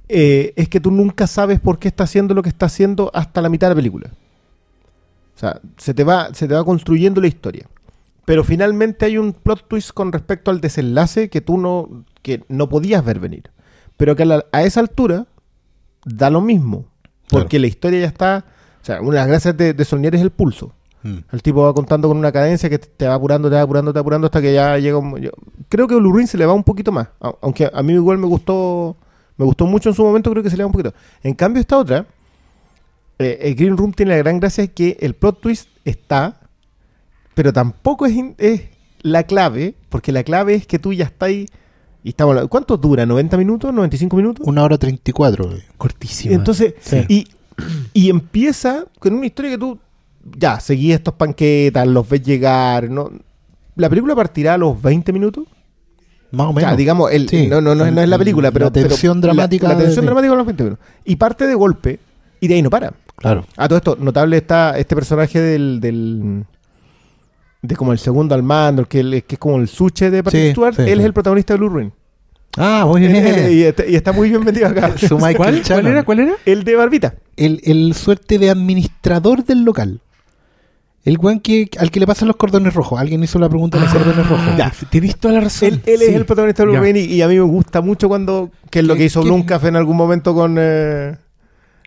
eh, 0.09 0.53
es 0.57 0.69
que 0.69 0.81
tú 0.81 0.91
nunca 0.91 1.27
sabes 1.27 1.61
por 1.61 1.79
qué 1.79 1.89
está 1.89 2.05
haciendo 2.05 2.35
lo 2.35 2.43
que 2.43 2.49
está 2.49 2.67
haciendo 2.67 3.11
hasta 3.15 3.41
la 3.43 3.49
mitad 3.49 3.69
de 3.69 3.75
la 3.75 3.77
película. 3.77 4.11
O 5.39 5.41
sea, 5.41 5.61
se 5.77 5.95
te 5.95 6.03
va, 6.03 6.35
se 6.35 6.49
te 6.49 6.55
va 6.55 6.65
construyendo 6.65 7.21
la 7.21 7.29
historia. 7.29 7.69
Pero 8.25 8.43
finalmente 8.43 9.07
hay 9.07 9.19
un 9.19 9.33
plot 9.33 9.69
twist 9.69 9.93
con 9.93 10.11
respecto 10.11 10.51
al 10.51 10.61
desenlace 10.61 11.31
que 11.31 11.41
tú 11.41 11.59
no, 11.59 12.05
que 12.23 12.43
no 12.49 12.69
podías 12.69 13.05
ver 13.05 13.21
venir. 13.21 13.45
Pero 13.97 14.17
que 14.17 14.25
a, 14.25 14.27
la- 14.27 14.45
a 14.51 14.65
esa 14.65 14.81
altura 14.81 15.29
da 16.05 16.29
lo 16.29 16.41
mismo. 16.41 16.87
Porque 17.31 17.59
la 17.61 17.69
historia 17.69 18.01
ya 18.01 18.07
está. 18.09 18.45
O 18.83 18.85
sea, 18.85 19.01
una 19.01 19.13
de 19.13 19.17
las 19.19 19.29
gracias 19.29 19.57
de, 19.57 19.75
de 19.75 19.85
Solnier 19.85 20.17
es 20.17 20.23
el 20.23 20.31
pulso. 20.31 20.73
Mm. 21.05 21.19
El 21.31 21.43
tipo 21.43 21.63
va 21.63 21.73
contando 21.73 22.09
con 22.09 22.17
una 22.17 22.33
cadencia 22.33 22.69
que 22.69 22.79
te- 22.79 23.07
va 23.07 23.15
apurando, 23.15 23.49
te 23.49 23.55
va 23.55 23.63
apurando, 23.63 23.93
te 23.93 23.99
va 23.99 24.01
apurando 24.01 24.27
hasta 24.27 24.43
que 24.43 24.53
ya 24.53 24.77
llega 24.79 24.99
un... 24.99 25.17
yo- 25.21 25.31
creo 25.69 25.87
que 25.87 25.95
Blue 25.95 26.13
Ring 26.17 26.27
se 26.27 26.37
le 26.37 26.47
va 26.47 26.53
un 26.53 26.65
poquito 26.65 26.91
más. 26.91 27.09
Aunque 27.41 27.71
a 27.73 27.83
mí 27.85 27.93
igual 27.93 28.19
me 28.19 28.27
gustó 28.27 28.97
me 29.37 29.45
gustó 29.45 29.67
mucho 29.67 29.89
en 29.91 29.95
su 29.95 30.03
momento, 30.05 30.31
creo 30.33 30.43
que 30.43 30.51
se 30.51 30.57
le 30.57 30.65
va 30.65 30.67
un 30.67 30.73
poquito. 30.73 30.93
En 31.23 31.33
cambio 31.35 31.61
esta 31.61 31.79
otra 31.79 32.05
eh, 33.19 33.39
el 33.43 33.55
Green 33.55 33.77
Room 33.77 33.93
tiene 33.93 34.13
la 34.13 34.19
gran 34.19 34.41
gracia 34.41 34.67
que 34.67 34.97
el 35.01 35.15
plot 35.15 35.41
twist 35.41 35.69
está, 35.85 36.41
pero 37.35 37.53
tampoco 37.53 38.07
es, 38.07 38.13
in- 38.15 38.35
es 38.39 38.63
la 39.03 39.23
clave, 39.25 39.75
porque 39.89 40.13
la 40.13 40.23
clave 40.25 40.55
es 40.55 40.67
que 40.67 40.79
tú 40.79 40.93
ya 40.93 41.05
estás 41.07 41.29
ahí. 41.29 41.47
Y 42.05 42.11
estamos, 42.11 42.31
hablando- 42.33 42.49
¿Cuánto 42.49 42.77
dura? 42.77 43.05
¿90 43.07 43.37
minutos? 43.37 43.73
¿95 43.73 44.15
minutos? 44.17 44.47
Una 44.47 44.63
hora 44.63 44.79
treinta 44.79 45.11
y 45.11 45.13
cuatro. 45.13 45.47
güey. 45.47 45.63
Cortísima. 45.77 46.35
Entonces, 46.35 46.75
Sí. 46.81 47.05
y, 47.09 47.27
y 47.93 48.09
empieza 48.11 48.85
con 48.99 49.15
una 49.15 49.27
historia 49.27 49.51
que 49.53 49.59
tú 49.59 49.79
ya 50.37 50.61
seguís 50.61 50.95
estos 50.95 51.15
panquetas, 51.15 51.87
los 51.89 52.09
ves 52.09 52.23
llegar. 52.23 52.89
¿no? 52.91 53.11
La 53.77 53.89
película 53.89 54.15
partirá 54.15 54.55
a 54.55 54.59
los 54.59 54.81
20 54.81 55.13
minutos. 55.13 55.45
Más 56.31 56.47
o 56.49 56.53
menos. 56.53 56.77
digamos, 56.77 57.11
el, 57.11 57.29
Sí. 57.29 57.47
no, 57.47 57.61
no, 57.61 57.75
no, 57.75 57.87
es- 57.87 57.93
no 57.93 58.03
es 58.03 58.09
la 58.09 58.19
película, 58.19 58.49
La 58.49 58.53
pero. 58.53 58.73
pero 58.73 58.89
tensión 58.89 59.21
dramática 59.21 59.67
La, 59.69 59.75
la 59.75 59.81
tensión 59.81 60.05
de- 60.05 60.07
dramática 60.07 60.33
a 60.33 60.37
los 60.37 60.47
20 60.47 60.63
minutos. 60.65 60.85
Y 61.05 61.17
parte 61.17 61.47
de 61.47 61.55
golpe, 61.55 61.99
y 62.41 62.49
de 62.49 62.55
ahí 62.55 62.63
no 62.63 62.71
para. 62.71 62.93
Claro. 63.19 63.45
A 63.57 63.67
todo 63.69 63.79
esto, 63.79 63.97
notable 64.01 64.37
está 64.39 64.79
este 64.79 64.95
personaje 64.95 65.41
del. 65.41 65.81
del 65.81 66.45
de 67.61 67.75
como 67.75 67.93
el 67.93 67.99
segundo 67.99 68.35
al 68.37 68.43
mando, 68.45 68.83
el 68.83 68.89
que, 68.89 69.01
el 69.01 69.25
que 69.25 69.35
es 69.35 69.39
como 69.39 69.57
el 69.59 69.67
suche 69.69 70.11
de 70.11 70.23
Patrick 70.23 70.45
Sí, 70.45 70.51
Stewart. 70.53 70.77
sí, 70.77 70.83
él 70.83 70.89
sí. 70.89 71.01
es 71.01 71.05
el 71.05 71.13
protagonista 71.13 71.55
de 71.55 71.59
Blue 71.59 71.69
Ruin. 71.69 71.93
Ah, 72.57 72.85
muy 72.87 73.01
bien. 73.01 73.17
él- 73.17 73.53
y, 73.53 73.63
está, 73.65 73.85
y 73.87 73.97
está 73.97 74.13
muy 74.13 74.29
bien 74.31 74.45
metido 74.45 74.69
acá. 74.69 74.95
¿Cuál, 75.19 75.37
¿Cuál 75.37 75.63
Shannon. 75.63 75.87
era? 75.93 76.05
¿Cuál 76.05 76.21
era? 76.21 76.33
el 76.47 76.63
de 76.65 76.77
Barbita. 76.77 77.15
el, 77.37 77.61
el 77.65 77.95
suerte 77.95 78.39
de 78.39 78.51
administrador 78.51 79.45
del 79.45 79.65
local. 79.65 80.01
El 81.05 81.19
weón 81.19 81.41
que, 81.41 81.69
al 81.79 81.91
que 81.91 82.01
le 82.01 82.07
pasan 82.07 82.29
los 82.29 82.37
cordones 82.37 82.75
rojos. 82.75 83.01
Alguien 83.01 83.23
hizo 83.25 83.39
la 83.39 83.49
pregunta 83.49 83.79
de 83.79 83.85
los 83.85 83.93
cordones 83.93 84.29
rojos. 84.29 84.47
Ya, 84.57 84.73
tienes 84.91 85.17
toda 85.17 85.35
la 85.35 85.41
razón. 85.41 85.69
Él, 85.69 85.83
él 85.87 86.03
es 86.03 86.15
el 86.15 86.27
protagonista 86.27 86.65
de 86.65 86.71
Blue 86.79 86.87
y, 86.87 86.99
y 87.15 87.23
a 87.23 87.29
mí 87.29 87.35
me 87.35 87.41
gusta 87.43 87.81
mucho 87.81 88.09
cuando. 88.09 88.51
que 88.71 88.81
es 88.81 88.85
lo 88.85 88.95
¿Qué- 88.95 88.99
que 89.01 89.05
hizo 89.07 89.23
Blumcaf 89.23 89.65
en 89.65 89.75
algún 89.77 89.97
momento 89.97 90.35
con. 90.35 90.57
eh, 90.59 91.17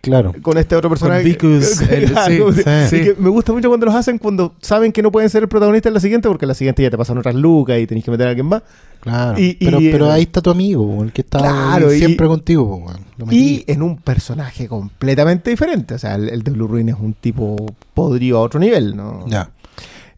Claro. 0.02 0.34
con 0.42 0.58
este 0.58 0.74
otro 0.76 0.90
personaje. 0.90 1.22
Vicus, 1.22 1.80
el- 1.88 2.10
Claro, 2.10 2.52
sí, 2.52 2.62
sí. 2.62 2.70
sí. 2.90 2.96
Y 2.96 3.00
que 3.04 3.14
me 3.18 3.30
gusta 3.30 3.52
mucho 3.52 3.68
cuando 3.68 3.86
los 3.86 3.94
hacen 3.94 4.18
cuando 4.18 4.54
saben 4.60 4.90
que 4.92 5.00
no 5.00 5.10
pueden 5.12 5.30
ser 5.30 5.44
el 5.44 5.48
protagonista 5.48 5.88
en 5.88 5.94
la 5.94 6.00
siguiente, 6.00 6.28
porque 6.28 6.44
en 6.44 6.48
la 6.48 6.54
siguiente 6.54 6.82
ya 6.82 6.90
te 6.90 6.98
pasan 6.98 7.18
otras 7.18 7.34
lucas 7.36 7.78
y 7.78 7.86
tenés 7.86 8.04
que 8.04 8.10
meter 8.10 8.26
a 8.26 8.30
alguien 8.30 8.46
más. 8.46 8.62
Claro. 9.00 9.38
Y- 9.38 9.56
y- 9.60 9.64
pero, 9.64 9.78
pero 9.78 10.10
ahí 10.10 10.22
está 10.22 10.40
tu 10.40 10.50
amigo, 10.50 11.02
el 11.04 11.12
que 11.12 11.20
está 11.22 11.38
Claro, 11.38 11.88
ahí 11.88 11.96
y- 11.96 11.98
siempre 11.98 12.26
contigo. 12.26 12.92
Lo. 13.16 13.26
Y 13.32 13.64
en 13.68 13.80
un 13.82 13.96
personaje 13.98 14.66
completamente 14.68 15.50
diferente. 15.50 15.94
O 15.94 15.98
sea, 15.98 16.16
el, 16.16 16.28
el 16.30 16.42
de 16.42 16.50
Blue 16.50 16.66
Ruin 16.66 16.88
es 16.88 16.96
un 17.00 17.14
tipo 17.14 17.56
podrido 17.94 18.38
a 18.38 18.40
otro 18.42 18.58
nivel, 18.58 18.96
¿no? 18.96 19.24
Ya. 19.28 19.50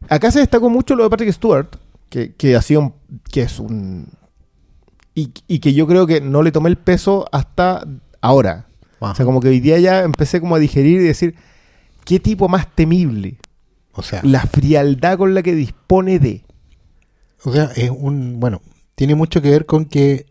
Acá 0.09 0.30
se 0.30 0.39
destacó 0.41 0.70
mucho 0.70 0.95
lo 0.97 1.05
de 1.05 1.11
Patrick 1.11 1.30
Stewart, 1.32 1.68
que, 2.09 2.32
que 2.32 2.57
ha 2.57 2.62
sido 2.62 2.80
un- 2.80 2.93
que 3.30 3.43
es 3.43 3.59
un 3.59 4.07
y, 5.14 5.30
y 5.47 5.59
que 5.61 5.74
yo 5.74 5.87
creo 5.87 6.07
que 6.07 6.20
no 6.20 6.43
le 6.43 6.51
tomé 6.53 6.68
el 6.70 6.76
peso 6.76 7.26
hasta 7.32 7.87
ahora. 8.20 8.66
O 9.01 9.14
sea, 9.14 9.24
como 9.26 9.40
que 9.40 9.49
hoy 9.49 9.61
día 9.61 9.78
ya 9.78 10.01
empecé 10.03 10.40
como 10.40 10.57
a 10.57 10.59
digerir 10.59 11.01
y 11.01 11.05
decir, 11.05 11.34
qué 12.05 12.20
tipo 12.20 12.49
más 12.49 12.74
temible. 12.74 13.38
O 13.92 14.03
sea, 14.03 14.20
La 14.24 14.40
frialdad 14.47 15.18
con 15.18 15.34
la 15.34 15.42
que 15.42 15.55
dispone 15.55 16.18
de. 16.18 16.42
o 17.45 17.53
sea, 17.53 17.70
es 17.76 17.90
un. 17.90 18.40
Bueno, 18.40 18.61
tiene 18.95 19.14
mucho 19.14 19.40
que 19.42 19.51
ver 19.51 19.66
con 19.66 19.84
que. 19.84 20.26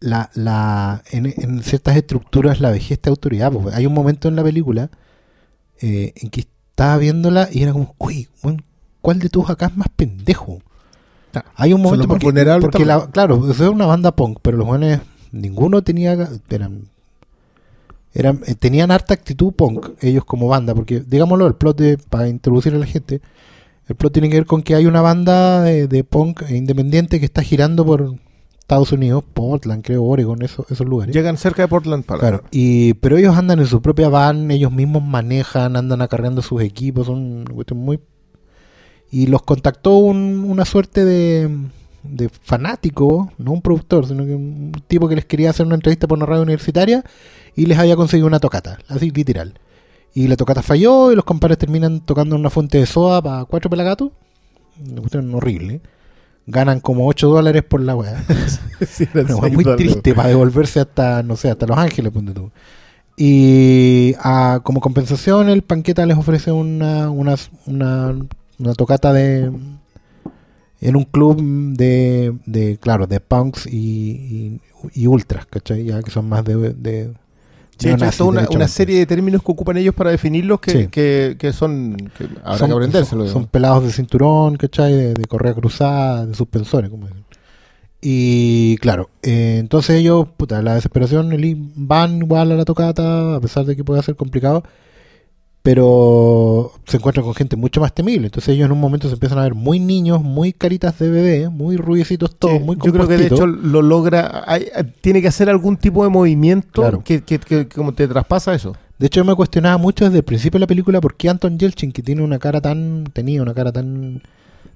La, 0.00 0.30
la, 0.34 1.02
en, 1.10 1.26
en 1.26 1.62
ciertas 1.64 1.96
estructuras 1.96 2.60
la 2.60 2.70
vejez 2.70 3.02
de 3.02 3.10
autoridad. 3.10 3.50
po. 3.50 3.68
Hay 3.72 3.84
un 3.84 3.92
momento 3.94 4.28
en 4.28 4.36
la 4.36 4.44
película 4.44 4.90
eh, 5.80 6.12
en 6.16 6.30
que 6.30 6.40
estaba 6.42 6.98
viéndola 6.98 7.48
y 7.50 7.62
era 7.64 7.72
como, 7.72 7.96
uy, 7.98 8.28
¿cuál 9.00 9.18
de 9.18 9.28
todos 9.28 9.50
acá 9.50 9.66
es 9.66 9.76
más 9.76 9.88
pendejo? 9.96 10.60
Hay 11.56 11.72
un 11.72 11.82
momento 11.82 12.06
porque, 12.08 12.26
porque 12.60 12.84
la- 12.84 12.94
también. 12.94 13.10
claro, 13.12 13.50
eso 13.50 13.64
es 13.64 13.70
una 13.70 13.86
banda 13.86 14.14
punk, 14.14 14.38
pero 14.40 14.56
los 14.56 14.66
jóvenes, 14.66 15.00
ninguno 15.32 15.82
tenía, 15.82 16.12
eran, 16.50 16.82
eran, 18.14 18.40
eh, 18.46 18.54
tenían 18.54 18.90
harta 18.90 19.14
actitud 19.14 19.52
punk, 19.52 19.90
ellos 20.00 20.24
como 20.24 20.48
banda, 20.48 20.74
porque 20.74 21.00
digámoslo, 21.00 21.46
el 21.46 21.54
plot 21.54 21.78
de, 21.78 21.98
para 21.98 22.28
introducir 22.28 22.74
a 22.74 22.78
la 22.78 22.86
gente, 22.86 23.20
el 23.86 23.96
plot 23.96 24.12
tiene 24.12 24.28
que 24.28 24.36
ver 24.36 24.46
con 24.46 24.62
que 24.62 24.74
hay 24.74 24.86
una 24.86 25.00
banda 25.00 25.62
de, 25.62 25.88
de 25.88 26.04
punk 26.04 26.42
independiente 26.50 27.18
que 27.20 27.26
está 27.26 27.42
girando 27.42 27.84
por 27.86 28.14
Estados 28.58 28.92
Unidos, 28.92 29.24
Portland, 29.32 29.82
creo, 29.82 30.04
Oregon, 30.04 30.42
esos, 30.42 30.70
esos 30.70 30.86
lugares. 30.86 31.14
Llegan 31.14 31.38
cerca 31.38 31.62
de 31.62 31.68
Portland 31.68 32.04
para. 32.04 32.20
Claro, 32.20 32.42
y, 32.50 32.92
pero 32.94 33.16
ellos 33.16 33.34
andan 33.36 33.60
en 33.60 33.66
su 33.66 33.80
propia 33.80 34.10
van, 34.10 34.50
ellos 34.50 34.70
mismos 34.72 35.02
manejan, 35.02 35.74
andan 35.76 36.02
acarreando 36.02 36.42
sus 36.42 36.60
equipos, 36.62 37.06
son 37.06 37.44
muy... 37.74 37.98
Y 39.10 39.26
los 39.28 39.40
contactó 39.42 39.96
un- 39.96 40.44
una 40.46 40.66
suerte 40.66 41.06
de, 41.06 41.48
de 42.10 42.28
fanático, 42.28 43.32
no 43.38 43.52
un 43.52 43.62
productor, 43.62 44.06
sino 44.06 44.24
que 44.24 44.34
un 44.34 44.72
tipo 44.86 45.08
que 45.08 45.16
les 45.16 45.24
quería 45.24 45.50
hacer 45.50 45.66
una 45.66 45.74
entrevista 45.74 46.06
por 46.06 46.18
una 46.18 46.26
radio 46.26 46.42
universitaria 46.42 47.04
y 47.54 47.66
les 47.66 47.78
había 47.78 47.96
conseguido 47.96 48.26
una 48.26 48.40
tocata, 48.40 48.78
así 48.88 49.10
literal. 49.10 49.54
Y 50.14 50.26
la 50.28 50.36
tocata 50.36 50.62
falló 50.62 51.12
y 51.12 51.16
los 51.16 51.24
compadres 51.24 51.58
terminan 51.58 52.00
tocando 52.00 52.34
en 52.34 52.40
una 52.40 52.50
fuente 52.50 52.78
de 52.78 52.86
soda 52.86 53.22
para 53.22 53.44
cuatro 53.44 53.70
pelagatos. 53.70 54.10
Una 54.90 55.00
cuestión 55.00 55.34
horrible. 55.34 55.80
Ganan 56.46 56.80
como 56.80 57.06
8 57.06 57.28
dólares 57.28 57.62
por 57.62 57.80
la 57.80 57.94
weá. 57.94 58.24
Sí, 58.88 59.06
muy 59.12 59.64
dólares. 59.64 59.76
triste 59.76 60.14
para 60.14 60.28
devolverse 60.28 60.80
hasta, 60.80 61.22
no 61.22 61.36
sé, 61.36 61.50
hasta 61.50 61.66
Los 61.66 61.76
Ángeles, 61.76 62.12
ponte 62.12 62.32
tú. 62.32 62.50
Y 63.16 64.14
ah, 64.20 64.60
como 64.62 64.80
compensación, 64.80 65.48
el 65.48 65.62
Panqueta 65.62 66.06
les 66.06 66.16
ofrece 66.16 66.52
una, 66.52 67.10
una, 67.10 67.34
una, 67.66 68.14
una 68.58 68.74
tocata 68.74 69.12
de 69.12 69.50
en 70.80 70.96
un 70.96 71.04
club 71.04 71.36
de, 71.76 72.34
de 72.46 72.78
claro, 72.80 73.06
de 73.06 73.20
punks 73.20 73.66
y, 73.66 73.78
y, 73.78 74.60
y 74.94 75.06
ultras, 75.06 75.46
¿cachai? 75.46 75.84
Ya 75.84 76.02
que 76.02 76.10
son 76.10 76.28
más 76.28 76.44
de... 76.44 76.56
de 76.74 77.12
Sí, 77.80 77.88
hecho, 77.90 78.06
es 78.06 78.20
una, 78.20 78.48
una 78.50 78.66
serie 78.66 78.98
de 78.98 79.06
términos 79.06 79.40
que 79.40 79.52
ocupan 79.52 79.76
ellos 79.76 79.94
para 79.94 80.10
definirlos 80.10 80.58
que, 80.58 80.70
Sí. 80.72 80.86
que, 80.88 81.36
que 81.38 81.52
son. 81.52 81.96
Que 82.18 82.24
habrá 82.42 82.58
son, 82.58 82.66
que 82.70 82.74
aprendérselo. 82.74 83.24
son- 83.26 83.32
son 83.34 83.46
pelados 83.46 83.84
de 83.84 83.92
cinturón, 83.92 84.56
¿cachai? 84.56 84.92
De, 84.92 85.14
de 85.14 85.24
correa 85.26 85.54
cruzada, 85.54 86.26
de 86.26 86.34
suspensores, 86.34 86.90
como 86.90 87.06
dicen. 87.06 87.22
Y 88.00 88.76
claro, 88.78 89.10
eh, 89.22 89.58
entonces 89.60 89.96
ellos, 90.00 90.26
puta, 90.36 90.60
la 90.62 90.74
desesperación, 90.74 91.32
el 91.32 91.56
van 91.76 92.18
igual 92.18 92.50
a 92.50 92.56
la 92.56 92.64
tocata, 92.64 93.36
a 93.36 93.40
pesar 93.40 93.64
de 93.64 93.76
que 93.76 93.84
pueda 93.84 94.02
ser 94.02 94.16
complicado, 94.16 94.64
pero 95.68 96.72
se 96.86 96.96
encuentran 96.96 97.26
con 97.26 97.34
gente 97.34 97.54
mucho 97.54 97.78
más 97.82 97.92
temible. 97.94 98.26
Entonces 98.28 98.54
ellos 98.54 98.64
en 98.64 98.72
un 98.72 98.80
momento 98.80 99.06
se 99.08 99.12
empiezan 99.14 99.38
a 99.38 99.42
ver 99.42 99.54
muy 99.54 99.78
niños, 99.78 100.22
muy 100.22 100.54
caritas 100.54 100.98
de 100.98 101.10
bebé, 101.10 101.48
muy 101.50 101.76
rubiecitos 101.76 102.34
todos, 102.36 102.56
Sí, 102.56 102.64
muy 102.64 102.76
yo 102.82 102.90
creo 102.90 103.06
que 103.06 103.18
de 103.18 103.26
hecho 103.26 103.46
lo 103.46 103.82
logra. 103.82 104.44
hay- 104.46 104.66
tiene 105.02 105.20
que 105.20 105.28
hacer 105.28 105.50
algún 105.50 105.76
tipo 105.76 106.04
de 106.04 106.08
movimiento 106.10 106.80
Claro. 106.80 107.04
que, 107.04 107.22
que, 107.22 107.38
que- 107.38 107.68
que 107.68 107.76
como 107.76 107.92
te 107.92 108.08
traspasa 108.08 108.54
eso. 108.54 108.74
De 108.98 109.08
hecho, 109.08 109.20
yo 109.20 109.26
me 109.26 109.34
cuestionaba 109.34 109.76
mucho 109.76 110.06
desde 110.06 110.16
el 110.18 110.24
principio 110.24 110.56
de 110.58 110.60
la 110.62 110.66
película 110.66 111.02
por 111.02 111.14
qué 111.16 111.28
Anton 111.28 111.58
Yelchin, 111.58 111.92
que 111.92 112.02
tiene 112.02 112.22
una 112.22 112.38
cara 112.38 112.62
tan. 112.62 113.04
tenía 113.12 113.42
una 113.42 113.52
cara 113.52 113.70
tan. 113.70 114.22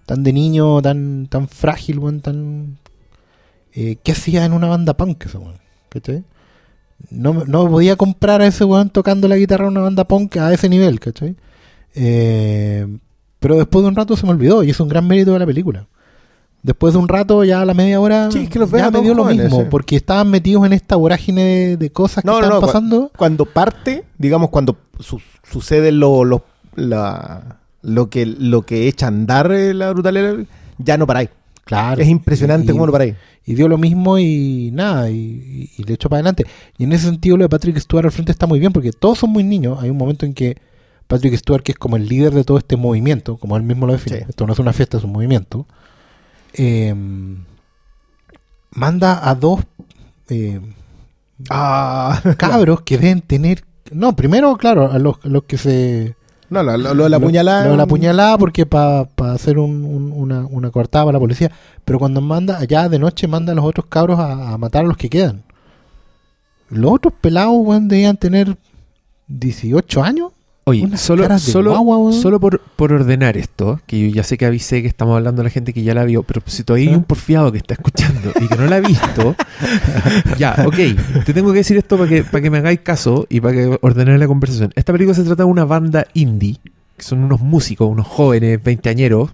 tan 0.04 0.22
de 0.22 0.32
niño, 0.34 0.82
tan 0.82 1.26
tan 1.26 1.48
frágil, 1.48 2.00
tan. 2.20 2.76
Eh, 3.74 3.96
¿Qué 4.04 4.12
hacía 4.12 4.44
en 4.44 4.52
una 4.52 4.66
banda 4.66 4.94
punk 4.94 5.24
ese? 5.24 5.38
¿Cachai? 5.88 6.22
No, 7.10 7.44
no 7.46 7.68
podía 7.68 7.96
comprar 7.96 8.40
a 8.40 8.46
ese 8.46 8.64
weón 8.64 8.90
tocando 8.90 9.28
la 9.28 9.36
guitarra 9.36 9.64
en 9.66 9.72
una 9.72 9.80
banda 9.82 10.04
punk 10.04 10.36
a 10.38 10.52
ese 10.52 10.68
nivel, 10.68 10.98
¿cachai? 11.00 11.36
Eh, 11.94 12.86
pero 13.38 13.56
después 13.56 13.82
de 13.82 13.88
un 13.88 13.96
rato 13.96 14.16
se 14.16 14.24
me 14.26 14.32
olvidó 14.32 14.62
y 14.62 14.70
es 14.70 14.80
un 14.80 14.88
gran 14.88 15.06
mérito 15.06 15.32
de 15.32 15.38
la 15.40 15.46
película. 15.46 15.86
Después 16.62 16.92
de 16.94 17.00
un 17.00 17.08
rato, 17.08 17.42
ya 17.42 17.60
a 17.60 17.64
la 17.64 17.74
media 17.74 17.98
hora, 18.00 18.30
Sí, 18.30 18.44
es 18.44 18.48
que 18.48 18.58
los 18.60 18.70
ves 18.70 18.82
ya 18.82 18.90
me 18.92 19.00
dio 19.02 19.14
lo 19.14 19.24
jóvenes, 19.24 19.46
mismo, 19.46 19.62
sí. 19.62 19.66
porque 19.68 19.96
estaban 19.96 20.30
metidos 20.30 20.64
en 20.64 20.72
esta 20.72 20.94
vorágine 20.94 21.42
de, 21.42 21.76
de 21.76 21.90
cosas 21.90 22.22
que 22.22 22.30
No, 22.30 22.38
estaban 22.38 22.60
pasando. 22.60 23.10
Cuando 23.16 23.44
parte, 23.46 24.04
digamos, 24.16 24.50
cuando 24.50 24.76
su- 25.00 25.20
sucede 25.42 25.90
lo, 25.90 26.24
lo, 26.24 26.44
la- 26.76 27.58
lo, 27.82 28.08
que, 28.10 28.26
lo 28.26 28.62
que 28.62 28.86
echa 28.86 29.06
a 29.06 29.08
andar 29.08 29.50
eh, 29.50 29.74
la 29.74 29.90
brutalidad, 29.90 30.36
ya 30.78 30.96
no 30.96 31.06
paráis. 31.06 31.30
Claro. 31.64 32.02
Es 32.02 32.08
impresionante 32.08 32.70
Y- 32.70 32.74
cómo 32.74 32.86
no 32.86 32.92
paráis. 32.92 33.14
Y 33.44 33.54
dio 33.54 33.66
lo 33.68 33.76
mismo 33.78 34.18
y 34.18 34.70
nada, 34.72 35.10
y, 35.10 35.14
y, 35.16 35.70
y 35.78 35.84
le 35.84 35.94
echó 35.94 36.08
para 36.08 36.18
adelante. 36.18 36.44
Y 36.78 36.84
en 36.84 36.92
ese 36.92 37.06
sentido 37.06 37.36
lo 37.36 37.44
de 37.44 37.48
Patrick 37.48 37.76
Stewart 37.78 38.04
al 38.06 38.12
frente 38.12 38.30
está 38.32 38.46
muy 38.46 38.60
bien, 38.60 38.72
porque 38.72 38.92
todos 38.92 39.18
son 39.18 39.30
muy 39.30 39.42
niños. 39.44 39.78
Hay 39.82 39.90
un 39.90 39.96
momento 39.96 40.24
en 40.26 40.32
que 40.34 40.56
Patrick 41.08 41.34
Stewart, 41.36 41.62
que 41.62 41.72
es 41.72 41.78
como 41.78 41.96
el 41.96 42.06
líder 42.08 42.32
de 42.34 42.44
todo 42.44 42.58
este 42.58 42.76
movimiento, 42.76 43.36
como 43.38 43.56
él 43.56 43.62
mismo 43.64 43.86
lo 43.86 43.92
define, 43.94 44.18
Sí. 44.18 44.24
esto 44.28 44.46
no 44.46 44.52
es 44.52 44.58
una 44.60 44.72
fiesta, 44.72 44.96
es 44.98 45.04
un 45.04 45.12
movimiento, 45.12 45.66
eh, 46.54 46.94
manda 48.70 49.28
a 49.28 49.34
dos 49.34 49.60
eh, 50.28 50.60
Ah, 51.50 52.22
cabros 52.38 52.82
que 52.82 52.98
deben 52.98 53.20
tener... 53.20 53.64
No, 53.90 54.14
primero, 54.14 54.56
claro, 54.56 54.90
a 54.92 54.98
los, 55.00 55.16
a 55.24 55.28
los 55.28 55.42
que 55.44 55.58
se... 55.58 56.14
no, 56.52 56.62
lo, 56.62 56.76
lo- 56.76 56.94
lo 56.94 57.04
de 57.04 57.10
la 57.10 57.18
puñalada. 57.20 57.64
lo 57.64 57.70
de 57.72 57.76
la 57.76 57.86
puñalada 57.86 58.38
porque 58.38 58.66
para 58.66 59.08
hacer 59.32 59.58
un- 59.58 59.84
un- 59.84 60.12
una, 60.12 60.46
una 60.46 60.70
coartada 60.70 61.04
para 61.06 61.14
la 61.16 61.20
policía. 61.20 61.50
Pero 61.84 61.98
cuando 61.98 62.20
manda, 62.20 62.58
allá 62.58 62.88
de 62.88 62.98
noche 62.98 63.26
manda 63.26 63.52
a 63.52 63.54
los 63.56 63.64
otros 63.64 63.86
cabros 63.88 64.18
a, 64.20 64.52
a 64.52 64.58
matar 64.58 64.84
a 64.84 64.88
los 64.88 64.96
que 64.96 65.08
quedan. 65.10 65.42
Los 66.68 66.92
otros 66.92 67.14
pelados, 67.20 67.54
weón, 67.58 67.88
debían 67.88 68.16
tener 68.16 68.56
18 69.28 70.02
años, 70.02 70.32
Oye, 70.64 70.84
Unas 70.84 71.00
solo, 71.00 71.38
solo, 71.40 72.12
solo 72.12 72.38
por, 72.38 72.60
por 72.60 72.92
ordenar 72.92 73.36
esto, 73.36 73.80
que 73.84 73.98
yo 73.98 74.14
ya 74.14 74.22
sé 74.22 74.38
que 74.38 74.46
avisé 74.46 74.80
que 74.80 74.86
estamos 74.86 75.16
hablando 75.16 75.42
a 75.42 75.44
la 75.44 75.50
gente 75.50 75.72
que 75.72 75.82
ya 75.82 75.92
la 75.92 76.04
vio, 76.04 76.22
pero 76.22 76.40
si 76.46 76.62
todavía 76.62 76.90
hay 76.90 76.94
¿Ah? 76.94 76.98
un 76.98 77.04
porfiado 77.04 77.50
que 77.50 77.58
está 77.58 77.74
escuchando 77.74 78.30
y 78.40 78.46
que 78.46 78.54
no 78.54 78.66
la 78.66 78.76
ha 78.76 78.80
visto, 78.80 79.34
ya, 80.38 80.54
ok, 80.64 81.24
te 81.24 81.34
tengo 81.34 81.50
que 81.50 81.58
decir 81.58 81.76
esto 81.76 81.98
para 81.98 82.08
que, 82.08 82.22
para 82.22 82.40
que 82.40 82.50
me 82.50 82.58
hagáis 82.58 82.78
caso 82.78 83.26
y 83.28 83.40
para 83.40 83.54
que 83.54 83.78
ordenar 83.82 84.16
la 84.20 84.28
conversación. 84.28 84.72
Esta 84.76 84.92
película 84.92 85.16
se 85.16 85.24
trata 85.24 85.42
de 85.42 85.48
una 85.50 85.64
banda 85.64 86.06
indie, 86.14 86.60
que 86.96 87.02
son 87.02 87.24
unos 87.24 87.40
músicos, 87.40 87.90
unos 87.90 88.06
jóvenes, 88.06 88.62
veinteañeros. 88.62 89.30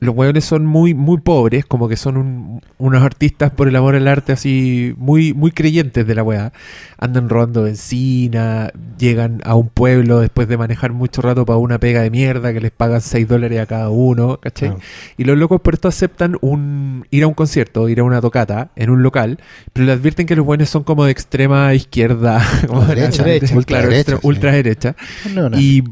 Los 0.00 0.14
hueones 0.14 0.44
son 0.44 0.64
muy, 0.64 0.94
muy 0.94 1.18
pobres, 1.18 1.66
como 1.66 1.88
que 1.88 1.96
son 1.96 2.16
un- 2.16 2.60
unos 2.78 3.02
artistas 3.02 3.50
por 3.50 3.66
el 3.66 3.74
amor 3.74 3.96
al 3.96 4.06
arte, 4.06 4.30
así, 4.32 4.94
muy, 4.96 5.34
muy 5.34 5.50
creyentes 5.50 6.06
de 6.06 6.14
la 6.14 6.22
weá. 6.22 6.52
Andan 6.98 7.28
robando 7.28 7.64
benzina, 7.64 8.70
llegan 8.96 9.40
a 9.44 9.54
un 9.56 9.68
pueblo 9.68 10.20
después 10.20 10.46
de 10.46 10.56
manejar 10.56 10.92
mucho 10.92 11.20
rato 11.22 11.44
para 11.44 11.56
una 11.58 11.78
pega 11.78 12.02
de 12.02 12.10
mierda 12.10 12.52
que 12.52 12.60
les 12.60 12.70
pagan 12.70 13.00
6 13.00 13.26
dólares 13.26 13.60
a 13.60 13.66
cada 13.66 13.90
uno, 13.90 14.38
¿cachai? 14.38 14.68
Claro. 14.68 14.82
Y 15.16 15.24
los 15.24 15.36
locos 15.36 15.60
por 15.60 15.74
esto 15.74 15.88
aceptan 15.88 16.36
un 16.42 17.04
ir 17.10 17.24
a 17.24 17.26
un 17.26 17.34
concierto, 17.34 17.88
ir 17.88 17.98
a 18.00 18.04
una 18.04 18.20
tocata 18.20 18.70
en 18.76 18.90
un 18.90 19.02
local, 19.02 19.38
pero 19.72 19.84
le 19.86 19.92
advierten 19.92 20.26
que 20.26 20.36
los 20.36 20.46
buenos 20.46 20.68
son 20.68 20.84
como 20.84 21.04
de 21.06 21.10
extrema 21.10 21.74
izquierda, 21.74 22.40
como 22.68 22.84
de 22.84 22.94
Derecha, 22.94 23.24
derecha, 23.24 23.56
ultra 23.56 23.78
claro, 23.78 23.90
derecha, 23.90 24.12
sí. 24.12 24.18
ultra 24.22 24.52
derecha. 24.52 24.96
No, 25.34 25.50
no. 25.50 25.58
Y 25.58 25.82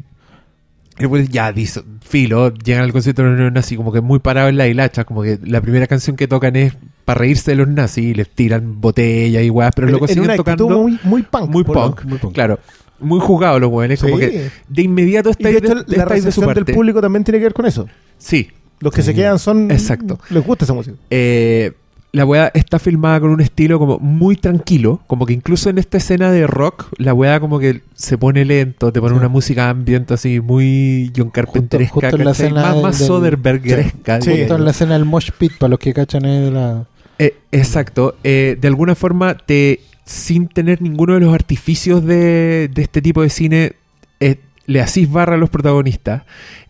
después 0.98 1.28
ya 1.28 1.52
dice, 1.52 1.82
filo, 2.00 2.52
llegan 2.54 2.84
al 2.84 2.92
concierto 2.92 3.22
de 3.22 3.30
los 3.36 3.52
nazis 3.52 3.76
como 3.76 3.92
que 3.92 4.00
muy 4.00 4.18
parado 4.18 4.48
en 4.48 4.56
la 4.56 4.66
hilacha, 4.68 5.04
como 5.04 5.22
que 5.22 5.38
la 5.44 5.60
primera 5.60 5.86
canción 5.86 6.16
que 6.16 6.26
tocan 6.28 6.56
es 6.56 6.74
para 7.04 7.18
reírse 7.18 7.52
de 7.52 7.56
los 7.58 7.68
nazis 7.68 8.04
y 8.04 8.14
les 8.14 8.28
tiran 8.28 8.80
botellas 8.80 9.42
y 9.42 9.50
weas, 9.50 9.72
pero 9.74 9.86
los 9.86 9.92
locos 9.94 10.10
en 10.10 10.14
siguen 10.14 10.24
una 10.30 10.32
actitud 10.34 10.56
tocando 10.56 10.78
muy, 10.82 10.98
muy 11.04 11.22
punk. 11.22 11.50
muy 11.50 11.64
lo- 11.64 11.72
punk, 11.72 12.04
muy 12.04 12.18
punk. 12.18 12.34
claro, 12.34 12.58
muy 12.98 13.20
juzgados 13.20 13.60
los 13.60 13.70
weones, 13.70 14.00
como 14.00 14.18
Sí. 14.18 14.20
que 14.26 14.50
de 14.68 14.82
inmediato 14.82 15.30
estáis 15.30 15.60
de, 15.60 15.68
hecho, 15.68 15.74
la 15.86 16.02
estáis 16.04 16.24
de 16.24 16.32
su 16.32 16.40
parte. 16.42 16.64
del 16.64 16.74
público 16.74 17.00
también 17.00 17.24
tiene 17.24 17.38
que 17.38 17.44
ver 17.44 17.54
con 17.54 17.66
eso. 17.66 17.86
Sí, 18.18 18.48
Los 18.78 18.92
que 18.92 19.00
Sí. 19.00 19.06
se 19.06 19.14
quedan 19.14 19.38
son. 19.38 19.70
Exacto. 19.70 20.18
Les 20.28 20.44
gusta 20.44 20.66
esa 20.66 20.74
música. 20.74 20.96
Eh, 21.08 21.72
la 22.12 22.24
weá 22.24 22.50
está 22.54 22.78
filmada 22.78 23.20
con 23.20 23.30
un 23.30 23.40
estilo 23.40 23.78
como 23.78 23.98
muy 23.98 24.36
tranquilo, 24.36 25.00
como 25.06 25.26
que 25.26 25.34
incluso 25.34 25.68
en 25.68 25.76
esta 25.78 25.98
escena 25.98 26.30
de 26.30 26.46
rock, 26.46 26.86
la 26.98 27.12
weá 27.12 27.40
como 27.40 27.58
que 27.58 27.82
se 27.94 28.16
pone 28.16 28.44
lento, 28.44 28.90
te 28.92 29.00
pone 29.00 29.14
Sí. 29.14 29.18
una 29.18 29.28
música 29.28 29.68
ambiente 29.68 30.14
así 30.14 30.40
muy 30.40 31.12
John 31.14 31.30
Carpenteresca, 31.30 31.92
justo 31.94 32.16
en 32.16 32.24
la 32.24 32.30
escena 32.30 32.62
más, 32.62 32.74
del- 32.74 32.82
más 32.82 32.98
Soderbergeresca. 32.98 34.20
Sí. 34.22 34.30
Justo 34.30 34.56
en 34.56 34.64
la 34.64 34.70
escena 34.70 34.94
del 34.94 35.04
mosh 35.04 35.30
pit, 35.38 35.52
para 35.58 35.70
los 35.70 35.78
que 35.78 35.92
cachan 35.92 36.24
es 36.24 36.52
la... 36.52 36.86
Eh, 37.18 37.34
exacto. 37.52 38.16
Eh, 38.24 38.56
de 38.60 38.68
alguna 38.68 38.94
forma, 38.94 39.36
te 39.36 39.80
sin 40.04 40.48
tener 40.48 40.80
ninguno 40.82 41.14
de 41.14 41.20
los 41.20 41.34
artificios 41.34 42.04
de, 42.04 42.68
de 42.72 42.82
este 42.82 43.02
tipo 43.02 43.22
de 43.22 43.28
cine, 43.28 43.72
eh, 44.20 44.36
le 44.66 44.80
hacís 44.80 45.10
barra 45.10 45.34
a 45.34 45.38
los 45.38 45.50
protagonistas, 45.50 46.22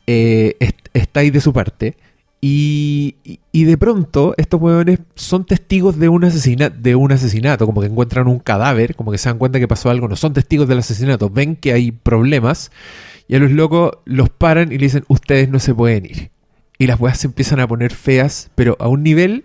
eh, 0.07 0.57
est- 0.61 0.89
estáis 0.95 1.33
de 1.33 1.41
su 1.41 1.53
parte. 1.53 1.95
Y, 2.49 3.17
y- 3.51 3.65
de 3.65 3.77
pronto, 3.77 4.33
estos 4.37 4.61
huevones 4.61 5.01
son 5.17 5.45
testigos 5.45 5.99
de 5.99 6.09
un, 6.09 6.23
asesina, 6.23 6.71
de 6.71 6.95
un 6.95 7.11
asesinato, 7.11 7.67
como 7.67 7.81
que 7.81 7.89
encuentran 7.89 8.29
un 8.29 8.39
cadáver, 8.39 8.95
como 8.95 9.11
que 9.11 9.19
se 9.19 9.29
dan 9.29 9.39
cuenta 9.39 9.59
que 9.59 9.67
pasó 9.67 9.91
algo, 9.91 10.07
no 10.07 10.15
son 10.15 10.33
testigos 10.33 10.69
del 10.69 10.79
asesinato, 10.79 11.29
ven 11.29 11.57
que 11.57 11.73
hay 11.73 11.91
problemas, 11.91 12.71
y 13.27 13.35
a 13.35 13.41
los 13.41 13.51
locos 13.51 13.99
los 14.05 14.31
paran 14.31 14.69
y 14.71 14.79
le 14.79 14.85
dicen, 14.85 15.05
ustedes 15.09 15.49
no 15.49 15.59
se 15.59 15.75
pueden 15.75 16.07
ir. 16.07 16.31
Y 16.79 16.87
las 16.87 17.01
weas 17.01 17.19
se 17.19 17.27
empiezan 17.27 17.59
a 17.59 17.67
poner 17.67 17.93
feas, 17.93 18.51
pero 18.55 18.77
a 18.79 18.87
un 18.87 19.03
nivel 19.03 19.45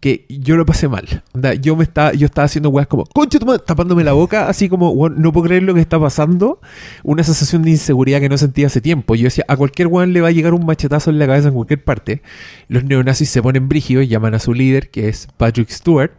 que 0.00 0.26
yo 0.28 0.56
lo 0.56 0.66
pasé 0.66 0.88
mal. 0.88 1.22
Onda, 1.32 1.54
yo 1.54 1.76
me 1.76 1.84
estaba, 1.84 2.12
yo 2.12 2.26
estaba 2.26 2.46
haciendo 2.46 2.68
weas 2.70 2.86
como, 2.86 3.04
concha 3.06 3.38
tu 3.38 3.46
madre", 3.46 3.62
tapándome 3.66 4.04
la 4.04 4.12
boca, 4.12 4.48
así 4.48 4.68
como, 4.68 4.90
"Weón, 4.90 5.20
no 5.20 5.32
puedo 5.32 5.46
creer 5.46 5.62
lo 5.62 5.74
que 5.74 5.80
está 5.80 5.98
pasando. 5.98 6.60
Una 7.02 7.22
sensación 7.22 7.62
de 7.62 7.70
inseguridad 7.70 8.20
que 8.20 8.28
no 8.28 8.38
sentía 8.38 8.66
hace 8.66 8.80
tiempo. 8.80 9.14
Yo 9.14 9.24
decía, 9.24 9.44
a 9.48 9.56
cualquier 9.56 9.88
weón 9.88 10.12
le 10.12 10.20
va 10.20 10.28
a 10.28 10.32
llegar 10.32 10.54
un 10.54 10.66
machetazo 10.66 11.10
en 11.10 11.18
la 11.18 11.26
cabeza 11.26 11.48
en 11.48 11.54
cualquier 11.54 11.82
parte. 11.84 12.22
Los 12.68 12.84
neonazis 12.84 13.28
se 13.30 13.42
ponen 13.42 13.68
brígidos 13.68 14.04
y 14.04 14.08
llaman 14.08 14.34
a 14.34 14.38
su 14.38 14.54
líder, 14.54 14.90
que 14.90 15.08
es 15.08 15.28
Patrick 15.36 15.70
Stewart. 15.70 16.12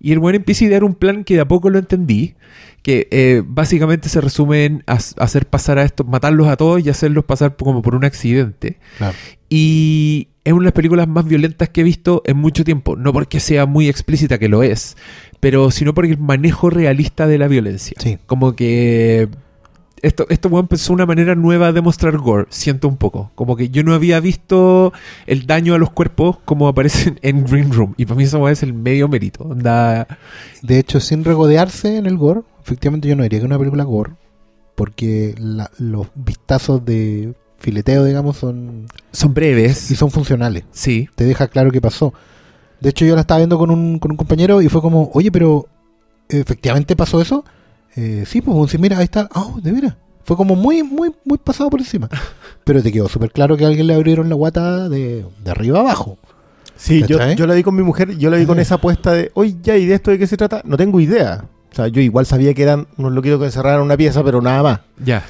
Y 0.00 0.12
el 0.12 0.18
weón 0.18 0.36
empieza 0.36 0.64
a 0.64 0.68
idear 0.68 0.84
un 0.84 0.94
plan 0.94 1.24
que 1.24 1.34
de 1.34 1.40
a 1.40 1.48
poco 1.48 1.70
lo 1.70 1.78
entendí. 1.78 2.34
Que 2.82 3.08
eh, 3.10 3.42
básicamente 3.44 4.08
se 4.08 4.20
resume 4.20 4.64
en 4.64 4.84
hacer 4.86 5.46
pasar 5.46 5.78
a 5.78 5.82
estos, 5.82 6.06
matarlos 6.06 6.46
a 6.46 6.56
todos 6.56 6.84
y 6.84 6.88
hacerlos 6.88 7.24
pasar 7.24 7.56
como 7.56 7.82
por 7.82 7.94
un 7.94 8.04
accidente. 8.04 8.78
Claro. 8.98 9.16
Y 9.48 10.28
es 10.44 10.52
una 10.52 10.62
de 10.62 10.66
las 10.66 10.72
películas 10.74 11.08
más 11.08 11.24
violentas 11.26 11.68
que 11.70 11.80
he 11.80 11.84
visto 11.84 12.22
en 12.26 12.36
mucho 12.36 12.64
tiempo. 12.64 12.96
No 12.96 13.12
porque 13.12 13.40
sea 13.40 13.66
muy 13.66 13.88
explícita, 13.88 14.38
que 14.38 14.48
lo 14.48 14.62
es, 14.62 14.96
pero 15.40 15.70
sino 15.70 15.94
por 15.94 16.04
el 16.06 16.18
manejo 16.18 16.70
realista 16.70 17.26
de 17.26 17.38
la 17.38 17.48
violencia. 17.48 17.96
Sí. 18.00 18.18
Como 18.26 18.54
que 18.54 19.28
esto, 20.00 20.26
esto 20.28 20.48
weón, 20.48 20.68
pensó 20.68 20.92
una 20.92 21.06
manera 21.06 21.34
nueva 21.34 21.72
de 21.72 21.80
mostrar 21.80 22.16
gore, 22.18 22.46
siento 22.50 22.86
un 22.88 22.96
poco. 22.98 23.32
Como 23.34 23.56
que 23.56 23.70
yo 23.70 23.82
no 23.82 23.94
había 23.94 24.20
visto 24.20 24.92
el 25.26 25.46
daño 25.46 25.74
a 25.74 25.78
los 25.78 25.90
cuerpos 25.90 26.38
como 26.44 26.68
aparecen 26.68 27.18
en 27.22 27.44
Green 27.44 27.72
Room. 27.72 27.94
Y 27.96 28.04
para 28.06 28.16
mí 28.16 28.24
eso 28.24 28.48
es 28.48 28.62
el 28.62 28.74
medio 28.74 29.08
mérito. 29.08 29.44
Onda, 29.44 30.06
De 30.62 30.78
hecho, 30.78 31.00
sin 31.00 31.24
regodearse 31.24 31.96
en 31.96 32.06
el 32.06 32.16
gore, 32.16 32.42
efectivamente 32.62 33.08
yo 33.08 33.16
no 33.16 33.22
diría 33.22 33.38
que 33.38 33.44
es 33.44 33.48
una 33.48 33.58
película 33.58 33.84
gore, 33.84 34.12
porque 34.74 35.34
la- 35.38 35.70
los 35.78 36.06
vistazos 36.14 36.84
de 36.84 37.34
fileteo, 37.58 38.04
digamos, 38.04 38.36
son 38.36 38.86
son 39.12 39.34
breves. 39.34 39.90
y 39.90 39.96
son 39.96 40.10
funcionales. 40.10 40.64
Sí. 40.72 41.08
Te 41.14 41.24
deja 41.24 41.48
claro 41.48 41.70
qué 41.70 41.80
pasó. 41.80 42.12
De 42.80 42.90
hecho, 42.90 43.04
yo 43.04 43.14
la 43.14 43.22
estaba 43.22 43.38
viendo 43.38 43.58
con 43.58 43.70
un, 43.70 43.98
con 43.98 44.10
un 44.12 44.16
compañero 44.16 44.62
y 44.62 44.68
fue 44.68 44.80
como, 44.80 45.10
oye, 45.14 45.30
pero 45.32 45.66
¿efectivamente 46.28 46.94
pasó 46.96 47.20
eso? 47.20 47.44
Eh, 47.96 48.24
sí, 48.26 48.40
pues, 48.40 48.78
mira, 48.78 48.98
ahí 48.98 49.04
está. 49.04 49.28
Ah, 49.34 49.52
de 49.60 49.72
veras. 49.72 49.96
Fue 50.24 50.36
como 50.36 50.54
muy, 50.54 50.82
muy, 50.82 51.10
muy 51.24 51.38
pasado 51.38 51.70
por 51.70 51.80
encima. 51.80 52.08
Pero 52.64 52.82
te 52.82 52.92
quedó 52.92 53.08
súper 53.08 53.32
claro 53.32 53.56
que 53.56 53.64
a 53.64 53.68
alguien 53.68 53.86
le 53.86 53.94
abrieron 53.94 54.28
la 54.28 54.34
guata 54.34 54.90
de, 54.90 55.24
de 55.42 55.50
arriba 55.50 55.80
abajo. 55.80 56.18
Sí, 56.76 57.02
yo, 57.08 57.18
yo 57.32 57.46
la 57.46 57.54
vi 57.54 57.62
con 57.62 57.74
mi 57.74 57.82
mujer, 57.82 58.16
yo 58.18 58.28
la 58.28 58.36
vi 58.36 58.44
con 58.44 58.58
Ah. 58.58 58.62
esa 58.62 58.74
apuesta 58.74 59.12
de, 59.14 59.30
oye, 59.34 59.56
ya, 59.62 59.76
¿y 59.78 59.86
de 59.86 59.94
esto 59.94 60.10
de 60.10 60.18
qué 60.18 60.26
se 60.26 60.36
trata? 60.36 60.60
No 60.66 60.76
tengo 60.76 61.00
idea. 61.00 61.46
O 61.72 61.74
sea, 61.74 61.88
yo 61.88 62.02
igual 62.02 62.26
sabía 62.26 62.52
que 62.52 62.62
eran 62.62 62.86
unos 62.98 63.12
loquitos 63.12 63.40
que 63.40 63.46
encerraron 63.46 63.86
una 63.86 63.96
pieza, 63.96 64.22
pero 64.22 64.42
nada 64.42 64.62
más. 64.62 64.80
Ya. 65.02 65.24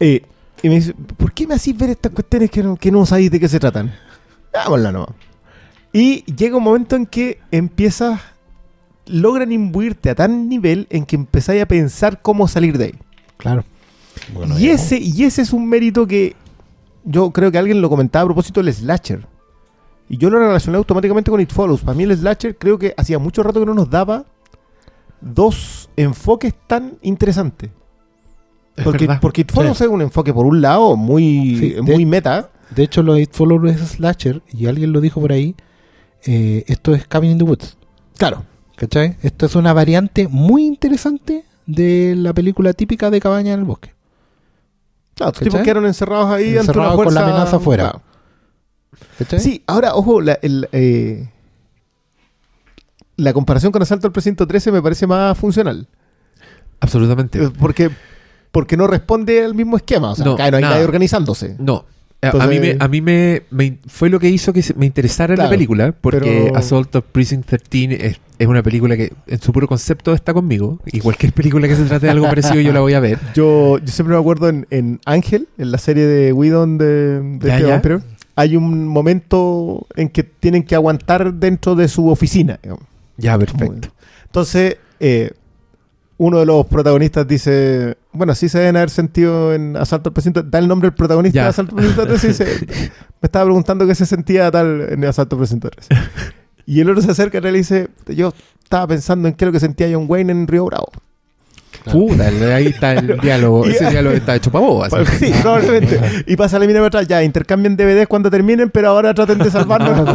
Eh, 0.00 0.22
y 0.64 0.68
me 0.70 0.76
dice, 0.76 0.94
¿por 0.94 1.30
qué 1.34 1.46
me 1.46 1.56
hacís 1.56 1.76
ver 1.76 1.90
estas 1.90 2.10
cuestiones 2.10 2.50
que 2.50 2.62
no, 2.62 2.74
que 2.76 2.90
no 2.90 3.04
sabéis 3.04 3.30
de 3.30 3.38
qué 3.38 3.50
se 3.50 3.60
tratan? 3.60 3.92
Vámonos 4.50 4.94
nomás. 4.94 5.10
Y 5.92 6.24
llega 6.24 6.56
un 6.56 6.62
momento 6.62 6.96
en 6.96 7.04
que 7.04 7.38
empiezas, 7.50 8.18
logran 9.04 9.52
imbuirte 9.52 10.08
a 10.08 10.14
tal 10.14 10.48
nivel 10.48 10.86
en 10.88 11.04
que 11.04 11.16
empezáis 11.16 11.60
a 11.60 11.66
pensar 11.66 12.22
cómo 12.22 12.48
salir 12.48 12.78
de 12.78 12.84
ahí. 12.86 12.94
Claro. 13.36 13.62
Bueno, 14.32 14.58
y, 14.58 14.70
ese, 14.70 14.96
y 14.98 15.24
ese 15.24 15.42
es 15.42 15.52
un 15.52 15.68
mérito 15.68 16.06
que 16.06 16.34
yo 17.04 17.30
creo 17.30 17.52
que 17.52 17.58
alguien 17.58 17.82
lo 17.82 17.90
comentaba 17.90 18.22
a 18.22 18.28
propósito 18.28 18.62
del 18.62 18.72
slasher. 18.72 19.26
Y 20.08 20.16
yo 20.16 20.30
lo 20.30 20.38
relacioné 20.38 20.78
automáticamente 20.78 21.30
con 21.30 21.42
It 21.42 21.52
Follows. 21.52 21.82
Para 21.82 21.94
mí 21.94 22.04
el 22.04 22.16
slasher 22.16 22.56
creo 22.56 22.78
que 22.78 22.94
hacía 22.96 23.18
mucho 23.18 23.42
rato 23.42 23.60
que 23.60 23.66
no 23.66 23.74
nos 23.74 23.90
daba 23.90 24.24
dos 25.20 25.90
enfoques 25.94 26.54
tan 26.66 26.96
interesantes. 27.02 27.70
Es 28.76 28.84
Porque, 28.84 29.08
porque 29.20 29.40
It 29.42 29.52
Follows 29.52 29.80
es 29.80 29.86
un 29.88 30.02
enfoque 30.02 30.32
por 30.34 30.46
un 30.46 30.60
lado 30.60 30.96
muy, 30.96 31.56
Sí, 31.58 31.70
de- 31.70 31.82
muy 31.82 32.04
meta. 32.06 32.50
De 32.74 32.82
hecho, 32.82 33.02
lo 33.02 33.14
de 33.14 33.22
It 33.22 33.32
Follows 33.32 33.70
es 33.70 33.80
slasher, 33.92 34.42
y 34.52 34.66
alguien 34.66 34.92
lo 34.92 35.00
dijo 35.00 35.20
por 35.20 35.30
ahí, 35.32 35.54
eh, 36.24 36.64
esto 36.66 36.94
es 36.94 37.06
Cabin 37.06 37.32
in 37.32 37.38
the 37.38 37.44
Woods. 37.44 37.76
Claro. 38.18 38.44
¿Cachai? 38.76 39.16
Esto 39.22 39.46
es 39.46 39.54
una 39.54 39.72
variante 39.72 40.26
muy 40.26 40.64
interesante 40.66 41.44
de 41.66 42.14
la 42.16 42.32
película 42.32 42.72
típica 42.72 43.10
de 43.10 43.20
Cabaña 43.20 43.52
en 43.52 43.60
el 43.60 43.64
Bosque. 43.64 43.94
Claro, 45.14 45.30
los 45.32 45.40
tipos 45.40 45.60
quedaron 45.60 45.86
encerrados 45.86 46.26
ahí 46.30 46.46
ante 46.48 46.52
una 46.54 46.60
Encerrados 46.62 46.96
con 47.04 47.14
la 47.14 47.20
amenaza 47.22 47.56
afuera. 47.56 47.84
Claro. 47.90 48.02
¿Cachai? 49.18 49.38
Sí, 49.38 49.62
ahora, 49.68 49.94
ojo, 49.94 50.20
la, 50.20 50.32
el, 50.42 50.68
eh, 50.72 51.28
la 53.16 53.32
comparación 53.32 53.70
con 53.70 53.80
Asalto 53.82 54.08
al 54.08 54.12
Precinto 54.12 54.46
13 54.46 54.72
me 54.72 54.82
parece 54.82 55.06
más 55.06 55.38
funcional. 55.38 55.86
Absolutamente. 56.80 57.44
Eh, 57.44 57.50
Porque, 57.56 57.90
porque 58.54 58.76
no 58.76 58.86
responde 58.86 59.44
al 59.44 59.54
mismo 59.54 59.76
esquema. 59.76 60.12
O 60.12 60.14
sea, 60.14 60.24
No, 60.24 60.32
acá 60.34 60.48
no 60.50 60.56
hay 60.58 60.62
nada. 60.62 60.74
nadie 60.76 60.86
organizándose. 60.86 61.56
No. 61.58 61.84
A- 62.22 62.46
mí, 62.46 62.58
me, 62.58 62.76
a 62.80 62.88
mí 62.88 63.02
me, 63.02 63.42
me- 63.50 63.76
fue 63.86 64.08
lo 64.08 64.18
que 64.18 64.30
hizo 64.30 64.54
que 64.54 64.64
me 64.76 64.86
interesara 64.86 65.34
Claro, 65.34 65.50
la 65.50 65.54
película, 65.54 65.92
porque 66.00 66.44
pero- 66.46 66.56
Assault 66.56 66.96
of 66.96 67.04
Precinct 67.12 67.46
13 67.46 68.06
es, 68.06 68.20
es 68.38 68.46
una 68.46 68.62
película 68.62 68.96
que 68.96 69.12
en 69.26 69.40
su 69.42 69.52
puro 69.52 69.68
concepto 69.68 70.14
está 70.14 70.32
conmigo, 70.32 70.78
y 70.86 71.00
cualquier 71.00 71.34
película 71.34 71.68
que 71.68 71.76
se 71.76 71.84
trate 71.84 72.06
de 72.06 72.12
algo 72.12 72.24
parecido 72.26 72.60
yo 72.62 72.72
la 72.72 72.80
voy 72.80 72.94
a 72.94 73.00
ver. 73.00 73.18
Yo, 73.34 73.76
yo 73.78 73.88
siempre 73.92 74.14
me 74.14 74.20
acuerdo 74.20 74.48
en, 74.48 74.66
en 74.70 75.00
Ángel, 75.04 75.48
en 75.58 75.70
la 75.70 75.76
serie 75.76 76.06
de 76.06 76.32
Whedon 76.32 76.78
de, 76.78 77.20
de 77.20 77.46
Ya, 77.48 77.54
este 77.56 77.66
ya. 77.66 77.72
vampiro, 77.74 78.00
hay 78.36 78.56
un 78.56 78.86
momento 78.88 79.86
en 79.94 80.08
que 80.08 80.22
tienen 80.22 80.62
que 80.62 80.74
aguantar 80.76 81.34
dentro 81.34 81.74
de 81.74 81.88
su 81.88 82.08
oficina. 82.08 82.58
digamos. 82.62 82.84
Ya, 83.18 83.36
perfecto. 83.38 83.88
Entonces, 84.24 84.78
eh, 84.98 85.30
uno 86.16 86.38
de 86.40 86.46
los 86.46 86.64
protagonistas 86.66 87.28
dice, 87.28 87.96
bueno, 88.14 88.32
así 88.32 88.48
se 88.48 88.58
deben 88.58 88.76
haber 88.76 88.90
sentido 88.90 89.52
en 89.52 89.76
Asalto 89.76 90.08
al 90.10 90.12
Precinto, 90.14 90.42
da 90.42 90.58
el 90.58 90.68
nombre 90.68 90.88
del 90.88 90.94
protagonista 90.96 91.36
Ya. 91.36 91.42
de 91.44 91.48
Asalto 91.50 91.76
al 91.76 91.82
Precinto 91.82 92.06
13 92.06 92.26
y 92.26 92.28
dice, 92.30 92.90
me 93.20 93.26
estaba 93.26 93.44
preguntando 93.44 93.86
qué 93.86 93.94
se 93.94 94.06
sentía 94.06 94.50
tal 94.50 94.86
en 94.90 95.04
Asalto 95.04 95.36
al 95.36 95.40
Precinto 95.40 95.68
13. 95.70 95.88
Y 96.66 96.80
el 96.80 96.88
otro 96.88 97.02
se 97.02 97.10
acerca 97.10 97.36
y 97.36 97.40
le 97.42 97.52
dice, 97.52 97.88
yo 98.06 98.32
estaba 98.62 98.86
pensando 98.86 99.28
en 99.28 99.34
qué 99.34 99.44
es 99.44 99.46
lo 99.48 99.52
que 99.52 99.60
sentía 99.60 99.86
John 99.92 100.06
Wayne 100.08 100.32
en 100.32 100.46
Río 100.48 100.64
Bravo. 100.64 100.88
El- 101.92 102.52
ahí 102.52 102.68
está 102.68 102.94
el 102.94 103.18
diálogo. 103.22 103.66
Ese 103.66 103.90
diálogo 103.90 104.16
está 104.16 104.34
hecho 104.36 104.50
para 104.50 104.64
vos. 104.64 104.90
así. 104.90 105.26
Sí, 105.26 105.32
probablemente. 105.42 106.00
Y 106.26 106.36
pasa 106.36 106.58
la 106.58 106.64
mina 106.66 106.78
para 106.78 106.86
atrás, 106.86 107.06
ya, 107.08 107.22
intercambien 107.22 107.76
DVDs 107.76 108.06
cuando 108.08 108.30
terminen, 108.30 108.70
pero 108.70 108.88
ahora 108.88 109.12
traten 109.12 109.40
de 109.40 109.50
salvarnos. 109.50 110.08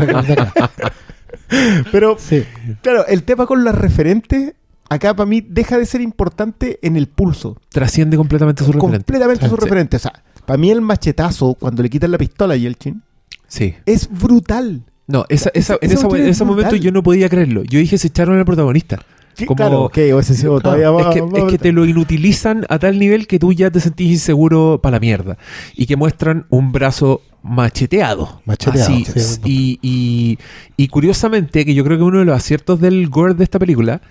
pero, 1.92 2.18
Sí. 2.18 2.44
claro, 2.82 3.06
el 3.08 3.24
tema 3.24 3.46
con 3.46 3.64
las 3.64 3.76
referentes, 3.76 4.54
acá 4.90 5.16
para 5.16 5.30
mí 5.30 5.42
deja 5.48 5.78
de 5.78 5.86
ser 5.86 6.02
importante 6.02 6.80
en 6.82 6.98
el 6.98 7.08
pulso. 7.08 7.58
Trasciende 7.70 8.18
completamente 8.18 8.64
su 8.64 8.72
referente. 8.72 8.98
Completamente 8.98 9.48
su 9.50 9.56
referente. 9.56 9.96
O 9.98 10.00
sea, 10.00 10.24
para 10.46 10.58
mí 10.58 10.72
el 10.72 10.82
machetazo, 10.82 11.54
cuando 11.60 11.84
le 11.84 11.90
quitan 11.90 12.12
la 12.12 12.18
pistola 12.18 12.56
a 12.56 12.58
Yelchin, 12.58 13.02
Sí. 13.48 13.76
es 13.86 14.10
brutal. 14.10 14.84
No, 15.08 15.26
esa, 15.30 15.50
esa, 15.56 15.74
en, 15.82 15.92
Esa 15.92 16.08
en 16.08 16.16
es 16.18 16.28
ese 16.36 16.46
momento 16.46 16.76
yo 16.76 16.92
no 16.92 17.02
podía 17.02 17.30
creerlo. 17.30 17.64
Yo 17.64 17.80
dije, 17.80 17.98
se 17.98 18.08
echaron 18.08 18.38
al 18.38 18.46
protagonista. 18.46 19.00
Sí, 19.34 19.46
Como- 19.46 19.56
claro, 19.56 19.82
ok, 19.84 19.98
o 20.14 20.20
ese 20.20 20.36
sí, 20.36 20.46
o 20.46 20.60
todavía 20.60 20.88
es, 20.90 20.94
va- 20.94 21.14
que, 21.14 21.22
va- 21.22 21.40
es 21.40 21.46
que 21.46 21.58
te 21.58 21.72
lo 21.72 21.86
inutilizan 21.86 22.66
a 22.70 22.78
tal 22.78 23.00
nivel 23.00 23.26
que 23.26 23.40
tú 23.40 23.54
ya 23.54 23.72
te 23.72 23.80
sentís 23.80 24.12
inseguro 24.12 24.80
para 24.84 24.98
la 24.98 25.00
mierda. 25.00 25.38
Y 25.76 25.86
que 25.88 25.96
muestran 25.96 26.46
un 26.50 26.72
brazo 26.72 27.22
macheteado. 27.42 28.42
Macheteado, 28.46 28.92
Así, 28.94 29.06
sí. 29.06 29.40
y, 29.46 29.80
y- 29.82 30.38
y 30.78 30.88
curiosamente, 30.90 31.66
que 31.66 31.74
yo 31.74 31.84
creo 31.84 31.98
que 31.98 32.04
uno 32.04 32.20
de 32.20 32.26
los 32.26 32.36
aciertos 32.36 32.80
del 32.80 33.08
gore 33.10 33.34
de 33.34 33.44
esta 33.44 33.60
película, 33.60 34.02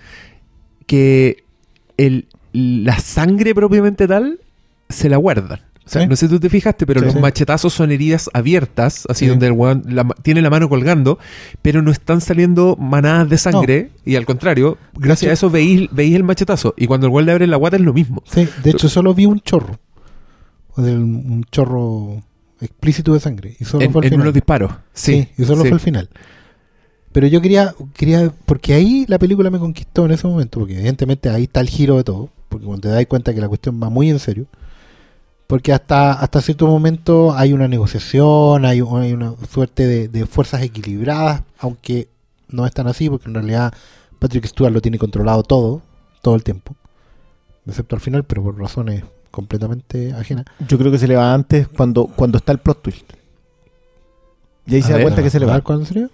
que 0.89 1.43
el, 1.97 2.25
la 2.51 2.97
sangre 2.97 3.53
propiamente 3.53 4.07
tal 4.07 4.39
se 4.89 5.07
la 5.07 5.17
guardan. 5.17 5.59
O 5.85 5.91
sea, 5.91 6.01
Sí. 6.01 6.07
no 6.07 6.15
sé 6.15 6.27
si 6.27 6.33
tú 6.33 6.39
te 6.39 6.49
fijaste, 6.49 6.87
pero 6.87 6.99
Sí, 6.99 7.05
los 7.05 7.13
sí. 7.15 7.19
machetazos 7.19 7.71
son 7.73 7.91
heridas 7.91 8.27
abiertas, 8.33 9.05
así 9.07 9.25
Sí. 9.25 9.29
donde 9.29 9.45
el 9.47 9.53
weón 9.53 9.83
la 9.87 10.03
tiene 10.23 10.41
la 10.41 10.49
mano 10.49 10.67
colgando, 10.67 11.19
pero 11.61 11.83
no 11.83 11.91
están 11.91 12.21
saliendo 12.21 12.75
manadas 12.79 13.29
de 13.29 13.37
sangre. 13.37 13.91
Y 14.03 14.15
al 14.15 14.25
contrario, 14.25 14.77
gracias 14.95 15.29
a 15.29 15.33
eso 15.33 15.49
veis, 15.51 15.87
veis 15.91 16.15
el 16.15 16.23
machetazo. 16.23 16.73
Y 16.75 16.87
cuando 16.87 17.05
el 17.05 17.13
weón 17.13 17.25
le 17.27 17.31
abre 17.33 17.45
la 17.47 17.57
guata 17.57 17.75
es 17.77 17.83
lo 17.83 17.93
mismo. 17.93 18.23
Sí, 18.25 18.47
de 18.63 18.71
hecho 18.71 18.89
solo 18.89 19.13
vi 19.13 19.25
un 19.27 19.39
chorro. 19.41 19.79
Un 20.75 21.45
chorro 21.51 22.23
explícito 22.61 23.13
de 23.13 23.19
sangre. 23.19 23.55
Y 23.59 23.65
solo 23.65 23.83
En, 23.83 23.91
fue 23.91 23.99
al 24.01 24.05
en 24.05 24.09
final. 24.11 24.21
unos 24.25 24.33
disparos. 24.33 24.71
Sí, 24.93 25.27
y 25.37 25.43
solo 25.45 25.61
fue 25.63 25.71
al 25.73 25.79
final. 25.79 26.09
Pero 27.11 27.27
yo 27.27 27.41
quería, 27.41 27.73
quería, 27.95 28.31
porque 28.45 28.73
ahí 28.73 29.05
la 29.07 29.17
película 29.17 29.49
me 29.49 29.57
conquistó 29.59 30.05
en 30.05 30.11
ese 30.11 30.27
momento, 30.27 30.59
porque 30.59 30.75
evidentemente 30.75 31.29
ahí 31.29 31.43
está 31.43 31.59
el 31.59 31.69
giro 31.69 31.97
de 31.97 32.03
todo, 32.03 32.29
porque 32.49 32.65
cuando 32.65 32.81
te 32.81 32.89
das 32.89 33.05
cuenta 33.07 33.33
que 33.33 33.41
la 33.41 33.47
cuestión 33.47 33.79
va 33.81 33.89
muy 33.89 34.09
en 34.09 34.19
serio, 34.19 34.45
porque 35.47 35.73
hasta, 35.73 36.13
hasta 36.13 36.41
cierto 36.41 36.67
momento 36.67 37.33
hay 37.33 37.53
una 37.53 37.67
negociación, 37.67 38.65
hay, 38.65 38.81
hay 38.81 39.13
una 39.13 39.33
suerte 39.51 39.87
de, 39.87 40.07
de 40.07 40.25
fuerzas 40.27 40.61
equilibradas, 40.61 41.41
aunque 41.57 42.07
no 42.47 42.67
es 42.67 42.73
tan 42.73 42.85
así, 42.87 43.09
porque 43.09 43.27
en 43.27 43.33
realidad 43.33 43.73
Patrick 44.19 44.45
Stewart 44.45 44.71
lo 44.71 44.81
tiene 44.81 44.99
controlado 44.99 45.41
todo, 45.41 45.81
todo 46.21 46.35
el 46.35 46.43
tiempo, 46.43 46.75
excepto 47.65 47.95
al 47.95 48.01
final, 48.01 48.23
pero 48.23 48.43
por 48.43 48.59
razones 48.59 49.03
completamente 49.31 50.13
ajenas. 50.13 50.45
Yo 50.67 50.77
creo 50.77 50.91
que 50.91 50.99
se 50.99 51.07
le 51.07 51.15
va 51.15 51.33
antes 51.33 51.67
cuando, 51.67 52.05
cuando 52.05 52.37
está 52.37 52.51
el 52.51 52.59
plot 52.59 52.81
twist. 52.83 53.13
Y 54.67 54.75
ahí 54.75 54.81
A 54.81 54.85
se 54.85 54.93
da 54.93 55.01
cuenta 55.01 55.23
que 55.23 55.29
se 55.31 55.39
le 55.39 55.45
¿A 55.47 55.49
va. 55.49 55.61
cuándo 55.61 55.85
sería? 55.85 56.09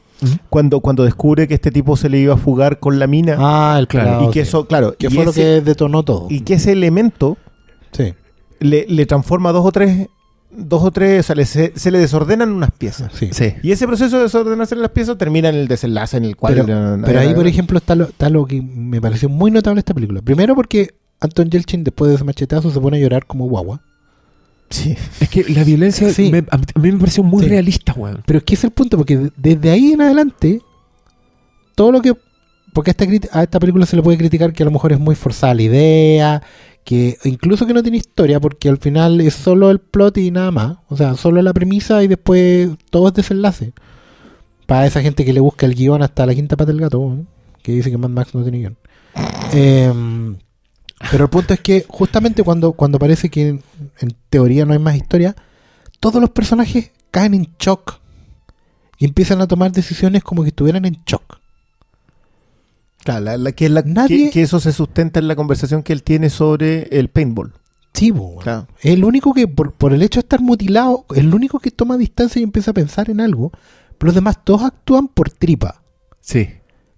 Cuando, 0.49 0.79
cuando 0.79 1.03
descubre 1.03 1.47
que 1.47 1.53
este 1.55 1.71
tipo 1.71 1.97
se 1.97 2.09
le 2.09 2.19
iba 2.19 2.33
a 2.33 2.37
fugar 2.37 2.79
con 2.79 2.99
la 2.99 3.07
mina. 3.07 3.35
Ah, 3.37 3.75
el 3.79 3.87
Claro, 3.87 4.23
y 4.23 4.27
que 4.31 4.43
sí. 4.43 4.49
eso, 4.49 4.65
claro, 4.67 4.95
que 4.97 5.09
fue 5.09 5.25
lo 5.25 5.33
que 5.33 5.61
detonó 5.61 6.03
todo. 6.03 6.27
y 6.29 6.41
que 6.41 6.53
ese 6.55 6.71
elemento 6.71 7.37
Sí. 7.91 8.13
le, 8.59 8.85
le 8.87 9.05
transforma 9.05 9.51
dos 9.51 9.65
o 9.65 9.71
tres, 9.71 10.07
dos 10.51 10.83
o 10.83 10.91
tres, 10.91 11.19
o 11.19 11.23
sea, 11.23 11.35
le- 11.35 11.45
se, 11.45 11.73
se 11.75 11.91
le 11.91 11.99
desordenan 11.99 12.51
unas 12.51 12.71
piezas. 12.71 13.11
Sí. 13.13 13.29
Sí. 13.33 13.53
Y 13.61 13.71
ese 13.71 13.85
proceso 13.87 14.17
de 14.17 14.23
desordenarse 14.23 14.75
las 14.77 14.91
piezas 14.91 15.17
termina 15.17 15.49
en 15.49 15.55
el 15.55 15.67
desenlace 15.67 16.15
en 16.17 16.23
el 16.25 16.35
cual... 16.37 16.53
Pero, 16.55 16.67
no, 16.67 16.97
no, 16.97 17.05
pero 17.05 17.19
no, 17.19 17.21
ahí, 17.21 17.29
no, 17.29 17.35
por 17.35 17.47
ejemplo, 17.47 17.77
está 17.77 17.95
lo, 17.95 18.05
está 18.05 18.29
lo 18.29 18.45
que 18.45 18.61
me 18.61 19.01
pareció 19.01 19.27
muy 19.29 19.51
notable 19.51 19.79
esta 19.79 19.93
película. 19.93 20.21
Primero 20.21 20.55
porque 20.55 20.95
Anton 21.19 21.49
Yelchin, 21.49 21.83
después 21.83 22.09
de 22.09 22.15
ese 22.15 22.23
machetazo, 22.23 22.71
se 22.71 22.79
pone 22.79 22.97
a 22.97 22.99
llorar 23.01 23.25
como 23.25 23.45
guagua. 23.47 23.81
Sí. 24.69 24.95
Es 25.19 25.29
que 25.29 25.43
la 25.49 25.63
violencia 25.63 26.09
Sí. 26.11 26.31
me- 26.31 26.45
a, 26.49 26.57
mí, 26.57 26.63
a 26.73 26.79
mí 26.79 26.91
me 26.91 26.97
pareció 26.99 27.23
muy 27.23 27.43
Sí. 27.43 27.49
realista, 27.49 27.93
weón. 27.93 28.23
Pero 28.25 28.39
es 28.39 28.43
que 28.45 28.55
ese 28.55 28.61
es 28.67 28.71
el 28.71 28.73
punto, 28.73 28.97
porque 28.97 29.17
de- 29.17 29.31
desde 29.37 29.69
ahí 29.71 29.93
en 29.93 30.01
adelante, 30.01 30.61
todo 31.75 31.91
lo 31.91 32.01
que... 32.01 32.13
Porque 32.73 32.91
a 32.91 32.93
esta, 32.97 33.05
a 33.39 33.43
esta 33.43 33.59
película 33.59 33.85
se 33.85 33.95
le 33.95 34.01
puede 34.03 34.17
criticar 34.17 34.51
que 34.51 34.63
a 34.63 34.65
lo 34.65 34.71
mejor 34.71 34.91
es 34.91 34.99
muy 34.99 35.15
forzada 35.15 35.53
la 35.53 35.61
idea, 35.61 36.43
que 36.83 37.17
incluso 37.23 37.65
que 37.65 37.73
no 37.73 37.81
tiene 37.81 37.97
historia, 37.97 38.39
porque 38.41 38.67
al 38.67 38.77
final 38.77 39.21
es 39.21 39.33
solo 39.33 39.71
el 39.71 39.79
plot 39.79 40.17
y 40.17 40.29
nada 40.31 40.51
más. 40.51 40.77
O 40.89 40.97
sea, 40.97 41.15
solo 41.15 41.41
la 41.41 41.53
premisa 41.53 42.03
y 42.03 42.07
después 42.07 42.69
todo 42.89 43.07
es 43.07 43.13
desenlace. 43.13 43.71
Para 44.65 44.87
esa 44.87 45.01
gente 45.01 45.23
que 45.23 45.31
le 45.31 45.39
busca 45.39 45.65
el 45.65 45.75
guion 45.75 46.01
hasta 46.01 46.25
la 46.25 46.35
quinta 46.35 46.57
pata 46.57 46.71
del 46.73 46.81
gato, 46.81 47.13
¿eh? 47.17 47.23
que 47.61 47.71
dice 47.71 47.89
que 47.91 47.97
Mad 47.97 48.09
Max 48.09 48.35
no 48.35 48.41
tiene 48.43 48.57
guion. 48.59 48.77
Em, 49.53 50.35
pero 51.11 51.25
el 51.25 51.29
punto 51.29 51.53
es 51.53 51.59
que 51.59 51.85
justamente 51.87 52.43
cuando, 52.43 52.73
cuando 52.73 52.97
parece 52.99 53.29
que 53.29 53.47
en, 53.49 53.63
en 53.99 54.15
teoría 54.29 54.65
no 54.65 54.73
hay 54.73 54.79
más 54.79 54.95
historia, 54.95 55.35
todos 55.99 56.21
los 56.21 56.29
personajes 56.31 56.91
caen 57.11 57.33
en 57.33 57.53
shock 57.59 57.99
y 58.97 59.05
empiezan 59.05 59.41
a 59.41 59.47
tomar 59.47 59.71
decisiones 59.71 60.23
como 60.23 60.43
que 60.43 60.49
estuvieran 60.49 60.85
en 60.85 60.97
shock. 61.05 61.39
Claro, 63.03 63.25
la- 63.25 63.37
la- 63.37 63.51
que, 63.51 63.69
la- 63.69 63.83
Nadie- 63.83 64.25
que, 64.25 64.29
que 64.31 64.41
eso 64.41 64.59
se 64.59 64.71
sustenta 64.73 65.19
en 65.19 65.27
la 65.27 65.35
conversación 65.35 65.83
que 65.83 65.93
él 65.93 66.01
tiene 66.03 66.29
sobre 66.29 66.83
el 66.97 67.09
paintball. 67.09 67.53
Sí, 67.93 68.11
weón. 68.11 68.37
Claro. 68.41 68.67
Es 68.79 68.91
el 68.93 69.03
único 69.05 69.33
que, 69.33 69.47
por, 69.47 69.73
por 69.73 69.93
el 69.93 70.01
hecho 70.01 70.19
de 70.19 70.25
estar 70.25 70.41
mutilado, 70.41 71.05
es 71.11 71.19
el 71.19 71.33
único 71.33 71.59
que 71.59 71.71
toma 71.71 71.97
distancia 71.97 72.39
y 72.39 72.43
empieza 72.43 72.71
a 72.71 72.73
pensar 72.73 73.09
en 73.09 73.21
algo. 73.21 73.51
Pero 73.97 74.07
los 74.07 74.15
demás 74.15 74.43
todos 74.43 74.63
actúan 74.63 75.07
por 75.07 75.29
tripa. 75.29 75.81
Sí. 76.19 76.49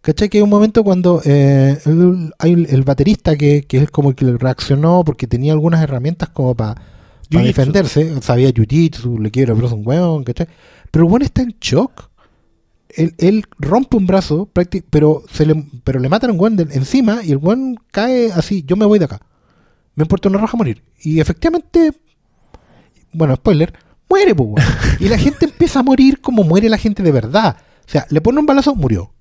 ¿Cachai? 0.08 0.30
Que 0.30 0.38
hay 0.38 0.42
un 0.42 0.50
momento 0.50 0.86
cuando 0.86 1.22
eh, 1.26 1.78
el, 1.86 2.34
hay 2.40 2.54
el, 2.54 2.66
el 2.68 2.84
baterista 2.84 3.36
que, 3.36 3.64
que 3.64 3.80
es 3.80 3.92
como 3.92 4.08
el 4.12 4.16
que 4.16 4.26
reaccionó 4.38 5.04
porque 5.04 5.28
tenía 5.28 5.52
algunas 5.52 5.84
herramientas 5.84 6.30
como 6.30 6.56
para 6.56 6.76
Jiu-jitsu. 7.30 7.44
defenderse. 7.44 8.22
Sabía 8.22 8.50
jiu-jitsu, 8.52 9.20
le 9.20 9.30
quiero 9.32 9.52
el 9.54 9.60
brazo 9.60 9.76
a 9.76 9.78
un 9.80 9.86
weón, 9.86 10.24
¿cachai? 10.24 10.48
Pero 10.92 11.04
el 11.04 11.12
weón 11.12 11.24
está 11.24 11.42
en 11.42 11.58
shock. 11.60 12.10
Él, 12.88 13.16
él 13.18 13.44
rompe 13.60 13.98
un 13.98 14.08
brazo, 14.08 14.50
pero 14.90 15.24
se 15.30 15.46
le, 15.46 15.66
pero 15.84 16.00
le 16.00 16.08
matan 16.08 16.30
a 16.30 16.34
un 16.34 16.40
weón 16.40 16.56
de- 16.56 16.74
encima 16.74 17.20
y 17.22 17.32
el 17.32 17.38
weón 17.40 17.76
cae 17.92 18.32
así, 18.32 18.64
yo 18.66 18.78
me 18.78 18.86
voy 18.86 19.00
de 19.00 19.06
acá. 19.06 19.20
Me 19.96 20.04
importa 20.04 20.30
una 20.30 20.38
roja 20.38 20.56
morir. 20.56 20.84
Y 21.02 21.20
efectivamente, 21.20 21.92
bueno, 23.12 23.36
spoiler, 23.36 23.74
muere, 24.10 24.34
pues, 24.34 24.50
weón. 24.52 24.70
Y 25.02 25.10
la 25.10 25.18
gente 25.18 25.44
empieza 25.44 25.80
a 25.80 25.84
morir 25.84 26.22
como 26.22 26.44
muere 26.46 26.70
la 26.70 26.78
gente 26.78 27.04
de 27.04 27.12
verdad. 27.12 27.58
O 27.86 27.90
sea, 27.92 28.08
le 28.10 28.22
pone 28.22 28.40
un 28.40 28.46
balazo, 28.46 28.74
murió. 28.74 29.12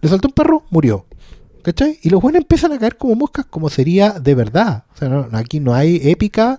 Le 0.00 0.08
saltó 0.08 0.28
un 0.28 0.34
perro, 0.34 0.64
murió. 0.70 1.06
¿Cachai? 1.62 1.98
Y 2.02 2.08
los 2.08 2.22
buenos 2.22 2.40
empiezan 2.40 2.72
a 2.72 2.78
caer 2.78 2.96
como 2.96 3.14
moscas, 3.14 3.44
como 3.44 3.68
sería 3.68 4.12
de 4.18 4.34
verdad. 4.34 4.84
O 4.94 4.98
sea, 4.98 5.08
no- 5.10 5.28
aquí 5.32 5.60
no 5.60 5.74
hay 5.74 6.00
épica, 6.04 6.58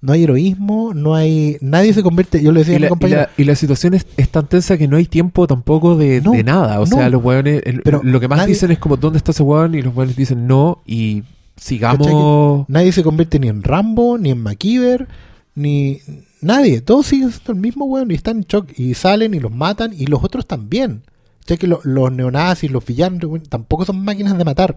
no 0.00 0.12
hay 0.12 0.24
heroísmo, 0.24 0.92
no 0.92 1.14
hay. 1.14 1.56
Nadie 1.60 1.92
se 1.92 2.02
convierte. 2.02 2.42
Yo 2.42 2.50
le 2.50 2.60
decía 2.60 2.72
Y 2.72 2.76
a 2.76 2.78
mi 2.78 2.82
la, 2.82 2.86
y 2.86 2.88
compañero. 2.90 3.26
y 3.36 3.44
la 3.44 3.54
situación 3.54 3.94
es, 3.94 4.06
es 4.16 4.28
tan 4.28 4.48
tensa 4.48 4.76
que 4.76 4.88
no 4.88 4.96
hay 4.96 5.06
tiempo 5.06 5.46
tampoco 5.46 5.96
de, 5.96 6.20
No, 6.20 6.32
de 6.32 6.42
nada. 6.42 6.80
O 6.80 6.86
no. 6.86 6.96
sea, 6.96 7.08
los 7.10 7.22
weones, 7.22 7.62
el- 7.64 7.82
Pero 7.82 8.00
lo 8.02 8.18
que 8.18 8.26
más 8.26 8.38
nadie- 8.38 8.54
dicen 8.54 8.72
es 8.72 8.78
como, 8.78 8.96
¿dónde 8.96 9.18
está 9.18 9.30
ese 9.30 9.44
weón? 9.44 9.74
Y 9.76 9.82
los 9.82 9.94
weones 9.94 10.16
dicen 10.16 10.48
no, 10.48 10.82
y 10.84 11.22
sigamos. 11.56 12.06
¿Cachai 12.08 12.64
Nadie 12.66 12.90
se 12.90 13.04
convierte 13.04 13.38
ni 13.38 13.46
en 13.48 13.62
Rambo, 13.62 14.18
ni 14.18 14.30
en 14.30 14.42
MacGyver, 14.42 15.06
ni. 15.54 16.00
Nadie. 16.40 16.80
Todos 16.80 17.06
siguen 17.06 17.30
siendo 17.30 17.52
el 17.52 17.58
mismo 17.60 17.84
weón 17.84 18.10
y 18.10 18.14
están 18.14 18.38
en 18.38 18.44
shock. 18.44 18.66
Y 18.76 18.94
salen 18.94 19.34
y 19.34 19.38
los 19.38 19.52
matan, 19.54 19.92
y 19.96 20.06
los 20.06 20.24
otros 20.24 20.44
también. 20.46 21.02
O 21.42 21.46
sea 21.46 21.56
que 21.56 21.66
lo- 21.66 21.80
los 21.84 22.12
neonazis, 22.12 22.70
los 22.70 22.84
villanos, 22.84 23.20
tampoco 23.48 23.84
son 23.84 24.02
máquinas 24.04 24.36
de 24.38 24.44
matar. 24.44 24.76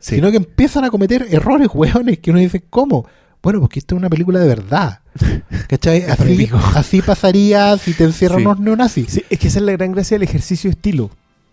Sí. 0.00 0.16
Sino 0.16 0.30
que 0.30 0.36
empiezan 0.38 0.84
a 0.84 0.90
cometer 0.90 1.26
errores, 1.30 1.68
weones, 1.74 2.18
que 2.18 2.30
uno 2.30 2.40
dice, 2.40 2.62
¿cómo? 2.68 3.06
Bueno, 3.42 3.60
porque 3.60 3.78
esto 3.78 3.94
es 3.94 3.98
una 4.00 4.08
película 4.10 4.40
de 4.40 4.48
verdad. 4.48 5.00
¿Cachai? 5.68 6.04
Así, 6.74 7.02
pasaría 7.02 7.76
si 7.78 7.94
te 7.94 8.04
encierran 8.04 8.38
Sí. 8.40 8.44
unos 8.46 8.60
neonazis. 8.60 9.08
Sí, 9.10 9.22
es 9.30 9.38
que 9.38 9.48
esa 9.48 9.58
es 9.60 9.64
la 9.64 9.72
gran 9.72 9.92
gracia 9.92 10.16
del 10.16 10.22
ejercicio 10.24 10.70
estilo. 10.70 11.10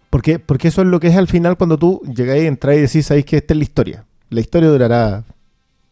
Porque, 0.10 0.40
porque 0.40 0.70
eso 0.70 0.82
es 0.82 0.88
lo 0.88 1.00
que 1.00 1.08
es 1.08 1.16
al 1.18 1.28
final 1.28 1.58
cuando 1.58 1.78
tú 1.78 2.02
llegáis, 2.16 2.46
entras 2.46 2.78
y 2.78 2.82
decís, 2.82 3.06
sabéis 3.06 3.26
que 3.26 3.38
esta 3.38 3.54
es 3.54 3.58
la 3.58 3.64
historia. 3.64 4.06
La 4.30 4.40
historia 4.40 4.70
durará 4.70 5.24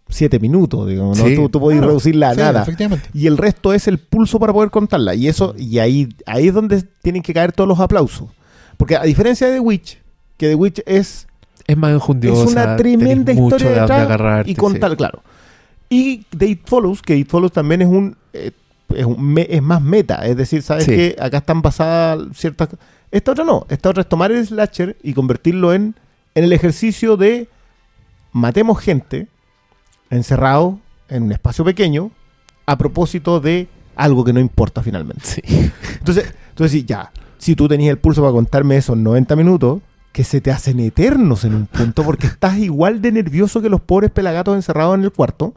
siete 0.08 0.40
minutos, 0.40 0.88
digamos, 0.88 1.18
¿no? 1.18 1.26
Sí. 1.28 1.36
Tú, 1.36 1.50
tú 1.50 1.60
podés 1.60 1.78
Claro. 1.78 1.88
reducirla 1.90 2.30
a 2.30 2.34
Sí, 2.34 2.40
nada. 2.40 2.62
efectivamente. 2.64 3.10
Y 3.14 3.28
el 3.28 3.38
resto 3.38 3.74
es 3.74 3.88
el 3.88 3.98
pulso 4.00 4.40
para 4.40 4.54
poder 4.54 4.70
contarla. 4.70 5.14
Y 5.16 5.28
eso, 5.28 5.56
y 5.58 5.80
ahí, 5.80 6.10
ahí 6.26 6.48
es 6.48 6.54
donde 6.54 6.84
tienen 7.02 7.22
que 7.22 7.34
caer 7.34 7.52
todos 7.52 7.68
los 7.68 7.80
aplausos. 7.80 8.30
Porque 8.84 8.98
a 8.98 9.04
diferencia 9.04 9.48
de 9.48 9.54
The 9.54 9.60
Witch, 9.62 9.98
que 10.36 10.50
The 10.50 10.56
Witch 10.56 10.82
es, 10.86 11.26
Es 11.68 11.78
más 11.78 11.94
enjundiosa. 11.94 12.44
es 12.44 12.52
una 12.52 12.76
tremenda 12.76 13.32
historia 13.32 13.70
de, 13.72 13.80
agarrarte, 13.80 14.52
y 14.52 14.56
contar, 14.56 14.92
sí. 14.92 14.98
claro. 14.98 15.24
Y 15.88 16.26
The 16.38 16.48
It 16.48 16.62
Follows, 16.66 17.02
que 17.02 17.16
It 17.16 17.30
Follows 17.30 17.54
también 17.54 17.82
es 17.84 17.88
un, 17.88 18.18
eh, 18.34 18.52
es, 18.94 19.06
un 19.06 19.24
me- 19.24 19.48
es 19.50 19.62
más 19.62 19.82
meta. 19.82 20.26
Es 20.26 20.36
decir, 20.36 20.62
sabes 20.64 20.84
Sí. 20.84 20.92
que 20.92 21.16
acá 21.18 21.38
están 21.38 21.62
basadas 21.62 22.28
ciertas. 22.36 22.68
Esta 23.10 23.32
otra 23.32 23.46
no. 23.46 23.66
Esta 23.70 23.90
otra 23.90 24.02
es 24.02 24.10
tomar 24.10 24.34
el 24.34 24.46
slasher 24.46 24.98
y 25.02 25.14
convertirlo 25.14 25.74
en, 25.74 25.96
en 26.36 26.44
el 26.44 26.52
ejercicio 26.52 27.16
de 27.16 27.48
matemos 28.34 28.80
gente 28.82 29.28
encerrado 30.10 30.80
en 31.08 31.24
un 31.24 31.32
espacio 31.32 31.64
pequeño 31.64 32.12
a 32.66 32.78
propósito 32.78 33.40
de 33.40 33.70
algo 33.96 34.26
que 34.26 34.34
no 34.34 34.42
importa 34.42 34.84
finalmente. 34.84 35.22
Sí. 35.24 35.42
Entonces, 36.00 36.34
entonces 36.50 36.72
sí, 36.72 36.84
ya, 36.86 37.12
si 37.44 37.56
tú 37.56 37.68
tenías 37.68 37.92
el 37.92 37.98
pulso 38.00 38.22
para 38.22 38.32
contarme 38.34 38.78
esos 38.78 38.98
90 38.98 39.36
minutos, 39.36 39.82
que 40.12 40.24
se 40.24 40.42
te 40.42 40.52
hacen 40.52 40.80
eternos 40.80 41.44
en 41.44 41.56
un 41.56 41.66
punto 41.68 42.04
porque 42.04 42.28
estás 42.28 42.58
igual 42.60 43.02
de 43.02 43.12
nervioso 43.12 43.62
que 43.62 43.70
los 43.70 43.82
pobres 43.82 44.12
pelagatos 44.12 44.56
encerrados 44.56 44.96
en 44.96 45.04
el 45.04 45.12
cuarto 45.12 45.56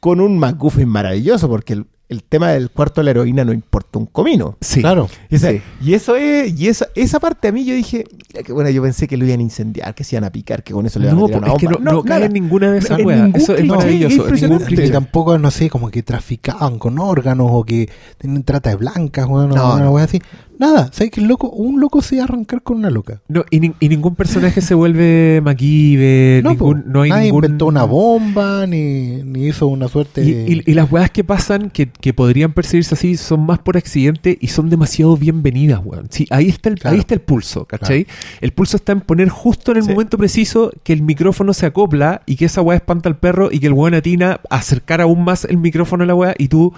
con 0.00 0.20
un 0.20 0.38
McGuffin 0.38 0.88
maravilloso 0.88 1.48
porque 1.48 1.74
el, 1.74 1.86
el 2.08 2.24
tema 2.24 2.48
del 2.50 2.70
cuarto 2.70 3.00
de 3.00 3.04
la 3.04 3.10
heroína 3.12 3.44
no 3.44 3.52
importa 3.52 3.98
un 4.00 4.06
comino. 4.06 4.56
Sí. 4.60 4.80
Claro. 4.80 5.08
Y, 5.28 5.36
esa, 5.36 5.50
Sí. 5.50 5.62
y 5.80 5.94
eso 5.94 6.16
es, 6.16 6.58
y 6.58 6.66
esa, 6.68 6.88
esa 6.96 7.20
parte 7.20 7.46
a 7.48 7.52
mí 7.52 7.64
yo 7.64 7.72
dije, 7.74 8.04
mira 8.32 8.42
que 8.42 8.52
bueno, 8.52 8.68
yo 8.70 8.82
pensé 8.82 9.06
que 9.06 9.16
lo 9.16 9.24
iban 9.26 9.38
a 9.38 9.42
incendiar, 9.42 9.94
que 9.94 10.02
se 10.02 10.16
iban 10.16 10.24
a 10.24 10.30
picar, 10.32 10.64
que 10.64 10.72
con 10.72 10.86
eso 10.86 10.98
le 10.98 11.06
iban 11.06 11.18
No, 11.18 11.26
a 11.26 11.28
tirar 11.28 11.42
una 11.44 11.52
es 11.52 11.58
que 11.58 11.66
no, 11.66 11.74
bomba. 11.76 11.92
no 11.92 12.02
cae 12.02 12.24
en 12.24 12.32
ninguna 12.32 12.72
de 12.72 12.78
esas 12.78 12.98
weas. 13.04 13.30
Eso 13.34 13.54
es 13.54 13.64
maravilloso. 13.66 14.26
es 14.26 14.42
ningún 14.42 14.58
cliché. 14.60 14.90
tampoco, 14.90 15.38
no 15.38 15.50
sé, 15.52 15.70
como 15.70 15.88
que 15.90 16.02
traficaban 16.02 16.78
con 16.80 16.98
órganos 16.98 17.46
o 17.50 17.62
que 17.62 17.88
tienen 18.18 18.42
trata 18.42 18.70
de 18.70 18.76
blancas, 18.76 19.26
weón, 19.28 19.50
No, 19.50 19.70
o 19.70 19.76
una 19.76 19.84
no. 19.84 19.92
wea 19.92 20.04
así. 20.06 20.20
Nada, 20.60 20.90
¿sabes 20.92 21.10
que 21.10 21.22
el 21.22 21.26
loco, 21.26 21.48
un 21.48 21.80
loco 21.80 22.02
se 22.02 22.16
iba 22.16 22.24
a 22.24 22.26
arrancar 22.26 22.60
con 22.62 22.76
una 22.76 22.90
loca? 22.90 23.22
No, 23.28 23.46
y, 23.50 23.60
nin- 23.60 23.74
y 23.80 23.88
ningún 23.88 24.14
personaje 24.14 24.60
se 24.60 24.74
vuelve 24.74 25.40
MacGyver, 25.44 26.44
No, 26.44 26.50
ningún, 26.50 26.82
po, 26.82 26.88
no 26.88 27.00
hay 27.00 27.08
nadie 27.08 27.24
ningún... 27.24 27.44
inventó 27.44 27.64
una 27.66 27.84
bomba, 27.84 28.66
ni, 28.66 29.22
ni 29.24 29.46
hizo 29.48 29.68
una 29.68 29.88
suerte 29.88 30.22
Y, 30.22 30.32
de... 30.34 30.52
y- 30.52 30.70
y 30.70 30.74
las 30.74 30.92
weas 30.92 31.10
que 31.10 31.24
pasan, 31.24 31.70
que, 31.70 31.88
que 31.88 32.12
podrían 32.12 32.52
percibirse 32.52 32.94
así, 32.94 33.16
son 33.16 33.46
más 33.46 33.58
por 33.60 33.78
accidente 33.78 34.36
y 34.38 34.48
son 34.48 34.68
demasiado 34.68 35.16
bienvenidas, 35.16 35.80
weón. 35.82 36.08
Sí, 36.10 36.26
ahí 36.28 36.48
está 36.50 36.68
el, 36.68 36.74
Claro. 36.78 36.94
ahí 36.94 37.00
está 37.00 37.14
el 37.14 37.22
pulso, 37.22 37.64
¿cachai? 37.64 38.06
El 38.42 38.52
pulso 38.52 38.76
está 38.76 38.92
en 38.92 39.00
poner 39.00 39.30
justo 39.30 39.72
en 39.72 39.78
el 39.78 39.84
Sí. 39.84 39.90
momento 39.92 40.18
preciso 40.18 40.72
que 40.82 40.92
el 40.92 41.00
micrófono 41.00 41.54
se 41.54 41.64
acopla 41.64 42.20
y 42.26 42.36
que 42.36 42.44
esa 42.44 42.60
wea 42.60 42.76
espanta 42.76 43.08
al 43.08 43.16
perro 43.16 43.48
y 43.50 43.60
que 43.60 43.66
el 43.68 43.72
weón 43.72 43.94
atina 43.94 44.40
a 44.50 44.56
acercar 44.56 45.00
aún 45.00 45.24
más 45.24 45.46
el 45.46 45.56
micrófono 45.56 46.04
a 46.04 46.06
la 46.06 46.14
wea 46.14 46.34
y 46.36 46.48
tú... 46.48 46.74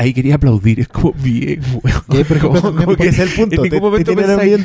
Ahí 0.00 0.14
quería 0.14 0.36
aplaudir, 0.36 0.78
es 0.80 0.88
como 0.88 1.12
bien, 1.12 1.60
weón. 1.82 2.40
Como- 2.40 2.96
que 2.96 3.08
es 3.08 3.18
el 3.18 3.30
punto, 3.30 3.56
En 3.56 3.62
ningún 3.62 4.04
te 4.04 4.14
momento 4.14 4.14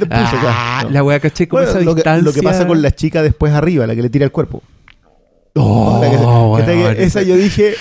pulso, 0.08 0.12
ah, 0.12 0.78
claro. 0.82 0.90
la 0.92 1.04
wea, 1.04 1.20
¿cachai? 1.20 1.48
Como 1.48 1.62
Bueno, 1.64 1.72
esa 1.72 1.80
lo, 1.84 1.92
que, 1.96 2.00
distancia. 2.02 2.24
lo 2.24 2.34
que 2.34 2.44
pasa 2.44 2.68
con 2.68 2.82
la 2.82 2.92
chica 2.92 3.24
después 3.24 3.52
arriba, 3.52 3.88
la 3.88 3.96
que 3.96 4.04
le 4.04 4.10
tira 4.12 4.26
el 4.26 4.32
cuerpo. 4.32 4.62
Oh, 5.56 6.58
que 6.66 7.04
esa 7.04 7.22
yo 7.22 7.36
dije, 7.36 7.74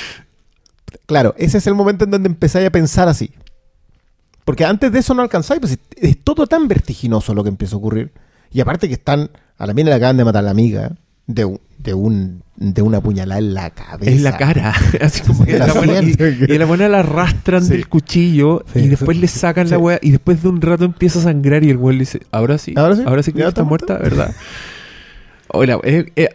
claro, 1.06 1.34
ese 1.38 1.58
es 1.58 1.66
el 1.66 1.74
momento 1.74 2.04
en 2.04 2.10
donde 2.10 2.28
empezáis 2.28 2.66
a 2.66 2.70
pensar 2.70 3.08
así. 3.08 3.30
Porque 4.44 4.64
antes 4.64 4.90
de 4.90 4.98
eso 4.98 5.14
no 5.14 5.22
alcanzáis, 5.22 5.60
pues 5.60 5.72
es, 5.72 5.78
es 5.96 6.16
todo 6.24 6.46
tan 6.46 6.68
vertiginoso 6.68 7.32
lo 7.34 7.42
que 7.42 7.48
empieza 7.50 7.76
a 7.76 7.78
ocurrir. 7.78 8.12
Y 8.50 8.60
aparte 8.60 8.88
que 8.88 8.94
están, 8.94 9.30
a 9.56 9.66
la 9.66 9.72
mina 9.74 9.90
le 9.90 9.96
acaban 9.96 10.16
de 10.16 10.24
matar 10.24 10.40
a 10.40 10.46
la 10.46 10.50
amiga 10.50 10.92
de, 11.26 11.44
un- 11.44 11.60
de, 11.78 11.94
un, 11.94 12.42
de 12.56 12.82
una 12.82 13.00
puñalada 13.00 13.38
en 13.38 13.54
la 13.54 13.70
cabeza. 13.70 14.10
En 14.10 14.22
la 14.24 14.36
cara. 14.36 14.74
Así 15.00 15.22
como 15.22 15.44
que 15.44 15.52
En 15.52 15.58
la 15.60 15.66
la 15.68 15.72
buena, 15.74 16.00
y, 16.02 16.14
y 16.48 16.58
la 16.58 16.64
buena 16.66 16.88
la 16.88 17.00
arrastran 17.00 17.64
Sí. 17.64 17.70
del 17.72 17.88
cuchillo 17.88 18.64
Sí, 18.72 18.80
y 18.80 18.88
después 18.88 19.16
sí. 19.16 19.20
le 19.22 19.28
sacan 19.28 19.68
la 19.70 19.78
weá 19.78 19.98
y 20.02 20.10
después 20.10 20.42
de 20.42 20.48
un 20.48 20.60
rato 20.60 20.84
empieza 20.84 21.18
a 21.18 21.22
sangrar 21.22 21.64
y 21.64 21.70
el 21.70 21.76
weón 21.76 21.96
le 21.96 22.00
dice, 22.00 22.20
ahora 22.32 22.58
sí, 22.58 22.74
¿Ahora 22.76 22.96
sí? 22.96 23.02
ahora 23.06 23.22
sí 23.22 23.32
que 23.32 23.38
¿Ya 23.38 23.44
ya 23.44 23.48
está 23.48 23.60
está 23.62 23.68
muerta? 23.68 23.98
¿verdad? 23.98 24.34
Hola, 25.48 25.78
es, 25.84 26.06
es- 26.16 26.28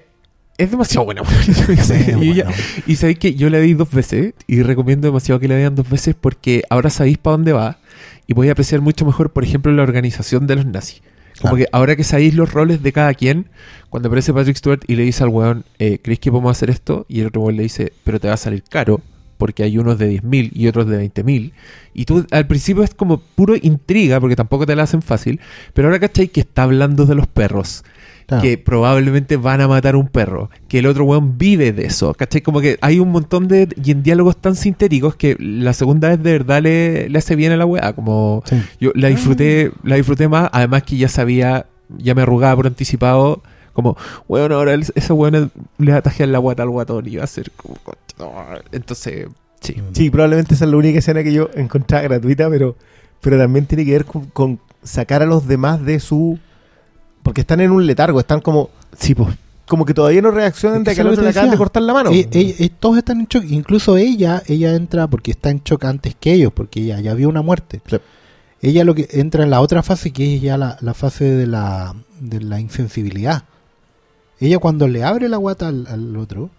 es 0.59 0.71
demasiado 0.71 1.05
buena. 1.05 1.21
y, 2.19 2.31
bueno. 2.33 2.49
y 2.87 2.95
sabéis 2.95 3.19
que 3.19 3.35
yo 3.35 3.47
la 3.51 3.59
vi 3.59 3.75
dos 3.75 3.91
veces 3.91 4.33
y 4.47 4.63
recomiendo 4.63 5.07
demasiado 5.07 5.39
que 5.39 5.47
la 5.47 5.53
vean 5.53 5.75
dos 5.75 5.87
veces 5.87 6.15
porque 6.19 6.63
ahora 6.71 6.89
sabéis 6.89 7.19
para 7.19 7.33
dónde 7.33 7.53
va 7.53 7.77
y 8.25 8.33
podéis 8.33 8.53
apreciar 8.53 8.81
mucho 8.81 9.05
mejor, 9.05 9.31
por 9.31 9.43
ejemplo, 9.43 9.71
la 9.71 9.83
organización 9.83 10.47
de 10.47 10.55
los 10.55 10.65
nazis. 10.65 11.03
Como 11.41 11.53
Claro. 11.53 11.57
que 11.57 11.69
ahora 11.71 11.95
que 11.95 12.03
sabéis 12.03 12.33
los 12.35 12.51
roles 12.51 12.81
de 12.81 12.91
cada 12.91 13.13
quien, 13.13 13.47
cuando 13.89 14.07
aparece 14.09 14.33
Patrick 14.33 14.57
Stewart 14.57 14.81
y 14.87 14.95
le 14.95 15.03
dice 15.03 15.23
al 15.23 15.29
weón, 15.29 15.63
eh, 15.79 15.99
¿crees 16.01 16.19
que 16.19 16.31
podemos 16.31 16.51
hacer 16.51 16.69
esto? 16.69 17.05
Y 17.07 17.19
el 17.21 17.27
otro 17.27 17.41
weón 17.41 17.57
le 17.57 17.63
dice, 17.63 17.93
pero 18.03 18.19
te 18.19 18.27
va 18.27 18.33
a 18.33 18.37
salir 18.37 18.63
caro, 18.63 19.01
porque 19.37 19.63
hay 19.63 19.77
unos 19.77 19.99
de 19.99 20.09
10.000 20.09 20.51
y 20.53 20.67
otros 20.67 20.87
de 20.87 20.97
20.000. 20.97 21.53
Y 21.93 22.05
tú 22.05 22.25
al 22.31 22.47
principio 22.47 22.83
es 22.83 22.93
como 22.93 23.19
puro 23.19 23.55
intriga, 23.55 24.19
porque 24.19 24.35
tampoco 24.35 24.65
te 24.65 24.75
la 24.75 24.83
hacen 24.83 25.01
fácil, 25.01 25.39
pero 25.73 25.87
ahora 25.87 25.99
cachai 25.99 26.27
que 26.29 26.39
está 26.41 26.63
hablando 26.63 27.05
de 27.05 27.15
los 27.15 27.27
perros. 27.27 27.83
Claro. 28.27 28.43
Que 28.43 28.57
probablemente 28.57 29.37
van 29.37 29.61
a 29.61 29.67
matar 29.69 29.95
un 29.95 30.07
perro. 30.09 30.49
Que 30.67 30.79
el 30.79 30.85
otro 30.87 31.05
weón 31.05 31.37
vive 31.37 31.71
de 31.71 31.85
eso. 31.85 32.13
¿Cachai? 32.13 32.41
Como 32.41 32.59
que 32.59 32.77
hay 32.81 32.99
un 32.99 33.09
montón 33.09 33.47
de. 33.47 33.69
Y 33.81 33.91
en 33.91 34.03
diálogos 34.03 34.35
tan 34.37 34.55
sintéticos 34.55 35.15
que 35.15 35.37
la 35.39 35.71
segunda 35.73 36.09
vez 36.09 36.21
de 36.21 36.31
verdad 36.33 36.61
le, 36.61 37.07
le 37.09 37.17
hace 37.17 37.35
bien 37.37 37.53
a 37.53 37.57
la 37.57 37.65
weá. 37.65 37.93
Como. 37.93 38.43
Sí. 38.45 38.61
Yo 38.81 38.91
la 38.95 39.07
disfruté, 39.07 39.71
la 39.83 39.95
disfruté 39.95 40.27
más, 40.27 40.49
además 40.51 40.83
que 40.83 40.97
ya 40.97 41.07
sabía, 41.07 41.67
ya 41.97 42.13
me 42.15 42.21
arrugaba 42.23 42.53
por 42.57 42.67
anticipado, 42.67 43.41
como, 43.71 43.95
bueno, 44.27 44.55
ahora 44.55 44.73
el- 44.73 44.85
ese 44.95 45.13
weón 45.13 45.49
le 45.77 45.91
va 45.93 45.99
a 45.99 46.01
tajear 46.01 46.27
la 46.27 46.39
guata 46.39 46.63
al 46.63 46.69
guatón 46.69 47.07
y 47.07 47.15
va 47.15 47.23
a 47.23 47.27
ser 47.27 47.49
como, 47.51 47.75
entonces, 48.71 49.27
sí. 49.61 49.75
Sí, 49.93 50.09
probablemente 50.09 50.53
esa 50.55 50.65
es 50.65 50.71
la 50.71 50.77
única 50.77 50.99
escena 50.99 51.23
que 51.23 51.31
yo 51.33 51.49
encontraba 51.55 52.03
gratuita, 52.03 52.49
pero, 52.49 52.75
pero 53.21 53.37
también 53.37 53.65
tiene 53.65 53.85
que 53.85 53.91
ver 53.91 54.05
con, 54.05 54.25
con 54.25 54.59
sacar 54.83 55.21
a 55.21 55.25
los 55.25 55.47
demás 55.47 55.83
de 55.85 55.99
su... 55.99 56.39
Porque 57.27 57.41
están 57.41 57.59
en 57.59 57.71
un 57.71 57.85
letargo, 57.85 58.21
están 58.21 58.39
como, 58.39 58.69
Sí, 58.97 59.13
pues. 59.13 59.35
como 59.67 59.83
que 59.83 59.93
todavía 59.93 60.21
no 60.21 60.31
reaccionan 60.31 60.77
Es 60.77 60.83
que 60.85 60.89
de 60.91 60.95
que 60.95 61.01
al 61.01 61.07
otro 61.09 61.23
le 61.25 61.31
acaban 61.31 61.51
de 61.51 61.57
cortar 61.57 61.83
la 61.83 61.93
mano. 61.93 62.09
Eh, 62.11 62.25
eh, 62.31 62.55
eh, 62.57 62.69
todos 62.79 62.97
están 62.97 63.19
en 63.19 63.25
shock, 63.25 63.43
incluso 63.49 63.97
ella, 63.97 64.41
ella 64.47 64.73
entra 64.75 65.07
porque 65.07 65.31
está 65.31 65.49
en 65.49 65.61
shock 65.61 65.83
antes 65.83 66.15
que 66.17 66.31
ellos, 66.31 66.53
porque 66.53 66.79
ella 66.79 67.01
ya 67.01 67.13
vio 67.15 67.27
una 67.27 67.41
muerte. 67.41 67.81
Sí. 67.85 67.97
Ella 68.61 68.85
lo 68.85 68.95
que 68.95 69.09
entra 69.11 69.43
en 69.43 69.49
la 69.49 69.59
otra 69.59 69.83
fase, 69.83 70.11
que 70.11 70.35
es 70.37 70.41
ya 70.41 70.57
la, 70.57 70.77
la 70.79 70.93
fase 70.93 71.25
de 71.25 71.47
la, 71.47 71.93
de 72.21 72.39
la 72.39 72.61
insensibilidad. 72.61 73.43
Ella 74.39 74.57
cuando 74.59 74.87
le 74.87 75.03
abre 75.03 75.27
la 75.27 75.35
guata 75.35 75.67
al, 75.67 75.85
al 75.87 76.15
otro, 76.15 76.49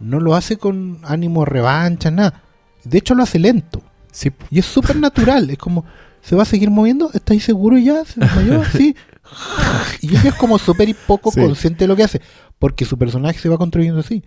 no 0.00 0.18
lo 0.18 0.34
hace 0.34 0.56
con 0.56 0.98
ánimo 1.04 1.44
revancha, 1.44 2.10
nada. 2.10 2.42
De 2.82 2.98
hecho 2.98 3.14
lo 3.14 3.22
hace 3.22 3.38
lento. 3.38 3.82
Sí. 4.10 4.32
Y 4.50 4.58
es 4.58 4.66
súper 4.66 4.96
natural. 4.96 5.48
Es 5.48 5.58
como, 5.58 5.84
¿se 6.22 6.34
va 6.34 6.42
a 6.42 6.46
seguir 6.46 6.70
moviendo? 6.70 7.08
¿Estáis 7.14 7.44
seguro 7.44 7.78
ya? 7.78 8.04
¿Se 8.04 8.18
desmayó? 8.18 8.64
Sí. 8.76 8.96
Y 10.02 10.08
ella 10.16 10.30
es 10.30 10.34
como 10.34 10.58
súper 10.58 10.88
y 10.88 10.94
poco 10.94 11.30
Sí. 11.30 11.40
consciente 11.40 11.84
de 11.84 11.88
lo 11.88 11.96
que 11.96 12.04
hace. 12.04 12.20
Porque 12.58 12.84
su 12.84 12.98
personaje 12.98 13.38
se 13.38 13.48
va 13.48 13.56
construyendo 13.58 14.00
así. 14.00 14.22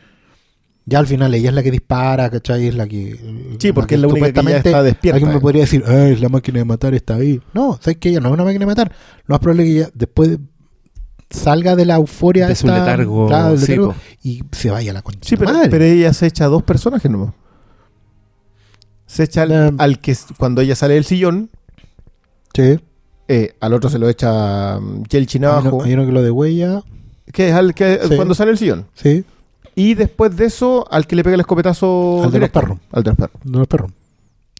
Ya 0.87 0.99
al 0.99 1.07
final 1.07 1.33
ella 1.33 1.49
es 1.49 1.55
la 1.55 1.63
que 1.63 1.71
dispara, 1.71 2.29
¿cachai? 2.29 2.67
Es 2.67 2.75
la 2.75 2.87
que... 2.87 3.19
Sí, 3.59 3.71
porque 3.73 3.95
es 3.95 4.01
la 4.01 4.07
única 4.07 4.31
que 4.31 4.43
ya 4.43 4.57
está 4.57 4.83
despierta. 4.83 5.15
Alguien 5.17 5.33
me 5.33 5.39
podría 5.41 5.61
decir, 5.63 5.83
"Ay, 5.87 6.13
es 6.13 6.21
la 6.21 6.29
máquina 6.29 6.59
de 6.59 6.65
matar 6.65 6.93
está 6.93 7.15
ahí. 7.15 7.41
No, 7.53 7.79
¿sabes 7.81 7.97
que 7.97 8.09
Ella 8.09 8.19
no 8.19 8.27
es 8.29 8.33
una 8.35 8.43
máquina 8.43 8.59
de 8.61 8.65
matar. 8.67 8.91
Lo 9.25 9.33
más 9.33 9.39
probable 9.39 9.63
es 9.63 9.67
que 9.69 9.77
ella 9.79 9.89
después 9.95 10.37
salga 11.31 11.75
de 11.75 11.85
la 11.85 11.95
euforia 11.95 12.47
De 12.47 12.55
su 12.55 12.67
esta- 12.67 12.79
letargo, 12.79 13.27
claro, 13.27 13.57
sí, 13.57 13.61
letargo, 13.71 13.93
po. 13.93 13.95
y 14.21 14.43
se 14.51 14.69
vaya 14.69 14.91
a 14.91 14.93
la 14.93 15.01
concha. 15.01 15.21
Sí, 15.27 15.35
pero, 15.37 15.51
madre. 15.53 15.69
pero 15.69 15.83
ella 15.85 16.13
se 16.13 16.27
echa 16.27 16.45
a 16.45 16.49
dos 16.49 16.61
personajes 16.61 17.09
nomás. 17.09 17.33
Se 19.07 19.23
echa 19.23 19.41
al, 19.43 19.49
La- 19.49 19.73
al 19.83 19.99
que 19.99 20.15
cuando 20.37 20.61
ella 20.61 20.75
sale 20.75 20.93
del 20.95 21.05
sillón, 21.05 21.49
Sí. 22.53 22.79
Eh, 23.27 23.55
al 23.59 23.73
otro 23.73 23.89
se 23.89 23.99
lo 23.99 24.07
echa 24.09 24.77
um, 24.77 25.03
Yelchin 25.03 25.45
abajo, 25.45 25.83
hay 25.83 25.93
uno 25.93 26.05
que 26.05 26.11
lo 26.11 26.21
de 26.21 26.31
huella. 26.31 26.83
que 27.31 27.49
es 27.49 27.53
al 27.55 27.73
que 27.73 27.99
Sí. 28.07 28.15
cuando 28.15 28.33
sale 28.35 28.51
del 28.51 28.57
sillón. 28.57 28.85
Sí. 28.93 29.23
Y 29.75 29.93
después 29.95 30.35
de 30.37 30.45
eso, 30.45 30.87
al 30.89 31.05
que 31.07 31.15
le 31.15 31.23
pega 31.23 31.33
el 31.33 31.41
escopetazo 31.41 32.23
Al 32.23 32.31
de 32.31 32.39
los 32.39 32.49
perros. 32.49 32.77
Al 32.91 33.03
de 33.03 33.09
los 33.09 33.17
perros. 33.17 33.41
De 33.43 33.57
los 33.59 33.67
perros. 33.67 33.91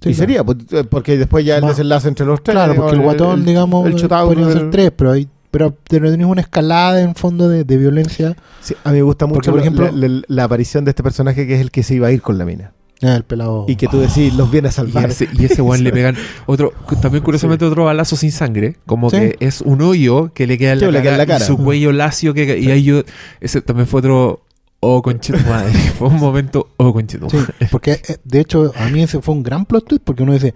Sí, 0.02 0.10
y 0.10 0.14
claro. 0.14 0.18
sería, 0.18 0.44
pues, 0.44 0.58
eh, 0.72 0.84
porque 0.84 1.18
después 1.18 1.46
ya 1.46 1.58
el 1.58 1.66
desenlace 1.66 2.08
entre 2.10 2.26
los 2.26 2.44
tres. 2.44 2.54
Claro, 2.54 2.76
porque 2.76 2.96
el 2.96 3.02
guatón, 3.02 3.46
digamos, 3.46 3.86
el 3.88 4.08
podrían 4.10 4.52
ser 4.52 4.70
tres, 4.72 4.92
pero 4.96 5.12
hay 5.12 5.28
pero 5.52 5.74
tenés 5.88 6.14
una 6.26 6.42
escalada 6.42 7.00
en 7.00 7.16
fondo 7.16 7.48
de, 7.48 7.64
de 7.64 7.78
violencia. 7.78 8.36
Sí, 8.60 8.76
a 8.84 8.90
mí 8.90 8.98
me 8.98 9.04
gusta 9.04 9.26
mucho 9.26 9.36
Porque, 9.36 9.52
por 9.52 9.60
ejemplo- 9.62 9.90
la, 9.98 10.08
la- 10.10 10.22
la 10.28 10.44
aparición 10.44 10.84
de 10.84 10.90
este 10.92 11.02
personaje 11.02 11.48
que 11.48 11.56
es 11.56 11.62
el 11.62 11.72
que 11.72 11.82
se 11.82 11.96
iba 11.96 12.08
a 12.08 12.12
ir 12.12 12.22
con 12.22 12.38
la 12.38 12.44
mina. 12.44 12.74
Ah, 13.02 13.16
el 13.18 13.24
pelado. 13.24 13.66
Y 13.68 13.76
que 13.76 13.88
tú 13.88 14.00
decís, 14.00 14.34
los 14.36 14.50
viene 14.50 14.70
a 14.70 14.72
Y 14.72 14.74
salvar. 14.74 15.10
ese, 15.10 15.28
y 15.34 15.46
ese 15.46 15.62
weón 15.62 15.84
le 15.84 15.92
pegan 15.92 16.16
otro, 16.46 16.74
también 17.02 17.24
curiosamente 17.24 17.66
otro 17.66 17.86
balazo 17.86 18.16
sin 18.16 18.32
sangre, 18.32 18.78
como 18.86 19.10
Sí. 19.10 19.18
que 19.18 19.36
es 19.42 19.62
un 19.62 19.82
hoyo 19.82 20.32
que 20.34 20.48
le 20.48 20.58
queda 20.58 20.74
en 20.74 20.80
la, 20.80 20.88
le 20.88 20.92
cara, 20.94 21.02
queda 21.04 21.12
en 21.14 21.18
la 21.18 21.24
y 21.24 21.28
cara. 21.28 21.46
su 21.46 21.58
cuello 21.58 21.92
lacio 21.92 22.34
que 22.34 22.58
y 22.60 22.72
ahí 22.72 22.84
yo 22.84 23.04
ese 23.42 23.62
también 23.62 23.88
fue 23.88 24.00
otro 24.00 24.42
oh 24.80 25.02
madre, 25.48 25.74
fue 25.98 26.08
un 26.08 26.18
momento 26.18 26.70
oh 26.78 26.94
conchito 26.94 27.30
Sí, 27.30 27.38
porque 27.72 27.94
eh, 27.94 28.18
de 28.24 28.40
hecho 28.40 28.72
a 28.78 28.88
mí 28.90 29.02
ese 29.04 29.22
fue 29.22 29.34
un 29.36 29.44
gran 29.44 29.66
plot 29.66 29.88
twist 29.88 30.04
porque 30.04 30.24
uno 30.24 30.34
dice, 30.34 30.54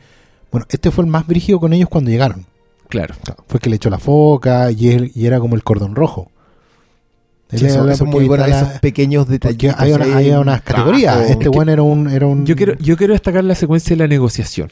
bueno, 0.51 0.65
este 0.69 0.91
fue 0.91 1.03
el 1.03 1.09
más 1.11 1.27
brígido 1.27 1.59
con 1.59 1.73
ellos 1.73 1.89
cuando 1.89 2.09
llegaron. 2.11 2.45
claro. 2.87 3.15
Fue 3.47 3.57
el 3.57 3.61
que 3.61 3.69
le 3.69 3.75
echó 3.75 3.89
la 3.89 3.99
foca 3.99 4.71
y, 4.71 4.89
él, 4.89 5.11
y 5.13 5.25
era 5.25 5.39
como 5.39 5.55
el 5.55 5.63
cordón 5.63 5.95
rojo. 5.95 6.31
Sí, 7.51 7.65
eso, 7.65 8.05
muy 8.05 8.26
bueno, 8.27 8.45
la- 8.45 8.61
esos 8.61 8.80
pequeños 8.80 9.27
detallitos. 9.27 9.76
hay, 9.80 9.91
una- 9.91 10.15
hay 10.17 10.30
unas 10.31 10.61
categorías. 10.61 11.13
trabajo. 11.15 11.31
Este 11.34 11.49
bueno 11.49 11.71
era 11.71 11.81
un, 11.81 12.07
era 12.09 12.27
un 12.27 12.45
Yo 12.45 12.55
quiero, 12.55 12.76
yo 12.77 12.95
quiero 12.95 13.13
destacar 13.13 13.43
la 13.43 13.55
secuencia 13.55 13.95
de 13.95 14.03
la 14.03 14.07
negociación. 14.07 14.71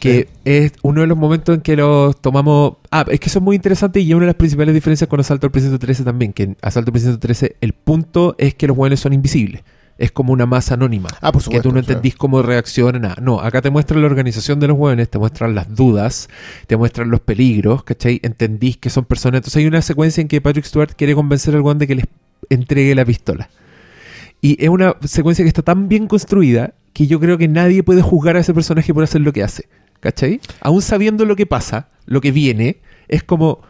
Que 0.00 0.26
es 0.44 0.72
uno 0.82 1.02
de 1.02 1.06
los 1.06 1.16
momentos 1.16 1.54
en 1.54 1.60
que 1.60 1.76
los 1.76 2.20
tomamos. 2.20 2.72
Ah, 2.90 3.04
es 3.08 3.20
que 3.20 3.28
eso 3.28 3.38
es 3.38 3.42
muy 3.44 3.54
interesante 3.54 4.00
y 4.00 4.08
es 4.10 4.14
una 4.16 4.22
de 4.22 4.32
las 4.32 4.34
principales 4.34 4.74
diferencias 4.74 5.06
con 5.08 5.20
Asalto 5.20 5.46
al 5.46 5.52
Precinto 5.52 5.78
13 5.78 6.02
también. 6.02 6.32
Que 6.32 6.42
en 6.42 6.56
Asalto 6.60 6.88
al 6.88 6.92
Precinto 6.92 7.20
13, 7.20 7.54
el 7.60 7.72
punto 7.72 8.34
es 8.36 8.54
que 8.54 8.66
los 8.66 8.76
buenos 8.76 8.98
son 8.98 9.12
invisibles. 9.12 9.62
Es 10.02 10.10
como 10.10 10.32
una 10.32 10.46
masa 10.46 10.74
anónima. 10.74 11.08
Ah, 11.20 11.30
por 11.30 11.40
que 11.40 11.44
supuesto. 11.44 11.68
tú 11.68 11.72
no 11.72 11.78
entendís 11.78 12.16
cómo 12.16 12.42
reaccionan. 12.42 13.02
Nada. 13.02 13.16
No, 13.22 13.38
acá 13.38 13.62
te 13.62 13.70
muestran 13.70 14.00
la 14.00 14.08
organización 14.08 14.58
de 14.58 14.66
los 14.66 14.76
hueones, 14.76 15.08
te 15.08 15.16
muestran 15.16 15.54
las 15.54 15.72
dudas, 15.76 16.28
te 16.66 16.76
muestran 16.76 17.08
los 17.08 17.20
peligros, 17.20 17.84
¿cachai? 17.84 18.18
Entendís 18.24 18.78
que 18.78 18.90
son 18.90 19.04
personas. 19.04 19.38
Entonces 19.38 19.58
hay 19.58 19.66
una 19.68 19.80
secuencia 19.80 20.20
en 20.20 20.26
que 20.26 20.40
Patrick 20.40 20.64
Stewart 20.64 20.96
quiere 20.96 21.14
convencer 21.14 21.54
al 21.54 21.60
hueón 21.60 21.78
de 21.78 21.86
que 21.86 21.94
les 21.94 22.06
entregue 22.50 22.96
la 22.96 23.04
pistola. 23.04 23.48
Y 24.40 24.60
es 24.60 24.70
una 24.70 24.96
secuencia 25.04 25.44
que 25.44 25.48
está 25.48 25.62
tan 25.62 25.88
bien 25.88 26.08
construida 26.08 26.74
que 26.92 27.06
yo 27.06 27.20
creo 27.20 27.38
que 27.38 27.46
nadie 27.46 27.84
puede 27.84 28.02
juzgar 28.02 28.36
a 28.36 28.40
ese 28.40 28.52
personaje 28.52 28.92
por 28.92 29.04
hacer 29.04 29.20
lo 29.20 29.32
que 29.32 29.44
hace. 29.44 29.68
¿Cachai? 30.00 30.40
Aún 30.62 30.82
sabiendo 30.82 31.24
lo 31.24 31.36
que 31.36 31.46
pasa, 31.46 31.90
lo 32.06 32.20
que 32.20 32.32
viene, 32.32 32.80
es 33.06 33.22
como. 33.22 33.60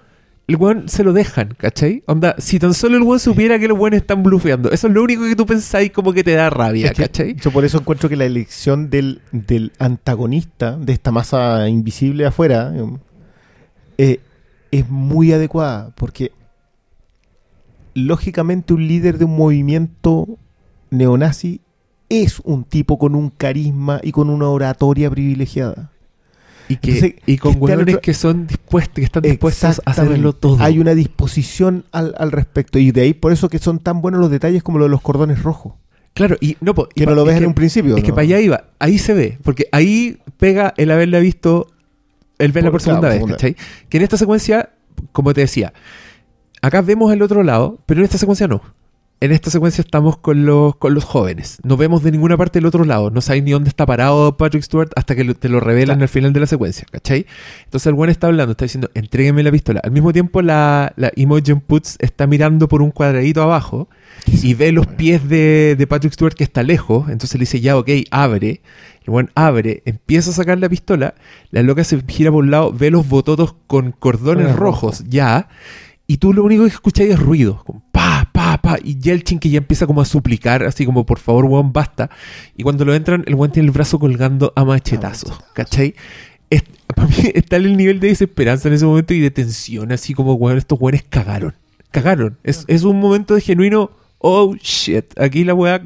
El 0.49 0.57
weón 0.57 0.89
se 0.89 1.05
lo 1.05 1.13
dejan, 1.13 1.55
¿cachai? 1.57 2.03
Onda, 2.07 2.35
si 2.39 2.59
tan 2.59 2.75
solo 2.75 2.97
el 2.97 3.03
weón 3.03 3.21
supiera 3.21 3.59
que 3.59 3.69
los 3.69 3.79
weones 3.79 4.01
están 4.03 4.23
blufeando, 4.23 4.71
eso 4.71 4.89
es 4.89 4.93
lo 4.93 5.03
único 5.03 5.23
que 5.25 5.37
tú 5.37 5.47
pensáis 5.47 5.93
como 5.93 6.13
que 6.13 6.25
te 6.25 6.33
da 6.33 6.51
rabia, 6.51 6.87
Es 6.87 6.93
que 6.93 7.03
¿cachai? 7.03 7.35
Yo 7.37 7.51
por 7.51 7.65
eso 7.65 7.79
encuentro 7.79 8.09
que 8.09 8.17
la 8.17 8.25
elección 8.25 8.91
del, 8.91 9.23
del 9.31 9.73
antagonista, 9.79 10.77
de 10.77 10.93
esta 10.93 11.13
masa 11.13 11.69
invisible 11.69 12.27
afuera, 12.27 12.73
eh, 13.99 14.21
es 14.71 14.89
muy 14.89 15.33
adecuada, 15.33 15.93
porque 15.95 16.33
lógicamente 17.95 18.75
un 18.75 18.87
líder 18.87 19.19
de 19.19 19.27
un 19.27 19.37
movimiento 19.37 20.27
neonazi 20.91 21.61
es 22.09 22.41
un 22.41 22.65
tipo 22.65 22.99
con 22.99 23.15
un 23.15 23.31
carisma 23.31 24.01
y 24.03 24.13
con 24.13 24.29
una 24.29 24.49
oratoria 24.49 25.09
privilegiada. 25.11 25.92
Y, 26.73 26.77
que, 26.77 26.91
Entonces, 26.93 27.15
y 27.27 27.39
con 27.39 27.57
otro- 27.63 28.01
que 28.01 28.15
son 28.15 28.47
dispuestos, 28.47 28.95
que 28.95 29.03
están 29.05 29.23
dispuestos 29.23 29.81
a 29.85 29.91
hacerlo 29.91 30.33
todo. 30.33 30.57
Hay 30.63 30.79
una 30.79 30.95
disposición 30.95 31.85
al, 31.93 32.15
al 32.19 32.33
respecto. 32.33 32.79
Y 32.79 32.91
de 32.93 33.03
ahí 33.03 33.15
por 33.15 33.33
eso 33.33 33.49
que 33.49 33.59
son 33.59 33.79
tan 33.79 34.01
buenos 34.03 34.21
los 34.21 34.31
detalles 34.31 34.63
como 34.63 34.79
lo 34.79 34.85
de 34.85 34.91
los 34.91 35.01
cordones 35.01 35.43
rojos. 35.43 35.75
Claro, 36.15 36.37
y 36.41 36.57
no, 36.61 36.75
po, 36.75 36.89
Que 36.89 37.07
no 37.07 37.15
lo 37.15 37.23
es 37.23 37.27
ves 37.29 37.37
en 37.37 37.41
que- 37.43 37.47
un 37.47 37.55
principio. 37.55 37.97
Es 37.97 38.05
que 38.05 38.11
para 38.13 38.23
allá 38.23 38.41
iba, 38.41 38.65
ahí 38.79 38.99
se 38.99 39.15
ve, 39.15 39.39
porque 39.43 39.67
ahí 39.73 40.19
pega 40.37 40.75
el 40.77 40.91
haberla 40.91 41.21
visto, 41.21 41.69
el 42.39 42.53
verla 42.53 42.71
Por- 42.71 42.81
por, 42.81 42.83
segunda 42.83 43.09
claro, 43.09 43.25
vez, 43.27 43.33
¿cachai? 43.35 43.57
Que 43.89 43.97
en 43.97 44.03
esta 44.03 44.17
secuencia, 44.19 44.71
como 45.13 45.33
te 45.33 45.41
decía, 45.43 45.73
acá 46.61 46.83
vemos 46.83 47.13
el 47.13 47.23
otro 47.23 47.43
lado, 47.43 47.79
pero 47.87 48.01
en 48.01 48.05
esta 48.05 48.19
secuencia 48.19 48.47
no. 48.47 48.61
En 49.23 49.31
esta 49.31 49.51
secuencia 49.53 49.83
estamos 49.83 50.17
con 50.17 50.45
los, 50.47 50.75
con 50.75 50.95
los 50.95 51.05
jóvenes. 51.05 51.59
No 51.63 51.77
vemos 51.77 52.03
de 52.03 52.11
ninguna 52.11 52.37
parte 52.37 52.59
el 52.59 52.67
otro 52.67 52.85
lado. 52.85 53.11
No 53.13 53.21
sabes 53.21 53.45
ni 53.45 53.53
dónde 53.53 53.69
está 53.69 53.87
parado 53.87 54.37
Patrick 54.37 54.65
Stewart 54.65 54.91
hasta 54.97 55.15
que 55.15 55.23
lo- 55.23 55.37
te 55.37 55.49
lo 55.49 55.61
revelan 55.61 56.03
al 56.03 56.09
final 56.09 56.33
de 56.33 56.41
la 56.41 56.47
secuencia, 56.47 56.89
¿cachai? 56.91 57.25
Entonces 57.63 57.87
el 57.87 57.95
buen 57.95 58.11
está 58.11 58.27
hablando, 58.27 58.51
está 58.51 58.65
diciendo, 58.65 58.91
entrégueme 58.95 59.45
la 59.45 59.53
pistola. 59.53 59.81
Al 59.85 59.93
mismo 59.93 60.13
tiempo 60.13 60.43
la, 60.43 60.93
la 60.97 61.13
Imogen 61.15 61.61
Putz 61.61 61.95
está 62.01 62.27
mirando 62.27 62.67
por 62.67 62.83
un 62.83 62.91
cuadradito 62.91 63.41
abajo 63.45 63.89
y 64.27 64.55
ve 64.55 64.73
los 64.73 64.89
pies 64.89 65.29
de, 65.29 65.77
de 65.79 65.87
Patrick 65.87 66.15
Stewart 66.15 66.35
que 66.35 66.43
está 66.43 66.65
lejos. 66.65 67.09
Entonces 67.09 67.35
le 67.35 67.43
dice, 67.43 67.61
ya, 67.61 67.79
ok, 67.79 67.91
abre. 68.11 68.61
El 69.05 69.13
buen 69.13 69.31
abre, 69.37 69.83
empieza 69.85 70.31
a 70.31 70.33
sacar 70.33 70.59
la 70.59 70.69
pistola. 70.69 71.15
La 71.53 71.63
loca 71.63 71.85
se 71.85 72.03
gira 72.09 72.33
por 72.33 72.43
un 72.43 72.51
lado, 72.51 72.73
ve 72.73 72.91
los 72.91 73.09
bototos 73.09 73.55
con 73.69 73.93
cordones 73.93 74.57
rojos, 74.57 75.05
ya. 75.09 75.47
Y 76.09 76.17
tú 76.17 76.33
lo 76.33 76.43
único 76.43 76.65
que 76.65 76.71
escucháis 76.71 77.11
es 77.13 77.21
ruido. 77.21 77.63
Como 77.65 77.85
pa, 77.93 78.22
pa, 78.59 78.77
pa. 78.77 78.79
Y 78.83 78.99
Yelchin 78.99 79.39
que 79.39 79.49
ya 79.51 79.59
empieza 79.59 79.87
como 79.87 80.01
a 80.01 80.05
suplicar, 80.05 80.63
así 80.65 80.85
como, 80.87 81.05
por 81.07 81.19
favor, 81.19 81.45
weón, 81.47 81.73
basta. 81.73 82.11
Y 82.57 82.63
cuando 82.63 82.85
lo 82.85 82.95
entran, 82.95 83.25
el 83.27 83.35
weón 83.35 83.53
tiene 83.53 83.67
el 83.67 83.73
brazo 83.73 83.99
colgando 83.99 84.53
a 84.57 84.65
machetazos. 84.65 85.39
¿Cachai? 85.55 85.95
Es- 86.51 86.65
para 86.95 87.09
mí 87.09 87.15
está 87.35 87.57
el 87.57 87.77
nivel 87.77 88.01
de 88.01 88.09
desesperanza 88.09 88.69
en 88.69 88.75
ese 88.75 88.85
momento 88.85 89.15
y 89.15 89.21
de 89.21 89.31
tensión, 89.31 89.93
así 89.93 90.15
como, 90.15 90.35
weón, 90.35 90.59
estos 90.59 90.79
weones 90.81 91.03
cagaron. 91.09 91.55
Cagaron. 91.91 92.39
Es, 92.43 92.65
es 92.69 92.85
un 92.85 92.99
momento 93.01 93.35
de 93.35 93.41
genuino, 93.41 93.91
oh 94.19 94.55
shit. 94.57 95.19
Aquí 95.19 95.45
la 95.45 95.55
weá 95.55 95.83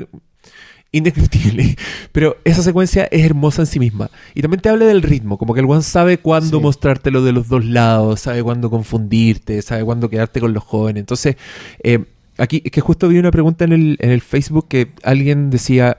indescriptible. 0.93 1.77
Pero 2.13 2.37
esa 2.45 2.63
secuencia 2.63 3.05
es 3.11 3.25
hermosa 3.25 3.63
en 3.63 3.67
sí 3.67 3.79
misma. 3.79 4.11
Y 4.35 4.41
también 4.43 4.61
te 4.61 4.69
habla 4.69 4.87
del 4.87 5.03
ritmo, 5.03 5.37
como 5.37 5.53
que 5.55 5.61
el 5.61 5.67
one 5.67 5.83
sabe 5.83 6.19
cuándo 6.19 6.59
Sí. 6.59 6.63
mostrártelo 6.63 7.23
de 7.23 7.33
los 7.33 7.49
dos 7.49 7.65
lados, 7.65 8.21
sabe 8.21 8.43
cuándo 8.43 8.71
confundirte, 8.71 9.61
sabe 9.63 9.85
cuándo 9.85 10.09
quedarte 10.09 10.41
con 10.41 10.53
los 10.55 10.63
jóvenes. 10.65 11.01
Entonces, 11.01 11.37
eh, 11.83 12.05
aquí 12.39 12.63
es 12.65 12.71
que 12.71 12.81
justo 12.81 13.09
vi 13.09 13.19
una 13.19 13.31
pregunta 13.31 13.65
en 13.65 13.73
el, 13.73 13.97
en 14.01 14.11
el 14.11 14.21
Facebook 14.21 14.69
que 14.69 14.93
alguien 15.03 15.51
decía... 15.51 15.97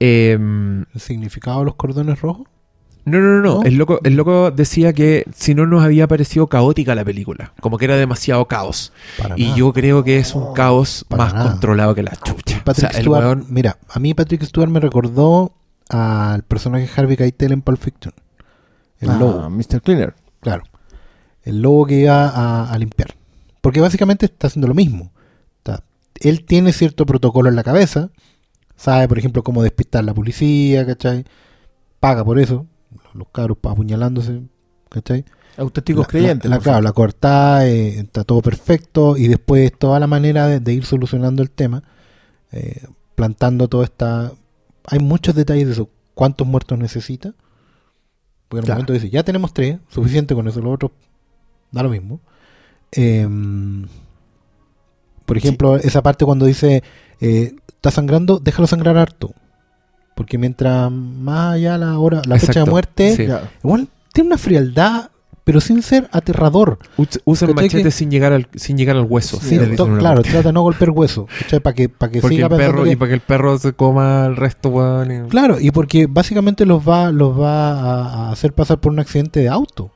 em, 0.00 0.82
¿El 0.94 1.00
significado 1.00 1.60
de 1.60 1.64
los 1.66 1.74
cordones 1.74 2.20
rojos? 2.20 2.46
no, 3.06 3.18
no, 3.20 3.40
no, 3.40 3.40
no. 3.42 3.62
El, 3.64 3.74
loco, 3.76 4.00
el 4.02 4.14
loco 4.14 4.50
decía 4.50 4.94
que 4.94 5.24
si 5.34 5.54
no 5.54 5.66
nos 5.66 5.84
había 5.84 6.08
parecido 6.08 6.46
caótica 6.46 6.94
la 6.94 7.04
película, 7.04 7.52
como 7.60 7.76
que 7.76 7.84
era 7.84 7.96
demasiado 7.96 8.46
caos. 8.48 8.92
Para 9.18 9.34
Y 9.38 9.44
nada. 9.44 9.56
yo 9.56 9.72
creo 9.74 10.02
que 10.04 10.16
es 10.18 10.34
un 10.34 10.54
caos 10.54 11.04
para 11.08 11.24
más 11.24 11.34
nada. 11.34 11.50
controlado 11.50 11.94
que 11.94 12.02
la 12.02 12.12
chucha. 12.16 12.62
Patrick 12.64 12.68
o 12.68 12.74
sea, 12.74 12.88
el 12.90 13.02
Stewart, 13.02 13.24
weón- 13.26 13.46
mira, 13.50 13.76
a 13.90 13.98
mí 14.00 14.14
Patrick 14.14 14.42
Stewart 14.44 14.70
me 14.70 14.80
recordó 14.80 15.52
al 15.90 16.44
personaje 16.44 16.88
Harvey 16.96 17.18
Keitel 17.18 17.52
en 17.52 17.60
Pulp 17.60 17.78
Fiction. 17.78 18.14
El 19.00 19.10
Ah, 19.10 19.16
lobo, 19.18 19.50
Mr. 19.50 19.82
Cleaner. 19.82 20.14
claro. 20.40 20.62
El 21.42 21.60
lobo 21.60 21.84
que 21.84 22.00
iba 22.00 22.26
a, 22.30 22.72
a 22.72 22.78
limpiar. 22.78 23.14
Porque 23.60 23.82
básicamente 23.82 24.24
está 24.24 24.46
haciendo 24.46 24.66
lo 24.66 24.72
mismo. 24.72 25.12
Él 26.28 26.44
tiene 26.44 26.72
cierto 26.72 27.06
protocolo 27.06 27.48
en 27.48 27.56
la 27.56 27.62
cabeza. 27.62 28.10
Sabe, 28.76 29.06
por 29.08 29.18
ejemplo, 29.18 29.42
cómo 29.44 29.62
despistar 29.62 30.00
a 30.02 30.06
la 30.06 30.14
policía, 30.14 30.84
¿cachai? 30.84 31.24
Paga 32.00 32.24
por 32.24 32.38
eso. 32.38 32.66
Los 33.12 33.28
cabros 33.28 33.58
apuñalándose, 33.62 34.42
¿cachai? 34.88 35.24
Auténticos 35.56 36.08
creyentes. 36.08 36.50
La, 36.50 36.56
la- 36.56 36.62
claro, 36.62 36.80
la 36.82 36.92
cortada, 36.92 37.66
eh, 37.68 38.00
está 38.00 38.24
todo 38.24 38.42
perfecto 38.42 39.16
y 39.16 39.28
después 39.28 39.72
toda 39.78 40.00
la 40.00 40.06
manera 40.08 40.48
de, 40.48 40.58
de 40.58 40.72
ir 40.72 40.84
solucionando 40.84 41.42
el 41.42 41.50
tema, 41.50 41.84
eh, 42.50 42.86
plantando 43.14 43.68
toda 43.68 43.84
esta... 43.84 44.32
Hay 44.86 44.98
muchos 44.98 45.34
detalles 45.36 45.66
de 45.66 45.72
eso. 45.74 45.88
¿Cuántos 46.14 46.46
muertos 46.46 46.76
necesita? 46.78 47.34
Porque 48.48 48.60
en 48.60 48.64
Claro. 48.66 48.78
momento 48.78 48.92
dice, 48.92 49.10
ya 49.10 49.22
tenemos 49.22 49.54
tres, 49.54 49.78
suficiente 49.88 50.34
con 50.34 50.46
eso, 50.48 50.60
lo 50.60 50.70
otro 50.72 50.92
da 51.70 51.82
lo 51.82 51.88
mismo. 51.90 52.20
Em, 52.92 53.86
por 55.24 55.36
ejemplo, 55.38 55.76
esa 55.76 56.02
parte 56.02 56.24
cuando 56.24 56.46
dice, 56.46 56.82
eh, 57.20 57.54
está 57.68 57.90
sangrando, 57.90 58.38
déjalo 58.38 58.66
sangrar 58.66 58.96
harto. 58.96 59.32
Porque 60.14 60.38
mientras 60.38 60.90
más 60.92 61.54
allá 61.54 61.76
la 61.78 61.98
hora, 61.98 62.22
la 62.26 62.38
fecha 62.38 62.64
de 62.64 62.70
muerte, 62.70 63.16
sí. 63.16 63.26
Igual 63.64 63.88
tiene 64.12 64.28
una 64.28 64.38
frialdad, 64.38 65.10
pero 65.42 65.60
sin 65.60 65.82
ser 65.82 66.08
aterrador. 66.12 66.78
Us- 66.96 67.20
Usan 67.24 67.48
¿Cachai 67.50 67.64
machete 67.64 67.82
que- 67.82 67.90
sin 67.90 68.10
llegar 68.10 68.32
al 68.32 68.48
sin 68.54 68.78
llegar 68.78 68.96
al 68.96 69.06
hueso. 69.08 69.38
Sí, 69.42 69.58
to- 69.76 69.86
claro, 69.98 70.16
parte. 70.22 70.30
trata 70.30 70.48
de 70.48 70.52
no 70.52 70.62
golpear 70.62 70.90
hueso. 70.90 71.26
Para 71.62 71.74
que, 71.74 71.88
pa' 71.88 72.08
que 72.10 72.20
porque 72.20 72.36
siga 72.36 72.46
el 72.46 72.56
perro 72.56 72.84
que- 72.84 72.92
y 72.92 72.96
para 72.96 73.08
que 73.08 73.14
el 73.14 73.20
perro 73.22 73.58
se 73.58 73.72
coma 73.72 74.26
el 74.26 74.36
resto, 74.36 74.68
weón. 74.68 75.10
y- 75.26 75.28
Claro, 75.28 75.58
y 75.60 75.70
porque 75.72 76.06
básicamente 76.08 76.64
los 76.64 76.88
va, 76.88 77.10
los 77.10 77.38
va 77.38 77.72
a, 77.72 78.28
a 78.28 78.32
hacer 78.32 78.52
pasar 78.52 78.78
por 78.78 78.92
un 78.92 79.00
accidente 79.00 79.40
de 79.40 79.48
auto. 79.48 79.90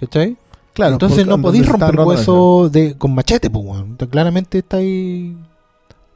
¿Cachai? 0.00 0.36
Claro, 0.74 0.94
Entonces 0.94 1.26
no 1.26 1.40
podéis 1.40 1.66
romper 1.68 2.00
hueso 2.00 2.68
de, 2.70 2.96
con 2.96 3.14
machete, 3.14 3.50
pues. 3.50 3.64
Entonces, 3.80 4.08
claramente 4.10 4.58
estáis 4.58 5.34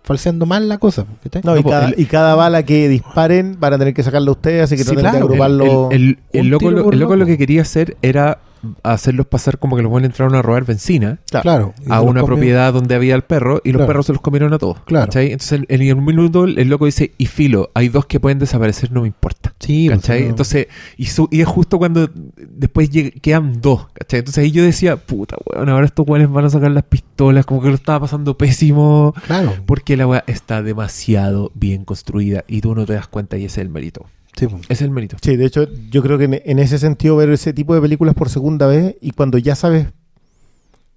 falseando 0.03 0.47
mal 0.47 0.69
la 0.69 0.78
cosa. 0.78 1.05
¿cachai? 1.23 1.43
No, 1.45 1.53
No, 1.53 1.59
y, 1.59 1.62
po, 1.62 1.70
cada, 1.70 1.89
el- 1.89 1.95
y 2.01 2.05
cada 2.07 2.35
bala 2.35 2.62
que 2.62 2.89
disparen 2.89 3.57
van 3.59 3.74
a 3.74 3.78
tener 3.78 3.93
que 3.93 4.03
sacarla 4.03 4.31
ustedes, 4.31 4.62
así 4.65 4.77
que 4.77 4.85
Sí, 4.85 4.87
traten 4.91 5.03
claro. 5.03 5.19
de 5.19 5.24
agruparlo. 5.24 5.91
El, 5.91 5.97
el- 6.03 6.19
el 6.33 6.41
Un 6.47 6.51
loco, 6.51 6.59
tiro 6.61 6.70
lo, 6.78 6.85
por 6.85 6.95
el 6.95 7.01
loco 7.01 7.12
loco. 7.15 7.20
lo 7.20 7.27
que 7.27 7.39
quería 7.39 7.62
hacer 7.62 7.97
era 8.03 8.39
hacerlos 8.82 9.26
pasar 9.26 9.59
como 9.59 9.76
que 9.76 9.82
los 9.82 9.90
buenos 9.90 10.10
entraron 10.10 10.34
a 10.34 10.43
robar 10.43 10.64
benzina 10.64 11.18
Claro. 11.30 11.74
a 11.88 12.01
una 12.01 12.24
propiedad 12.24 12.72
donde 12.72 12.94
había 12.94 13.14
el 13.14 13.22
perro 13.22 13.60
y 13.64 13.70
los 13.72 13.80
Claro. 13.80 13.86
perros 13.88 14.06
se 14.06 14.12
los 14.12 14.22
comieron 14.22 14.52
a 14.52 14.59
todos. 14.59 14.80
Claro. 14.84 15.06
¿cachai? 15.06 15.32
Entonces 15.32 15.60
en, 15.68 15.98
un 15.98 16.05
minuto 16.05 16.44
el 16.44 16.68
loco 16.68 16.86
dice, 16.86 17.12
y 17.18 17.26
filo, 17.26 17.70
hay 17.74 17.88
dos 17.88 18.06
que 18.06 18.20
pueden 18.20 18.38
desaparecer, 18.38 18.93
no 18.93 19.02
me 19.02 19.06
importa. 19.09 19.55
Sí, 19.60 19.86
pues, 19.88 20.01
¿Cachai? 20.01 20.22
no. 20.24 20.28
Entonces, 20.30 20.66
y, 20.97 21.06
su- 21.06 21.28
y 21.30 21.40
es 21.40 21.47
justo 21.48 21.78
cuando 21.78 22.09
después 22.36 22.90
quedan 23.22 23.60
dos, 23.60 23.86
¿cachai? 23.93 24.20
Entonces 24.20 24.43
ahí 24.44 24.51
yo 24.51 24.62
decía, 24.62 24.97
puta, 24.97 25.36
weón, 25.47 25.68
ahora 25.68 25.86
estos 25.86 26.06
weones 26.06 26.30
van 26.30 26.44
a 26.44 26.51
sacar 26.51 26.70
las 26.70 26.84
pistolas, 26.84 27.47
como 27.47 27.62
que 27.62 27.68
lo 27.68 27.74
estaba 27.74 28.01
pasando 28.01 28.36
pésimo, 28.36 29.14
Claro. 29.26 29.55
porque 29.66 29.97
la 29.97 30.06
weá 30.06 30.24
está 30.26 30.62
demasiado 30.62 31.51
bien 31.55 31.84
construida 31.84 32.44
y 32.47 32.60
tú 32.60 32.74
no 32.74 32.84
te 32.86 32.93
das 32.94 33.09
cuenta 33.09 33.36
y 33.36 33.44
ese 33.44 33.60
es 33.60 33.66
el 33.66 33.70
mérito. 33.72 34.06
Sí. 34.37 34.47
Ese 34.47 34.73
es 34.73 34.83
el 34.83 34.91
mérito. 34.91 35.17
Sí, 35.23 35.37
de 35.37 35.47
hecho, 35.47 35.67
yo 35.91 36.03
creo 36.03 36.19
que 36.19 36.25
en, 36.25 36.43
en 36.45 36.59
ese 36.59 36.79
sentido 36.79 37.17
ver 37.17 37.31
ese 37.31 37.53
tipo 37.53 37.75
de 37.75 37.81
películas 37.81 38.15
por 38.15 38.29
segunda 38.29 38.67
vez 38.67 38.97
y 39.01 39.13
cuando 39.13 39.39
ya 39.39 39.55
sabes 39.57 39.89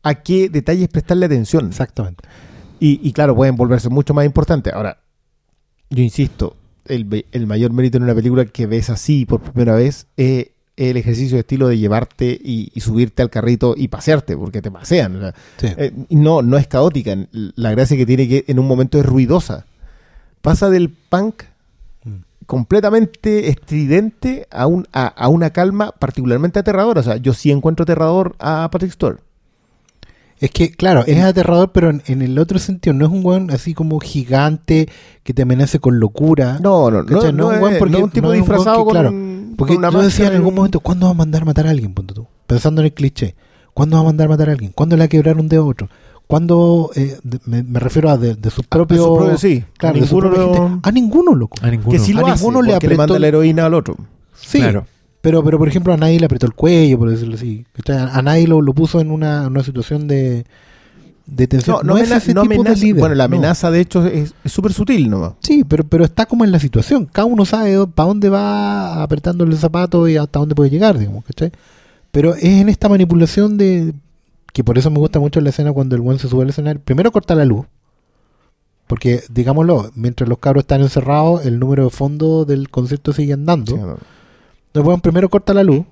a 0.04 0.16
qué 0.16 0.50
detalles 0.50 0.90
prestarle 0.90 1.26
atención. 1.26 1.68
Exactamente. 1.68 2.24
Y, 2.80 3.00
y 3.08 3.12
claro, 3.14 3.36
pueden 3.36 3.56
volverse 3.56 3.90
mucho 3.90 4.14
más 4.14 4.26
importantes. 4.26 4.74
Ahora, 4.74 5.00
yo 5.90 6.04
insisto, 6.04 6.56
el, 6.86 7.26
el 7.32 7.48
mayor 7.48 7.72
mérito 7.74 7.98
en 7.98 8.04
una 8.04 8.16
película 8.16 8.46
que 8.46 8.66
ves 8.68 8.90
así 8.90 9.26
por 9.26 9.42
primera 9.42 9.76
vez 9.76 10.08
es 10.18 10.48
el 10.78 10.96
ejercicio 10.96 11.36
de 11.36 11.42
estilo 11.42 11.68
de 11.68 11.78
llevarte 11.78 12.40
y, 12.42 12.72
y 12.74 12.80
subirte 12.80 13.22
al 13.22 13.30
carrito 13.30 13.74
y 13.76 13.90
pasearte, 13.90 14.38
porque 14.38 14.62
te 14.62 14.72
pasean. 14.72 15.16
o 15.18 15.20
sea, 15.20 15.34
Sí. 15.58 15.68
eh, 15.78 15.92
no, 16.10 16.42
no 16.42 16.58
es 16.58 16.68
caótica. 16.68 17.18
La 17.32 17.72
gracia 17.72 17.98
que 17.98 18.06
tiene 18.06 18.28
que 18.30 18.46
en 18.48 18.60
un 18.60 18.68
momento 18.68 18.98
es 18.98 19.06
ruidosa. 19.06 19.66
Pasa 20.42 20.70
del 20.70 20.90
punk. 20.90 21.44
Completamente 22.50 23.50
estridente 23.50 24.48
a, 24.50 24.66
un, 24.66 24.88
a, 24.92 25.06
a 25.06 25.28
una 25.28 25.52
calma 25.52 25.92
particularmente 25.92 26.58
aterradora. 26.58 27.02
O 27.02 27.04
sea, 27.04 27.18
yo 27.18 27.36
sí 27.36 27.52
encuentro 27.52 27.84
aterrador 27.84 28.36
a 28.40 28.68
Patrick 28.72 28.92
Stewart. 28.92 29.20
Es 30.40 30.50
que, 30.50 30.72
claro, 30.72 31.04
es 31.06 31.24
aterrador, 31.24 31.72
pero 31.72 31.92
en, 31.92 32.02
en 32.08 32.24
el 32.24 32.40
otro 32.40 32.58
sentido, 32.58 32.96
no 32.96 33.06
es 33.06 33.12
un 33.12 33.24
weón 33.24 33.52
así 33.52 33.76
como 33.76 34.00
gigante 34.00 34.90
que 35.22 35.32
te 35.32 35.44
amenace 35.44 35.78
con 35.78 36.00
locura. 36.00 36.58
No, 36.60 36.90
no, 36.90 37.04
no, 37.04 37.22
no, 37.22 37.32
No, 37.32 37.52
es, 37.52 37.62
weón, 37.62 37.76
porque 37.78 37.92
no 37.92 37.98
es 38.00 38.04
un 38.06 38.10
tipo 38.10 38.28
no 38.28 38.34
un 38.34 38.40
disfrazado 38.40 38.84
que, 38.84 38.92
claro, 38.94 39.10
con, 39.10 39.54
Porque 39.56 39.76
con 39.76 39.86
una 39.86 39.92
yo 39.92 40.02
decía 40.02 40.28
en 40.30 40.34
algún 40.34 40.56
momento, 40.56 40.80
¿cuándo 40.80 41.06
va 41.06 41.12
a 41.12 41.16
mandar 41.16 41.44
a 41.44 41.46
matar 41.46 41.68
a 41.68 41.70
alguien? 41.70 41.94
Punto 41.94 42.16
tú. 42.16 42.28
Pensando 42.48 42.82
en 42.82 42.86
el 42.86 42.94
cliché. 42.94 43.36
¿Cuándo 43.76 43.98
va 43.98 44.02
a 44.02 44.06
mandar 44.06 44.26
a 44.26 44.30
matar 44.32 44.50
a 44.50 44.54
alguien? 44.54 44.72
¿Cuándo 44.74 44.96
le 44.96 45.02
va 45.02 45.06
a 45.06 45.10
quebrar 45.10 45.38
un 45.38 45.50
dedo 45.50 45.66
a 45.66 45.68
otro? 45.68 45.88
¿Cuándo, 46.30 46.92
eh, 46.96 47.18
de- 47.24 47.40
me, 47.46 47.64
me 47.64 47.80
refiero 47.80 48.08
a 48.12 48.16
de, 48.16 48.36
de 48.36 48.52
sus 48.52 48.64
propios... 48.68 49.04
su 49.04 49.16
propio- 49.18 49.38
sí. 49.40 49.64
Claro, 49.80 49.98
A 49.98 50.02
de 50.02 50.06
su 50.08 50.14
ninguno 50.22 50.36
propia 50.36 50.60
lo- 50.60 50.70
gente. 50.70 50.88
A 50.88 50.92
ninguno, 50.92 51.34
loco. 51.34 51.58
A 51.64 51.72
ninguno. 51.72 51.90
Que 51.90 51.98
A 51.98 52.16
lo 52.22 52.28
hace, 52.28 52.36
ninguno 52.46 52.62
le 52.62 52.96
manda 52.96 53.18
la 53.18 53.28
heroína 53.28 53.66
al 53.66 53.74
otro. 53.74 53.96
Sí, 54.40 54.60
Claro. 54.60 54.86
Pero, 55.22 55.44
pero 55.44 55.58
por 55.58 55.68
ejemplo, 55.68 55.92
a 55.92 55.98
nadie 55.98 56.20
le 56.20 56.26
apretó 56.28 56.46
el 56.46 56.54
cuello, 56.54 57.00
por 57.00 57.10
decirlo 57.10 57.34
así. 57.34 57.66
A 57.90 58.20
a 58.20 58.22
nadie 58.22 58.48
lo, 58.48 58.62
lo 58.62 58.74
puso 58.76 59.02
en 59.02 59.10
una, 59.10 59.48
una 59.48 59.64
situación 59.64 60.08
de, 60.08 60.46
de 61.26 61.48
tensión. 61.48 61.78
No, 61.84 61.96
no, 61.96 61.98
es 61.98 62.12
ese 62.12 62.34
no 62.36 62.44
tipo 62.44 62.54
de 62.64 62.70
amenaza- 62.70 62.82
líder, 62.84 63.00
Bueno, 63.00 63.16
la 63.16 63.28
no. 63.28 63.36
amenaza 63.36 63.72
de 63.72 63.82
hecho 63.82 64.06
es 64.06 64.36
es 64.44 64.52
súper 64.52 64.72
sutil 64.72 65.10
nomás. 65.10 65.32
Sí, 65.42 65.64
pero, 65.68 65.84
pero 65.84 66.06
está 66.06 66.28
como 66.28 66.46
en 66.46 66.52
la 66.52 66.60
situación. 66.60 67.10
Cada 67.12 67.26
uno 67.26 67.44
sabe 67.44 67.88
para 67.88 68.08
dónde 68.08 68.30
va 68.30 69.02
apretándole 69.02 69.52
el 69.52 69.58
zapato 69.58 70.08
y 70.08 70.16
hasta 70.16 70.38
dónde 70.40 70.54
puede 70.56 70.70
llegar, 70.70 70.98
digamos, 71.00 71.26
¿cachai? 71.26 71.52
Pero 72.12 72.36
es 72.36 72.44
en 72.44 72.70
esta 72.70 72.88
manipulación 72.88 73.58
de... 73.58 73.94
Que 74.54 74.64
por 74.64 74.78
eso 74.78 74.90
me 74.90 75.00
gusta 75.00 75.20
mucho 75.20 75.42
la 75.42 75.50
escena 75.50 75.72
cuando 75.74 75.96
el 75.96 76.02
buen 76.02 76.20
se 76.20 76.28
sube 76.28 76.44
al 76.44 76.50
escenario. 76.50 76.82
Primero 76.84 77.12
corta 77.12 77.36
la 77.36 77.46
luz. 77.46 77.66
Porque, 78.88 79.22
digámoslo, 79.30 79.92
mientras 79.94 80.28
los 80.28 80.40
cabros 80.40 80.64
están 80.64 80.82
encerrados, 80.82 81.46
el 81.46 81.60
número 81.60 81.84
de 81.84 81.90
fondo 81.92 82.46
del 82.46 82.70
concierto 82.70 83.14
sigue 83.14 83.34
andando. 83.34 83.76
Sí, 83.76 83.78
no. 83.78 83.98
Entonces, 84.70 84.84
bueno, 84.84 85.02
primero 85.02 85.30
corta 85.30 85.54
la 85.54 85.64
luz, 85.64 85.86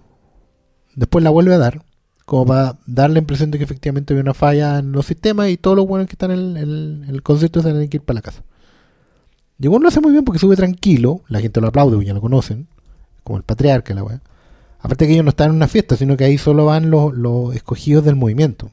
después 0.96 1.24
la 1.24 1.30
vuelve 1.30 1.54
a 1.54 1.60
dar, 1.60 1.84
como 2.26 2.46
para 2.48 2.78
dar 2.86 3.10
la 3.10 3.20
impresión 3.20 3.52
de 3.52 3.58
que 3.58 3.64
efectivamente 3.64 4.14
hay 4.14 4.20
una 4.20 4.34
falla 4.34 4.80
en 4.80 4.92
los 4.92 5.06
sistemas 5.06 5.50
y 5.50 5.58
todos 5.58 5.78
los 5.78 5.88
buenos 5.88 6.08
que 6.08 6.14
están 6.14 6.32
en 6.32 6.58
el, 6.58 7.06
en 7.08 7.20
concierto 7.20 7.62
se 7.62 7.70
tienen 7.70 7.88
que 7.88 7.98
ir 7.98 8.04
para 8.04 8.16
la 8.16 8.22
casa. 8.22 8.44
Y 9.60 9.68
bueno, 9.68 9.84
lo 9.84 9.90
hace 9.90 10.02
muy 10.02 10.12
bien 10.12 10.24
porque 10.24 10.40
sube 10.40 10.56
tranquilo, 10.56 11.22
la 11.28 11.40
gente 11.40 11.62
lo 11.62 11.68
aplaude, 11.68 11.96
porque 11.96 12.08
ya 12.08 12.14
lo 12.14 12.22
conocen, 12.22 12.68
como 13.24 13.38
el 13.38 13.44
patriarca, 13.44 13.94
la 13.94 14.04
weá. 14.04 14.22
Aparte 14.80 15.08
que 15.08 15.14
ellos 15.14 15.26
no 15.26 15.30
están 15.30 15.50
en 15.50 15.56
una 15.56 15.68
fiesta, 15.68 15.96
sino 15.96 16.18
que 16.18 16.26
ahí 16.26 16.38
solo 16.38 16.66
van 16.66 16.90
los, 16.90 17.14
los 17.14 17.56
escogidos 17.56 18.06
del 18.06 18.16
movimiento. 18.16 18.72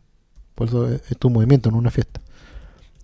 Por 0.54 0.68
eso 0.68 0.88
es 0.88 1.02
un 1.22 1.32
movimiento, 1.32 1.70
no 1.70 1.78
una 1.78 1.90
fiesta. 1.90 2.20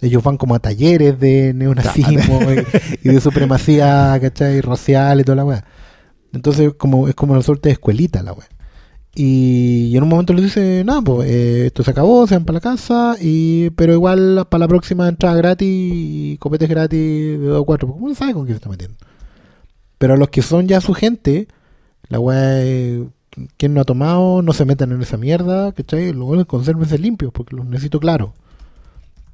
Ellos 0.00 0.22
van 0.22 0.36
como 0.36 0.54
a 0.54 0.58
talleres 0.58 1.18
de 1.18 1.52
neonazismo 1.54 2.40
y, 2.52 3.08
y 3.08 3.12
de 3.12 3.20
supremacía, 3.20 4.18
¿cachai? 4.20 4.60
Racial 4.60 5.20
y 5.20 5.24
toda 5.24 5.36
la 5.36 5.44
weá. 5.44 5.64
Entonces 6.32 6.72
como 6.74 7.08
es 7.08 7.14
como 7.14 7.32
una 7.32 7.42
suerte 7.42 7.68
de 7.68 7.74
escuelita 7.74 8.22
la 8.22 8.32
weá. 8.32 8.48
Y, 9.14 9.88
y 9.90 9.96
en 9.96 10.02
un 10.04 10.08
momento 10.08 10.32
les 10.32 10.44
dice, 10.44 10.84
nada, 10.84 11.02
pues 11.02 11.28
eh, 11.28 11.66
esto 11.66 11.82
se 11.82 11.90
acabó, 11.90 12.26
se 12.26 12.36
van 12.36 12.44
para 12.44 12.54
la 12.54 12.60
casa, 12.60 13.16
y 13.20 13.70
pero 13.70 13.92
igual 13.92 14.46
para 14.48 14.60
la 14.60 14.68
próxima 14.68 15.08
entrada 15.08 15.36
gratis 15.36 15.68
y 15.68 16.36
copetes 16.38 16.68
gratis 16.68 16.98
de 16.98 17.38
2 17.38 17.62
a 17.62 17.64
4, 17.64 17.88
porque 17.88 18.04
uno 18.04 18.14
sabe 18.14 18.34
con 18.34 18.44
quién 18.44 18.54
se 18.54 18.58
está 18.58 18.68
metiendo. 18.68 18.96
Pero 19.98 20.14
a 20.14 20.16
los 20.16 20.28
que 20.30 20.42
son 20.42 20.68
ya 20.68 20.80
su 20.80 20.94
gente, 20.94 21.48
la 22.10 22.20
weá 22.20 22.62
es, 22.62 23.00
quien 23.56 23.72
no 23.72 23.80
ha 23.80 23.84
tomado, 23.84 24.42
no 24.42 24.52
se 24.52 24.64
metan 24.64 24.92
en 24.92 25.00
esa 25.00 25.16
mierda, 25.16 25.72
¿cachai? 25.72 26.12
Buenos 26.12 26.46
consérvense 26.46 26.98
limpios, 26.98 27.32
porque 27.32 27.56
los 27.56 27.64
necesito 27.64 28.00
claro. 28.00 28.34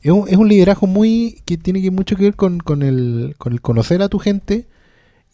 Es 0.02 0.12
un, 0.12 0.28
es 0.28 0.36
un 0.36 0.48
liderazgo 0.48 0.86
muy 0.86 1.42
que 1.46 1.56
tiene 1.56 1.82
que 1.82 1.90
mucho 1.90 2.14
que 2.16 2.24
ver 2.24 2.36
con, 2.36 2.58
con, 2.58 2.82
el, 2.82 3.34
con 3.38 3.52
el 3.54 3.60
conocer 3.60 4.02
a 4.02 4.08
tu 4.08 4.18
gente 4.18 4.66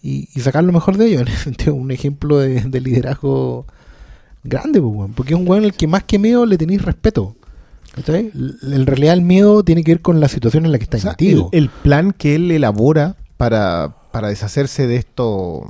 y, 0.02 0.28
y 0.34 0.40
sacar 0.40 0.64
lo 0.64 0.72
mejor 0.72 0.96
de 0.96 1.08
ellos. 1.08 1.22
En 1.26 1.28
ese 1.28 1.44
sentido, 1.44 1.74
un 1.74 1.90
ejemplo 1.90 2.38
de, 2.38 2.60
de 2.62 2.80
liderazgo 2.80 3.66
grande, 4.44 4.80
pues, 4.80 4.94
weón, 4.94 5.12
porque 5.12 5.34
es 5.34 5.40
un 5.40 5.48
weón 5.48 5.64
al 5.64 5.74
que 5.74 5.88
más 5.88 6.04
que 6.04 6.18
miedo 6.18 6.46
le 6.46 6.56
tenéis 6.56 6.82
respeto. 6.82 7.34
¿cachai? 7.94 8.30
En 8.34 8.86
realidad 8.86 9.14
el 9.14 9.22
miedo 9.22 9.64
tiene 9.64 9.82
que 9.82 9.92
ver 9.92 10.00
con 10.00 10.20
la 10.20 10.28
situación 10.28 10.64
en 10.64 10.72
la 10.72 10.78
que 10.78 10.84
está 10.84 10.96
O 10.96 11.00
sea, 11.00 11.16
el, 11.18 11.44
el 11.50 11.68
plan 11.68 12.12
que 12.12 12.36
él 12.36 12.50
elabora 12.50 13.16
para, 13.36 13.96
para 14.12 14.28
deshacerse 14.28 14.86
de 14.86 14.96
esto. 14.96 15.64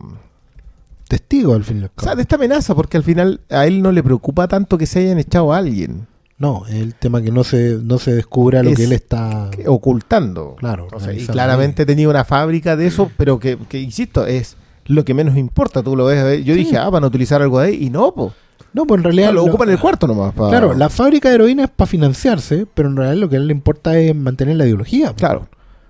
Testigo 1.19 1.55
al 1.55 1.65
fin 1.65 1.77
y 1.79 1.81
al 1.85 1.91
O 1.95 2.03
sea, 2.03 2.15
de 2.15 2.23
esta 2.23 2.37
amenaza, 2.37 2.75
porque 2.75 2.97
al 2.97 3.03
final 3.03 3.41
a 3.51 3.67
él 3.67 3.83
no 3.83 3.93
le 3.93 4.03
preocupa 4.03 4.49
tanto 4.49 4.79
que 4.79 4.87
se 4.87 5.01
hayan 5.01 5.19
echado 5.19 5.53
a 5.53 5.59
alguien 5.59 6.07
No, 6.39 6.65
es 6.67 6.75
el 6.77 6.95
tema 6.95 7.21
que 7.21 7.31
no 7.31 7.45
se, 7.45 7.79
no 7.83 7.99
se 7.99 8.15
descubra 8.15 8.63
lo 8.63 8.71
Es 8.71 8.77
que 8.77 8.85
él 8.85 8.93
está... 8.93 9.51
ocultando. 9.67 10.57
Claro, 10.59 10.89
O 10.93 11.01
sea, 11.01 11.13
y 11.13 11.27
claramente 11.27 11.85
tenía 11.87 12.09
una 12.09 12.25
fábrica 12.25 12.77
de 12.77 12.87
eso, 12.87 13.11
pero 13.17 13.39
que, 13.39 13.59
que, 13.69 13.79
insisto, 13.81 14.27
es 14.27 14.57
lo 14.87 15.05
que 15.05 15.13
menos 15.15 15.37
importa. 15.37 15.83
Tú 15.83 15.97
lo 15.97 16.07
ves. 16.07 16.21
a 16.21 16.25
ver, 16.25 16.43
Yo 16.45 16.55
Sí. 16.55 16.61
dije, 16.61 16.79
ah, 16.79 16.89
van 16.91 17.05
a 17.05 17.09
utilizar 17.09 17.43
algo 17.43 17.61
de 17.61 17.69
ahí, 17.69 17.85
y 17.85 17.91
no, 17.91 18.13
pues. 18.15 18.33
No, 18.73 18.87
pues 18.87 18.99
en 19.01 19.05
realidad... 19.05 19.29
lo 19.33 19.45
lo- 19.45 19.45
ocupan 19.45 19.69
el 19.69 19.79
cuarto 19.79 20.07
nomás. 20.07 20.33
Claro, 20.35 20.73
la 20.75 20.89
fábrica 20.89 21.29
de 21.29 21.35
heroína 21.35 21.65
es 21.65 21.71
para 21.71 21.87
financiarse, 21.87 22.67
pero 22.73 22.89
en 22.89 22.97
realidad 22.97 23.21
lo 23.21 23.29
que 23.29 23.37
a 23.37 23.39
él 23.39 23.47
le 23.49 23.53
importa 23.53 23.99
es 23.99 24.17
mantener 24.17 24.57
la 24.57 24.65
ideología. 24.65 25.09
po. 25.11 25.17
Claro. 25.17 25.49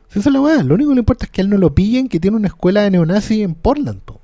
Si 0.09 0.19
esa 0.19 0.29
es 0.29 0.33
la 0.35 0.41
weá, 0.41 0.63
lo 0.65 0.75
único 0.75 0.91
que 0.91 0.95
le 0.97 1.01
importa 1.01 1.25
es 1.27 1.31
que 1.31 1.41
a 1.41 1.45
él 1.45 1.51
no 1.51 1.59
lo 1.59 1.75
pillen 1.75 2.09
que 2.09 2.19
tiene 2.21 2.37
una 2.37 2.49
escuela 2.49 2.83
de 2.83 2.91
neonazi 2.91 3.43
en 3.43 3.55
Portland. 3.55 4.01
po. 4.05 4.21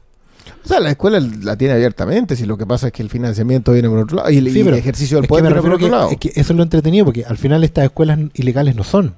O 0.65 0.69
sea, 0.69 0.81
la 0.81 0.91
escuela 0.91 1.19
la 1.43 1.57
tiene 1.57 1.75
abiertamente, 1.75 2.37
si 2.37 2.45
lo 2.47 2.57
que 2.59 2.67
pasa 2.67 2.89
es 2.89 2.93
que 2.93 3.03
el 3.03 3.09
financiamiento 3.09 3.73
viene 3.73 3.89
por 3.89 3.99
otro 3.99 4.17
lado 4.19 4.31
y 4.31 4.37
el, 4.39 4.51
Sí, 4.51 4.59
y 4.59 4.61
el 4.61 4.65
pero 4.67 4.77
ejercicio 4.77 5.19
del 5.19 5.27
poder 5.27 5.45
viene 5.45 5.61
por 5.63 5.73
otro 5.73 5.87
que, 5.87 5.91
lado. 5.91 6.11
es 6.11 6.17
que 6.19 6.29
eso 6.29 6.53
es 6.53 6.57
lo 6.57 6.63
entretenido, 6.63 7.05
porque 7.07 7.25
al 7.25 7.39
final 7.39 7.65
estas 7.65 7.85
escuelas 7.85 8.19
ilegales 8.35 8.77
no 8.77 8.85
son. 8.85 9.15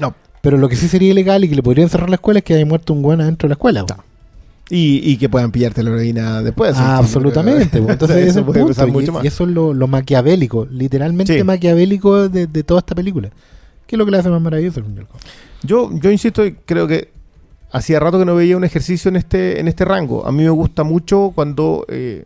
No. 0.00 0.14
Pero 0.40 0.56
lo 0.58 0.68
que 0.68 0.76
sí 0.76 0.88
sería 0.88 1.10
ilegal 1.10 1.44
y 1.44 1.48
que 1.48 1.54
le 1.56 1.62
podrían 1.62 1.88
cerrar 1.88 2.08
la 2.08 2.16
escuela 2.16 2.38
es 2.38 2.44
que 2.44 2.54
haya 2.54 2.64
muerto 2.64 2.92
un 2.92 3.02
buen 3.02 3.20
adentro 3.20 3.46
de 3.46 3.50
la 3.50 3.54
escuela. 3.54 3.84
Y, 4.68 5.00
y 5.08 5.16
que 5.16 5.28
puedan 5.28 5.52
pillarte 5.52 5.82
la 5.82 5.90
heroína 5.90 6.42
después. 6.42 6.74
Ah, 6.76 6.98
absolutamente. 6.98 7.78
Entonces 7.88 8.16
eso 8.30 8.44
puede 8.44 8.60
punto, 8.60 8.74
pasar 8.74 8.88
y- 8.88 8.92
mucho 8.92 9.10
y, 9.10 9.14
más. 9.14 9.24
eso 9.24 9.44
es 9.44 9.50
lo, 9.50 9.72
lo 9.74 9.86
maquiavélico, 9.86 10.66
literalmente 10.70 11.36
Sí. 11.38 11.44
maquiavélico 11.44 12.28
de, 12.28 12.46
de 12.46 12.62
toda 12.64 12.80
esta 12.80 12.94
película. 12.94 13.30
Que 13.86 13.94
es 13.94 13.98
lo 13.98 14.04
que 14.04 14.10
le 14.10 14.18
hace 14.18 14.28
más 14.28 14.40
maravilloso. 14.42 14.80
y. 14.80 15.66
Yo, 15.66 15.90
yo 16.00 16.10
insisto 16.10 16.44
y 16.44 16.52
creo 16.64 16.86
que 16.88 17.10
hacía 17.76 18.00
rato 18.00 18.18
que 18.18 18.24
no 18.24 18.34
veía 18.34 18.56
un 18.56 18.64
ejercicio 18.64 19.08
en 19.08 19.16
este, 19.16 19.60
en 19.60 19.68
este 19.68 19.84
rango. 19.84 20.26
A 20.26 20.32
mí 20.32 20.42
me 20.42 20.50
gusta 20.50 20.82
mucho 20.84 21.32
cuando 21.34 21.84
eh, 21.88 22.24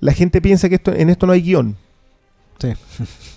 la 0.00 0.12
gente 0.12 0.40
piensa 0.40 0.68
que 0.68 0.74
esto, 0.76 0.92
en 0.92 1.10
esto 1.10 1.26
no 1.26 1.32
hay 1.32 1.42
guion. 1.42 1.76
Sí. 2.58 2.72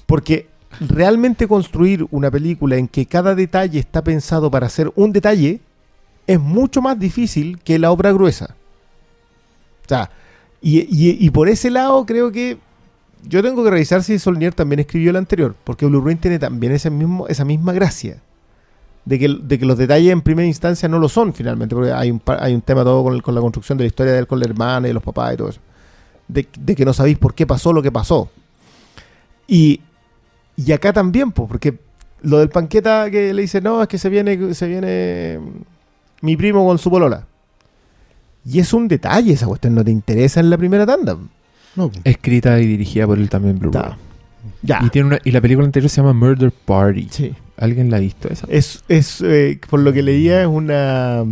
Porque 0.05 0.47
realmente 0.79 1.47
construir 1.47 2.05
una 2.11 2.29
película 2.29 2.75
en 2.77 2.87
que 2.87 3.05
cada 3.05 3.33
detalle 3.35 3.79
está 3.79 4.03
pensado 4.03 4.51
para 4.51 4.67
hacer 4.67 4.91
un 4.95 5.11
detalle 5.11 5.59
es 6.27 6.39
mucho 6.39 6.81
más 6.81 6.99
difícil 6.99 7.59
que 7.59 7.79
la 7.79 7.89
obra 7.91 8.11
gruesa. 8.11 8.55
O 9.85 9.87
sea, 9.89 10.11
y, 10.61 10.79
y- 10.81 11.17
y 11.25 11.29
por 11.29 11.47
ese 11.47 11.71
lado 11.71 12.05
creo 12.05 12.31
que 12.31 12.57
yo 13.23 13.41
tengo 13.41 13.63
que 13.63 13.71
revisar 13.71 14.03
si 14.03 14.19
Solnier 14.19 14.53
también 14.53 14.79
escribió 14.81 15.09
el 15.11 15.15
anterior, 15.15 15.55
porque 15.63 15.85
Blue 15.85 16.01
Ruin 16.01 16.17
tiene 16.17 16.37
también 16.39 16.73
ese 16.73 16.89
mismo, 16.89 17.27
esa 17.27 17.45
misma 17.45 17.71
gracia. 17.73 18.21
De 19.07 19.17
que, 19.17 19.29
de 19.41 19.57
que 19.57 19.65
los 19.65 19.77
detalles 19.77 20.11
en 20.11 20.19
primera 20.21 20.45
instancia 20.45 20.89
no 20.89 20.99
lo 20.99 21.07
son 21.07 21.33
finalmente, 21.33 21.73
porque 21.73 21.93
hay 21.93 22.11
un, 22.11 22.21
hay 22.25 22.53
un 22.53 22.61
tema 22.61 22.83
todo 22.83 23.03
con, 23.03 23.13
el- 23.13 23.23
con 23.23 23.33
la 23.35 23.39
construcción 23.41 23.77
de 23.77 23.85
la 23.85 23.87
historia 23.87 24.11
de 24.11 24.19
él 24.19 24.27
con 24.27 24.37
la 24.39 24.45
hermana 24.45 24.89
y 24.89 24.93
los 24.93 25.01
papás 25.03 25.33
y 25.33 25.37
todo 25.37 25.49
eso. 25.49 25.61
De, 26.27 26.45
de 26.59 26.75
que 26.75 26.83
no 26.83 26.91
sabéis 26.93 27.17
por 27.17 27.33
qué 27.33 27.47
pasó 27.47 27.71
lo 27.71 27.81
que 27.81 27.91
pasó. 27.91 28.29
Y, 29.47 29.79
y 30.57 30.71
acá 30.73 30.91
también, 30.91 31.31
pues, 31.31 31.47
porque 31.47 31.77
lo 32.21 32.39
del 32.39 32.49
panqueta 32.49 33.09
que 33.09 33.33
le 33.33 33.43
dice, 33.43 33.61
no, 33.61 33.81
es 33.81 33.87
que 33.87 33.97
se 33.97 34.09
viene, 34.09 34.53
se 34.53 34.67
viene 34.67 35.39
mm, 35.39 36.25
mi 36.25 36.35
primo 36.35 36.65
con 36.67 36.77
su 36.77 36.89
polola. 36.89 37.25
Y 38.43 38.59
es 38.59 38.73
un 38.73 38.87
detalle, 38.89 39.31
esa 39.33 39.45
cuestión 39.47 39.73
no 39.75 39.85
te 39.85 39.91
interesa 39.91 40.39
en 40.41 40.49
la 40.49 40.57
primera 40.57 40.85
tanda. 40.85 41.17
No, 41.77 41.91
Escrita 42.03 42.59
y 42.59 42.65
dirigida 42.65 43.05
por 43.05 43.17
él 43.19 43.29
también, 43.29 43.57
Blue 43.59 43.71
Ta. 43.71 43.97
Ya. 44.61 44.79
Y, 44.83 44.89
tiene 44.89 45.07
una, 45.07 45.19
y 45.23 45.31
la 45.31 45.41
película 45.41 45.65
anterior 45.65 45.89
se 45.89 46.01
llama 46.01 46.13
Murder 46.13 46.51
Party. 46.51 47.07
Sí. 47.09 47.33
¿Alguien 47.57 47.89
la 47.89 47.97
ha 47.97 47.99
visto 47.99 48.29
esa? 48.29 48.45
Es, 48.49 48.83
es 48.87 49.21
eh, 49.21 49.59
por 49.69 49.79
lo 49.79 49.91
que 49.93 50.03
leía, 50.03 50.41
es 50.41 50.47
una. 50.47 51.23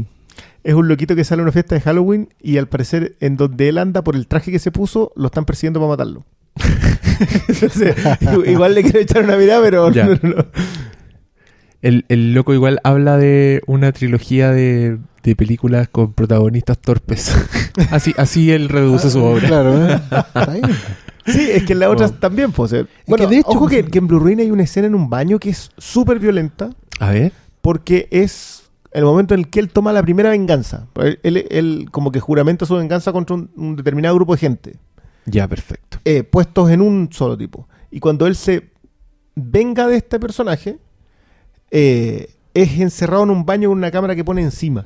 Es 0.64 0.74
un 0.74 0.88
loquito 0.88 1.16
que 1.16 1.24
sale 1.24 1.42
a 1.42 1.44
una 1.44 1.52
fiesta 1.52 1.76
de 1.76 1.82
Halloween 1.82 2.30
y 2.42 2.58
al 2.58 2.68
parecer 2.68 3.16
en 3.20 3.38
donde 3.38 3.70
él 3.70 3.78
anda 3.78 4.04
por 4.04 4.16
el 4.16 4.26
traje 4.28 4.52
que 4.52 4.58
se 4.58 4.72
puso, 4.72 5.12
lo 5.16 5.28
están 5.28 5.46
persiguiendo 5.46 5.80
para 5.80 5.90
matarlo. 5.92 6.26
Entonces, 7.48 7.96
igual 8.48 8.74
le 8.74 8.82
quiero 8.82 9.00
echar 9.00 9.24
una 9.24 9.38
mirada, 9.38 9.62
pero 9.62 9.92
Ya. 9.92 10.06
no, 10.08 10.18
no. 10.24 10.46
El, 11.84 12.06
el 12.10 12.34
loco 12.34 12.52
igual 12.56 12.80
habla 12.84 13.18
de 13.18 13.62
una 13.68 13.92
trilogía 13.92 14.50
de, 14.52 14.98
de 15.22 15.36
películas 15.36 15.88
con 15.88 16.14
protagonistas 16.14 16.80
torpes. 16.80 17.32
así, 17.92 18.16
así 18.18 18.52
él 18.52 18.70
reduce 18.70 19.12
su 19.12 19.24
obra. 19.24 19.48
Claro, 19.48 19.86
¿eh? 19.88 19.94
Está 20.12 20.46
bien. 20.48 20.64
Sí, 21.26 21.50
es 21.52 21.64
que 21.64 21.74
en 21.74 21.80
la 21.80 21.90
otra 21.90 22.08
también, 22.10 22.52
pues. 22.52 22.72
eh. 22.74 22.86
Bueno, 23.08 23.28
de 23.28 23.38
hecho, 23.40 23.50
ojo 23.50 23.68
que, 23.68 23.82
pues, 23.82 23.92
que 23.92 23.98
en 23.98 24.08
Blue 24.08 24.20
Ruin 24.20 24.40
hay 24.40 24.52
una 24.52 24.64
escena 24.64 24.88
en 24.88 24.96
un 24.96 25.10
baño 25.10 25.40
que 25.40 25.50
es 25.50 25.72
súper 25.78 26.20
violenta 26.20 26.70
A 27.00 27.12
ver. 27.12 27.32
porque 27.62 28.08
es 28.12 28.64
el 28.92 29.04
momento 29.06 29.34
en 29.34 29.42
el 29.42 29.50
que 29.50 29.60
él 29.60 29.70
toma 29.70 29.92
la 29.92 30.02
primera 30.04 30.30
venganza. 30.30 30.88
Él, 30.96 31.20
él- 31.24 31.46
él 31.50 31.88
como 31.92 32.12
que 32.12 32.20
juramenta 32.20 32.66
su 32.66 32.76
venganza 32.76 33.12
contra 33.12 33.36
un- 33.36 33.50
un 33.56 33.76
determinado 33.76 34.16
grupo 34.16 34.34
de 34.34 34.40
gente. 34.40 34.76
Ya, 35.26 35.48
perfecto. 35.48 35.98
eh, 36.06 36.24
puestos 36.24 36.70
en 36.70 36.82
un 36.82 37.10
solo 37.12 37.36
tipo. 37.36 37.68
Y 37.90 38.00
cuando 38.00 38.28
él 38.28 38.36
se 38.36 38.70
venga 39.36 39.88
de 39.88 39.98
este 39.98 40.20
personaje, 40.20 40.78
eh, 41.72 42.30
es 42.54 42.80
encerrado 42.80 43.24
en 43.24 43.32
un 43.32 43.46
baño 43.46 43.70
con 43.70 43.78
una 43.80 43.90
cámara 43.92 44.16
que 44.16 44.24
pone 44.24 44.42
encima. 44.44 44.86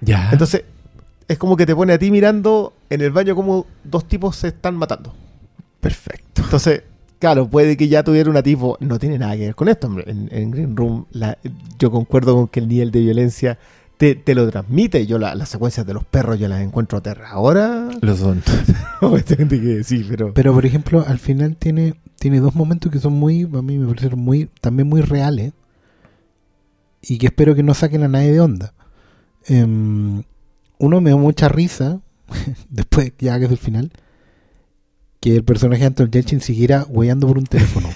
Ya. 0.00 0.30
Entonces, 0.32 0.64
es 1.28 1.38
como 1.38 1.56
que 1.56 1.66
te 1.66 1.76
pone 1.76 1.92
a 1.92 1.98
ti 1.98 2.10
mirando 2.10 2.72
en 2.90 3.00
el 3.02 3.10
baño 3.12 3.34
como 3.36 3.66
dos 3.84 4.06
tipos 4.08 4.34
se 4.36 4.48
están 4.48 4.76
matando. 4.76 5.14
perfecto. 5.80 6.42
Entonces, 6.42 6.82
claro, 7.18 7.48
puede 7.48 7.76
que 7.76 7.88
ya 7.88 8.02
tuviera 8.02 8.30
una 8.30 8.42
tipo. 8.42 8.76
No 8.80 8.98
tiene 8.98 9.18
nada 9.18 9.36
que 9.36 9.46
ver 9.46 9.54
con 9.54 9.68
esto, 9.68 9.86
hombre. 9.88 10.04
En, 10.06 10.28
en 10.32 10.50
Green 10.50 10.76
Room, 10.76 11.06
la- 11.12 11.36
yo 11.78 11.90
concuerdo 11.90 12.34
con 12.34 12.48
que 12.48 12.60
el 12.60 12.68
nivel 12.68 12.90
de 12.90 13.00
violencia 13.00 13.58
te, 13.98 14.14
te 14.14 14.34
lo 14.34 14.48
transmite. 14.50 15.06
Yo 15.06 15.18
la- 15.18 15.34
las 15.34 15.48
secuencias 15.50 15.84
de 15.86 15.92
los 15.94 16.04
perros 16.04 16.38
yo 16.38 16.48
las 16.48 16.62
encuentro 16.62 16.98
aterradoras. 16.98 17.94
Los 18.00 18.18
son. 18.20 18.42
Obviamente 19.02 19.60
que 19.60 19.84
sí, 19.84 20.06
pero. 20.08 20.32
Pero 20.32 20.54
por 20.54 20.64
ejemplo, 20.64 21.04
al 21.06 21.18
final 21.18 21.56
tiene, 21.56 21.94
tiene 22.18 22.40
dos 22.40 22.54
momentos 22.54 22.90
que 22.90 22.98
son 23.00 23.12
muy, 23.12 23.42
a 23.42 23.62
mí 23.62 23.76
me 23.78 23.86
parecieron 23.86 24.20
muy, 24.20 24.48
también 24.60 24.88
muy 24.88 25.02
reales. 25.02 25.52
Y 27.02 27.18
que 27.18 27.26
espero 27.26 27.54
que 27.54 27.62
no 27.62 27.74
saquen 27.74 28.02
a 28.02 28.08
nadie 28.08 28.32
de 28.32 28.40
onda. 28.40 28.72
Em, 29.46 30.22
uno 30.78 31.00
me 31.00 31.10
dio 31.10 31.18
mucha 31.18 31.48
risa 31.48 32.00
después 32.70 33.12
ya 33.18 33.38
que 33.38 33.46
es 33.46 33.50
el 33.50 33.58
final, 33.58 33.92
que 35.20 35.36
el 35.36 35.44
personaje 35.44 35.80
de 35.80 35.86
Anton 35.86 36.10
Yelchin 36.10 36.40
siguiera 36.40 36.86
hueando 36.88 37.26
por 37.26 37.38
un 37.38 37.44
teléfono. 37.44 37.88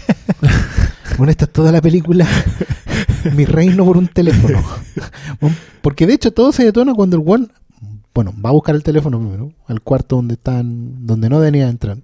bueno, 1.19 1.31
esta 1.31 1.45
es 1.45 1.53
toda 1.53 1.73
la 1.73 1.81
película. 1.81 2.27
Mi 3.37 3.45
reino 3.45 3.85
por 3.85 3.97
un 3.97 4.09
teléfono. 4.09 4.61
Bueno, 5.41 5.57
Porque 5.81 6.07
de 6.07 6.15
hecho 6.15 6.33
todo 6.33 6.51
se 6.51 6.65
detona 6.65 6.95
cuando 6.95 7.17
el 7.17 7.23
one, 7.25 7.47
bueno, 8.13 8.35
va 8.45 8.51
a 8.51 8.53
buscar 8.53 8.75
el 8.75 8.83
teléfono 8.83 9.21
primero, 9.21 9.53
al 9.67 9.81
cuarto 9.81 10.17
donde 10.17 10.35
están, 10.35 11.07
donde 11.07 11.29
no 11.29 11.39
venía 11.39 11.67
a 11.67 11.71
entrar. 11.71 11.99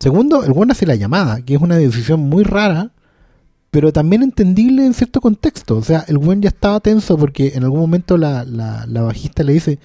Segundo, 0.00 0.44
el 0.44 0.52
one 0.54 0.72
hace 0.72 0.86
la 0.86 0.94
llamada, 0.94 1.42
que 1.42 1.54
es 1.54 1.60
una 1.60 1.76
decisión 1.76 2.20
muy 2.20 2.44
rara, 2.44 2.90
pero 3.74 3.92
también 3.92 4.22
entendible 4.22 4.86
en 4.86 4.94
cierto 4.94 5.20
contexto. 5.20 5.76
O 5.76 5.82
sea, 5.82 6.04
el 6.06 6.16
buen 6.16 6.40
ya 6.40 6.48
estaba 6.48 6.78
tenso 6.78 7.18
porque 7.18 7.54
en 7.56 7.64
algún 7.64 7.80
momento 7.80 8.16
la, 8.16 8.44
la, 8.44 8.86
la 8.86 9.02
bajista 9.02 9.42
le 9.42 9.52
dice, 9.52 9.80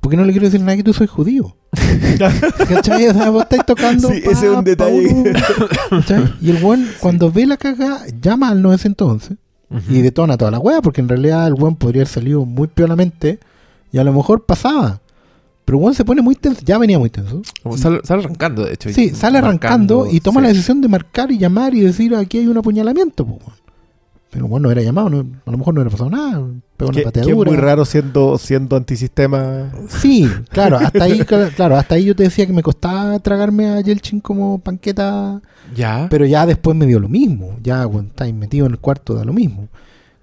¿por 0.00 0.10
qué 0.10 0.18
no 0.18 0.24
le 0.26 0.32
quiero 0.32 0.46
decir 0.46 0.60
nada 0.60 0.76
que 0.76 0.82
tú 0.82 0.92
soy 0.92 1.06
judío? 1.06 1.56
¿Cachai? 2.68 3.08
O 3.08 3.14
sea, 3.14 3.30
vos 3.30 3.44
estáis 3.44 3.64
tocando. 3.64 4.08
Sí, 4.08 4.18
ese 4.22 4.48
es 4.48 4.54
un 4.54 4.64
detalle. 4.64 5.32
¿Cachai? 5.88 6.34
Y 6.42 6.50
el 6.50 6.58
buen, 6.58 6.86
cuando 7.00 7.32
ve 7.32 7.46
la 7.46 7.56
caga, 7.56 8.02
llama 8.20 8.50
al 8.50 8.60
911 8.60 9.36
y 9.88 10.02
detona 10.02 10.36
toda 10.36 10.50
la 10.50 10.58
wea, 10.58 10.82
porque 10.82 11.00
en 11.00 11.08
realidad 11.08 11.46
el 11.46 11.54
buen 11.54 11.76
podría 11.76 12.00
haber 12.00 12.08
salido 12.08 12.44
muy 12.44 12.68
piolamente 12.68 13.38
y 13.92 13.96
a 13.96 14.04
lo 14.04 14.12
mejor 14.12 14.44
pasaba. 14.44 15.00
Pero 15.70 15.78
buen 15.78 15.94
se 15.94 16.04
pone 16.04 16.20
muy 16.20 16.34
tenso, 16.34 16.62
ya 16.64 16.78
venía 16.78 16.98
muy 16.98 17.10
tenso. 17.10 17.42
Sale, 17.76 18.00
sale 18.02 18.24
arrancando, 18.24 18.64
de 18.64 18.72
hecho. 18.74 18.88
Sí, 18.92 19.10
sale 19.10 19.38
arrancando 19.38 20.08
y 20.10 20.18
toma 20.18 20.40
sí. 20.40 20.42
la 20.42 20.48
decisión 20.48 20.80
de 20.80 20.88
marcar 20.88 21.30
y 21.30 21.38
llamar 21.38 21.72
y 21.76 21.80
decir 21.80 22.12
aquí 22.16 22.38
hay 22.38 22.48
un 22.48 22.58
apuñalamiento. 22.58 23.24
po. 23.24 23.38
Pero 24.32 24.48
bueno, 24.48 24.64
no 24.66 24.72
era 24.72 24.82
llamado, 24.82 25.10
no- 25.10 25.26
a 25.46 25.50
lo 25.52 25.58
mejor 25.58 25.72
no 25.74 25.80
hubiera 25.80 25.90
pasado 25.96 26.10
nada. 26.10 26.44
Pegó 26.76 26.88
una 26.90 26.90
Que, 26.90 26.94
que 26.94 27.00
es 27.00 27.04
pateadura. 27.04 27.50
muy 27.52 27.56
raro 27.56 27.84
siendo, 27.84 28.36
siendo 28.38 28.74
antisistema. 28.76 29.70
Sí, 29.88 30.28
claro, 30.50 30.76
hasta 30.78 31.04
ahí, 31.04 31.20
cl- 31.20 31.52
claro, 31.54 31.76
hasta 31.76 31.94
ahí 31.94 32.04
yo 32.04 32.16
te 32.16 32.24
decía 32.24 32.46
que 32.46 32.52
me 32.52 32.62
costaba 32.64 33.16
tragarme 33.20 33.68
a 33.68 33.80
Yelchin 33.80 34.18
como 34.20 34.58
panqueta, 34.58 35.40
Ya. 35.76 36.08
pero 36.10 36.26
ya 36.26 36.46
después 36.46 36.76
me 36.76 36.86
dio 36.86 36.98
lo 36.98 37.08
mismo. 37.08 37.56
Ya 37.62 37.86
cuando 37.86 38.10
estáis 38.10 38.34
metido 38.34 38.66
en 38.66 38.72
el 38.72 38.78
cuarto 38.78 39.14
da 39.14 39.24
lo 39.24 39.32
mismo. 39.32 39.68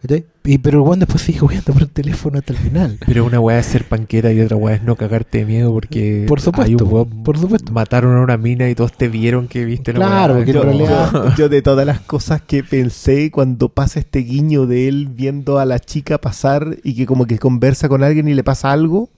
¿Cachai? 0.02 0.26
Y, 0.50 0.60
pero 0.60 0.82
buen 0.84 1.00
después 1.00 1.22
sigue 1.24 1.40
jugando 1.40 1.74
por 1.74 1.82
el 1.82 1.90
teléfono 1.90 2.40
hasta 2.40 2.54
el 2.54 2.60
final. 2.60 2.98
Pero 3.06 3.26
una 3.26 3.40
weá 3.40 3.60
es 3.60 3.66
ser 3.66 3.84
panqueta 3.84 4.32
y 4.32 4.40
otra 4.40 4.56
weá 4.56 4.76
es 4.76 4.82
no 4.84 4.96
cagarte 4.96 5.40
de 5.40 5.46
miedo 5.46 5.74
porque 5.74 6.24
Por 6.26 6.40
supuesto, 6.40 6.68
hay 6.70 6.76
un 6.76 6.90
weón- 6.90 7.24
por 7.24 7.38
supuesto. 7.38 7.74
mataron 7.74 8.16
a 8.16 8.22
una 8.22 8.38
mina 8.38 8.70
y 8.70 8.74
todos 8.76 8.94
te 8.94 9.10
vieron 9.10 9.50
que 9.50 9.66
viste 9.66 9.92
la 9.92 10.00
Claro, 10.08 10.34
weá. 10.36 10.40
porque 10.46 10.54
Yo, 10.54 10.64
realidad- 10.64 11.12
yo- 11.12 11.36
yo 11.36 11.50
de 11.50 11.62
todas 11.62 11.86
las 11.86 12.00
cosas 12.00 12.42
que 12.42 12.64
pensé 12.64 13.30
cuando 13.30 13.68
pasa 13.70 14.00
este 14.00 14.20
guiño 14.20 14.68
de 14.68 14.88
él 14.88 15.10
viendo 15.12 15.60
a 15.60 15.66
la 15.66 15.80
chica 15.80 16.18
pasar 16.18 16.78
y 16.84 16.96
que 16.96 17.06
como 17.06 17.26
que 17.26 17.38
conversa 17.40 17.90
con 17.90 18.02
alguien 18.02 18.30
y 18.30 18.34
le 18.34 18.44
pasa 18.46 18.72
algo 18.72 19.10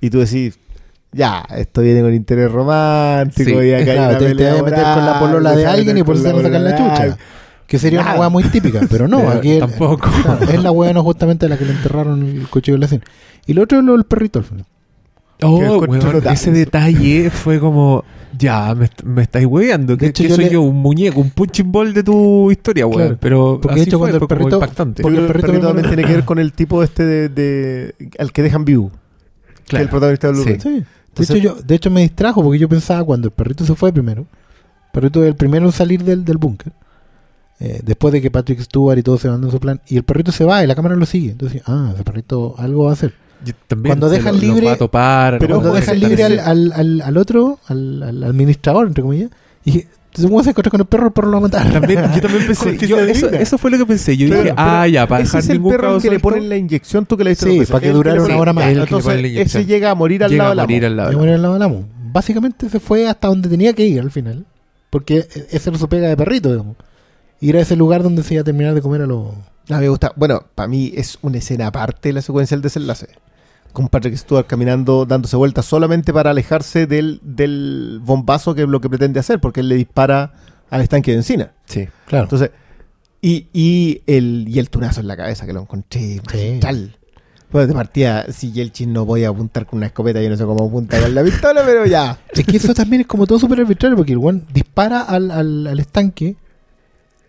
y 0.00 0.10
tú 0.10 0.20
decís, 0.20 0.58
ya, 1.12 1.44
esto 1.56 1.80
viene 1.82 2.02
con 2.02 2.14
interés 2.14 2.52
romántico 2.52 3.60
Sí. 3.60 3.66
y 3.66 3.72
acá 3.74 3.90
hay 3.90 3.96
Claro, 3.96 4.10
una 4.10 4.18
te, 4.20 4.34
te 4.36 4.44
vas 4.44 4.60
a 4.60 4.62
meter 4.62 4.82
con 4.94 5.06
la 5.06 5.18
polola 5.18 5.56
de 5.56 5.66
alguien 5.66 5.98
y 5.98 6.02
por 6.04 6.14
eso 6.14 6.32
te 6.32 6.42
sacan 6.42 6.62
la 6.64 6.76
chucha. 6.76 7.18
Que 7.70 7.78
sería 7.78 8.00
una 8.02 8.14
hueá 8.18 8.28
muy 8.28 8.42
típica, 8.44 8.80
pero 8.90 9.06
no, 9.06 9.18
Pero 9.20 9.30
aquí 9.30 9.50
el- 9.52 9.60
tampoco. 9.60 10.10
claro, 10.22 10.42
es 10.50 10.60
la 10.62 10.72
hueá 10.72 10.92
no 10.92 11.04
justamente 11.04 11.48
la 11.48 11.56
que 11.56 11.64
le 11.64 11.70
enterraron 11.72 12.22
el 12.22 12.48
cuchillo 12.48 12.74
de 12.76 12.80
la 12.80 12.88
cena. 12.88 13.04
Y 13.46 13.52
lo 13.54 13.62
otro 13.62 13.78
es 13.78 13.84
lo 13.84 13.92
del 13.92 14.04
perrito 14.04 14.40
al 14.40 14.44
final. 14.44 14.66
Oh, 15.42 15.56
weón, 15.78 16.22
ese 16.30 16.50
detalle 16.50 17.30
fue 17.30 17.58
como, 17.60 18.04
ya, 18.36 18.74
me, 18.74 18.90
me 19.04 19.22
estáis. 19.22 19.48
De 19.48 19.96
Que, 19.96 20.06
hecho, 20.06 20.22
que 20.24 20.28
yo 20.28 20.34
soy 20.34 20.44
le- 20.46 20.50
yo, 20.50 20.62
un 20.62 20.76
muñeco, 20.82 21.20
un 21.20 21.30
punching 21.30 21.70
ball 21.72 21.94
de 21.94 22.02
tu 22.02 22.50
historia, 22.50 22.86
weón. 22.86 22.98
Claro. 23.00 23.18
Pero 23.20 23.58
Porque 23.62 23.80
así 23.80 23.88
hecho 23.88 23.98
fue, 23.98 24.10
cuando 24.10 24.16
el 24.16 24.28
como 24.28 24.28
perrito- 24.50 24.56
impactante. 24.56 25.02
porque 25.02 25.18
el 25.18 25.26
perrito 25.28 25.60
también 25.60 25.86
tiene 25.86 26.04
que 26.04 26.12
ver 26.12 26.24
con 26.24 26.38
el 26.40 26.52
tipo 26.52 26.82
este 26.82 27.04
de, 27.06 27.28
de- 27.30 27.94
al 28.18 28.32
que 28.32 28.42
dejan 28.42 28.64
view, 28.64 28.90
que 28.90 29.62
Claro. 29.68 29.82
es 29.82 29.86
el 29.86 29.88
protagonista 29.88 30.26
de 30.26 30.32
Blue 30.34 30.44
Sí. 30.44 30.84
Hecho, 31.22 31.36
yo, 31.36 31.54
de 31.54 31.74
hecho, 31.74 31.90
me 31.90 32.02
distrajo 32.02 32.42
porque 32.42 32.58
yo 32.58 32.68
pensaba 32.68 33.02
cuando 33.04 33.28
el 33.28 33.32
perrito 33.32 33.64
se 33.64 33.74
fue 33.76 33.92
primero, 33.92 34.22
el 34.22 34.90
perrito 34.92 35.22
es 35.22 35.28
el 35.28 35.36
primero 35.36 35.66
en 35.66 35.72
salir 35.72 36.02
del, 36.04 36.24
del 36.24 36.36
búnker, 36.38 36.72
eh, 37.60 37.80
después 37.84 38.12
de 38.12 38.20
que 38.22 38.30
Patrick 38.30 38.60
Stewart 38.60 38.98
y 38.98 39.02
todos 39.02 39.20
se 39.20 39.28
van 39.28 39.42
en 39.44 39.50
su 39.50 39.60
plan, 39.60 39.80
y 39.86 39.96
el 39.96 40.02
perrito 40.02 40.32
se 40.32 40.44
va 40.44 40.64
y 40.64 40.66
la 40.66 40.74
cámara 40.74 40.96
lo 40.96 41.06
sigue. 41.06 41.30
Entonces, 41.32 41.62
ah, 41.66 41.90
ese 41.94 42.02
perrito 42.04 42.54
algo 42.58 42.84
va 42.84 42.90
a 42.90 42.94
hacer. 42.94 43.12
También 43.68 43.92
Cuando 43.92 44.08
dejan 44.10 44.34
lo- 44.34 44.40
libre- 44.40 44.76
topar. 44.76 45.38
pero 45.38 45.56
Cuando 45.60 45.74
dejan 45.74 45.98
libre 46.00 46.24
al, 46.24 46.38
al, 46.40 46.72
al, 46.74 47.00
al 47.00 47.16
otro, 47.16 47.58
al, 47.68 48.22
administrador, 48.24 48.86
entre 48.86 49.02
comillas, 49.02 49.30
y 49.64 49.70
dije, 49.72 49.86
se 50.12 50.26
mueve 50.26 50.44
se 50.44 50.50
encuentra 50.50 50.70
con 50.70 50.80
el 50.80 50.86
perro, 50.86 51.06
el 51.06 51.12
perro 51.12 51.28
lo 51.28 51.32
va 51.32 51.38
a 51.38 51.42
matar. 51.42 51.72
También, 51.72 52.00
yo 52.14 52.20
también 52.22 52.46
pensé, 52.46 52.76
yo- 52.86 52.98
eso, 52.98 53.56
fue 53.58 53.70
lo 53.70 53.78
que 53.78 53.86
pensé. 53.86 54.16
Yo 54.16 54.26
dije, 54.26 54.52
ah, 54.56 54.86
ya, 54.88 55.06
para 55.06 55.22
Ese 55.22 55.28
dejar 55.38 55.40
es 55.40 55.48
el 55.50 55.56
ningún 55.56 55.72
perro 55.72 55.98
que 55.98 56.10
le 56.10 56.18
ponen 56.20 56.48
la 56.48 56.56
inyección, 56.56 57.06
tú 57.06 57.16
que 57.16 57.24
le 57.24 57.30
diste 57.30 57.50
Sí, 57.50 57.64
para 57.70 57.80
que 57.80 57.90
durara 57.92 58.22
una 58.22 58.36
hora 58.36 58.52
más. 58.52 58.66
El 58.66 58.78
Entonces, 58.80 59.22
la 59.22 59.28
ese 59.40 59.64
llega 59.64 59.90
a 59.90 59.94
morir 59.94 60.24
al 60.24 60.30
llega 60.30 60.42
lado 60.44 60.50
a 60.50 60.66
de 60.66 60.88
la 61.38 61.52
de 61.52 61.58
la 61.58 61.68
mu. 61.68 61.82
Básicamente 62.12 62.68
se 62.68 62.80
fue 62.80 63.06
hasta 63.08 63.28
donde 63.28 63.48
tenía 63.48 63.72
que 63.72 63.86
ir 63.86 64.00
al 64.00 64.10
final. 64.10 64.44
Porque 64.90 65.28
ese 65.50 65.70
era 65.70 65.78
su 65.78 65.88
pega 65.88 66.08
de 66.08 66.16
perrito, 66.16 66.50
digamos. 66.50 66.76
Ir 67.40 67.56
a 67.56 67.60
ese 67.60 67.76
lugar 67.76 68.02
donde 68.02 68.22
se 68.22 68.34
iba 68.34 68.42
a 68.42 68.44
terminar 68.44 68.74
de 68.74 68.82
comer 68.82 69.02
a 69.02 69.06
los... 69.06 69.28
A 69.70 69.74
mí 69.74 69.80
me 69.80 69.88
gusta. 69.88 70.12
Bueno, 70.16 70.44
para 70.54 70.68
mí 70.68 70.92
es 70.94 71.18
una 71.22 71.38
escena 71.38 71.68
aparte 71.68 72.10
de 72.10 72.12
la 72.14 72.22
secuencia 72.22 72.56
del 72.56 72.62
desenlace. 72.62 73.08
Con 73.72 73.88
Patrick 73.88 74.16
Stewart 74.16 74.46
caminando, 74.46 75.06
dándose 75.06 75.36
vueltas 75.36 75.64
solamente 75.64 76.12
para 76.12 76.30
alejarse 76.30 76.86
del, 76.86 77.20
del 77.22 78.00
bombazo 78.02 78.54
que 78.54 78.62
es 78.62 78.68
lo 78.68 78.80
que 78.80 78.88
pretende 78.88 79.20
hacer, 79.20 79.40
porque 79.40 79.60
él 79.60 79.68
le 79.68 79.76
dispara 79.76 80.32
al 80.70 80.80
estanque 80.82 81.12
de 81.12 81.18
encina. 81.18 81.52
Sí. 81.66 81.88
Claro. 82.06 82.24
Entonces, 82.24 82.50
y, 83.22 83.46
y 83.52 84.02
el, 84.06 84.46
y 84.48 84.58
el 84.58 84.70
tunazo 84.70 85.00
en 85.00 85.06
la 85.06 85.16
cabeza 85.16 85.46
que 85.46 85.52
lo 85.52 85.60
encontré 85.60 86.20
magistral. 86.26 86.96
Bueno, 87.52 87.68
de 87.68 87.74
partida, 87.74 88.26
si 88.32 88.52
Yelchin 88.52 88.92
no 88.92 89.04
voy 89.04 89.24
a 89.24 89.28
apuntar 89.28 89.66
con 89.66 89.78
una 89.78 89.86
escopeta, 89.86 90.20
yo 90.20 90.30
no 90.30 90.36
sé 90.36 90.44
cómo 90.44 90.66
apuntar 90.66 91.02
con 91.02 91.14
la 91.14 91.22
pistola, 91.22 91.62
pero 91.64 91.86
ya. 91.86 92.18
Es 92.32 92.44
que 92.44 92.56
eso 92.56 92.74
también 92.74 93.02
es 93.02 93.06
como 93.06 93.26
todo 93.26 93.38
súper 93.38 93.60
arbitrario, 93.60 93.96
porque 93.96 94.12
el 94.12 94.18
one 94.18 94.42
dispara 94.52 95.02
al, 95.02 95.30
al, 95.30 95.66
al 95.66 95.80
estanque 95.80 96.36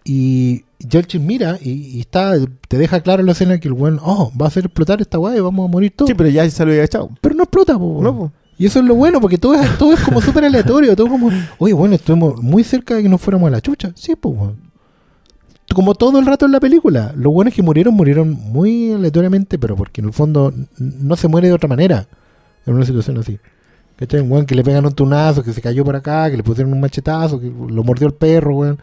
y 0.04 0.64
Yelchin 0.80 1.26
mira 1.26 1.58
y, 1.62 1.70
y 1.70 2.00
está 2.00 2.34
te 2.68 2.78
deja 2.78 3.02
claro 3.02 3.20
en 3.20 3.28
la 3.28 3.34
escena 3.34 3.60
que 3.60 3.68
el 3.68 3.76
one, 3.78 4.00
oh, 4.02 4.32
va 4.40 4.46
a 4.46 4.48
hacer 4.48 4.66
explotar 4.66 5.02
esta 5.02 5.20
weá 5.20 5.38
y 5.38 5.40
vamos 5.40 5.68
a 5.68 5.72
morir 5.72 5.94
todos. 5.96 6.10
Sí, 6.10 6.16
pero 6.16 6.30
ya 6.30 6.50
se 6.50 6.66
lo 6.66 6.72
había 6.72 6.84
echado. 6.84 7.10
pero 7.22 7.36
no 7.36 7.44
explota, 7.44 7.78
po, 7.78 8.00
No, 8.02 8.18
po. 8.18 8.32
Y 8.58 8.68
eso 8.68 8.80
es 8.80 8.86
lo 8.86 8.94
bueno, 8.94 9.20
porque 9.20 9.40
todo 9.40 9.56
es, 9.56 9.78
todo 9.80 9.92
es 9.94 10.00
como 10.02 10.22
súper 10.22 10.46
aleatorio, 10.46 10.96
todo 10.96 11.08
como, 11.08 11.32
oye, 11.58 11.74
bueno, 11.74 11.96
estuvimos 11.96 12.42
muy 12.44 12.64
cerca 12.64 12.94
de 12.94 13.02
que 13.02 13.10
nos 13.10 13.20
fuéramos 13.20 13.48
a 13.48 13.52
la 13.52 13.60
chucha. 13.60 13.92
Sí, 13.96 14.16
pues, 14.16 14.38
weón. 14.38 14.72
Como 15.74 15.96
todo 15.96 16.20
el 16.20 16.28
rato 16.28 16.46
en 16.46 16.52
la 16.52 16.60
película. 16.60 17.12
Lo 17.16 17.32
bueno 17.32 17.50
es 17.50 17.56
que 17.56 17.64
murieron, 17.64 17.96
murieron 17.96 18.30
muy 18.32 18.92
aleatoriamente, 18.92 19.58
pero 19.58 19.76
porque 19.76 20.02
en 20.02 20.08
el 20.08 20.14
fondo 20.14 20.54
no 20.78 21.16
se 21.16 21.28
muere 21.28 21.48
de 21.48 21.54
otra 21.54 21.68
manera 21.68 22.08
en 22.68 22.76
una 22.76 22.86
situación 22.86 23.18
así. 23.18 23.40
¿Cachai? 23.96 24.20
Un 24.22 24.32
weón 24.32 24.46
que 24.46 24.54
le 24.54 24.64
pegan 24.64 24.86
un 24.86 24.94
tunazo, 24.94 25.42
que 25.42 25.54
se 25.54 25.62
cayó 25.62 25.84
por 25.84 25.96
acá, 25.96 26.30
que 26.30 26.38
le 26.38 26.44
pusieron 26.44 26.72
un 26.72 26.82
machetazo, 26.82 27.40
que 27.40 27.48
lo 27.48 27.84
mordió 27.84 28.06
el 28.06 28.14
perro, 28.14 28.58
weón. 28.58 28.80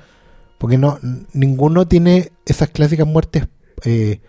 Porque 0.58 0.76
no, 0.76 0.98
ninguno 1.32 1.86
tiene 1.86 2.32
esas 2.44 2.68
clásicas 2.70 3.06
muertes 3.06 3.46
eh, 3.84 4.20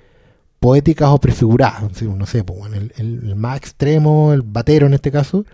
poéticas 0.59 1.09
o 1.09 1.17
prefiguradas. 1.17 2.01
No 2.03 2.25
sé, 2.25 2.43
pues, 2.43 2.59
el, 2.97 3.35
más 3.35 3.57
extremo, 3.57 4.31
el 4.33 4.43
batero 4.43 4.87
en 4.87 4.93
este 4.93 5.11
caso, 5.11 5.45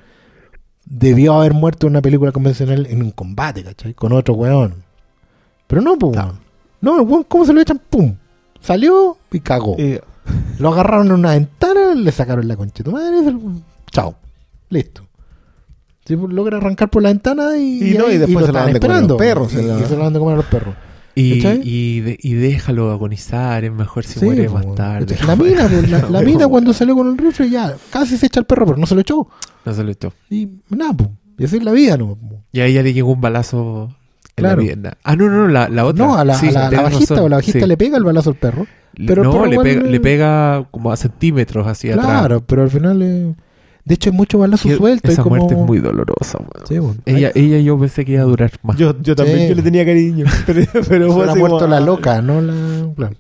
debió 0.86 1.36
haber 1.36 1.54
muerto 1.54 1.88
en 1.88 1.94
una 1.94 2.02
película 2.02 2.32
convencional 2.32 2.86
en 2.88 3.02
un 3.02 3.12
combate, 3.12 3.64
¿cachai? 3.64 3.94
Con 3.94 4.12
otro 4.12 4.34
weón. 4.34 4.84
Pero 5.68 5.82
no, 5.82 5.98
pues. 5.98 6.18
No, 6.82 7.00
el 7.00 7.08
weón, 7.08 7.24
¿cómo 7.24 7.46
se 7.46 7.54
lo 7.54 7.62
echan? 7.62 7.82
¡Pum! 7.90 8.16
Salió 8.60 9.18
y 9.32 9.40
cagó. 9.40 9.76
Eh, 9.78 10.02
Lo 10.60 10.74
agarraron 10.74 11.08
en 11.08 11.14
una 11.14 11.32
ventana, 11.32 11.94
le 11.96 12.12
sacaron 12.12 12.48
la 12.48 12.56
concha 12.58 12.80
de 12.80 12.84
tu 12.84 12.92
madre. 12.92 13.36
Chao. 13.92 14.16
Listo. 14.70 15.08
Sí, 16.06 16.16
pues, 16.16 16.32
logra 16.34 16.58
arrancar 16.58 16.90
por 16.90 17.02
la 17.02 17.10
ventana 17.10 17.58
y, 17.58 17.92
Y 17.94 17.98
no, 17.98 18.12
y 18.12 18.18
después 18.18 18.42
lo 18.42 18.46
se 18.46 18.52
lo 18.52 18.54
comer 18.54 18.58
a 18.58 18.66
los 18.68 18.74
esperando. 18.76 19.18
perros, 19.18 19.54
Y, 19.54 19.56
se 19.56 19.62
y 19.64 19.84
se 19.86 19.96
lo 19.98 20.04
dan 20.04 20.14
de 20.14 20.20
comer 20.20 20.34
a 20.34 20.38
los 20.38 20.46
perros. 20.46 20.76
Y, 21.18 22.02
de- 22.02 22.18
y 22.22 22.34
déjalo 22.34 22.92
agonizar, 22.92 23.64
es 23.64 23.72
mejor 23.72 24.04
si 24.04 24.20
Sí, 24.20 24.26
muere 24.26 24.50
pues, 24.50 24.66
más 24.66 24.76
tarde. 24.76 25.16
La 25.26 25.36
mina, 25.36 25.68
pues, 25.68 25.90
la, 25.90 26.10
la 26.10 26.22
mina 26.22 26.48
cuando 26.48 26.74
salió 26.74 26.96
con 26.96 27.08
el 27.08 27.18
rifle 27.18 27.50
ya 27.50 27.74
casi 27.90 28.18
se 28.18 28.26
echa 28.26 28.42
el 28.42 28.46
perro, 28.46 28.66
pero 28.66 28.78
no 28.78 28.86
se 28.86 28.96
lo 28.96 29.02
echó. 29.02 29.28
No 29.66 29.74
se 29.74 29.84
lo 29.84 29.92
echó. 29.92 30.14
Y 30.30 30.50
nada, 30.70 30.94
pues. 30.94 31.10
Y 31.38 31.46
así 31.46 31.58
es 31.58 31.64
la 31.64 31.72
vida, 31.72 31.98
¿no? 31.98 32.18
Y 32.52 32.60
a 32.60 32.66
ella 32.66 32.84
le 32.84 32.94
llegó 32.94 33.12
un 33.14 33.22
balazo 33.22 33.90
en 34.36 34.44
Claro. 34.44 34.58
la 34.58 34.64
pierna. 34.64 34.98
Ah, 35.04 35.16
no, 35.16 35.30
no, 35.30 35.38
no, 35.44 35.48
la, 35.48 35.70
la 35.70 35.86
otra. 35.86 36.06
No, 36.06 36.16
a 36.18 36.24
la, 36.26 36.36
Sí, 36.36 36.50
a 36.50 36.52
la- 36.52 36.70
la 36.72 36.82
bajista 36.84 37.24
o 37.24 37.30
la 37.30 37.38
bajista 37.38 37.62
sí. 37.62 37.66
le 37.68 37.78
pega 37.78 37.98
el 37.98 38.04
balazo 38.04 38.30
al 38.32 38.36
perro. 38.36 38.68
pero 39.08 39.22
el 39.24 39.28
no, 39.28 39.32
perro 39.34 39.46
le 39.48 39.58
pega, 39.60 39.82
le- 39.84 39.90
le 39.92 40.00
pega 40.02 40.68
como 40.72 40.92
a 40.92 40.98
centímetros 40.98 41.66
hacia 41.66 41.94
Claro, 41.94 42.36
atrás. 42.36 42.42
pero 42.46 42.62
al 42.64 42.70
final. 42.70 43.02
eh, 43.02 43.34
de 43.86 43.94
hecho, 43.96 44.10
hay 44.10 44.16
mucho 44.16 44.40
balazo 44.40 44.68
Que 44.68 44.76
suelto. 44.76 45.10
Esa 45.12 45.22
y 45.22 45.24
como... 45.24 45.36
muerte 45.38 45.54
es 45.54 45.60
muy 45.62 45.78
dolorosa. 45.80 46.40
Sí, 46.68 46.80
bueno. 46.80 47.00
Ella, 47.06 47.32
ella 47.36 47.60
yo 47.60 47.78
pensé 47.80 48.04
que 48.04 48.14
iba 48.14 48.22
a 48.24 48.26
durar 48.26 48.52
más. 48.64 48.76
yo, 48.78 49.00
yo 49.02 49.16
también 49.16 49.40
Sí. 49.42 49.50
yo 49.50 49.56
le 49.56 49.62
tenía 49.62 49.86
cariño. 49.86 50.26
Pero, 50.46 50.66
pero 50.90 51.08
Se 51.08 51.14
fue 51.14 51.26
ha 51.28 51.30
así 51.32 51.40
muerto 51.40 51.60
como- 51.60 51.68
la 51.70 51.80
loca, 51.80 52.22
no 52.22 52.42
la. 52.42 52.94
claro. 52.96 53.16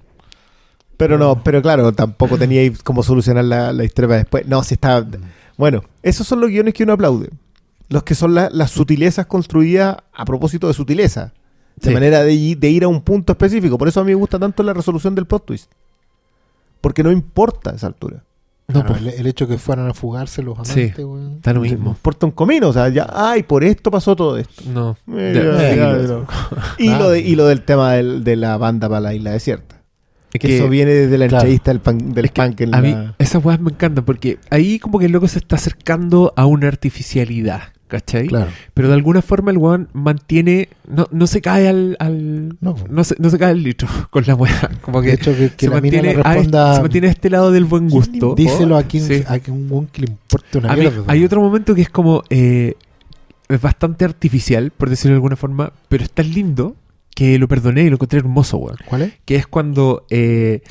Pero 0.98 1.18
no, 1.18 1.44
pero 1.44 1.62
claro, 1.62 1.92
tampoco 1.92 2.38
tenía 2.38 2.62
ahí 2.62 2.72
cómo 2.84 3.04
solucionar 3.04 3.44
la, 3.46 3.74
la 3.74 3.84
historia 3.84 4.16
después. 4.16 4.48
No, 4.48 4.64
si 4.64 4.76
está. 4.76 5.06
Bueno, 5.58 5.84
esos 6.04 6.26
son 6.26 6.40
los 6.40 6.50
guiones 6.50 6.74
que 6.74 6.84
uno 6.84 6.94
aplaude. 6.94 7.30
Los 7.90 8.04
que 8.04 8.16
son 8.16 8.34
la- 8.34 8.50
las 8.50 8.72
sutilezas 8.72 9.26
construidas 9.26 9.98
a 10.14 10.26
propósito 10.26 10.68
de 10.68 10.74
sutileza. 10.74 11.34
De 11.76 11.90
Sí. 11.90 11.94
manera 11.94 12.24
de, 12.24 12.34
i- 12.34 12.56
de 12.56 12.70
ir 12.70 12.86
a 12.86 12.88
un 12.88 13.02
punto 13.02 13.34
específico. 13.34 13.78
Por 13.78 13.88
eso 13.90 14.00
a 14.00 14.04
mí 14.06 14.12
me 14.12 14.16
gusta 14.16 14.40
tanto 14.40 14.64
la 14.64 14.74
resolución 14.74 15.14
del 15.16 15.26
plot 15.26 15.46
twist. 15.46 15.70
Porque 16.82 17.04
no 17.04 17.12
importa 17.12 17.72
a 17.72 17.76
esa 17.76 17.88
altura. 17.88 18.24
No, 18.68 18.82
Claro, 18.84 18.88
pues, 18.90 19.02
el, 19.02 19.20
el 19.20 19.28
hecho 19.28 19.48
que 19.48 19.58
fueran 19.60 19.88
a 19.90 19.94
fugarse 19.94 20.42
los 20.42 20.58
Sí. 20.68 20.82
amantes, 20.82 21.06
weón. 21.06 21.40
da 21.42 21.54
lo 21.54 21.62
mismo. 21.62 21.92
importa 21.92 22.26
un 22.26 22.32
comino, 22.32 22.70
o 22.70 22.74
sea, 22.74 22.90
ya, 22.90 23.08
ay, 23.14 23.44
por 23.44 23.64
esto 23.64 23.92
pasó 23.92 24.16
todo 24.16 24.38
esto. 24.38 24.64
No. 24.74 24.98
Eh, 25.16 25.34
Ya, 25.36 25.76
ya, 25.76 26.08
sí. 26.78 26.84
Y, 26.86 26.90
lo 26.90 27.10
de- 27.12 27.20
y 27.20 27.36
lo 27.36 27.46
del 27.46 27.62
tema 27.62 27.94
del- 27.94 28.24
de 28.24 28.36
la 28.36 28.58
banda 28.58 28.90
para 28.90 29.02
la 29.02 29.14
isla 29.14 29.32
desierta. 29.32 29.76
Es 30.34 30.42
Que 30.42 30.58
eso 30.58 30.68
viene 30.68 30.92
desde 30.92 31.18
la 31.18 31.28
claro. 31.28 31.44
entrevista 31.44 31.72
del, 31.72 31.80
pan- 31.80 32.14
del 32.14 32.26
Es 32.26 32.32
que 32.32 32.42
punk 32.42 32.62
en 32.62 32.76
a 32.76 32.82
mí 32.82 32.92
la- 32.92 33.16
esas 33.20 33.46
weas 33.46 33.60
me 33.62 33.70
encantan 33.72 34.04
porque 34.04 34.40
ahí 34.50 34.80
como 34.80 34.98
que 35.00 35.06
el 35.06 35.12
loco 35.14 35.28
se 35.28 35.38
está 35.40 35.56
acercando 35.58 36.34
a 36.36 36.46
una 36.48 36.68
artificialidad, 36.68 37.62
¿cachai? 37.88 38.28
Claro. 38.28 38.50
Pero 38.74 38.88
de 38.88 38.94
alguna 38.96 39.22
forma 39.22 39.52
el 39.52 39.58
weón 39.58 39.90
mantiene, 39.94 40.70
no, 40.88 41.08
no 41.12 41.28
se 41.28 41.42
cae 41.42 41.68
al, 41.68 41.96
al 42.00 42.58
No. 42.62 42.76
no, 42.90 43.04
se, 43.04 43.16
no 43.20 43.30
se 43.30 43.38
cae 43.38 43.52
al 43.52 43.62
litro 43.64 43.88
con 44.10 44.24
la 44.26 44.36
wea, 44.36 44.72
como 44.82 45.02
que 45.02 45.10
De 45.10 45.14
hecho, 45.14 45.36
que, 45.36 45.50
que 45.52 45.66
se, 45.68 45.70
la 45.74 45.82
mina 45.82 45.98
mantiene 46.02 46.24
responda. 46.24 46.64
este- 46.66 46.76
se 46.76 46.82
mantiene 46.82 47.08
a 47.08 47.12
este 47.12 47.30
lado 47.30 47.52
del 47.52 47.66
buen 47.66 47.90
gusto. 47.90 48.34
díselo 48.36 48.78
a 48.78 48.84
quien, 48.84 49.04
Sí. 49.04 49.24
a 49.28 49.40
un 49.52 49.68
weón 49.70 49.88
que 49.88 50.02
le 50.02 50.08
importe 50.12 50.58
una 50.58 50.76
mierda. 50.76 51.04
hay 51.08 51.24
otro 51.24 51.42
momento 51.42 51.76
que 51.76 51.82
es 51.82 51.90
como 51.90 52.24
eh, 52.30 52.74
es 53.48 53.62
bastante 53.62 54.06
artificial, 54.06 54.72
por 54.76 54.90
decirlo 54.90 55.14
de 55.14 55.18
alguna 55.18 55.36
forma, 55.36 55.72
pero 55.88 56.04
es 56.04 56.10
tan 56.12 56.32
lindo 56.34 56.76
que 57.16 57.38
lo 57.40 57.48
perdoné 57.48 57.84
y 57.84 57.90
lo 57.90 57.96
encontré 57.96 58.20
hermoso, 58.20 58.58
weón. 58.58 58.78
¿Cuál 58.88 59.04
es? 59.04 59.14
que 59.26 59.36
es 59.36 59.48
cuando 59.48 60.06
eh, 60.10 60.62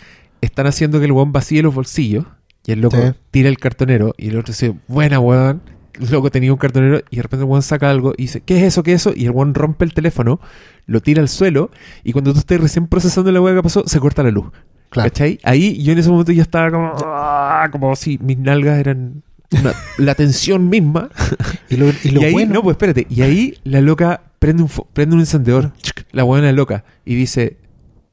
están 0.40 0.66
haciendo 0.66 0.98
que 0.98 1.06
el 1.06 1.12
weón 1.12 1.32
vacíe 1.32 1.62
los 1.62 1.74
bolsillos 1.74 2.26
y 2.66 2.72
el 2.72 2.80
loco 2.80 2.96
Sí. 2.96 3.12
tira 3.30 3.48
el 3.48 3.58
cartonero 3.58 4.14
y 4.18 4.28
el 4.28 4.38
otro 4.38 4.52
dice, 4.52 4.74
buena 4.88 5.20
weón. 5.20 5.62
Loco 6.10 6.30
tenía 6.30 6.52
un 6.52 6.58
cartonero 6.58 7.00
y 7.10 7.16
de 7.16 7.22
repente 7.22 7.44
el 7.44 7.48
weón 7.50 7.62
saca 7.62 7.88
algo 7.90 8.12
y 8.16 8.22
dice, 8.22 8.40
¿qué 8.40 8.56
es 8.58 8.62
eso? 8.64 8.82
¿Qué 8.82 8.92
es 8.92 9.02
eso? 9.02 9.12
Y 9.14 9.24
el 9.26 9.30
weón 9.30 9.54
rompe 9.54 9.84
el 9.84 9.94
teléfono, 9.94 10.40
lo 10.86 11.00
tira 11.00 11.22
al 11.22 11.28
suelo 11.28 11.70
y 12.02 12.12
cuando 12.12 12.32
tú 12.32 12.38
estés 12.40 12.60
recién 12.60 12.86
procesando 12.86 13.30
la 13.32 13.40
weá 13.40 13.54
que 13.54 13.62
pasó, 13.62 13.84
se 13.86 14.00
corta 14.00 14.22
la 14.22 14.30
luz. 14.30 14.46
Claro. 14.90 15.10
¿Cachai? 15.10 15.38
Ahí 15.42 15.82
yo 15.82 15.92
en 15.92 15.98
ese 15.98 16.08
momento 16.10 16.32
ya 16.32 16.42
estaba 16.42 16.70
como, 16.70 16.94
ah, 17.04 17.68
como 17.72 17.94
si 17.96 18.18
mis 18.18 18.38
nalgas 18.38 18.78
eran 18.78 19.22
una- 19.50 19.72
la 19.98 20.14
tensión 20.14 20.68
misma. 20.68 21.10
Y 21.70 21.76
lo, 21.76 21.86
y 22.04 22.10
lo 22.10 22.20
y 22.20 22.24
ahí, 22.24 22.32
bueno. 22.32 22.54
no, 22.54 22.62
pues 22.62 22.74
espérate. 22.74 23.06
Y 23.10 23.22
ahí 23.22 23.58
la 23.64 23.80
loca 23.80 24.20
prende 24.38 24.62
un, 24.62 24.70
prende 24.92 25.14
un 25.16 25.20
encendedor. 25.20 25.72
La 26.12 26.22
buena 26.22 26.52
loca. 26.52 26.84
Y 27.04 27.14
dice, 27.16 27.56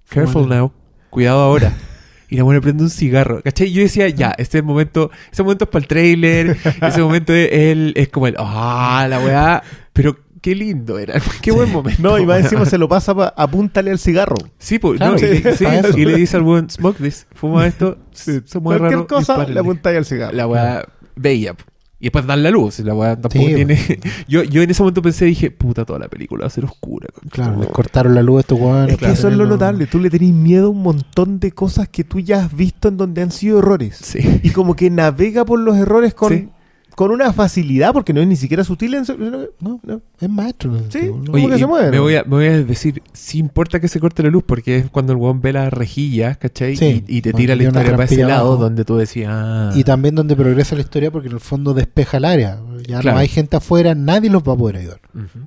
careful 0.09 0.47
now. 0.49 0.71
Cuidado 1.11 1.41
ahora. 1.41 1.71
Y 2.31 2.37
la 2.37 2.43
buena 2.43 2.61
prende 2.61 2.81
un 2.83 2.89
cigarro. 2.89 3.41
¿Cachai? 3.43 3.67
Y 3.67 3.73
Yo 3.73 3.81
decía, 3.83 4.07
ya, 4.09 4.33
este 4.37 4.61
momento, 4.63 5.11
ese 5.31 5.43
momento 5.43 5.65
es 5.65 5.69
para 5.69 5.81
el 5.83 5.87
trailer. 5.87 6.57
ese 6.81 7.01
momento 7.01 7.33
es, 7.33 7.49
el- 7.51 7.93
es 7.95 8.07
como 8.09 8.25
el, 8.25 8.35
ah, 8.39 9.05
la 9.09 9.19
weá. 9.19 9.61
Pero 9.93 10.17
qué 10.41 10.55
lindo 10.55 10.97
era. 10.97 11.15
Qué 11.41 11.51
buen 11.51 11.69
momento. 11.71 12.01
No, 12.01 12.17
y 12.17 12.25
más 12.25 12.39
encima 12.39 12.65
se 12.65 12.77
lo 12.77 12.87
pasa 12.87 13.13
pa- 13.13 13.33
apúntale 13.37 13.91
al 13.91 13.99
cigarro. 13.99 14.37
Sí, 14.57 14.79
pues, 14.79 14.97
Claro, 14.97 15.13
no, 15.13 15.17
y, 15.19 15.37
sí, 15.55 15.65
y 15.97 16.05
le 16.05 16.15
dice 16.15 16.37
al 16.37 16.43
buen, 16.43 16.69
smoke 16.69 16.97
this, 16.97 17.27
fuma 17.33 17.67
esto, 17.67 17.97
se 18.13 18.41
mueve 18.59 18.79
Cualquier 18.79 18.91
raro. 18.91 19.07
cosa 19.07 19.33
dispárale". 19.33 19.53
le 19.53 19.59
apuntáis 19.59 19.97
al 19.97 20.05
cigarro. 20.05 20.33
La 20.35 20.47
weá 20.47 20.85
bella. 21.15 21.53
Y 22.01 22.05
después 22.05 22.25
dan 22.25 22.41
la 22.41 22.49
luz. 22.49 22.79
La 22.79 22.95
weá 22.95 23.11
tampoco 23.15 23.45
Sí, 23.45 23.53
tiene. 23.53 23.77
yo, 24.27 24.41
yo 24.43 24.63
en 24.63 24.71
ese 24.71 24.81
momento 24.81 25.01
pensé, 25.03 25.25
dije, 25.25 25.51
puta, 25.51 25.85
toda 25.85 25.99
la 25.99 26.07
película 26.09 26.41
va 26.41 26.47
a 26.47 26.49
ser 26.49 26.65
oscura. 26.65 27.07
Claro, 27.29 27.51
les 27.51 27.59
madre". 27.59 27.71
cortaron 27.71 28.15
la 28.15 28.23
luz 28.23 28.37
a 28.37 28.39
estos 28.41 28.59
weones. 28.59 28.93
Es 28.93 28.97
que 28.99 29.11
eso 29.11 29.27
es 29.27 29.35
lo 29.37 29.45
notable. 29.45 29.85
Tú 29.85 29.99
le 29.99 30.09
tenés 30.09 30.33
miedo 30.33 30.65
a 30.65 30.69
un 30.69 30.81
montón 30.81 31.39
de 31.39 31.51
cosas 31.51 31.87
que 31.87 32.03
tú 32.03 32.19
ya 32.19 32.43
has 32.43 32.55
visto 32.55 32.87
en 32.87 32.97
donde 32.97 33.21
han 33.21 33.29
sido 33.31 33.59
errores. 33.59 33.97
Sí. 34.01 34.39
Y 34.41 34.49
como 34.49 34.75
que 34.75 34.89
navega 34.89 35.45
por 35.45 35.59
los 35.59 35.77
errores 35.77 36.15
con, 36.15 36.33
Sí. 36.33 36.49
Con 36.95 37.11
una 37.11 37.31
facilidad, 37.33 37.93
porque 37.93 38.13
no 38.13 38.21
es 38.21 38.27
ni 38.27 38.35
siquiera 38.35 38.63
sutil. 38.63 38.95
No, 39.59 39.79
no. 39.83 40.01
es 40.19 40.29
maestro. 40.29 40.77
Sí. 40.89 41.09
¿Cómo 41.09 41.49
que 41.49 41.57
se 41.57 41.65
mueve, 41.65 41.91
Me 41.91 41.99
voy, 41.99 42.15
a, 42.15 42.23
me 42.23 42.29
voy 42.29 42.45
a 42.47 42.63
decir, 42.63 43.01
sí 43.13 43.39
importa 43.39 43.79
que 43.79 43.87
se 43.87 43.99
corte 43.99 44.21
la 44.23 44.29
luz, 44.29 44.43
porque 44.45 44.77
es 44.77 44.89
cuando 44.89 45.13
el 45.13 45.17
weón 45.19 45.41
ve 45.41 45.53
las 45.53 45.71
rejillas, 45.71 46.37
¿cachai? 46.37 46.75
Sí. 46.75 47.03
y, 47.07 47.17
y 47.17 47.21
te 47.21 47.33
tira 47.33 47.55
la 47.55 47.63
historia 47.63 47.91
para 47.91 48.03
ese 48.05 48.17
lado 48.23 48.47
abajo. 48.49 48.57
donde 48.63 48.85
tú 48.85 48.97
decías, 48.97 49.29
ah, 49.33 49.71
Y 49.75 49.83
también 49.83 50.15
donde 50.15 50.35
progresa 50.35 50.75
la 50.75 50.81
historia 50.81 51.11
porque 51.11 51.27
en 51.27 51.33
el 51.35 51.39
fondo 51.39 51.73
despeja 51.73 52.17
el 52.17 52.25
área. 52.25 52.59
Ya 52.87 52.99
Claro. 52.99 53.15
no 53.15 53.21
hay 53.21 53.27
gente 53.27 53.55
afuera, 53.57 53.95
nadie 53.95 54.29
los 54.29 54.43
va 54.43 54.53
a 54.53 54.57
poder 54.57 54.77
ayudar. 54.77 54.99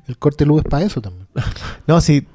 El 0.07 0.19
corte 0.19 0.45
de 0.45 0.49
luz 0.49 0.63
es 0.65 0.69
para 0.71 0.85
eso 0.85 1.01
también. 1.01 1.27
No, 1.87 2.01
sí. 2.01 2.27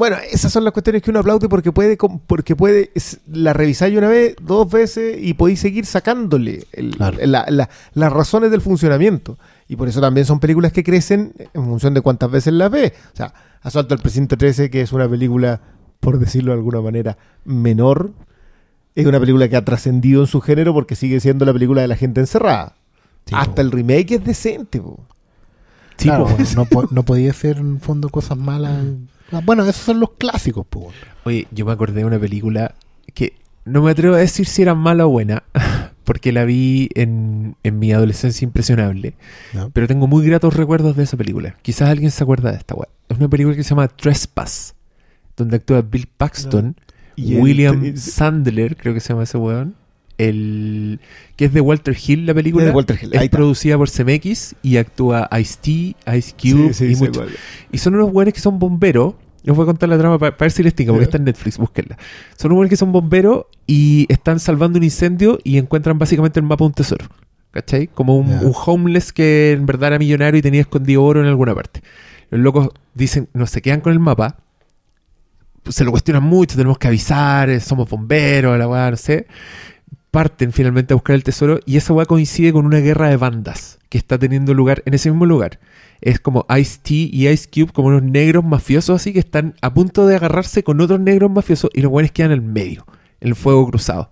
Bueno, 0.00 0.16
esas 0.32 0.50
son 0.50 0.64
las 0.64 0.72
cuestiones 0.72 1.02
que 1.02 1.10
uno 1.10 1.20
aplaude 1.20 1.46
porque 1.46 1.72
puede, 1.72 1.98
porque 2.26 2.56
puede, 2.56 2.90
la 3.30 3.52
revisáis 3.52 3.96
una 3.98 4.08
vez, 4.08 4.34
dos 4.40 4.70
veces 4.70 5.18
y 5.20 5.34
podéis 5.34 5.60
seguir 5.60 5.84
sacándole 5.84 6.66
el- 6.72 6.96
Claro. 6.96 7.18
la- 7.26 7.44
la- 7.50 7.68
las 7.92 8.10
razones 8.12 8.50
del 8.50 8.62
funcionamiento. 8.62 9.36
Y 9.68 9.76
por 9.76 9.88
eso 9.88 10.00
también 10.00 10.24
son 10.24 10.40
películas 10.40 10.72
que 10.72 10.82
crecen 10.82 11.34
en 11.52 11.64
función 11.66 11.92
de 11.92 12.00
cuántas 12.00 12.30
veces 12.30 12.54
las 12.54 12.70
ves. 12.70 12.92
O 13.12 13.16
sea, 13.16 13.34
Asalto 13.60 13.92
al 13.94 14.00
Precinto 14.00 14.38
13, 14.38 14.70
que 14.70 14.80
es 14.80 14.90
una 14.94 15.06
película, 15.06 15.60
por 16.00 16.18
decirlo 16.18 16.52
de 16.52 16.58
alguna 16.58 16.80
manera, 16.80 17.18
menor, 17.44 18.12
es 18.94 19.04
una 19.06 19.20
película 19.20 19.50
que 19.50 19.56
ha 19.56 19.64
trascendido 19.66 20.22
en 20.22 20.26
su 20.28 20.40
género 20.40 20.72
porque 20.72 20.96
sigue 20.96 21.20
siendo 21.20 21.44
la 21.44 21.52
película 21.52 21.82
de 21.82 21.88
la 21.88 21.96
gente 21.96 22.20
encerrada. 22.20 22.74
Sí, 23.26 23.34
Hasta 23.36 23.56
po. 23.56 23.60
el 23.60 23.70
remake 23.70 24.12
es 24.12 24.24
decente, 24.24 24.80
po. 24.80 24.98
Sí, 25.98 26.08
Claro, 26.08 26.24
po. 26.24 26.30
bueno, 26.36 26.66
no, 26.72 26.88
no 26.90 27.02
podía 27.04 27.34
ser 27.34 27.58
en 27.58 27.80
fondo 27.80 28.08
cosas 28.08 28.38
malas. 28.38 28.82
Ah, 29.32 29.40
Bueno, 29.44 29.62
esos 29.64 29.76
son 29.84 30.00
los 30.00 30.10
clásicos, 30.12 30.66
pues. 30.68 30.86
Oye, 31.24 31.46
yo 31.50 31.64
me 31.66 31.72
acordé 31.72 32.00
de 32.00 32.04
una 32.06 32.18
película 32.18 32.74
que 33.14 33.34
no 33.64 33.82
me 33.82 33.90
atrevo 33.90 34.14
a 34.14 34.18
decir 34.18 34.46
si 34.46 34.62
era 34.62 34.74
mala 34.74 35.06
o 35.06 35.10
buena, 35.10 35.42
porque 36.04 36.32
la 36.32 36.44
vi 36.44 36.88
en, 36.94 37.56
en 37.62 37.78
mi 37.78 37.92
adolescencia 37.92 38.44
impresionable. 38.44 39.14
¿no? 39.52 39.70
Pero 39.70 39.86
tengo 39.86 40.06
muy 40.06 40.26
gratos 40.26 40.54
recuerdos 40.54 40.96
de 40.96 41.04
esa 41.04 41.16
película. 41.16 41.56
Quizás 41.62 41.88
alguien 41.88 42.10
se 42.10 42.22
acuerda 42.24 42.50
de 42.52 42.58
esta 42.58 42.74
weá. 42.74 42.88
Es 43.08 43.18
una 43.18 43.28
película 43.28 43.54
que 43.56 43.62
se 43.62 43.70
llama 43.70 43.88
Trespass, 43.88 44.74
donde 45.36 45.56
actúa 45.56 45.82
Bill 45.82 46.06
Paxton, 46.16 46.76
Y 47.16 47.34
el- 47.36 47.42
William 47.42 47.84
el- 47.84 47.98
Sandler, 47.98 48.76
creo 48.76 48.94
que 48.94 49.00
se 49.00 49.10
llama 49.10 49.24
ese 49.24 49.38
weón. 49.38 49.74
El, 50.28 51.00
que 51.36 51.46
es 51.46 51.52
de 51.52 51.60
Walter 51.60 51.96
Hill, 52.06 52.26
la 52.26 52.34
película. 52.34 52.64
Es 52.64 52.70
de 52.70 52.76
Walter 52.76 52.98
Hill, 53.00 53.10
ahí 53.12 53.18
Es 53.18 53.24
está. 53.24 53.36
producida 53.38 53.78
por 53.78 53.90
CMX 53.90 54.54
y 54.62 54.76
actúa 54.76 55.28
Ice-T, 55.40 55.70
Ice 56.16 56.34
Cube 56.34 56.74
Sí, 56.74 56.86
sí, 56.86 56.92
y 56.92 56.96
mucho- 56.96 57.26
son 57.74 57.94
unos 57.94 58.12
buenos 58.12 58.34
que 58.34 58.40
son 58.40 58.58
bomberos. 58.58 59.14
Les 59.42 59.56
voy 59.56 59.62
a 59.62 59.66
contar 59.66 59.88
la 59.88 59.96
trama 59.96 60.18
para 60.18 60.36
ver 60.38 60.50
si 60.50 60.62
les 60.62 60.74
tinca, 60.74 60.92
porque 60.92 61.04
está 61.04 61.16
en 61.16 61.24
Netflix, 61.24 61.56
búsquenla. 61.56 61.96
Son 62.36 62.50
unos 62.50 62.56
buenos 62.56 62.70
que 62.70 62.76
son 62.76 62.92
bomberos 62.92 63.46
y 63.66 64.06
están 64.10 64.38
salvando 64.38 64.78
un 64.78 64.84
incendio 64.84 65.38
y 65.44 65.56
encuentran 65.56 65.98
básicamente 65.98 66.38
el 66.40 66.46
mapa 66.46 66.64
de 66.64 66.66
un 66.66 66.74
tesoro. 66.74 67.06
¿Cachai? 67.50 67.88
Como 67.88 68.16
un, 68.16 68.52
homeless 68.64 69.12
que 69.12 69.52
en 69.52 69.66
verdad 69.66 69.88
era 69.88 69.98
millonario 69.98 70.38
y 70.38 70.42
tenía 70.42 70.60
escondido 70.60 71.02
oro 71.02 71.20
en 71.20 71.26
alguna 71.26 71.54
parte. 71.54 71.82
Los 72.30 72.40
locos 72.42 72.68
dicen, 72.94 73.28
no 73.32 73.46
se 73.46 73.60
quedan 73.60 73.80
con 73.80 73.92
el 73.92 73.98
mapa. 73.98 74.36
Se 75.68 75.84
lo 75.84 75.90
cuestionan 75.90 76.22
mucho, 76.22 76.56
tenemos 76.56 76.78
que 76.78 76.88
avisar, 76.88 77.60
somos 77.60 77.88
bomberos, 77.88 78.58
la 78.58 78.68
weá, 78.68 78.90
no 78.90 78.96
sé. 78.96 79.26
Parten 80.10 80.52
finalmente 80.52 80.92
a 80.92 80.96
buscar 80.96 81.14
el 81.14 81.24
tesoro 81.24 81.60
y 81.66 81.76
esa 81.76 81.92
weá 81.92 82.06
coincide 82.06 82.52
con 82.52 82.66
una 82.66 82.78
guerra 82.78 83.08
de 83.08 83.16
bandas 83.16 83.78
que 83.88 83.98
está 83.98 84.18
teniendo 84.18 84.54
lugar 84.54 84.82
en 84.86 84.94
ese 84.94 85.10
mismo 85.10 85.26
lugar. 85.26 85.60
Es 86.00 86.18
como 86.18 86.46
Ice-T 86.56 86.94
y 86.94 87.28
Ice 87.28 87.48
Cube, 87.48 87.72
como 87.72 87.88
unos 87.88 88.02
negros 88.02 88.44
mafiosos 88.44 88.96
así 89.00 89.12
que 89.12 89.18
están 89.18 89.54
a 89.60 89.72
punto 89.72 90.06
de 90.06 90.16
agarrarse 90.16 90.64
con 90.64 90.80
otros 90.80 91.00
negros 91.00 91.30
mafiosos 91.30 91.70
y 91.74 91.82
los 91.82 91.90
buenos 91.90 92.12
quedan 92.12 92.32
en 92.32 92.38
el 92.38 92.44
medio, 92.44 92.86
en 93.20 93.28
el 93.28 93.34
fuego 93.34 93.66
cruzado. 93.68 94.10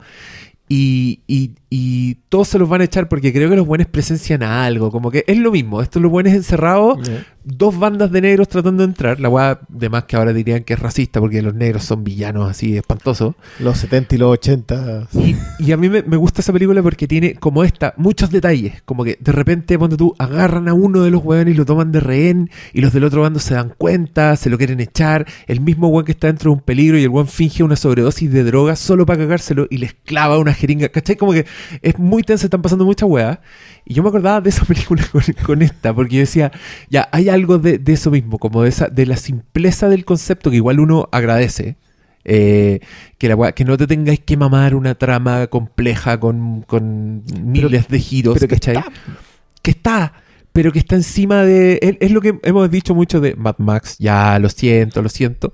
Y, 0.68 1.20
y, 1.26 1.52
y 1.70 2.14
todos 2.30 2.48
se 2.48 2.58
los 2.58 2.68
van 2.68 2.80
a 2.80 2.84
echar 2.84 3.08
porque 3.08 3.32
creo 3.32 3.50
que 3.50 3.56
los 3.56 3.66
buenos 3.66 3.88
presencian 3.88 4.42
algo. 4.42 4.90
Como 4.90 5.10
que 5.10 5.24
es 5.26 5.38
lo 5.38 5.50
mismo. 5.50 5.82
Estos 5.82 6.00
los 6.00 6.10
buenos 6.10 6.32
encerrados, 6.32 6.98
dos 7.44 7.78
bandas 7.78 8.10
de 8.10 8.22
negros 8.22 8.48
tratando 8.48 8.82
de 8.82 8.88
entrar. 8.88 9.20
La 9.20 9.28
weá, 9.28 9.60
de 9.68 9.88
más 9.88 10.04
que 10.04 10.16
ahora 10.16 10.32
dirían 10.32 10.64
que 10.64 10.74
es 10.74 10.78
racista 10.78 11.20
porque 11.20 11.42
los 11.42 11.54
negros 11.54 11.84
son 11.84 12.04
villanos 12.04 12.50
así 12.50 12.76
espantosos. 12.76 13.34
Los 13.58 13.78
70 13.78 14.14
y 14.14 14.18
los 14.18 14.32
80. 14.32 15.08
Y, 15.12 15.36
y 15.58 15.72
a 15.72 15.76
mí 15.76 15.90
me, 15.90 16.02
me 16.02 16.16
gusta 16.16 16.40
esa 16.40 16.52
película 16.52 16.82
porque 16.82 17.06
tiene, 17.06 17.34
como 17.34 17.64
esta, 17.64 17.92
muchos 17.98 18.30
detalles. 18.30 18.82
Como 18.82 19.04
que 19.04 19.18
de 19.20 19.32
repente, 19.32 19.76
cuando 19.76 19.96
tú 19.96 20.14
agarran 20.18 20.68
a 20.68 20.74
uno 20.74 21.02
de 21.02 21.10
los 21.10 21.22
hueones 21.22 21.54
y 21.54 21.56
lo 21.56 21.66
toman 21.66 21.92
de 21.92 22.00
rehén, 22.00 22.50
y 22.72 22.80
los 22.80 22.92
del 22.94 23.04
otro 23.04 23.22
bando 23.22 23.40
se 23.40 23.54
dan 23.54 23.74
cuenta, 23.76 24.36
se 24.36 24.48
lo 24.48 24.56
quieren 24.56 24.80
echar. 24.80 25.26
El 25.46 25.60
mismo 25.60 25.88
hueón 25.88 26.06
que 26.06 26.12
está 26.12 26.28
dentro 26.28 26.50
de 26.50 26.56
un 26.56 26.62
peligro 26.62 26.98
y 26.98 27.02
el 27.02 27.10
hueón 27.10 27.28
finge 27.28 27.62
una 27.62 27.76
sobredosis 27.76 28.32
de 28.32 28.44
droga 28.44 28.74
solo 28.76 29.04
para 29.04 29.18
cagárselo 29.18 29.66
y 29.68 29.78
les 29.78 29.92
clava 29.92 30.38
una 30.38 30.54
jeringa. 30.54 30.88
¿Cachai? 30.88 31.16
Como 31.16 31.32
que 31.32 31.44
es 31.82 31.98
muy 31.98 32.22
tenso, 32.22 32.46
están 32.46 32.62
pasando 32.62 32.84
muchas 32.84 33.08
weas. 33.08 33.38
Y 33.84 33.94
yo 33.94 34.02
me 34.02 34.08
acordaba 34.10 34.40
de 34.40 34.50
esa 34.50 34.64
película 34.66 35.02
con, 35.10 35.22
con 35.44 35.62
esta, 35.62 35.94
porque 35.94 36.16
yo 36.16 36.20
decía, 36.20 36.52
ya, 36.90 37.08
hay 37.12 37.28
algo 37.28 37.58
de, 37.58 37.78
de 37.78 37.92
eso 37.92 38.10
mismo, 38.10 38.38
como 38.38 38.62
de 38.62 38.68
esa, 38.68 38.88
de 38.88 39.06
la 39.06 39.16
simpleza 39.16 39.88
del 39.88 40.04
concepto 40.04 40.50
que 40.50 40.56
igual 40.56 40.80
uno 40.80 41.08
agradece. 41.12 41.76
Eh, 42.30 42.80
que, 43.16 43.28
la 43.28 43.36
wea- 43.36 43.52
que 43.54 43.64
no 43.64 43.78
te 43.78 43.86
tengáis 43.86 44.20
que 44.20 44.36
mamar 44.36 44.74
una 44.74 44.94
trama 44.96 45.46
compleja 45.46 46.20
con, 46.20 46.62
con 46.62 47.22
miles 47.42 47.88
de 47.88 47.98
giros, 48.00 48.34
pero 48.34 48.48
que 48.48 48.54
¿cachai? 48.56 48.76
está. 48.76 48.92
Que 49.62 49.70
está, 49.70 50.12
pero 50.58 50.72
que 50.72 50.80
está 50.80 50.96
encima 50.96 51.42
de... 51.44 51.78
Es, 51.80 51.96
es 52.00 52.10
lo 52.10 52.20
que 52.20 52.36
hemos 52.42 52.68
dicho 52.68 52.92
mucho 52.92 53.20
de 53.20 53.36
Mad 53.36 53.54
Max, 53.58 53.94
ya 54.00 54.40
lo 54.40 54.48
siento, 54.48 55.02
lo 55.02 55.08
siento, 55.08 55.52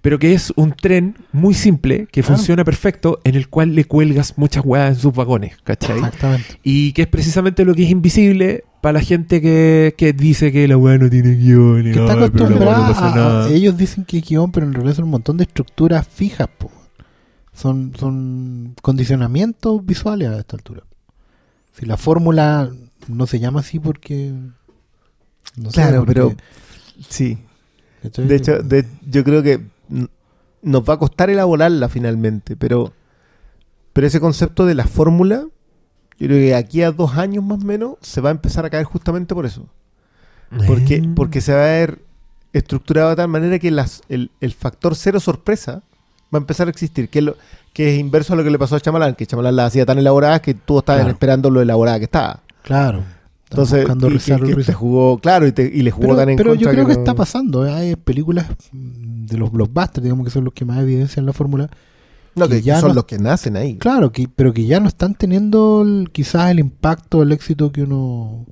pero 0.00 0.16
que 0.20 0.32
es 0.32 0.52
un 0.54 0.70
tren 0.74 1.16
muy 1.32 1.54
simple, 1.54 2.06
que 2.12 2.22
Claro. 2.22 2.36
funciona 2.36 2.62
perfecto, 2.64 3.18
en 3.24 3.34
el 3.34 3.48
cual 3.48 3.74
le 3.74 3.84
cuelgas 3.84 4.34
muchas 4.38 4.64
weas 4.64 4.90
en 4.90 4.94
sus 5.02 5.12
vagones, 5.12 5.56
¿cachai? 5.64 5.96
Exactamente. 5.96 6.60
Y 6.62 6.92
que 6.92 7.02
es 7.02 7.08
precisamente 7.08 7.64
lo 7.64 7.74
que 7.74 7.82
es 7.82 7.90
invisible 7.90 8.62
para 8.80 8.92
la 8.92 9.00
gente 9.00 9.40
que, 9.42 9.92
que 9.98 10.12
dice 10.12 10.52
que 10.52 10.68
la 10.68 10.76
weá 10.76 10.98
no 10.98 11.10
tiene 11.10 11.34
guion. 11.34 11.88
y, 11.88 11.92
Que 11.92 11.98
está 11.98 12.12
"Ay, 12.12 12.30
pero 12.32 12.48
la 12.50 12.56
weá 12.56 12.76
acostumbrada 12.76 12.78
no 12.78 12.94
pasa 12.94 13.12
a- 13.12 13.16
nada". 13.16 13.48
Ellos 13.50 13.76
dicen 13.76 14.04
que 14.04 14.18
es 14.18 14.28
guion, 14.28 14.52
pero 14.52 14.66
en 14.66 14.72
realidad 14.74 14.94
son 14.94 15.06
un 15.06 15.10
montón 15.10 15.36
de 15.36 15.42
estructuras 15.42 16.06
fijas, 16.06 16.46
po. 16.58 16.70
Son, 17.52 17.92
son 17.98 18.76
condicionamientos 18.82 19.84
visuales 19.84 20.28
a 20.28 20.38
esta 20.38 20.54
altura. 20.54 20.84
Si 21.72 21.86
la 21.86 21.96
fórmula 21.96 22.70
no 23.08 23.26
se 23.26 23.38
llama 23.40 23.60
así 23.60 23.78
porque... 23.78 24.32
no 25.56 25.70
sé, 25.70 25.74
Claro, 25.74 25.98
porque- 26.04 26.12
pero 26.14 26.34
sí. 27.08 27.38
De 28.16 28.36
hecho, 28.36 28.62
de- 28.62 28.86
yo 29.08 29.24
creo 29.24 29.42
que 29.42 29.60
nos 30.62 30.82
va 30.88 30.94
a 30.94 30.98
costar 30.98 31.30
elaborarla 31.30 31.88
finalmente, 31.88 32.56
pero, 32.56 32.92
pero 33.92 34.06
ese 34.06 34.20
concepto 34.20 34.66
de 34.66 34.74
la 34.74 34.86
fórmula, 34.86 35.44
yo 36.18 36.26
creo 36.28 36.38
que 36.38 36.54
aquí 36.54 36.82
a 36.82 36.92
dos 36.92 37.16
años 37.16 37.42
más 37.44 37.62
o 37.62 37.66
menos 37.66 37.94
se 38.02 38.20
va 38.20 38.28
a 38.28 38.32
empezar 38.32 38.64
a 38.64 38.70
caer 38.70 38.84
justamente 38.84 39.34
por 39.34 39.46
eso. 39.46 39.66
Porque, 40.66 41.00
Mm. 41.02 41.14
porque 41.14 41.40
se 41.40 41.52
va 41.52 41.60
a 41.60 41.64
ver 41.68 42.02
estructurado 42.52 43.10
de 43.10 43.16
tal 43.16 43.28
manera 43.28 43.58
que 43.58 43.70
las, 43.70 44.02
el, 44.08 44.30
el 44.40 44.52
factor 44.52 44.94
cero 44.94 45.18
sorpresa 45.18 45.82
va 46.32 46.38
a 46.38 46.42
empezar 46.42 46.68
a 46.68 46.70
existir, 46.70 47.08
que 47.08 47.18
es, 47.18 47.24
lo, 47.24 47.36
que 47.72 47.92
es 47.94 47.98
inverso 47.98 48.34
a 48.34 48.36
lo 48.36 48.44
que 48.44 48.50
le 48.50 48.58
pasó 48.58 48.76
a 48.76 48.80
Chamalán, 48.80 49.14
que 49.16 49.26
Chamalán 49.26 49.56
la 49.56 49.66
hacía 49.66 49.84
tan 49.86 49.98
elaborada 49.98 50.40
que 50.40 50.52
estabas 50.52 50.84
Claro. 50.84 51.08
esperando 51.10 51.50
lo 51.50 51.60
elaborada 51.62 51.98
que 51.98 52.04
estaba. 52.04 52.42
Claro. 52.64 53.04
Entonces, 53.50 53.82
buscando 53.82 54.06
y 54.06 54.10
que- 54.10 54.14
rizar 54.14 54.40
el 54.42 54.56
que 54.56 54.64
te 54.64 54.72
jugó, 54.72 55.18
claro, 55.18 55.46
y, 55.46 55.52
te- 55.52 55.70
y 55.72 55.82
le 55.82 55.92
jugó 55.92 56.08
Pero, 56.08 56.16
tan 56.16 56.28
en 56.30 56.36
pero 56.36 56.54
yo 56.54 56.68
creo 56.70 56.86
que, 56.86 56.94
no- 56.94 56.98
está 56.98 57.14
pasando. 57.14 57.64
¿eh? 57.64 57.72
Hay 57.72 57.94
películas 57.94 58.46
mm, 58.72 59.26
de 59.26 59.36
los 59.38 59.52
blockbusters, 59.52 60.02
digamos 60.02 60.24
que 60.24 60.32
son 60.32 60.44
los 60.44 60.52
que 60.54 60.64
más 60.64 60.78
evidencian 60.80 61.24
la 61.24 61.32
fórmula. 61.32 61.70
No, 62.34 62.48
que, 62.48 62.62
ya 62.62 62.80
son 62.80 62.88
no- 62.88 62.94
los 62.96 63.04
que 63.04 63.18
nacen 63.18 63.56
ahí. 63.56 63.76
Claro, 63.76 64.10
que, 64.10 64.26
pero 64.34 64.52
que 64.52 64.66
ya 64.66 64.80
no 64.80 64.88
están 64.88 65.14
teniendo 65.14 65.82
el- 65.82 66.10
quizás 66.10 66.50
el 66.50 66.58
impacto, 66.58 67.22
el 67.22 67.30
éxito 67.30 67.70
que 67.70 67.84
uno 67.84 68.44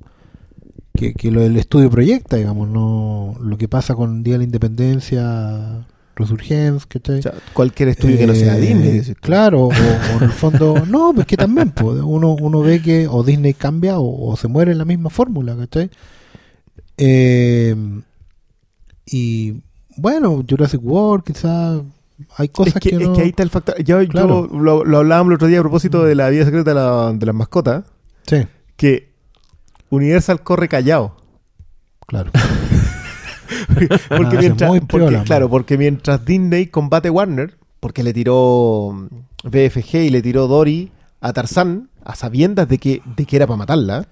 que, 0.95 1.13
que 1.15 1.31
lo 1.31 1.41
del 1.41 1.57
estudio 1.57 1.89
proyecta, 1.89 2.37
digamos, 2.37 2.69
no 2.69 3.35
lo 3.41 3.57
que 3.57 3.67
pasa 3.67 3.95
con 3.95 4.23
Día 4.23 4.35
de 4.35 4.37
la 4.37 4.43
Independencia, 4.45 5.85
Resurgence, 6.15 6.85
¿cachai? 6.87 7.19
O 7.19 7.21
sea, 7.21 7.33
cualquier 7.53 7.89
estudio 7.89 8.17
que 8.17 8.27
no 8.27 8.35
sea 8.35 8.57
Eh, 8.57 8.61
Disney. 8.61 9.15
Claro, 9.21 9.63
o, 9.63 9.67
o 9.69 9.71
en 10.17 10.23
el 10.23 10.31
fondo, 10.31 10.85
no, 10.87 11.11
pues 11.13 11.25
que 11.27 11.37
también, 11.37 11.71
pues, 11.71 11.99
uno, 12.03 12.33
uno 12.39 12.61
ve 12.61 12.81
que 12.81 13.07
o 13.07 13.23
Disney 13.23 13.53
cambia 13.53 13.97
o, 13.99 14.29
o 14.31 14.35
se 14.37 14.47
muere 14.47 14.71
en 14.71 14.77
la 14.77 14.85
misma 14.85 15.09
fórmula, 15.09 15.55
¿cachai? 15.55 15.89
Eh, 16.97 17.75
y 19.05 19.61
bueno, 19.97 20.43
Jurassic 20.47 20.81
World, 20.83 21.23
quizás 21.25 21.81
hay 22.37 22.47
cosas 22.49 22.75
es, 22.75 22.81
que, 22.81 22.89
que, 22.91 22.95
es 22.97 23.01
no- 23.09 23.13
que 23.13 23.21
ahí 23.23 23.29
está 23.29 23.43
el 23.43 23.49
factor. 23.49 23.81
Yo, 23.83 24.01
yo 24.01 24.47
lo, 24.51 24.85
lo 24.85 24.97
hablábamos 24.99 25.31
el 25.31 25.35
otro 25.35 25.47
día 25.47 25.59
a 25.59 25.63
propósito 25.63 26.03
de 26.03 26.15
la 26.15 26.29
vida 26.29 26.45
secreta 26.45 26.71
de, 26.71 26.75
la- 26.75 27.13
de 27.13 27.25
las 27.25 27.35
mascotas, 27.35 27.83
Sí, 28.27 28.45
que 28.77 29.11
Universal 29.89 30.41
corre 30.43 30.67
callado. 30.69 31.15
claro. 32.07 32.31
Porque 34.09 34.37
Ah, 34.37 34.39
mientras, 34.39 34.69
muy 34.69 34.79
porque, 34.81 34.97
piola, 35.07 35.23
claro, 35.23 35.49
porque 35.49 35.77
mientras 35.77 36.23
Disney 36.25 36.67
combate 36.67 37.09
Warner, 37.09 37.55
porque 37.79 38.03
le 38.03 38.13
tiró 38.13 38.91
mm, 38.93 39.49
BFG 39.49 39.95
y 39.95 40.09
le 40.09 40.21
tiró 40.21 40.47
Dory 40.47 40.91
a 41.21 41.33
Tarzán, 41.33 41.89
a 42.03 42.15
sabiendas 42.15 42.67
de 42.67 42.77
que, 42.77 43.01
de 43.15 43.25
que 43.25 43.35
era 43.35 43.47
para 43.47 43.57
matarla, 43.57 44.05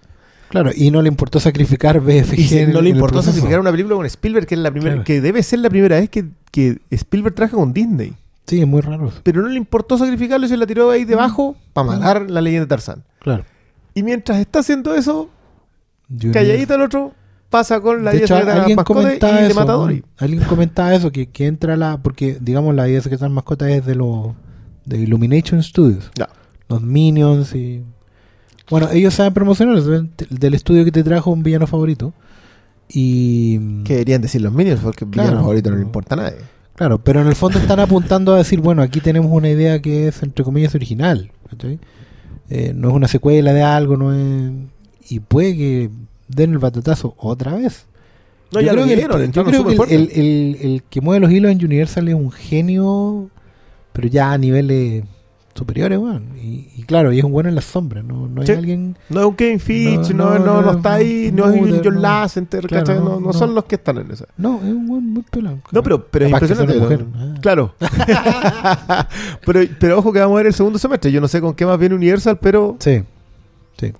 Claro, 0.50 0.72
y 0.76 0.92
no 0.92 1.02
le 1.02 1.08
importó 1.08 1.40
sacrificar 1.40 2.02
BFG. 2.02 2.40
y 2.40 2.66
no 2.74 2.82
le 2.82 2.90
importó 2.90 3.22
sacrificar 3.22 3.62
una 3.62 3.72
película 3.72 3.96
con 3.96 4.06
Spielberg, 4.06 4.46
que 4.46 4.56
es 4.56 4.60
la 4.62 4.70
primera, 4.72 4.96
Claro. 4.96 5.06
que 5.06 5.22
debe 5.22 5.42
ser 5.44 5.60
la 5.60 5.70
primera 5.70 5.98
vez 5.98 6.10
que, 6.10 6.26
que 6.52 6.80
Spielberg 6.90 7.36
trabaja 7.36 7.56
con 7.56 7.72
Disney. 7.72 8.14
Sí, 8.48 8.60
es 8.60 8.68
muy 8.68 8.82
raro. 8.82 9.14
Pero 9.24 9.42
no 9.44 9.48
le 9.48 9.56
importó 9.56 9.98
sacrificarlo 9.98 10.46
y 10.46 10.50
se 10.50 10.58
la 10.58 10.68
tiró 10.68 10.90
ahí 10.92 11.06
debajo 11.06 11.56
para 11.72 11.88
matar 11.88 12.30
la 12.30 12.42
leyenda 12.42 12.66
de 12.66 12.70
Tarzán. 12.70 13.04
Claro. 13.20 13.46
Y 13.94 14.04
mientras 14.04 14.40
está 14.40 14.60
haciendo 14.60 14.94
eso, 14.94 15.30
Yo- 16.10 16.34
calladito 16.34 16.76
el 16.76 16.82
otro 16.82 17.14
pasa 17.52 17.80
con 17.82 18.04
la 18.04 18.12
de 18.12 18.24
hecho, 18.24 18.34
de 18.36 18.52
alguien 18.52 18.78
comentaba 18.78 19.42
y 19.42 19.46
eso. 19.46 19.54
mata 19.56 19.74
a 19.74 19.76
¿no? 19.76 19.82
Dory. 19.84 20.04
Alguien 20.18 20.44
comentaba 20.46 20.96
eso, 20.96 21.12
que, 21.12 21.28
que 21.28 21.46
entra 21.46 21.78
la. 21.78 22.02
Porque, 22.02 22.38
digamos, 22.42 22.74
la 22.74 22.90
idea 22.90 23.02
secreta 23.02 23.26
de 23.26 23.30
las 23.30 23.36
mascotas 23.36 23.70
es 23.70 23.86
de 23.86 23.94
los. 23.94 24.30
de 24.86 24.98
Illumination 24.98 25.62
Studios. 25.62 26.10
Ya. 26.16 26.30
Los 26.68 26.82
Minions 26.82 27.54
y. 27.54 27.84
Bueno, 28.70 28.90
ellos 28.92 29.14
saben 29.14 29.34
promocionar 29.34 29.80
del 29.84 30.54
estudio 30.54 30.84
que 30.86 30.92
te 30.92 31.04
trajo 31.04 31.30
un 31.30 31.44
villano 31.44 31.68
favorito. 31.68 32.14
Y. 32.90 33.84
Que 33.84 33.94
deberían 33.94 34.22
decir 34.22 34.42
los 34.42 34.54
Minions, 34.54 34.80
porque 34.82 35.06
el 35.06 35.12
Claro. 35.12 35.28
villano 35.30 35.44
favorito 35.44 35.70
no 35.72 35.76
le 35.78 35.84
importa 35.84 36.16
a 36.16 36.18
nadie. 36.18 36.38
Claro, 36.76 36.98
pero 37.04 37.22
en 37.22 37.28
el 37.28 37.36
fondo 37.36 37.60
están 37.60 37.80
apuntando 37.80 38.34
a 38.34 38.38
decir, 38.38 38.60
bueno, 38.60 38.82
aquí 38.82 39.02
tenemos 39.02 39.30
una 39.32 39.50
idea 39.50 39.82
que 39.82 40.08
es, 40.08 40.24
entre 40.24 40.44
comillas, 40.44 40.74
original. 40.74 41.32
¿cachai? 41.50 41.80
Eh, 42.50 42.74
no 42.76 42.90
es 42.90 42.96
una 42.96 43.08
secuela 43.08 43.54
de 43.54 43.62
algo, 43.62 43.98
no 43.98 44.14
es... 44.14 44.52
Y 45.10 45.20
puede 45.20 45.56
que 45.56 45.90
den 46.36 46.52
el 46.54 46.58
batatazo 46.60 47.14
otra 47.18 47.56
vez. 47.56 47.86
No, 48.54 48.60
Yo 48.60 48.66
ya 48.68 48.74
lo 48.74 48.82
creo 48.84 48.86
que 48.88 48.94
el- 48.94 49.00
vieron, 49.00 49.32
Yo 49.32 49.46
creo 49.46 49.66
que 49.66 49.96
el, 49.96 50.84
que 50.90 51.02
mueve 51.02 51.22
los 51.22 51.32
hilos 51.32 51.52
en 51.52 51.64
Universal 51.64 52.08
es 52.10 52.16
un 52.16 52.32
genio, 52.32 53.30
pero 53.94 54.08
ya 54.10 54.34
a 54.34 54.38
niveles 54.38 55.04
superiores, 55.54 55.98
weón. 56.00 56.26
Y, 56.42 56.68
y 56.76 56.84
claro, 56.84 57.12
y 57.14 57.20
es 57.20 57.24
un 57.24 57.32
bueno 57.32 57.48
en 57.50 57.56
las 57.56 57.66
sombras, 57.66 58.04
no, 58.04 58.28
no 58.28 58.44
Sí. 58.46 58.52
es 58.52 58.58
alguien... 58.58 58.98
No 59.10 59.20
es 59.22 59.26
un 59.28 59.36
Kevin 59.36 59.60
Feige, 59.60 60.14
No, 60.14 60.38
no, 60.40 60.62
no, 60.62 60.72
está 60.72 60.96
ahí, 60.96 61.30
no 61.34 61.50
es 61.50 61.62
un 61.62 61.82
John. 61.84 62.02
Lasseter, 62.02 62.68
Claro, 62.68 63.20
no, 63.22 63.32
son 63.34 63.54
los 63.56 63.66
que 63.66 63.76
están 63.76 63.98
en 64.00 64.12
esa. 64.12 64.26
No, 64.38 64.58
es 64.58 64.64
un 64.70 64.88
buen 64.88 65.06
muy 65.14 65.24
pelado. 65.24 65.60
No, 65.72 65.84
pero, 65.84 66.06
pero 66.08 66.26
es 66.26 66.32
impresionante. 66.32 66.78
mujer. 66.80 67.06
Ah. 67.16 67.34
Claro. 67.42 67.74
pero, 69.46 69.60
pero 69.80 70.00
ojo 70.00 70.12
que 70.14 70.20
vamos 70.20 70.36
a 70.36 70.38
ver 70.38 70.48
el 70.48 70.54
segundo 70.54 70.80
semestre. 70.80 71.12
Yo 71.12 71.22
no 71.22 71.28
sé 71.28 71.42
con 71.42 71.54
qué 71.54 71.66
más 71.66 71.78
viene 71.80 71.96
Universal, 71.96 72.38
pero. 72.42 72.76
Sí. 72.80 73.04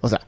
O 0.02 0.08
sea, 0.10 0.22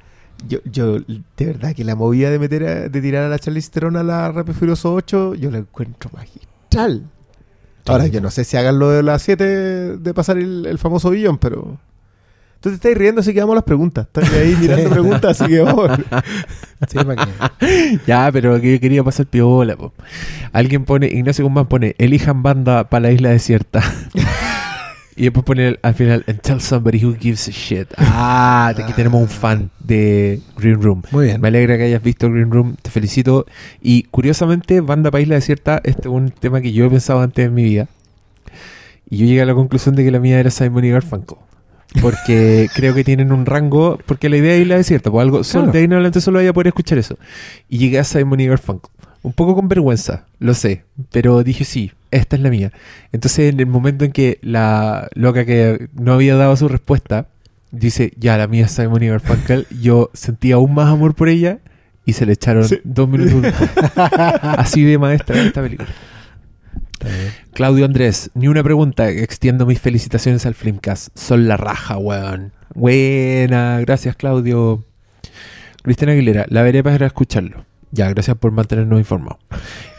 yo, 0.48 0.60
yo 0.66 1.00
de 1.00 1.46
verdad 1.46 1.74
que 1.76 1.84
la 1.84 1.96
movida 1.96 2.30
de 2.30 2.40
meter 2.40 2.64
a- 2.66 2.90
de 2.90 3.02
tirar 3.02 3.24
a 3.24 3.30
la 3.30 3.40
Charlize 3.40 3.70
Theron 3.72 3.96
a 3.98 4.04
la 4.04 4.32
Rápido 4.32 4.54
Furioso 4.58 4.94
8, 4.94 5.36
yo 5.36 5.52
la 5.52 5.60
encuentro 5.60 6.10
magistral. 6.14 7.04
Ahora, 7.86 8.08
yo 8.08 8.22
no 8.22 8.32
sé 8.32 8.44
si 8.46 8.56
hagan 8.58 8.80
lo 8.80 8.90
de 8.92 9.04
las 9.04 9.22
7 9.24 9.44
de 9.98 10.14
pasar 10.14 10.38
el, 10.38 10.66
el 10.66 10.78
famoso 10.78 11.10
billón, 11.10 11.38
pero. 11.38 11.78
Tú 12.62 12.70
te 12.70 12.76
estás 12.76 12.94
riendo, 12.94 13.20
así 13.20 13.34
que 13.34 13.42
vamos 13.42 13.56
a 13.56 13.58
las 13.58 13.66
preguntas. 13.66 14.06
Estás 14.08 14.32
ahí 14.32 14.56
mirando 14.62 14.90
preguntas, 14.90 15.42
así 15.42 15.52
que 15.52 15.60
vamos. 15.60 15.90
Sí, 16.88 16.98
para 17.04 17.26
que... 17.26 18.00
Ya, 18.08 18.30
pero 18.32 18.62
que 18.62 18.72
yo 18.76 18.80
quería 18.80 19.04
pasar 19.04 19.26
piola, 19.26 19.76
po. 19.76 19.92
Alguien 20.54 20.86
pone, 20.86 21.08
Ignacio 21.08 21.44
Guzmán 21.44 21.66
pone, 21.68 21.94
elijan 21.98 22.42
banda 22.42 22.86
para 22.90 23.02
la 23.02 23.12
isla 23.12 23.32
desierta. 23.32 23.82
y 25.16 25.24
después 25.24 25.46
pone 25.46 25.68
al- 25.68 25.80
al 25.82 25.94
final, 25.94 26.24
and 26.28 26.40
tell 26.42 26.60
somebody 26.62 27.04
who 27.04 27.16
gives 27.20 27.48
a 27.48 27.52
shit. 27.52 27.88
Ah, 27.98 28.74
aquí 28.78 28.94
tenemos 28.94 29.22
un 29.22 29.28
fan 29.30 29.70
de 29.80 30.40
Green 30.58 30.82
Room. 30.82 31.02
Muy 31.12 31.26
bien. 31.26 31.42
Me 31.42 31.48
alegra 31.50 31.78
que 31.78 31.84
hayas 31.84 32.02
visto 32.04 32.30
Green 32.30 32.52
Room, 32.52 32.76
te 32.82 32.90
felicito. 32.90 33.46
Y 33.82 34.04
curiosamente, 34.04 34.82
banda 34.82 35.12
para 35.12 35.22
isla 35.22 35.36
desierta, 35.36 35.82
este 35.84 36.02
es 36.04 36.14
un 36.14 36.30
tema 36.32 36.62
que 36.62 36.72
yo 36.74 36.86
he 36.86 36.90
pensado 36.90 37.22
antes 37.22 37.46
en 37.46 37.54
mi 37.54 37.64
vida. 37.64 37.88
Y 39.10 39.18
yo 39.18 39.26
llegué 39.26 39.42
a 39.42 39.46
la 39.46 39.54
conclusión 39.54 39.96
de 39.96 40.04
que 40.04 40.12
la 40.12 40.20
mía 40.20 40.40
era 40.40 40.50
Simon 40.50 40.86
y 40.86 40.90
Garfunkel. 40.90 41.38
Porque 42.02 42.68
creo 42.76 42.94
que 42.96 43.04
tienen 43.04 43.32
un 43.32 43.46
rango. 43.46 44.00
Porque 44.06 44.30
la 44.30 44.38
idea 44.38 44.54
de 44.54 44.62
Isla 44.62 44.78
Desierta, 44.78 45.12
pues 45.12 45.22
algo. 45.22 45.44
Sol, 45.44 45.62
Claro. 45.64 45.72
de 45.74 45.80
ahí 45.80 45.86
en 45.86 45.94
adelante 45.94 46.22
solo 46.22 46.40
voy 46.40 46.48
a 46.48 46.54
poder 46.54 46.68
escuchar 46.68 46.98
eso. 46.98 47.18
Y 47.70 47.78
llegué 47.78 48.00
a 48.00 48.04
Simon 48.04 48.40
y 48.40 48.48
Garfunkel. 48.48 48.90
Un 49.24 49.34
poco 49.34 49.56
con 49.56 49.68
vergüenza, 49.70 50.26
lo 50.40 50.54
sé. 50.54 50.84
Pero 51.12 51.44
dije, 51.44 51.64
sí, 51.66 51.92
esta 52.12 52.36
es 52.36 52.42
la 52.42 52.50
mía. 52.50 52.72
Entonces, 53.12 53.52
en 53.54 53.60
el 53.60 53.66
momento 53.66 54.06
en 54.06 54.12
que 54.12 54.38
la 54.42 55.10
loca 55.16 55.46
que 55.46 55.88
no 55.94 56.14
había 56.14 56.36
dado 56.36 56.56
su 56.58 56.68
respuesta 56.68 57.28
dice, 57.72 58.14
ya, 58.18 58.38
la 58.38 58.48
mía 58.48 58.66
es 58.66 58.72
Simon 58.72 59.02
y 59.02 59.08
Garfunkel, 59.08 59.66
yo 59.82 60.12
sentí 60.14 60.52
aún 60.52 60.74
más 60.76 60.90
amor 60.92 61.16
por 61.16 61.30
ella 61.30 61.60
y 62.06 62.14
se 62.14 62.26
le 62.26 62.34
echaron 62.34 62.66
Sí. 62.68 62.80
dos 62.84 63.08
minutos. 63.10 63.52
Así 63.96 64.84
de 64.84 64.98
maestra 64.98 65.42
esta 65.42 65.62
película. 65.62 65.90
Claudio 67.54 67.86
Andrés, 67.86 68.30
ni 68.34 68.48
una 68.48 68.64
pregunta. 68.64 69.10
Extiendo 69.10 69.66
mis 69.66 69.80
felicitaciones 69.80 70.46
al 70.46 70.54
Flimcast. 70.54 71.18
Son 71.18 71.48
la 71.48 71.58
raja, 71.58 71.98
weón. 71.98 72.52
Buena, 72.76 73.80
gracias, 73.82 74.16
Claudio. 74.16 74.84
Cristiana 75.82 76.14
Aguilera, 76.14 76.46
la 76.50 76.62
veré 76.62 76.84
para 76.84 77.06
escucharlo. 77.06 77.66
Ya, 77.94 78.10
gracias 78.10 78.36
por 78.38 78.52
mantenernos 78.52 78.98
informados. 78.98 79.38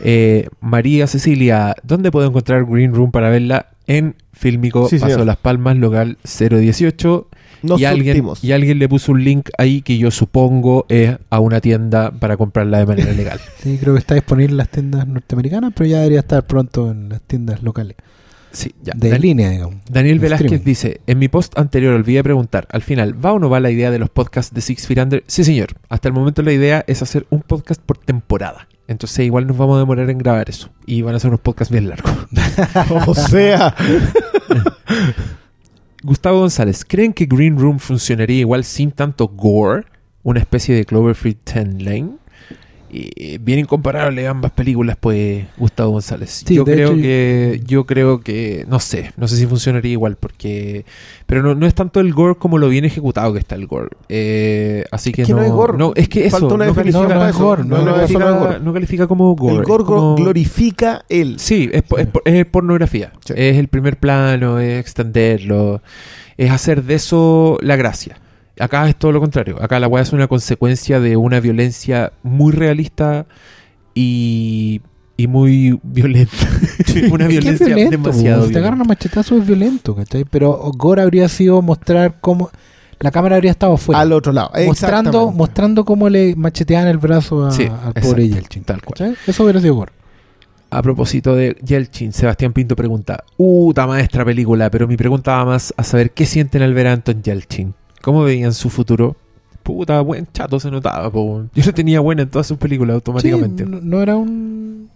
Eh, 0.00 0.48
María 0.60 1.06
Cecilia, 1.06 1.76
¿dónde 1.84 2.10
puedo 2.10 2.26
encontrar 2.26 2.66
Green 2.66 2.92
Room 2.92 3.12
para 3.12 3.30
verla? 3.30 3.68
En 3.86 4.16
Filmico 4.32 4.88
Sí, 4.88 4.98
Paso 4.98 5.12
señor. 5.12 5.26
Las 5.26 5.36
Palmas, 5.36 5.76
local 5.76 6.18
018. 6.24 7.28
Nos 7.62 7.80
y, 7.80 7.84
alguien, 7.84 8.26
y 8.42 8.52
alguien 8.52 8.80
le 8.80 8.88
puso 8.88 9.12
un 9.12 9.22
link 9.22 9.48
ahí 9.58 9.80
que 9.80 9.96
yo 9.96 10.10
supongo 10.10 10.86
es 10.88 11.16
a 11.30 11.38
una 11.38 11.60
tienda 11.60 12.10
para 12.10 12.36
comprarla 12.36 12.78
de 12.78 12.86
manera 12.86 13.12
legal. 13.16 13.38
Sí, 13.62 13.78
creo 13.80 13.94
que 13.94 14.00
está 14.00 14.16
disponible 14.16 14.50
en 14.52 14.56
las 14.56 14.70
tiendas 14.70 15.06
norteamericanas, 15.06 15.72
pero 15.74 15.88
ya 15.88 15.98
debería 15.98 16.20
estar 16.20 16.44
pronto 16.46 16.90
en 16.90 17.10
las 17.10 17.20
tiendas 17.22 17.62
locales. 17.62 17.96
Sí, 18.54 18.74
ya. 18.82 18.92
De 18.96 19.10
Dan- 19.10 19.20
línea, 19.20 19.50
digamos. 19.50 19.76
Daniel 19.90 20.18
Velázquez 20.20 20.46
streaming. 20.46 20.64
dice, 20.64 21.00
en 21.06 21.18
mi 21.18 21.28
post 21.28 21.58
anterior 21.58 21.92
olvidé 21.94 22.22
preguntar, 22.22 22.66
al 22.70 22.82
final, 22.82 23.22
¿va 23.22 23.32
o 23.32 23.38
no 23.38 23.50
va 23.50 23.60
la 23.60 23.70
idea 23.70 23.90
de 23.90 23.98
los 23.98 24.08
podcasts 24.10 24.54
de 24.54 24.60
Six 24.60 24.86
Feet 24.86 24.98
Under? 25.02 25.24
Sí, 25.26 25.44
señor. 25.44 25.74
Hasta 25.88 26.08
el 26.08 26.14
momento 26.14 26.40
la 26.42 26.52
idea 26.52 26.84
es 26.86 27.02
hacer 27.02 27.26
un 27.30 27.42
podcast 27.42 27.80
por 27.82 27.98
temporada. 27.98 28.68
Entonces 28.86 29.24
igual 29.26 29.46
nos 29.46 29.56
vamos 29.56 29.76
a 29.76 29.80
demorar 29.80 30.08
en 30.10 30.18
grabar 30.18 30.48
eso. 30.50 30.70
Y 30.86 31.02
van 31.02 31.14
a 31.14 31.18
ser 31.18 31.28
unos 31.28 31.40
podcasts 31.40 31.72
bien 31.72 31.88
largos. 31.88 32.12
o 33.06 33.14
sea. 33.14 33.74
Gustavo 36.02 36.40
González, 36.40 36.84
¿creen 36.84 37.12
que 37.14 37.24
Green 37.24 37.58
Room 37.58 37.78
funcionaría 37.78 38.40
igual 38.40 38.64
sin 38.64 38.90
tanto 38.92 39.26
gore? 39.28 39.84
Una 40.22 40.40
especie 40.40 40.74
de 40.74 40.84
Cloverfield 40.84 41.38
10 41.44 41.82
Lane. 41.82 42.10
Eh, 43.16 43.38
bien 43.40 43.58
incomparable 43.60 44.26
ambas 44.26 44.52
películas, 44.52 44.96
pues 45.00 45.44
Gustavo 45.56 45.90
González. 45.90 46.44
Sí, 46.46 46.54
yo 46.54 46.64
creo 46.64 46.92
hecho, 46.92 46.96
que, 47.00 47.60
yo 47.66 47.86
creo 47.86 48.20
que, 48.20 48.64
no 48.68 48.78
sé, 48.80 49.12
no 49.16 49.26
sé 49.28 49.36
si 49.36 49.46
funcionaría 49.46 49.92
igual, 49.92 50.16
porque, 50.16 50.84
pero 51.26 51.42
no, 51.42 51.54
no 51.54 51.66
es 51.66 51.74
tanto 51.74 52.00
el 52.00 52.12
gore 52.12 52.36
como 52.36 52.58
lo 52.58 52.68
bien 52.68 52.84
ejecutado 52.84 53.32
que 53.32 53.38
está 53.38 53.54
el 53.54 53.66
gore. 53.66 53.88
Eh, 54.08 54.84
así 54.90 55.12
que, 55.12 55.22
Es 55.22 55.28
que 55.28 55.34
no 55.34 55.40
no, 55.40 55.44
es 55.46 55.52
gore. 55.52 55.78
no, 55.78 55.92
es 55.96 56.08
que 56.08 56.26
eso 56.26 56.38
Falta 56.38 56.54
una 56.54 56.64
no 56.66 56.72
definición 56.72 57.08
califica, 57.08 57.32
no, 57.32 57.44
gore, 57.44 57.64
No, 57.64 57.84
califica, 57.94 58.30
gore. 58.30 58.60
no 58.60 58.72
califica 58.72 59.06
como 59.06 59.34
gore. 59.34 59.56
el 59.56 59.62
gore 59.64 59.84
como- 59.84 60.14
glorifica 60.16 61.04
el. 61.08 61.38
Sí, 61.38 61.68
es, 61.72 61.82
po- 61.82 61.98
es, 61.98 62.08
es 62.24 62.46
pornografía. 62.46 63.12
Sí. 63.24 63.34
Es 63.36 63.56
el 63.58 63.68
primer 63.68 63.98
plano, 63.98 64.60
es 64.60 64.78
extenderlo, 64.80 65.82
es 66.36 66.50
hacer 66.50 66.82
de 66.84 66.94
eso 66.94 67.58
la 67.62 67.76
gracia. 67.76 68.18
Acá 68.58 68.88
es 68.88 68.96
todo 68.96 69.12
lo 69.12 69.20
contrario. 69.20 69.60
Acá 69.62 69.78
la 69.80 69.88
weá 69.88 70.02
es 70.02 70.12
una 70.12 70.28
consecuencia 70.28 71.00
de 71.00 71.16
una 71.16 71.40
violencia 71.40 72.12
muy 72.22 72.52
realista 72.52 73.26
y, 73.94 74.80
y 75.16 75.26
muy 75.26 75.78
violenta. 75.82 76.32
una 77.10 77.26
violencia 77.26 77.66
violento, 77.66 77.90
demasiado 77.90 78.42
po, 78.42 78.46
Si 78.48 78.52
te 78.52 78.58
agarran 78.58 78.80
a 78.80 78.84
violenta. 78.84 78.88
machetazo 79.04 79.36
es 79.38 79.46
violento, 79.46 79.94
¿cachai? 79.96 80.24
Pero 80.24 80.70
Gore 80.76 81.02
habría 81.02 81.28
sido 81.28 81.60
mostrar 81.62 82.18
cómo. 82.20 82.50
La 83.00 83.10
cámara 83.10 83.34
habría 83.36 83.50
estado 83.50 83.74
afuera. 83.74 84.00
al 84.00 84.12
otro 84.12 84.32
lado. 84.32 84.50
mostrando, 84.66 85.30
mostrando 85.32 85.84
cómo 85.84 86.08
le 86.08 86.36
macheteaban 86.36 86.88
el 86.88 86.98
brazo 86.98 87.44
a- 87.46 87.50
Sí, 87.50 87.64
al 87.66 87.92
pobre 87.94 88.28
Yelchin. 88.28 88.62
tal 88.64 88.80
cual. 88.82 88.96
¿cachai? 89.10 89.14
Eso 89.26 89.42
hubiera 89.42 89.60
sido 89.60 89.74
Gore. 89.74 89.92
A 90.70 90.80
propósito 90.80 91.34
de 91.36 91.56
Yelchin, 91.62 92.12
Sebastián 92.12 92.52
Pinto 92.52 92.74
pregunta, 92.76 93.22
¡Uta 93.36 93.86
maestra 93.86 94.24
película! 94.24 94.70
Pero 94.70 94.88
mi 94.88 94.96
pregunta 94.96 95.36
va 95.36 95.44
más 95.44 95.74
a 95.76 95.84
saber 95.84 96.12
qué 96.12 96.24
sienten 96.24 96.62
al 96.62 96.72
ver 96.72 96.86
a 96.86 96.92
Anton 96.92 97.22
Yelchin. 97.22 97.74
¿Cómo 98.04 98.22
veían 98.22 98.52
su 98.52 98.68
futuro? 98.68 99.16
Puta, 99.62 99.98
buen 100.02 100.28
chato 100.32 100.60
se 100.60 100.70
notaba. 100.70 101.10
po. 101.10 101.44
Yo 101.54 101.64
lo 101.64 101.72
tenía 101.72 102.00
buena 102.00 102.22
en 102.22 102.28
todas 102.28 102.46
sus 102.46 102.58
películas 102.58 102.96
automáticamente. 102.96 103.64
Sí, 103.64 103.70
no, 103.70 103.80
no 103.80 104.02
era 104.02 104.14
un. 104.16 104.90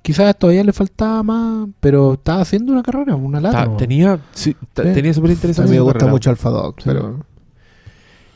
Quizás 0.00 0.38
todavía 0.38 0.62
le 0.62 0.72
faltaba 0.72 1.22
más, 1.24 1.68
pero 1.80 2.12
estaba 2.14 2.42
haciendo 2.42 2.72
una 2.72 2.82
carrera, 2.84 3.16
una 3.16 3.40
lata. 3.40 3.76
Tenía 3.76 4.20
sí, 4.32 4.54
ta- 4.72 4.82
Sí. 4.84 4.90
tenía 4.92 5.12
súper 5.12 5.30
A 5.30 5.34
interesante. 5.34 5.70
mí 5.72 5.76
me 5.76 5.80
gusta 5.82 5.98
carrera. 5.98 6.12
mucho 6.12 6.30
Alpha 6.30 6.50
Dog, 6.50 6.74
Sí. 6.78 6.82
pero. 6.86 7.26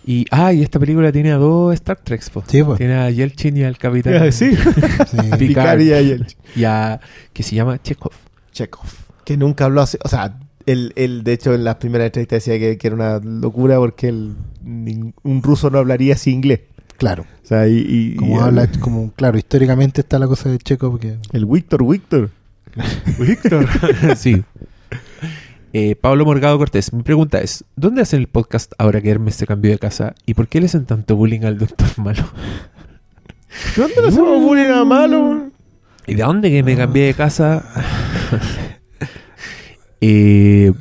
Y, 0.06 0.24
ah, 0.30 0.52
y 0.54 0.62
esta 0.62 0.80
película 0.80 1.12
tiene 1.12 1.30
a 1.32 1.36
dos 1.36 1.74
Star 1.74 1.98
Treks. 2.02 2.30
po. 2.30 2.42
Sí, 2.46 2.62
pues. 2.64 2.78
Tiene 2.78 2.94
a 2.94 3.10
Yelchin 3.10 3.56
y 3.58 3.62
al 3.62 3.76
capitán. 3.78 4.32
sí. 4.32 4.56
Sí. 5.06 5.16
Picard. 5.16 5.38
Picard 5.38 5.80
y 5.82 5.90
el 5.92 6.26
Y 6.56 6.64
a. 6.64 6.98
que 7.32 7.42
se 7.44 7.54
llama 7.54 7.80
Chekhov. 7.80 8.12
Chekhov. 8.50 8.86
Que 9.24 9.36
nunca 9.36 9.66
habló 9.66 9.82
así. 9.82 9.98
O 10.02 10.08
sea, 10.08 10.36
él, 10.72 10.92
él 10.96 11.24
de 11.24 11.32
hecho 11.32 11.54
en 11.54 11.64
las 11.64 11.76
primeras 11.76 12.06
entrevistas 12.06 12.44
decía 12.44 12.58
que, 12.58 12.78
que 12.78 12.86
era 12.86 12.96
una 12.96 13.18
locura 13.18 13.76
porque 13.78 14.08
él, 14.08 14.34
un 14.64 15.42
ruso 15.42 15.70
no 15.70 15.78
hablaría 15.78 16.14
así 16.14 16.30
inglés. 16.30 16.60
Claro. 16.98 17.24
O 17.44 17.46
sea, 17.46 17.68
y. 17.68 17.78
y- 17.88 18.16
Como 18.16 18.36
y 18.36 18.40
habla, 18.42 18.62
el, 18.64 18.80
como, 18.80 19.12
claro, 19.12 19.38
históricamente 19.38 20.00
está 20.00 20.18
la 20.18 20.26
cosa 20.26 20.48
de 20.50 20.58
Checo, 20.58 20.90
porque 20.90 21.16
el 21.32 21.46
Víctor, 21.46 21.86
Víctor. 21.88 22.30
Víctor. 23.18 23.66
sí. 24.16 24.42
Eh, 25.72 25.94
Pablo 25.96 26.24
Morgado 26.24 26.58
Cortés, 26.58 26.92
mi 26.92 27.02
pregunta 27.02 27.40
es: 27.40 27.64
¿dónde 27.76 28.02
hacen 28.02 28.20
el 28.20 28.26
podcast 28.26 28.72
ahora 28.78 29.00
que 29.00 29.10
Hermes 29.10 29.36
se 29.36 29.46
cambió 29.46 29.70
de 29.70 29.78
casa? 29.78 30.14
¿Y 30.26 30.34
por 30.34 30.48
qué 30.48 30.60
le 30.60 30.66
hacen 30.66 30.86
tanto 30.86 31.14
bullying 31.14 31.42
al 31.44 31.58
doctor 31.58 31.86
malo? 31.98 32.24
¿Dónde 33.76 34.02
le 34.02 34.08
hacemos 34.08 34.42
bullying 34.42 34.70
a 34.70 34.84
malo? 34.84 35.50
¿Y 36.06 36.14
de 36.14 36.22
dónde 36.22 36.50
que 36.50 36.62
me 36.62 36.76
cambié 36.76 37.06
de 37.06 37.14
casa? 37.14 37.62
Eh, 40.00 40.72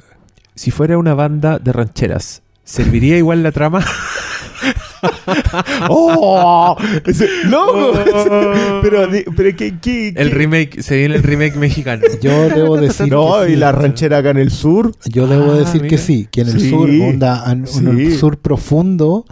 si 0.56 0.72
fuera 0.72 0.98
una 0.98 1.14
banda 1.14 1.60
de 1.60 1.72
rancheras, 1.74 2.42
¿serviría 2.64 3.18
igual 3.18 3.44
la 3.44 3.52
trama? 3.52 3.84
¡Oh! 5.90 6.76
Ese- 7.06 7.30
¡No! 7.48 7.68
pero, 8.82 9.08
di- 9.08 9.24
pero 9.36 9.56
¿qué, 9.56 9.78
qué, 9.80 10.10
El 10.16 10.32
remake, 10.32 10.82
se 10.82 10.98
viene 10.98 11.16
el 11.16 11.24
remake 11.24 11.56
mexicano. 11.56 12.04
yo 12.22 12.50
debo 12.50 12.78
decir. 12.78 13.08
No, 13.10 13.42
que 13.44 13.52
y 13.52 13.54
sí. 13.54 13.60
la 13.60 13.72
ranchera 13.72 14.18
acá 14.20 14.32
en 14.32 14.38
el 14.38 14.52
sur. 14.52 14.92
Yo 15.06 15.28
debo 15.28 15.52
Ah, 15.52 15.58
decir 15.58 15.84
que 15.88 15.98
sí, 15.98 16.28
que 16.32 16.42
en 16.42 16.50
el 16.50 16.60
Sí, 16.60 16.70
sur, 16.70 16.90
onda, 16.90 17.44
en, 17.52 17.66
en 17.68 17.88
el 18.00 18.18
sur 18.18 18.38
profundo, 18.38 19.26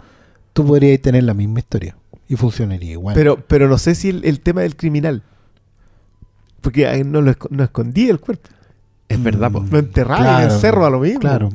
tú 0.52 0.64
podrías 0.66 1.00
tener 1.00 1.24
la 1.24 1.34
misma 1.34 1.58
historia 1.60 1.96
y 2.28 2.36
funcionaría 2.36 2.92
igual. 2.92 3.14
Pero, 3.14 3.36
pero 3.46 3.68
no 3.68 3.78
sé 3.78 3.94
si 3.94 4.08
el, 4.10 4.24
el 4.24 4.40
tema 4.40 4.62
del 4.62 4.76
criminal. 4.76 5.22
Porque 6.60 6.86
ahí 6.86 7.04
no 7.04 7.20
lo 7.22 7.34
no 7.50 7.62
escondí 7.64 8.08
el 8.08 8.18
cuerpo. 8.20 8.48
Es 9.08 9.22
verdad, 9.22 9.50
po. 9.52 9.64
Lo 9.70 9.78
enterraba 9.78 10.42
en 10.42 10.50
el 10.50 10.58
cerro 10.58 10.84
a 10.86 10.90
lo 10.90 11.00
mismo. 11.00 11.20
Claro. 11.20 11.48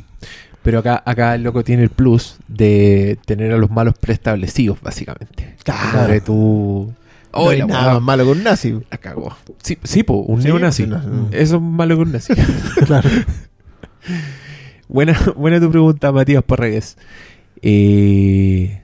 Pero 0.63 0.79
acá, 0.79 1.01
acá 1.05 1.33
el 1.35 1.43
loco 1.43 1.63
tiene 1.63 1.83
el 1.83 1.89
plus 1.89 2.37
de 2.47 3.17
tener 3.25 3.51
a 3.51 3.57
los 3.57 3.71
malos 3.71 3.95
preestablecidos, 3.99 4.79
básicamente. 4.81 5.55
Claro. 5.63 6.11
De 6.13 6.21
tú. 6.21 6.93
No 7.33 7.49
hay 7.49 7.59
la 7.59 7.65
nada 7.65 7.93
más 7.93 8.01
malo 8.01 8.25
con 8.25 8.37
un 8.37 8.43
nazi. 8.43 8.77
La 8.91 8.97
cagó. 8.97 9.35
Sí, 9.63 9.77
sí, 9.83 10.03
po, 10.03 10.15
un 10.15 10.41
Sí, 10.41 10.47
neonazi. 10.49 10.85
no- 10.85 11.29
Eso 11.31 11.55
es 11.55 11.61
malo 11.61 11.95
que 11.95 12.01
un 12.03 12.11
nazi. 12.11 12.33
claro. 12.85 13.09
buena, 14.87 15.17
buena 15.35 15.59
tu 15.59 15.69
pregunta, 15.71 16.11
Matías 16.11 16.43
Porregues. 16.43 16.97
Eh, 17.61 18.81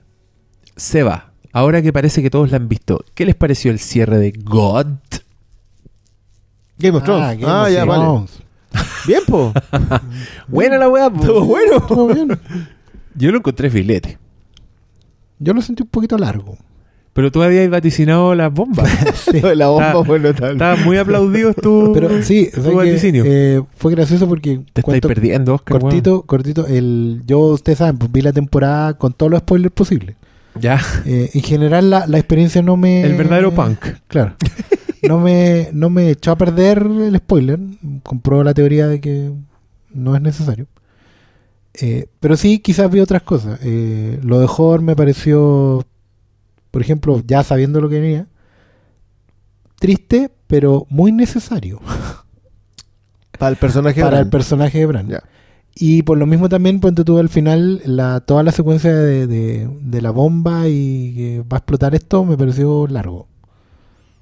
Seba, 0.75 1.31
ahora 1.51 1.81
que 1.81 1.91
parece 1.93 2.21
que 2.21 2.29
todos 2.29 2.51
la 2.51 2.57
han 2.57 2.67
visto, 2.69 3.03
¿qué 3.13 3.25
les 3.25 3.35
pareció 3.35 3.71
el 3.71 3.79
cierre 3.79 4.17
de 4.17 4.31
God? 4.31 4.87
Game 6.79 6.97
of 6.97 7.03
Thrones. 7.03 7.39
Game 7.39 7.51
Ah, 7.51 7.63
of 7.63 7.69
ya, 7.71 7.85
vale. 7.85 8.25
Bien, 9.07 9.21
po. 9.27 9.53
Buena 10.47 10.77
la 10.77 10.89
weá, 10.89 11.09
po. 11.09 11.21
Estuvo 11.21 11.45
bueno. 11.45 11.77
Estuvo 11.77 12.07
bien. 12.07 12.39
Yo 13.15 13.31
lo 13.31 13.37
encontré 13.37 13.69
filete. 13.69 14.17
Yo 15.39 15.53
lo 15.53 15.61
sentí 15.61 15.83
un 15.83 15.89
poquito 15.89 16.17
largo. 16.17 16.57
Pero 17.13 17.31
tú 17.31 17.41
habías 17.41 17.67
vaticinado 17.69 18.35
las 18.35 18.53
bombas. 18.53 18.89
Sí. 19.31 19.41
La 19.55 19.67
bomba 19.69 19.87
Está- 19.87 20.03
fue 20.03 20.19
notable. 20.19 20.83
Muy 20.85 20.97
aplaudidos 20.97 21.55
tu, 21.55 21.91
Pero 21.95 22.21
sí. 22.21 22.49
Eh, 22.53 23.61
fue 23.75 23.91
gracioso 23.91 24.27
porque 24.27 24.61
Te 24.73 24.81
estáis 24.81 25.01
perdiendo, 25.01 25.55
Oscar. 25.55 25.79
cortito, 25.79 26.21
cortito, 26.23 26.67
el 26.67 27.21
yo 27.25 27.39
ustedes 27.39 27.79
saben, 27.79 27.97
pues 27.97 28.11
vi 28.11 28.21
la 28.21 28.33
temporada 28.33 28.93
con 28.93 29.13
todos 29.13 29.31
los 29.31 29.39
spoilers 29.39 29.73
posibles. 29.73 30.15
Ya. 30.59 30.79
Eh, 31.05 31.31
en 31.33 31.41
general 31.41 31.89
la, 31.89 32.05
la 32.07 32.17
experiencia 32.19 32.61
no 32.61 32.77
me 32.77 33.01
El 33.01 33.15
verdadero 33.15 33.51
punk. 33.53 33.79
Claro. 34.07 34.35
No 35.03 35.19
me, 35.19 35.69
no 35.73 35.89
me 35.89 36.09
echó 36.11 36.31
a 36.31 36.37
perder 36.37 36.79
el 36.79 37.17
spoiler. 37.17 37.59
Compró 38.03 38.43
la 38.43 38.53
teoría 38.53 38.87
de 38.87 38.99
que 39.01 39.31
no 39.93 40.15
es 40.15 40.21
necesario. 40.21 40.67
Eh, 41.79 42.07
pero 42.19 42.35
sí, 42.37 42.59
quizás 42.59 42.89
vi 42.91 42.99
otras 42.99 43.21
cosas. 43.21 43.59
Eh, 43.63 44.19
lo 44.23 44.39
de 44.39 44.47
Hor 44.49 44.81
me 44.81 44.95
pareció, 44.95 45.85
por 46.71 46.81
ejemplo, 46.81 47.21
ya 47.25 47.43
sabiendo 47.43 47.79
lo 47.81 47.89
que 47.89 47.99
venía, 47.99 48.27
triste, 49.79 50.31
pero 50.47 50.85
muy 50.89 51.11
necesario 51.11 51.79
Para 53.37 53.51
el 53.51 53.57
personaje. 53.57 54.01
para 54.01 54.09
Bran. 54.17 54.23
el 54.23 54.29
personaje 54.31 54.79
de 54.79 54.85
Bran. 54.87 55.09
Y 55.75 56.01
por 56.01 56.17
lo 56.17 56.25
mismo 56.25 56.49
también, 56.49 56.79
ponte 56.79 57.03
tú 57.03 57.19
al 57.19 57.29
final, 57.29 57.81
la, 57.85 58.19
toda 58.21 58.41
la 58.41 58.51
secuencia 58.51 58.95
de, 58.95 59.27
de- 59.27 59.69
de 59.81 60.01
la 60.01 60.09
bomba 60.09 60.67
y 60.67 61.13
que 61.15 61.39
va 61.41 61.57
a 61.57 61.59
explotar 61.59 61.93
esto 61.93 62.25
me 62.25 62.35
pareció 62.35 62.87
largo. 62.87 63.27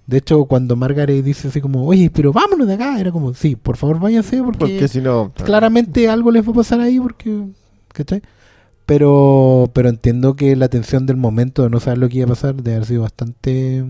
De 0.07 0.17
hecho, 0.17 0.45
cuando 0.45 0.75
Margaret 0.75 1.23
dice 1.23 1.47
así 1.47 1.61
como, 1.61 1.85
oye, 1.87 2.11
pero 2.13 2.31
vámonos 2.31 2.67
de 2.67 2.75
acá, 2.75 2.99
era 2.99 3.11
como, 3.11 3.33
sí, 3.33 3.55
por 3.55 3.75
favor 3.77 3.99
váyanse 3.99 4.37
porque, 4.43 4.59
Porque 4.59 4.87
si 4.87 5.01
no. 5.01 5.31
claramente 5.33 6.07
algo 6.09 6.29
les 6.31 6.45
va 6.47 6.51
a 6.51 6.55
pasar 6.55 6.79
ahí 6.79 6.99
porque, 6.99 7.47
¿cachai? 7.91 8.21
Pero, 8.85 9.71
pero 9.73 9.89
entiendo 9.89 10.35
que 10.35 10.55
la 10.55 10.67
tensión 10.69 11.07
del 11.07 11.17
momento 11.17 11.63
de 11.63 11.71
no 11.71 11.79
saber 11.79 11.97
lo 11.97 12.07
que 12.07 12.17
iba 12.17 12.25
a 12.25 12.29
pasar 12.29 12.53
debe 12.55 12.75
haber 12.75 12.87
sido 12.87 13.01
bastante... 13.01 13.83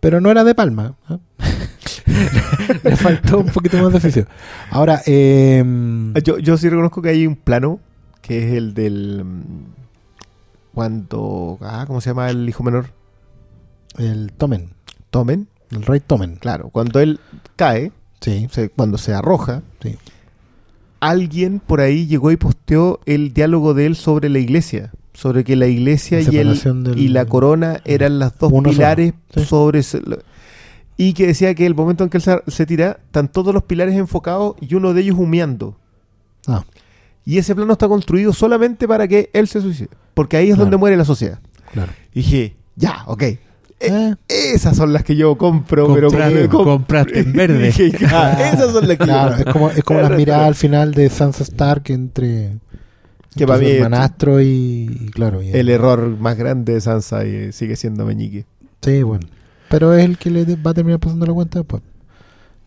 Pero 0.00 0.20
no 0.20 0.30
era 0.30 0.44
de 0.44 0.54
palma. 0.54 0.94
¿ah? 1.08 1.18
Le 2.84 2.96
faltó 2.96 3.38
un 3.40 3.46
poquito 3.46 3.78
más 3.82 3.92
de 3.92 3.98
oficio. 3.98 4.26
Ahora, 4.70 5.00
eh, 5.06 5.64
Yo, 6.24 6.38
yo 6.38 6.56
sí 6.56 6.68
reconozco 6.68 7.00
que 7.02 7.10
hay 7.10 7.26
un 7.26 7.36
plano 7.36 7.80
que 8.22 8.46
es 8.48 8.54
el 8.54 8.74
del. 8.74 9.22
mm, 9.24 9.64
Cuando. 10.74 11.58
Ah, 11.60 11.84
¿cómo 11.86 12.00
se 12.00 12.10
llama 12.10 12.30
el 12.30 12.48
hijo 12.48 12.62
menor? 12.62 12.86
El 13.98 14.32
Tomen, 14.32 14.70
Tomen. 15.10 15.48
el 15.70 15.82
rey 15.82 16.00
Tomen. 16.00 16.36
Claro, 16.36 16.68
cuando 16.70 17.00
él 17.00 17.20
cae, 17.56 17.92
Sí, 18.20 18.48
se- 18.50 18.68
cuando 18.68 18.98
se 18.98 19.14
arroja, 19.14 19.62
sí. 19.82 19.96
alguien 21.00 21.60
por 21.60 21.80
ahí 21.80 22.06
llegó 22.06 22.30
y 22.30 22.36
posteó 22.36 23.00
el 23.06 23.32
diálogo 23.32 23.72
de 23.74 23.86
él 23.86 23.96
sobre 23.96 24.28
la 24.28 24.38
iglesia. 24.38 24.92
Sobre 25.14 25.42
que 25.44 25.56
la 25.56 25.66
iglesia 25.66 26.18
La 26.18 26.22
y, 26.24 26.26
el, 26.26 26.32
separación 26.56 26.84
del- 26.84 26.98
y 26.98 27.08
la 27.08 27.24
corona 27.26 27.80
eran 27.84 28.18
las 28.18 28.38
dos 28.38 28.52
pilares 28.62 29.14
sí. 29.34 29.44
sobre... 29.44 29.80
y 30.96 31.12
que 31.14 31.26
decía 31.26 31.54
que 31.54 31.66
el 31.66 31.74
momento 31.74 32.04
en 32.04 32.10
que 32.10 32.18
él 32.18 32.22
se, 32.22 32.40
se 32.46 32.64
tira, 32.66 32.98
están 33.06 33.28
todos 33.28 33.52
los 33.52 33.64
pilares 33.64 33.94
enfocados 33.96 34.54
y 34.60 34.74
uno 34.74 34.94
de 34.94 35.00
ellos 35.02 35.16
humeando. 35.18 35.76
Ah, 36.46 36.64
Y 37.24 37.38
ese 37.38 37.54
plano 37.54 37.72
está 37.72 37.88
construido 37.88 38.32
solamente 38.32 38.86
para 38.86 39.08
que 39.08 39.30
él 39.32 39.48
se 39.48 39.60
suicide. 39.60 39.88
Porque 40.14 40.36
ahí 40.36 40.44
es 40.48 40.54
Claro. 40.54 40.64
donde 40.64 40.76
muere 40.76 40.96
la 40.96 41.04
sociedad. 41.04 41.40
claro. 41.72 41.92
Y 42.14 42.20
dije, 42.20 42.56
ya, 42.76 43.02
ok. 43.06 43.22
Eh, 43.80 44.14
Eh, 44.28 44.52
esas 44.54 44.76
son 44.76 44.92
las 44.92 45.04
que 45.04 45.16
yo 45.16 45.36
compro, 45.36 45.92
pero 45.94 46.10
Compraste- 46.10 46.48
com- 46.48 46.64
compraste 46.64 47.20
en 47.20 47.32
verde. 47.34 47.66
Dije, 47.66 47.90
ya, 47.98 48.50
esas 48.52 48.72
son 48.72 48.86
las 48.86 48.98
que 48.98 49.04
claro, 49.04 49.34
es 49.36 49.44
como, 49.46 49.70
es 49.70 49.82
como 49.82 50.00
las 50.02 50.10
miradas 50.16 50.48
al 50.48 50.54
final 50.54 50.92
de 50.92 51.08
Sansa 51.08 51.42
Stark 51.44 51.84
entre 51.90 52.58
Que 53.34 53.46
para 53.46 53.58
mí 53.60 53.70
hermanastro 53.70 54.40
y, 54.40 54.46
y 55.00 55.08
claro. 55.14 55.42
y- 55.42 55.50
el 55.50 55.68
error 55.70 56.16
más 56.18 56.36
grande 56.36 56.74
de 56.74 56.80
Sansa 56.80 57.24
eh, 57.24 57.52
sigue 57.52 57.76
siendo 57.76 58.04
Meñique. 58.04 58.44
Sí, 58.82 59.02
bueno. 59.02 59.26
Pero 59.70 59.94
es 59.94 60.04
el 60.04 60.18
que 60.18 60.30
le 60.30 60.44
va 60.56 60.72
a 60.72 60.74
terminar 60.74 60.98
pasando 61.00 61.24
la 61.26 61.32
cuenta 61.32 61.60
después. 61.60 61.82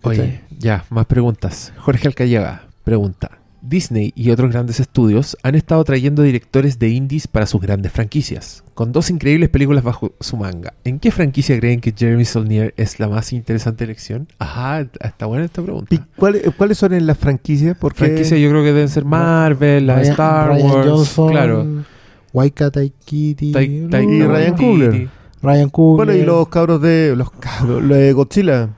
Oye, 0.03 0.41
ya, 0.57 0.83
más 0.89 1.05
preguntas. 1.05 1.71
Jorge 1.77 2.07
Alcayaga 2.07 2.63
pregunta. 2.83 3.39
Disney 3.65 4.11
y 4.15 4.29
otros 4.31 4.51
grandes 4.51 4.79
estudios 4.79 5.37
han 5.41 5.55
estado 5.55 5.83
trayendo 5.85 6.21
directores 6.21 6.79
de 6.79 6.89
indies 6.89 7.27
para 7.27 7.45
sus 7.45 7.61
grandes 7.61 7.91
franquicias, 7.93 8.63
con 8.73 8.91
dos 8.91 9.09
increíbles 9.09 9.49
películas 9.49 9.83
bajo 9.83 10.11
su 10.19 10.35
manga. 10.37 10.73
¿En 10.83 10.99
qué 10.99 11.11
franquicia 11.11 11.57
creen 11.59 11.79
que 11.79 11.93
Jeremy 11.97 12.25
Saulnier 12.25 12.73
es 12.77 12.99
la 12.99 13.07
más 13.07 13.31
interesante 13.33 13.85
elección? 13.85 14.27
Ajá, 14.37 14.81
está 14.99 15.25
buena 15.25 15.45
esta 15.45 15.61
pregunta. 15.61 15.95
¿Y 15.95 15.99
cuál- 16.17 16.41
cuáles 16.57 16.77
son 16.77 16.93
en 16.93 17.07
las 17.07 17.17
franquicias? 17.17 17.77
Porque 17.79 17.99
Franquicia 18.05 18.37
yo 18.37 18.49
creo 18.49 18.61
que 18.63 18.73
deben 18.73 18.89
ser 18.89 19.05
Marvel, 19.05 19.87
la 19.87 19.95
Ryan- 19.95 20.11
Star 20.11 20.49
Ryan 20.49 20.69
Wars, 20.71 20.87
Johnson, 20.89 21.29
claro. 21.31 21.67
Waika 22.33 22.69
Taikiti. 22.71 23.51
Tai- 23.53 23.87
Tai- 23.89 24.03
Y 24.05 24.23
Ryan 24.23 24.57
Coogler. 24.57 25.09
Ryan 25.41 25.69
Coogler. 25.69 26.05
Bueno, 26.05 26.21
y 26.21 26.25
los 26.25 26.47
cabros 26.49 26.81
de. 26.81 27.15
Los 27.15 27.31
cabros. 27.31 27.81
Lo 27.83 27.95
de 27.95 28.11
Godzilla. 28.13 28.69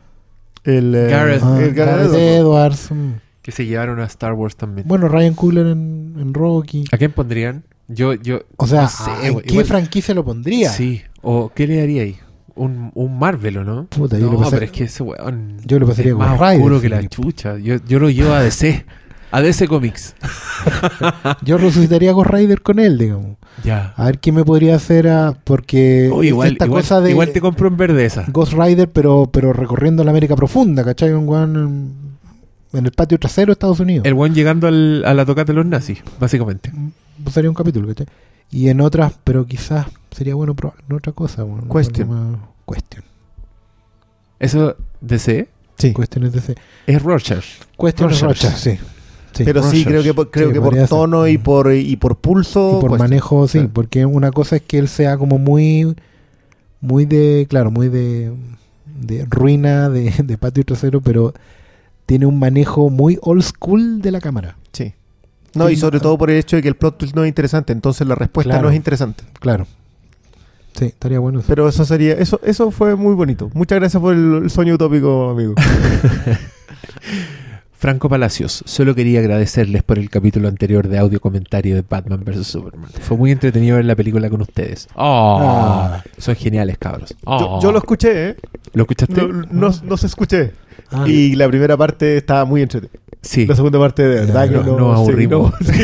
El. 0.63 0.93
eh, 0.93 1.07
Gareth. 1.09 1.41
Ah, 1.43 1.59
el 1.61 1.73
Gareth 1.73 2.11
Gareth 2.11 2.13
Edwards. 2.15 2.91
Edwards. 2.91 3.21
Que 3.45 3.51
se 3.51 3.63
llevaron 3.67 3.99
a 3.99 4.05
Star 4.05 4.33
Wars 4.33 4.55
también. 4.55 4.87
Bueno, 4.87 5.07
Ryan 5.07 5.35
Coogler 5.35 5.67
en, 5.67 6.15
en 6.17 6.33
Rocky. 6.33 6.85
¿A 6.91 6.97
quién 6.97 7.11
pondrían? 7.11 7.63
Yo, 7.87 8.15
yo, 8.15 8.39
O 8.57 8.65
sea, 8.65 8.81
no 8.81 8.89
sé, 8.89 9.11
¿en 9.27 9.39
qué 9.41 9.51
igual- 9.51 9.65
franquicia 9.67 10.15
lo 10.15 10.25
pondría? 10.25 10.69
Sí, 10.71 11.03
o 11.21 11.51
¿qué 11.53 11.67
le 11.67 11.77
daría 11.77 12.01
ahí? 12.01 12.17
Un, 12.55 12.89
un 12.95 13.19
Marvel, 13.19 13.57
¿o 13.59 13.63
no? 13.63 13.85
Puta, 13.85 14.17
yo 14.17 14.31
no, 14.31 14.39
pasé- 14.39 14.49
pero 14.49 14.65
es 14.65 14.71
que 14.71 14.85
ese 14.85 15.03
weón 15.03 15.57
yo 15.63 15.77
le 15.77 15.85
pasaría 15.85 16.13
es 16.13 16.17
más 16.17 16.39
Rider, 16.39 16.55
oscuro 16.55 16.81
que 16.81 16.89
la 16.89 17.07
chucha. 17.07 17.59
Yo, 17.59 17.75
yo 17.87 17.99
lo 17.99 18.09
llevo 18.09 18.33
a 18.33 18.41
DC. 18.41 18.83
A 19.29 19.41
DC 19.41 19.67
Comics. 19.67 20.15
Yo 21.43 21.57
resucitaría 21.57 22.13
Ghost 22.13 22.29
Rider 22.31 22.61
con 22.61 22.79
él, 22.79 22.97
digamos. 22.97 23.37
Ya. 23.63 23.93
A 23.97 24.05
ver 24.05 24.19
qué 24.19 24.31
me 24.31 24.45
podría 24.45 24.75
hacer 24.75 25.07
a, 25.09 25.33
porque 25.43 26.09
Oh, 26.11 26.23
igual, 26.23 26.53
esta 26.53 26.65
igual, 26.65 26.81
cosa 26.81 27.01
de 27.01 27.11
igual 27.11 27.31
te 27.33 27.41
compro 27.41 27.67
en 27.67 27.75
verde 27.77 28.05
esa. 28.05 28.25
Ghost 28.29 28.53
Rider, 28.53 28.89
pero, 28.89 29.29
pero 29.31 29.51
recorriendo 29.51 30.03
la 30.03 30.11
América 30.11 30.35
profunda, 30.35 30.83
¿cachai? 30.85 31.11
Un 31.11 31.27
weón 31.27 31.93
en, 32.77 32.85
el 32.85 32.91
patio 32.91 33.19
trasero 33.19 33.47
de 33.47 33.53
Estados 33.53 33.79
Unidos. 33.79 34.05
El 34.05 34.13
weón 34.13 34.33
llegando 34.33 34.67
al- 34.67 35.03
a 35.05 35.13
la 35.13 35.25
tocata 35.25 35.51
de 35.51 35.57
los 35.57 35.65
nazis, 35.65 35.99
básicamente. 36.19 36.71
Pues 37.23 37.33
sería 37.33 37.49
un 37.49 37.55
capítulo, 37.55 37.87
¿cachai? 37.87 38.07
Y 38.51 38.69
en 38.69 38.81
otras, 38.81 39.13
pero 39.23 39.45
quizás 39.45 39.87
sería 40.11 40.35
bueno 40.35 40.53
probar 40.53 40.77
en 40.89 40.95
otra 40.95 41.11
cosa. 41.13 41.43
Bueno, 41.43 41.67
Question. 41.73 42.37
Question. 42.67 43.03
Eso, 44.39 44.75
DC, 45.01 45.47
Sí. 45.77 45.91
Cuestiones 45.91 46.31
de 46.31 46.39
ese. 46.39 46.55
es 46.87 47.01
Rorschach. 47.01 47.43
Question 47.77 48.11
es 48.11 48.21
Rorschach. 48.21 48.51
Rocha, 48.51 48.57
sí. 48.57 48.79
Sí. 49.33 49.43
Pero 49.43 49.61
sí, 49.63 49.83
creo 49.83 50.01
que 50.01 50.13
por, 50.13 50.31
creo 50.31 50.47
Sí, 50.47 50.53
que 50.53 50.61
por 50.61 50.73
ser. 50.73 50.87
tono 50.87 51.27
y 51.27 51.37
por, 51.37 51.73
y 51.73 51.97
por 51.97 52.15
pulso. 52.17 52.77
Y 52.77 52.81
por 52.81 52.89
pues, 52.91 52.99
manejo, 52.99 53.47
sí, 53.49 53.59
sí. 53.59 53.69
porque 53.71 54.05
una 54.05 54.31
cosa 54.31 54.55
es 54.55 54.61
que 54.61 54.77
él 54.77 54.87
sea 54.87 55.17
como 55.17 55.37
muy, 55.37 55.93
muy 56.79 57.05
de, 57.05 57.45
claro, 57.49 57.69
muy 57.71 57.89
de, 57.89 58.31
de 58.85 59.25
ruina, 59.29 59.89
de, 59.89 60.11
de 60.23 60.37
patio 60.37 60.63
trasero, 60.63 61.01
pero 61.01 61.33
tiene 62.05 62.25
un 62.25 62.37
manejo 62.39 62.89
muy 62.89 63.17
old 63.21 63.43
school 63.43 64.01
de 64.01 64.11
la 64.11 64.19
cámara, 64.21 64.57
Sí. 64.73 64.93
No, 65.53 65.69
y 65.69 65.77
sobre 65.77 65.99
todo 66.01 66.17
por 66.17 66.29
el 66.29 66.37
hecho 66.37 66.57
de 66.57 66.61
que 66.61 66.67
el 66.67 66.75
plot 66.75 66.97
twist 66.97 67.15
no 67.15 67.23
es 67.23 67.29
interesante, 67.29 67.71
entonces 67.71 68.05
la 68.05 68.15
respuesta 68.15 68.51
Claro. 68.51 68.63
no 68.63 68.69
es 68.71 68.75
interesante. 68.75 69.23
claro. 69.39 69.65
Sí, 70.77 70.85
estaría 70.87 71.19
bueno. 71.19 71.39
eso. 71.39 71.47
Pero 71.47 71.69
eso 71.69 71.85
sería, 71.85 72.15
eso, 72.15 72.41
eso 72.43 72.69
fue 72.69 72.95
muy 72.97 73.15
bonito. 73.15 73.49
Muchas 73.53 73.79
gracias 73.79 74.01
por 74.01 74.13
el, 74.13 74.43
el 74.43 74.49
sueño 74.49 74.73
utópico, 74.73 75.29
amigo. 75.29 75.53
Franco 77.85 78.09
Palacios, 78.09 78.63
solo 78.65 78.95
quería 78.95 79.19
agradecerles 79.19 79.83
por 79.83 79.99
el 79.99 80.09
capítulo 80.09 80.47
anterior 80.47 80.87
de 80.87 80.97
audio 80.97 81.19
comentario 81.19 81.75
de 81.75 81.83
Batman 81.87 82.23
vs. 82.25 82.47
Superman. 82.47 82.89
Fue 82.99 83.15
muy 83.15 83.29
entretenido 83.31 83.75
ver 83.75 83.85
la 83.85 83.95
película 83.95 84.27
con 84.27 84.41
ustedes. 84.41 84.87
Oh, 84.95 85.37
Ah. 85.39 86.03
Son 86.17 86.35
geniales, 86.35 86.79
cabros. 86.79 87.11
Yo, 87.11 87.15
Oh. 87.27 87.61
yo 87.61 87.71
lo 87.71 87.77
escuché, 87.77 88.29
¿eh? 88.29 88.35
¿Lo 88.73 88.83
escuchaste? 88.85 89.21
No, 89.21 89.43
no, 89.51 89.69
no 89.83 89.97
se 89.97 90.07
escuché. 90.07 90.53
Ah, 90.91 91.05
Y 91.07 91.35
la 91.35 91.47
primera 91.47 91.77
parte 91.77 92.17
estaba 92.17 92.43
muy 92.43 92.63
entretenida. 92.63 92.99
Sí. 93.21 93.45
La 93.45 93.55
segunda 93.55 93.77
parte 93.77 94.01
de 94.01 94.15
verdad 94.25 94.45
Ya, 94.45 94.49
que 94.49 94.55
no- 94.65 94.77
no, 94.79 94.79
nos 94.93 95.05
sí, 95.05 95.11
aburrimos. 95.11 95.53
no, 95.61 95.67
sí. 95.71 95.83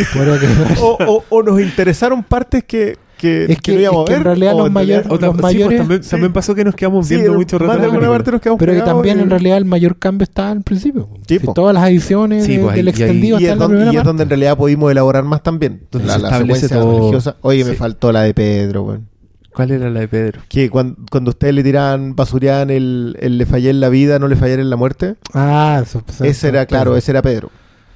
o- 0.82 1.24
o 1.30 1.44
nos 1.44 1.62
interesaron 1.62 2.24
partes 2.24 2.64
que, 2.64 2.98
que, 3.22 3.46
Es 3.54 3.62
que- 3.62 3.74
no 3.74 3.80
íbamos 3.80 4.02
es 4.02 4.08
que 4.08 4.14
a 4.14 4.18
en 4.18 4.24
ver. 4.24 4.38
los 4.56 4.68
en 4.68 4.74
mayores- 4.74 5.06
realidad- 5.06 5.12
O 5.12 5.20
tam- 5.20 5.28
los 5.28 5.36
sí, 5.38 5.42
mayores- 5.42 5.66
pues, 5.68 5.78
también, 5.80 6.04
sí. 6.04 6.10
también 6.10 6.34
pasó 6.34 6.56
que 6.56 6.64
nos 6.66 6.76
quedamos 6.76 7.08
Sí, 7.08 7.16
viendo 7.16 7.34
mucho 7.36 7.58
rato. 7.58 7.72
Más 7.72 7.80
de 7.82 7.86
alguna 7.88 8.08
parte 8.10 8.32
nos 8.32 8.42
quedamos 8.42 8.60
pero 8.60 8.74
que 8.74 8.82
también 8.82 9.20
y- 9.20 9.22
en 9.22 9.30
realidad 9.30 9.58
el 9.58 9.66
mayor 9.66 9.98
cambio 9.98 10.24
está 10.24 10.52
al 10.52 10.62
principio. 10.64 11.08
Sí, 11.28 11.40
Si 11.40 11.46
po. 11.46 11.54
todas 11.54 11.74
las 11.74 11.88
ediciones 11.90 12.46
pues, 12.46 12.76
del 12.76 12.86
y 12.88 12.90
extendido 12.90 13.40
Y 13.40 13.46
están 13.46 13.46
es, 13.46 13.54
en 13.54 13.60
la 13.60 13.68
donde, 13.86 13.94
y 13.94 13.98
es 13.98 14.04
donde 14.04 14.24
en 14.24 14.30
realidad 14.30 14.58
pudimos 14.58 14.92
elaborar 14.92 15.24
más 15.24 15.44
también. 15.44 15.84
Donde 15.92 16.08
la, 16.08 16.18
la 16.18 16.38
secuencia 16.40 16.68
todo. 16.70 16.98
religiosa. 16.98 17.36
Oye, 17.42 17.64
me 17.64 17.74
faltó 17.76 18.12
la 18.12 18.24
de 18.24 18.34
Pedro, 18.34 18.84
weón. 18.84 19.08
¿Cuál 19.54 19.72
era 19.72 19.90
la 19.90 20.00
de 20.00 20.08
Pedro? 20.08 20.40
Que 20.48 20.70
cuando, 20.70 20.96
cuando 21.12 21.30
ustedes 21.32 21.54
le 21.54 21.62
tiraban, 21.62 22.16
basureaban 22.16 22.70
el, 22.70 23.18
el 23.20 23.38
le 23.38 23.46
fallé 23.46 23.70
en 23.70 23.82
la 23.82 23.90
vida, 23.90 24.18
no 24.18 24.30
le 24.30 24.38
fallé 24.38 24.54
en 24.54 24.70
la 24.70 24.78
muerte. 24.78 25.16
Ah, 25.34 25.82
eso, 25.84 26.02
eso- 26.08 26.24
ese 26.24 26.48
era, 26.48 26.66
claro, 26.66 26.96
ese 26.96 27.12
era 27.12 27.22
Pedro. 27.22 27.50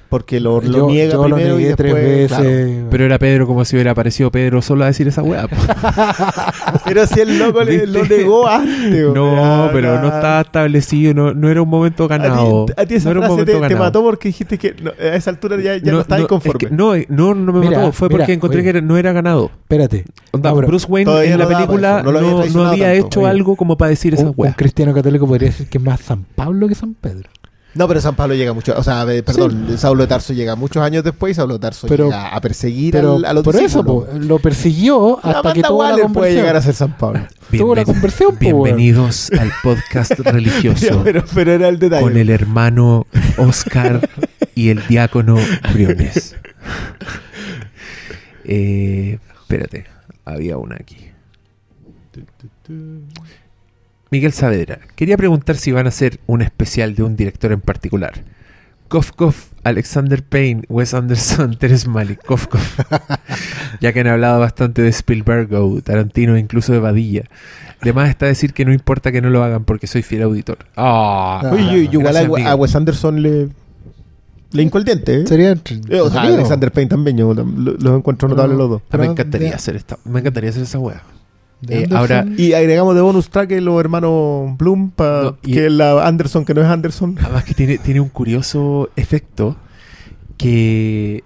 Porque 0.08 0.38
lo, 0.40 0.60
lo 0.60 0.70
yo, 0.78 0.86
niega 0.86 1.14
yo 1.14 1.28
lo 1.28 1.38
y 1.40 1.42
negué 1.44 1.66
después. 1.68 1.76
tres 1.94 2.28
claro. 2.28 2.44
veces. 2.44 2.84
Pero 2.90 3.04
era 3.04 3.18
Pedro 3.18 3.46
como 3.46 3.64
si 3.64 3.74
hubiera 3.76 3.90
aparecido 3.90 4.30
Pedro 4.30 4.62
solo 4.62 4.84
a 4.84 4.86
decir 4.86 5.08
esa 5.08 5.22
weá. 5.22 5.48
Pero 6.84 7.06
si 7.06 7.20
el 7.20 7.38
loco 7.38 7.62
le, 7.64 7.86
lo 7.86 8.04
negó 8.04 8.46
antes. 8.48 9.12
no, 9.12 9.68
pero 9.72 10.00
no 10.00 10.06
estaba 10.06 10.40
establecido, 10.42 11.14
no, 11.14 11.34
no 11.34 11.48
era 11.50 11.60
un 11.62 11.68
momento 11.68 12.04
A 12.04 12.08
ganado. 12.08 12.66
ti, 12.66 12.72
a 12.76 12.86
ti 12.86 12.94
esa 12.94 13.12
no 13.12 13.22
frase 13.22 13.44
te, 13.44 13.74
mató 13.76 14.02
porque 14.02 14.28
dijiste 14.28 14.58
que 14.58 14.74
no, 14.80 14.90
a 14.90 15.16
esa 15.16 15.30
altura 15.30 15.56
ya, 15.60 15.76
ya 15.76 15.92
no, 15.92 16.00
estabas 16.00 16.22
es 16.22 16.28
conforme. 16.28 16.58
que 16.58 16.70
no, 16.70 16.92
no, 17.08 17.34
no 17.34 17.52
me 17.52 17.60
Mira, 17.60 17.78
mató. 17.78 17.92
Fue 17.92 18.08
mira, 18.08 18.18
porque 18.18 18.32
encontré 18.34 18.60
oye. 18.60 18.64
que 18.64 18.78
era- 18.78 18.80
no 18.80 18.96
era 18.96 19.12
ganado. 19.12 19.50
Espérate. 19.62 20.04
Onda, 20.30 20.50
No, 20.50 20.56
pero 20.56 20.68
Bruce 20.68 20.86
Wayne 20.88 21.24
en 21.24 21.38
la 21.38 21.48
película 21.48 21.96
eso, 21.96 22.04
no 22.04 22.12
lo 22.12 22.18
había 22.18 22.30
no, 22.30 22.36
no 22.36 22.40
traicionado 22.42 22.72
había 22.72 22.92
tanto. 22.92 23.06
hecho 23.06 23.20
Oye. 23.20 23.28
algo 23.30 23.56
como 23.56 23.76
para 23.76 23.88
decir 23.90 24.14
esa 24.14 24.22
Un, 24.24 24.28
un 24.30 24.34
weá. 24.36 24.54
cristiano 24.54 24.94
católico 24.94 25.26
podría 25.26 25.48
decir 25.48 25.68
que 25.68 25.78
es 25.78 25.84
más 25.84 26.00
San 26.00 26.24
Pablo 26.34 26.68
que 26.68 26.74
San 26.74 26.94
Pedro. 26.94 27.28
No, 27.76 27.86
pero 27.86 28.00
San 28.00 28.16
Pablo 28.16 28.34
llega 28.34 28.52
mucho. 28.54 28.74
O 28.76 28.82
sea, 28.82 29.04
perdón, 29.24 29.76
Saulo 29.76 30.02
de 30.02 30.06
Tarso 30.08 30.32
llega 30.32 30.56
muchos 30.56 30.82
años 30.82 31.04
después 31.04 31.32
y 31.32 31.34
Saulo 31.34 31.54
de 31.54 31.60
Tarso 31.60 31.86
Pero- 31.86 32.04
llega 32.06 32.28
a 32.28 32.40
perseguir 32.40 32.92
Pero 32.92 33.16
al, 33.16 33.24
a 33.26 33.32
los 33.34 33.44
por 33.44 33.56
eso 33.56 33.84
po, 33.84 34.06
lo 34.18 34.38
persiguió 34.38 35.20
La 35.22 35.30
hasta 35.32 35.52
que 35.52 35.60
Amanda 35.60 35.68
tuvo 35.96 36.08
la 36.08 36.08
puede 36.08 36.34
llegar 36.34 36.56
a 36.56 36.62
ser 36.62 36.74
San 36.74 36.96
Pablo. 36.96 37.26
Tuvo 37.56 37.74
la 37.76 37.84
conversión, 37.84 38.32
po, 38.32 38.38
Bienvenidos 38.40 39.30
al 39.38 39.52
podcast 39.62 40.12
religioso 40.18 41.00
pero, 41.04 41.22
pero 41.32 41.52
era 41.52 41.68
el 41.68 41.78
detalle. 41.78 42.02
con 42.02 42.16
el 42.16 42.28
hermano 42.30 43.06
Oscar 43.38 44.08
y 44.54 44.70
el 44.70 44.84
diácono 44.88 45.36
Briones. 45.72 46.34
Eh, 48.48 49.18
espérate, 49.40 49.86
había 50.24 50.56
una 50.56 50.76
aquí. 50.76 50.96
Miguel 54.10 54.32
Saavedra, 54.32 54.78
quería 54.94 55.16
preguntar 55.16 55.56
si 55.56 55.72
van 55.72 55.86
a 55.86 55.88
hacer 55.88 56.20
un 56.26 56.42
especial 56.42 56.94
de 56.94 57.02
un 57.02 57.16
director 57.16 57.52
en 57.52 57.60
particular. 57.60 58.12
Kof 58.88 59.10
Kof, 59.10 59.48
Alexander 59.64 60.22
Payne, 60.22 60.62
Wes 60.68 60.94
Anderson, 60.94 61.56
Teres 61.58 61.88
Malik, 61.88 62.24
Kof 62.24 62.46
Kof. 62.46 62.78
ya 63.80 63.92
que 63.92 64.00
han 64.00 64.06
hablado 64.06 64.38
bastante 64.38 64.80
de 64.82 64.90
Spielberg, 64.90 65.52
o 65.54 65.80
Tarantino, 65.82 66.36
e 66.36 66.40
incluso 66.40 66.72
de 66.72 66.78
Badilla. 66.78 67.24
Además 67.80 68.08
está 68.08 68.26
decir 68.26 68.52
que 68.54 68.64
no 68.64 68.72
importa 68.72 69.10
que 69.10 69.20
no 69.20 69.28
lo 69.28 69.42
hagan 69.42 69.64
porque 69.64 69.88
soy 69.88 70.02
fiel 70.02 70.22
auditor. 70.22 70.58
Ah, 70.76 71.40
Ah, 71.44 71.56
igual 71.76 72.14
gracias, 72.14 72.46
a, 72.46 72.54
Wes 72.54 72.76
Anderson 72.76 73.20
le, 73.22 73.48
le 74.52 74.62
hinco 74.62 74.78
el 74.78 74.84
diente. 74.84 75.22
¿eh? 75.22 75.26
Sería 75.26 75.50
Eh, 75.88 76.00
o 76.00 76.08
sea. 76.08 76.22
Alexander 76.22 76.70
Payne 76.70 76.88
también. 76.88 77.18
Yo 77.18 77.34
lo- 77.34 77.44
los 77.44 77.98
encuentro 77.98 78.28
Pero- 78.28 78.36
notables 78.36 78.56
los 78.56 78.70
dos. 78.70 78.82
Ah, 78.92 78.98
me 78.98 79.06
encantaría 79.06 79.48
de- 79.48 79.54
hacer 79.56 79.74
esta, 79.74 79.98
me 80.04 80.20
encantaría 80.20 80.50
hacer 80.50 80.62
esa 80.62 80.78
wea. 80.78 81.02
Eh, 81.68 81.86
ahora- 81.92 82.26
Y 82.36 82.52
agregamos 82.52 82.94
de 82.94 83.00
bonus 83.00 83.30
track 83.30 83.50
los 83.60 83.78
hermanos 83.80 84.56
Bloom 84.58 84.92
No, 84.98 85.36
y- 85.42 85.52
que 85.52 85.70
la 85.70 86.06
Anderson, 86.06 86.44
que 86.44 86.54
no 86.54 86.60
es 86.62 86.66
Anderson. 86.68 87.16
Además 87.22 87.44
que 87.44 87.54
tiene, 87.54 87.78
tiene 87.78 88.00
un 88.00 88.08
curioso 88.08 88.90
efecto 88.96 89.56
que 90.36 91.24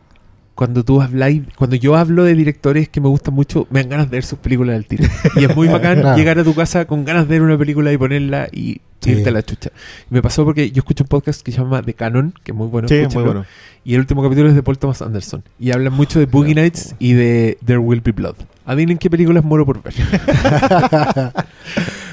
cuando 0.54 0.84
tú 0.84 1.00
hablas, 1.00 1.32
cuando 1.56 1.74
yo 1.76 1.96
hablo 1.96 2.24
de 2.24 2.34
directores 2.34 2.88
que 2.88 3.00
me 3.00 3.08
gustan 3.08 3.32
mucho, 3.34 3.66
me 3.70 3.80
dan 3.80 3.88
ganas 3.90 4.10
de 4.10 4.16
ver 4.18 4.24
sus 4.24 4.38
películas 4.38 4.74
del 4.74 4.86
tiro. 4.86 5.04
Y 5.36 5.44
es 5.44 5.56
muy 5.56 5.68
bacán 5.94 6.00
Claro. 6.00 6.16
llegar 6.18 6.38
a 6.38 6.44
tu 6.44 6.54
casa 6.54 6.84
con 6.84 7.04
ganas 7.04 7.26
de 7.28 7.34
ver 7.36 7.42
una 7.42 7.56
película 7.56 7.92
y 7.92 7.96
ponerla 7.98 8.48
y 8.52 8.80
Sí. 9.00 9.12
irte 9.12 9.30
a 9.30 9.32
la 9.32 9.42
chucha. 9.42 9.70
Y 10.10 10.14
me 10.14 10.20
pasó 10.20 10.44
porque 10.44 10.70
yo 10.72 10.80
escucho 10.80 11.04
un 11.04 11.08
podcast 11.08 11.40
que 11.40 11.50
se 11.52 11.58
llama 11.58 11.80
The 11.82 11.94
Canon, 11.94 12.34
que 12.44 12.52
es 12.52 12.56
muy 12.56 12.66
bueno. 12.68 12.86
sí, 12.88 12.96
muy 13.14 13.24
bueno. 13.24 13.46
Y 13.84 13.94
el 13.94 14.00
último 14.00 14.22
capítulo 14.22 14.48
es 14.48 14.54
de 14.54 14.62
Paul 14.62 14.78
Thomas 14.78 15.00
Anderson. 15.02 15.42
Y 15.58 15.72
hablan 15.72 15.92
mucho 15.92 16.18
de 16.18 16.26
Boogie 16.26 16.54
Nights 16.54 16.94
y 16.98 17.14
de 17.14 17.58
There 17.64 17.78
Will 17.78 18.00
Be 18.02 18.12
Blood. 18.12 18.34
Adivinen 18.66 18.98
qué 18.98 19.08
películas 19.10 19.42
muero 19.44 19.64
por 19.66 19.82
ver. 19.82 19.94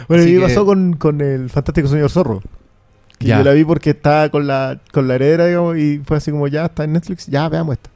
Bueno, 0.07 0.23
Así 0.23 0.31
y 0.31 0.37
que- 0.37 0.41
pasó 0.41 0.65
con, 0.65 0.93
con 0.93 1.19
el 1.19 1.49
fantástico 1.49 1.89
señor 1.89 2.09
Zorro. 2.09 2.41
Que 3.19 3.27
Ya. 3.27 3.39
yo 3.39 3.43
la 3.43 3.51
vi 3.51 3.65
porque 3.65 3.89
estaba 3.89 4.29
con 4.29 4.47
la, 4.47 4.79
con 4.93 5.07
la 5.07 5.15
heredera, 5.15 5.47
digamos, 5.47 5.77
y 5.77 5.99
fue 6.05 6.17
así 6.17 6.31
como, 6.31 6.47
ya 6.47 6.65
está 6.65 6.83
en 6.85 6.93
Netflix, 6.93 7.27
ya 7.27 7.49
veamos 7.49 7.73
esta. 7.73 7.89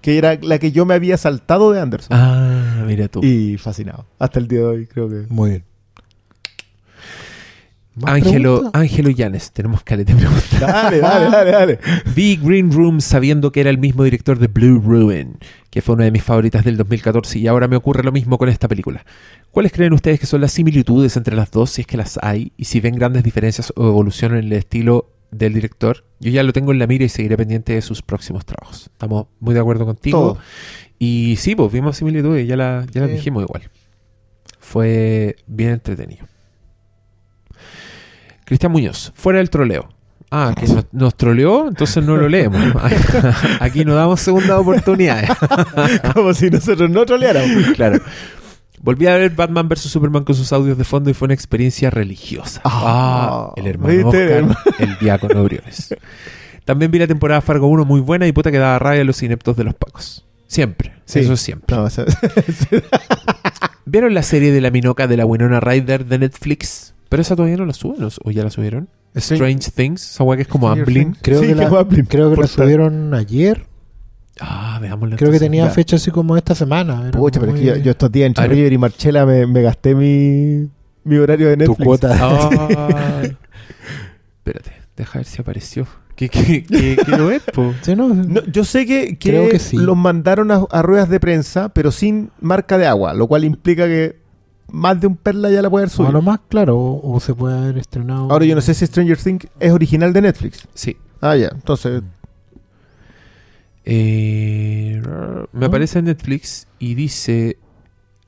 Que 0.00 0.16
era 0.16 0.38
la 0.40 0.58
que 0.58 0.72
yo 0.72 0.86
me 0.86 0.94
había 0.94 1.18
saltado 1.18 1.70
de 1.72 1.80
Anderson. 1.80 2.16
ah, 2.18 2.82
mira 2.86 3.08
tú. 3.08 3.20
Y 3.22 3.58
fascinado. 3.58 4.06
Hasta 4.18 4.38
el 4.38 4.48
día 4.48 4.60
de 4.60 4.64
hoy, 4.64 4.86
creo 4.86 5.08
que. 5.10 5.24
Muy 5.28 5.50
bien. 5.50 5.64
¿Más 7.96 8.14
Ángelo? 8.14 8.70
Ángelo 8.72 9.10
Llanes, 9.10 9.52
tenemos 9.52 9.84
que 9.84 9.96
de 9.96 10.04
preguntas. 10.04 10.60
Dale, 10.60 10.98
dale, 10.98 11.30
dale, 11.30 11.50
dale. 11.52 11.78
Vi 12.14 12.36
Green 12.36 12.72
Room 12.72 13.00
sabiendo 13.00 13.52
que 13.52 13.60
era 13.60 13.70
el 13.70 13.78
mismo 13.78 14.02
director 14.02 14.38
de 14.38 14.48
Blue 14.48 14.80
Ruin, 14.80 15.38
que 15.70 15.80
fue 15.80 15.94
una 15.94 16.04
de 16.04 16.10
mis 16.10 16.24
favoritas 16.24 16.64
del 16.64 16.76
2014 16.76 17.38
y 17.38 17.46
ahora 17.46 17.68
me 17.68 17.76
ocurre 17.76 18.02
lo 18.02 18.10
mismo 18.10 18.36
con 18.36 18.48
esta 18.48 18.66
película. 18.66 19.04
¿Cuáles 19.52 19.70
creen 19.70 19.92
ustedes 19.92 20.18
que 20.18 20.26
son 20.26 20.40
las 20.40 20.52
similitudes 20.52 21.16
entre 21.16 21.36
las 21.36 21.52
dos, 21.52 21.70
si 21.70 21.82
es 21.82 21.86
que 21.86 21.96
las 21.96 22.18
hay, 22.20 22.52
y 22.56 22.64
si 22.64 22.80
ven 22.80 22.96
grandes 22.96 23.22
diferencias 23.22 23.72
o 23.76 23.86
evolución 23.86 24.32
en 24.32 24.44
el 24.44 24.52
estilo 24.54 25.12
del 25.30 25.54
director? 25.54 26.04
Yo 26.18 26.32
ya 26.32 26.42
lo 26.42 26.52
tengo 26.52 26.72
en 26.72 26.80
la 26.80 26.88
mira 26.88 27.04
y 27.04 27.08
seguiré 27.08 27.36
pendiente 27.36 27.74
de 27.74 27.82
sus 27.82 28.02
próximos 28.02 28.44
trabajos. 28.44 28.90
Estamos 28.92 29.26
muy 29.38 29.54
de 29.54 29.60
acuerdo 29.60 29.86
contigo. 29.86 30.18
Todo. 30.18 30.38
Y 30.98 31.36
sí, 31.38 31.54
pues 31.54 31.70
vimos 31.70 31.96
similitudes, 31.96 32.48
ya, 32.48 32.56
la, 32.56 32.86
ya 32.90 33.02
las 33.02 33.10
dijimos 33.10 33.44
igual. 33.44 33.70
Fue 34.58 35.36
bien 35.46 35.70
entretenido. 35.70 36.26
Cristian 38.44 38.72
Muñoz, 38.72 39.12
fuera 39.14 39.38
del 39.38 39.50
troleo. 39.50 39.88
Ah, 40.30 40.52
que 40.58 40.66
nos, 40.66 40.86
nos 40.92 41.16
troleó, 41.16 41.68
entonces 41.68 42.04
no 42.04 42.16
lo 42.16 42.28
leemos. 42.28 42.60
Aquí 43.60 43.84
nos 43.84 43.94
damos 43.94 44.20
segunda 44.20 44.58
oportunidades. 44.58 45.30
Como 46.14 46.34
si 46.34 46.50
nosotros 46.50 46.90
no 46.90 47.06
troleáramos. 47.06 47.66
claro. 47.74 48.00
Volví 48.80 49.06
a 49.06 49.14
ver 49.16 49.30
Batman 49.30 49.68
vs 49.68 49.80
Superman 49.82 50.24
con 50.24 50.34
sus 50.34 50.52
audios 50.52 50.76
de 50.76 50.84
fondo 50.84 51.08
y 51.08 51.14
fue 51.14 51.26
una 51.26 51.34
experiencia 51.34 51.88
religiosa. 51.88 52.60
Ah, 52.64 53.50
Ah, 53.50 53.52
el 53.56 53.66
hermano. 53.66 54.08
Oscar, 54.08 54.44
el 54.78 54.98
diácono 54.98 55.42
Briones. 55.44 55.94
También 56.66 56.90
vi 56.90 56.98
la 56.98 57.06
temporada 57.06 57.40
Fargo 57.40 57.66
1 57.68 57.84
muy 57.86 58.00
buena 58.00 58.26
y 58.26 58.32
puta 58.32 58.50
que 58.50 58.58
daba 58.58 58.78
rabia 58.78 59.02
a 59.02 59.04
los 59.04 59.22
ineptos 59.22 59.56
de 59.56 59.64
los 59.64 59.74
pacos. 59.74 60.26
Siempre, 60.48 60.92
Sí. 61.06 61.20
eso 61.20 61.36
siempre. 61.36 61.74
No, 61.76 61.84
o 61.84 61.90
sea, 61.90 62.04
¿Vieron 63.86 64.14
la 64.14 64.22
serie 64.22 64.50
de 64.52 64.60
la 64.60 64.70
Minoca 64.70 65.06
de 65.06 65.16
la 65.16 65.26
Winona 65.26 65.60
Ryder 65.60 66.06
de 66.06 66.18
Netflix? 66.18 66.93
Pero 67.14 67.22
esa 67.22 67.36
todavía 67.36 67.56
no 67.56 67.64
la 67.64 67.72
suben, 67.72 68.02
¿o- 68.02 68.08
¿o 68.24 68.30
ya 68.32 68.42
la 68.42 68.50
subieron? 68.50 68.88
Strange 69.14 69.70
Things, 69.70 70.02
esa 70.10 70.24
weá 70.24 70.36
que 70.36 70.42
es 70.42 70.48
como 70.48 70.68
Amblin. 70.68 71.16
Creo 71.22 71.40
Sí, 71.40 71.46
que 71.46 71.54
la, 71.54 71.68
Amblin. 71.68 72.06
creo 72.06 72.34
que 72.34 72.40
la 72.40 72.46
subieron 72.48 73.14
ayer. 73.14 73.66
Ah, 74.40 74.78
veámosla. 74.82 75.14
Creo 75.16 75.30
que 75.30 75.38
tenía 75.38 75.66
ya. 75.66 75.70
fecha 75.70 75.94
así 75.94 76.10
como 76.10 76.36
esta 76.36 76.56
semana. 76.56 77.12
Pucha, 77.12 77.38
pero 77.38 77.52
es 77.54 77.60
que 77.60 77.66
yo, 77.66 77.76
yo 77.76 77.92
estos 77.92 78.10
días 78.10 78.26
entre. 78.26 78.48
River 78.48 78.72
y 78.72 78.78
Marchela 78.78 79.24
me, 79.24 79.46
me 79.46 79.62
gasté 79.62 79.94
mi, 79.94 80.68
mi 81.04 81.16
horario 81.18 81.48
de 81.50 81.56
tu 81.56 81.70
Netflix. 81.70 81.84
cuota. 81.86 82.18
Ah. 82.20 83.22
Espérate, 84.38 84.72
deja 84.96 85.18
ver 85.20 85.26
si 85.26 85.40
apareció. 85.40 85.86
¿Qué, 86.16 86.28
qué, 86.28 86.64
qué, 86.64 86.96
qué 87.04 87.10
lo 87.16 87.30
es, 87.30 87.42
po? 87.54 87.74
Sí, 87.82 87.94
no, 87.96 88.08
No, 88.08 88.44
yo 88.46 88.64
sé 88.64 88.86
que, 88.86 89.16
que, 89.18 89.30
Creo 89.30 89.48
que 89.48 89.58
sí. 89.58 89.76
los 89.76 89.96
mandaron 89.96 90.50
a, 90.50 90.64
a 90.70 90.82
ruedas 90.82 91.08
de 91.08 91.18
prensa, 91.18 91.68
pero 91.70 91.90
sin 91.90 92.30
marca 92.40 92.76
de 92.78 92.86
agua, 92.86 93.14
lo 93.14 93.26
cual 93.26 93.44
implica 93.44 93.86
que 93.86 94.23
más 94.70 95.00
de 95.00 95.06
un 95.06 95.16
perla 95.16 95.50
ya 95.50 95.62
la 95.62 95.70
puede 95.70 95.84
haber 95.84 95.92
a 95.92 95.96
subido. 95.96 96.12
lo 96.12 96.22
más 96.22 96.40
claro, 96.48 96.76
o, 96.78 97.14
o 97.14 97.20
se 97.20 97.34
puede 97.34 97.56
haber 97.58 97.78
estrenado. 97.78 98.30
Ahora 98.30 98.44
yo 98.44 98.54
no 98.54 98.60
sé 98.60 98.74
si 98.74 98.86
Stranger 98.86 99.16
Things 99.16 99.46
es 99.60 99.72
original 99.72 100.12
de 100.12 100.22
Netflix. 100.22 100.66
Sí. 100.74 100.96
Ah, 101.20 101.36
ya. 101.36 101.48
Entonces, 101.54 102.02
Eh, 103.84 105.02
me 105.52 105.66
aparece 105.66 105.98
en 105.98 106.06
Netflix 106.06 106.66
y 106.78 106.94
dice... 106.94 107.58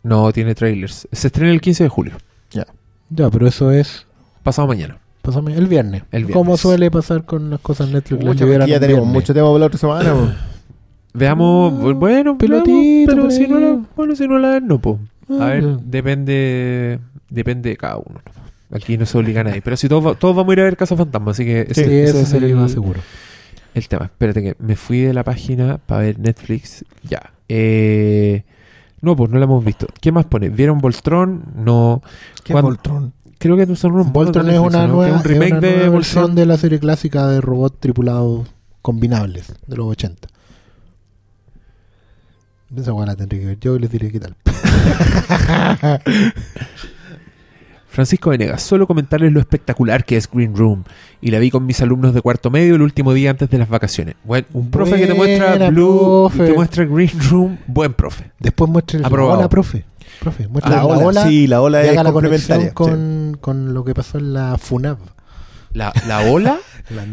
No, 0.03 0.31
tiene 0.33 0.55
trailers. 0.55 1.09
Se 1.11 1.27
estrena 1.29 1.51
el 1.53 1.61
15 1.61 1.85
de 1.85 1.89
julio, 1.89 2.17
Ya, 2.53 3.31
pero 3.31 3.47
eso 3.47 3.71
es 3.73 4.07
pasado 4.43 4.69
mañana. 4.69 4.99
pásame, 5.23 5.55
el 5.57 5.67
viernes. 5.67 6.03
El 6.13 6.25
viernes. 6.27 6.35
Como 6.37 6.57
suele 6.57 6.91
pasar 6.91 7.25
con 7.25 7.51
las 7.51 7.61
cosas 7.61 7.89
Netflix. 7.91 8.23
las 8.23 8.35
pucha, 8.35 8.45
liberan 8.45 8.63
aquí 8.63 8.71
ya 8.73 8.81
tenemos 8.81 9.03
viernes. 9.05 9.23
mucho 9.23 9.35
tema 9.35 9.47
para 9.49 9.59
la 9.59 9.67
otra 9.67 9.79
semana. 9.79 10.37
Veamos, 11.15 11.73
Ah, 11.73 11.77
bu- 11.77 11.95
bueno, 11.99 12.37
pelotito 12.39 12.77
veamos, 12.77 13.07
pero 13.07 13.31
si 13.31 13.47
no 13.49 13.59
la, 13.59 13.81
bueno, 13.97 14.15
si 14.15 14.29
no 14.29 14.39
la 14.39 14.51
ven, 14.51 14.67
no, 14.67 14.79
po. 14.79 14.99
A 15.29 15.35
Ah, 15.45 15.47
ver, 15.51 15.63
ya. 15.63 15.77
depende 15.85 16.99
depende 17.31 17.71
de 17.71 17.77
cada 17.77 17.97
uno. 17.97 18.21
¿no? 18.71 18.77
Aquí 18.77 18.97
no 18.99 19.07
se 19.07 19.17
obliga 19.19 19.41
a 19.43 19.45
nadie. 19.45 19.63
Pero 19.63 19.77
si 19.77 19.89
todos, 19.89 20.19
todos 20.19 20.35
vamos 20.37 20.51
a 20.51 20.53
ir 20.55 20.61
a 20.61 20.65
ver 20.65 20.77
Casa 20.77 20.97
Fantasma, 20.97 21.31
así 21.33 21.45
que 21.45 21.67
Sí, 21.73 21.81
ese, 21.83 22.27
sería 22.27 22.49
el, 22.49 22.57
más 22.57 22.73
seguro. 22.73 23.01
el 23.75 23.89
tema. 23.89 24.07
Espérate 24.07 24.43
que 24.43 24.57
me 24.59 24.77
fui 24.77 25.01
de 25.01 25.13
la 25.15 25.25
página 25.25 25.79
para 25.79 26.03
ver 26.03 26.19
Netflix. 26.19 26.85
Ya. 27.09 27.33
Eh, 27.49 28.43
no, 29.03 29.15
pues 29.17 29.31
no 29.31 29.39
la 29.39 29.45
hemos 29.45 29.65
visto. 29.65 29.87
¿Qué 30.01 30.11
más 30.13 30.25
pone? 30.27 30.49
¿Vieron 30.49 30.79
Voltron? 30.79 31.45
No. 31.57 32.03
¿Qué 32.45 32.53
¿Cuándo- 32.53 32.71
Voltron? 32.71 33.13
Creo 33.39 33.57
que 33.57 33.67
son 33.77 33.93
unos 33.93 34.07
de 34.07 34.13
Voltron 34.13 34.49
es 34.51 34.59
una 34.59 34.87
¿no? 34.87 34.95
nueva, 34.95 35.11
es 35.11 35.17
un 35.17 35.25
remake 35.25 35.47
es 35.47 35.53
una 35.59 35.61
de 35.61 35.77
nueva 35.77 35.91
versión 35.91 36.23
Voltron. 36.23 36.37
de 36.37 36.47
la 36.47 36.57
serie 36.57 36.79
clásica 36.81 37.27
de 37.29 37.41
robots 37.43 37.79
tripulados 37.81 38.49
combinables 38.81 39.53
de 39.67 39.77
los 39.77 39.87
80. 39.89 40.29
Esa 42.75 42.93
buena 42.93 43.13
la 43.13 43.17
tendré 43.17 43.41
que 43.41 43.47
ver 43.47 43.59
yo 43.61 43.77
y 43.77 43.81
les 43.81 43.91
diré 43.91 44.11
qué 44.11 44.21
tal. 44.21 44.35
Francisco 47.89 48.29
Venegas, 48.31 48.63
solo 48.63 48.87
comentarles 48.87 49.33
lo 49.33 49.41
espectacular 49.41 50.05
que 50.05 50.17
es 50.19 50.29
Green 50.31 50.55
Room. 50.55 50.85
Y 51.23 51.31
la 51.31 51.39
vi 51.39 51.51
con 51.51 51.65
mis 51.65 51.81
alumnos 51.81 52.13
de 52.13 52.21
cuarto 52.21 52.51
medio 52.51 52.75
el 52.75 52.83
último 52.83 53.15
día 53.15 53.31
antes 53.31 53.49
de 53.49 53.57
las 53.57 53.71
vacaciones. 53.71 54.17
Bueno, 54.25 54.47
un 54.53 54.71
profe 54.71 54.97
que 54.97 55.07
te 55.07 55.15
muestra 55.15 55.71
Blue 55.71 56.31
y 56.35 56.39
te 56.39 56.53
muestra 56.53 56.85
Green 56.85 57.19
Room, 57.31 57.59
buen 57.67 57.95
profe. 57.95 58.33
Después 58.39 58.71
muestre 58.71 58.99
la 59.01 59.07
Aprobado. 59.07 59.39
ola, 59.39 59.49
profe. 59.49 59.85
Profe, 60.21 60.47
muestre 60.49 60.75
La 60.75 60.85
ola, 60.85 61.25
sí, 61.27 61.47
la 61.47 61.61
ola 61.63 61.83
y 61.83 61.87
es 61.87 61.93
haga 61.93 62.03
la 62.05 62.13
conexión 62.13 62.71
complementaria. 62.73 62.75
con, 62.75 63.39
con 63.41 63.75
lo 63.75 63.85
que 63.85 63.95
pasó 63.95 64.19
en 64.19 64.35
la 64.35 64.59
FUNAV. 64.59 64.99
La, 65.73 65.93
la 66.07 66.21
ola, 66.31 66.59
La, 66.91 67.05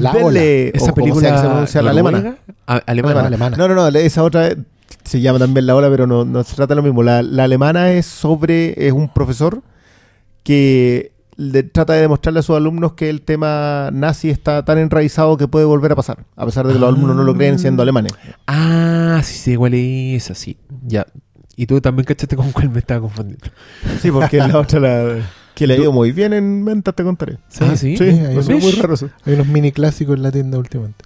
la 0.00 0.12
ola. 0.12 0.42
Esa 0.42 0.90
o 0.90 0.94
como 0.94 1.06
sea 1.06 1.12
que 1.14 1.20
se 1.20 1.32
película 1.32 1.40
pronuncia 1.42 1.82
la 1.82 1.90
alemana. 1.90 2.36
a- 2.66 2.74
alemana. 2.78 3.20
Alemana. 3.20 3.26
alemana. 3.28 3.56
No, 3.56 3.68
no, 3.68 3.74
no, 3.74 3.88
esa 3.98 4.22
otra 4.22 4.50
se 5.04 5.20
llama 5.20 5.38
también 5.38 5.66
la 5.66 5.74
ola, 5.76 5.88
pero 5.90 6.06
no, 6.06 6.24
no 6.24 6.42
se 6.44 6.54
trata 6.56 6.74
de 6.74 6.76
lo 6.76 6.82
mismo. 6.82 7.02
La, 7.02 7.22
la 7.22 7.44
alemana 7.44 7.92
es 7.92 8.06
sobre, 8.06 8.86
es 8.86 8.92
un 8.92 9.08
profesor 9.12 9.62
que 10.42 11.12
le 11.36 11.62
trata 11.62 11.94
de 11.94 12.02
demostrarle 12.02 12.40
a 12.40 12.42
sus 12.42 12.56
alumnos 12.56 12.92
que 12.92 13.08
el 13.08 13.22
tema 13.22 13.90
nazi 13.92 14.28
está 14.30 14.64
tan 14.64 14.78
enraizado 14.78 15.36
que 15.36 15.48
puede 15.48 15.64
volver 15.64 15.92
a 15.92 15.96
pasar, 15.96 16.24
a 16.36 16.44
pesar 16.44 16.66
de 16.66 16.74
que 16.74 16.78
los 16.78 16.88
Ah. 16.88 16.92
alumnos 16.94 17.16
no 17.16 17.24
lo 17.24 17.34
creen 17.34 17.58
siendo 17.58 17.82
alemanes. 17.82 18.12
Ah, 18.46 19.20
sí, 19.24 19.34
sí, 19.34 19.50
igual 19.52 19.74
es 19.74 20.30
así. 20.30 20.56
Ya. 20.86 21.06
Y 21.56 21.66
tú 21.66 21.80
también 21.80 22.04
cachaste 22.04 22.36
con 22.36 22.50
cuál 22.52 22.70
me 22.70 22.78
estaba 22.78 23.00
confundiendo. 23.00 23.46
Sí, 24.00 24.10
porque 24.10 24.38
la 24.38 24.58
otra 24.58 24.80
la, 24.80 25.16
que 25.54 25.66
le 25.66 25.74
ha 25.74 25.76
ido 25.78 25.92
muy 25.92 26.12
bien 26.12 26.32
en 26.32 26.64
ventas, 26.64 26.94
te 26.94 27.02
contaré. 27.04 27.38
Ah, 27.60 27.76
sí. 27.76 27.96
Sí, 27.96 28.04
hay 28.04 28.32
unos- 28.36 28.48
muy 28.48 28.72
raro 28.72 28.94
eso. 28.94 29.08
Hay 29.24 29.34
unos 29.34 29.46
mini 29.46 29.72
clásicos 29.72 30.16
en 30.16 30.22
la 30.22 30.30
tienda 30.32 30.58
últimamente. 30.58 31.04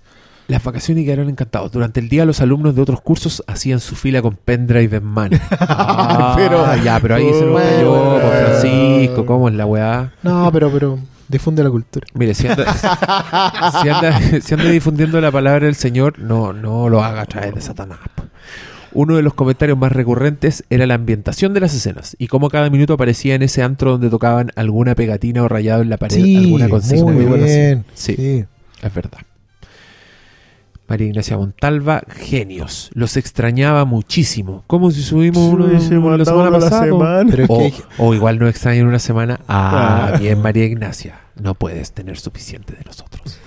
Las 0.48 0.62
vacaciones 0.62 1.04
quedaron 1.04 1.28
encantados. 1.28 1.72
Durante 1.72 1.98
el 2.00 2.08
día 2.08 2.24
los 2.24 2.40
alumnos 2.40 2.74
de 2.76 2.82
otros 2.82 3.00
cursos 3.00 3.42
hacían 3.48 3.80
su 3.80 3.96
fila 3.96 4.22
con 4.22 4.36
pendrive 4.36 4.96
en 4.98 5.04
mano. 5.04 5.38
Ah, 5.60 6.34
Pero- 6.36 6.64
ya, 6.84 7.00
pero 7.00 7.16
ahí 7.16 7.28
se 7.32 7.44
Bueno, 7.44 7.68
cayó, 7.68 7.90
bueno. 7.90 8.20
pues, 8.28 8.40
Francisco, 8.60 9.26
¿cómo 9.26 9.48
es 9.48 9.54
la 9.54 9.66
weá? 9.66 10.12
No, 10.22 10.50
pero, 10.52 10.70
pero 10.70 10.98
difunde 11.28 11.64
la 11.64 11.70
cultura. 11.70 12.06
Mire, 12.14 12.34
si 12.34 12.46
anda, 12.46 12.72
si, 13.82 13.88
anda, 13.88 14.20
si 14.40 14.54
anda 14.54 14.64
difundiendo 14.70 15.20
la 15.20 15.32
palabra 15.32 15.66
del 15.66 15.74
Señor, 15.74 16.18
no, 16.18 16.52
no 16.52 16.88
lo 16.88 17.02
haga 17.02 17.22
a 17.22 17.26
través 17.26 17.54
de 17.54 17.60
Satanás. 17.60 17.98
Uno 18.92 19.16
de 19.16 19.22
los 19.22 19.34
comentarios 19.34 19.76
más 19.76 19.92
recurrentes 19.92 20.64
era 20.70 20.86
la 20.86 20.94
ambientación 20.94 21.52
de 21.52 21.60
las 21.60 21.74
escenas 21.74 22.16
y 22.18 22.28
cómo 22.28 22.48
cada 22.48 22.70
minuto 22.70 22.94
aparecía 22.94 23.34
en 23.34 23.42
ese 23.42 23.62
antro 23.62 23.90
donde 23.92 24.08
tocaban 24.08 24.52
alguna 24.56 24.94
pegatina 24.94 25.42
o 25.42 25.48
rayado 25.48 25.82
en 25.82 25.90
la 25.90 25.98
pared, 25.98 26.22
alguna 26.38 26.68
consigna. 26.68 27.12
muy 27.12 27.24
bien. 27.26 27.84
Sí. 27.94 28.14
Sí. 28.16 28.44
Es 28.82 28.94
verdad. 28.94 29.18
María 30.88 31.08
Ignacia 31.08 31.36
Montalva, 31.36 32.02
genios. 32.08 32.90
Los 32.94 33.16
extrañaba 33.16 33.84
muchísimo. 33.84 34.62
Como 34.66 34.90
si 34.90 35.02
subimos 35.02 35.52
uno 35.52 35.66
la 35.66 35.80
semana 35.80 36.50
pasada. 36.50 37.24
Pero 37.30 37.46
O, 37.48 37.58
que 37.58 37.74
o 37.98 38.14
igual 38.14 38.38
no 38.38 38.48
extrañan 38.48 38.86
una 38.86 38.98
semana. 38.98 39.40
Ah, 39.48 40.12
Ah. 40.14 40.18
bien, 40.18 40.40
María 40.40 40.64
Ignacia. 40.64 41.20
No 41.34 41.54
puedes 41.54 41.92
tener 41.92 42.18
suficiente 42.18 42.74
de 42.74 42.82
nosotros. 42.84 43.38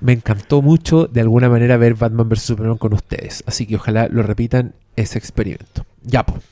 Me 0.00 0.12
encantó 0.12 0.62
mucho 0.62 1.06
de 1.08 1.20
alguna 1.22 1.48
manera 1.48 1.76
ver 1.76 1.94
Batman 1.94 2.28
vs 2.28 2.42
Superman 2.42 2.78
con 2.78 2.92
ustedes. 2.94 3.42
Así 3.46 3.66
que 3.66 3.76
ojalá 3.76 4.06
lo 4.08 4.22
repitan 4.22 4.74
ese 4.96 5.18
experimento. 5.18 5.84
Ya, 6.04 6.24
pues. 6.24 6.42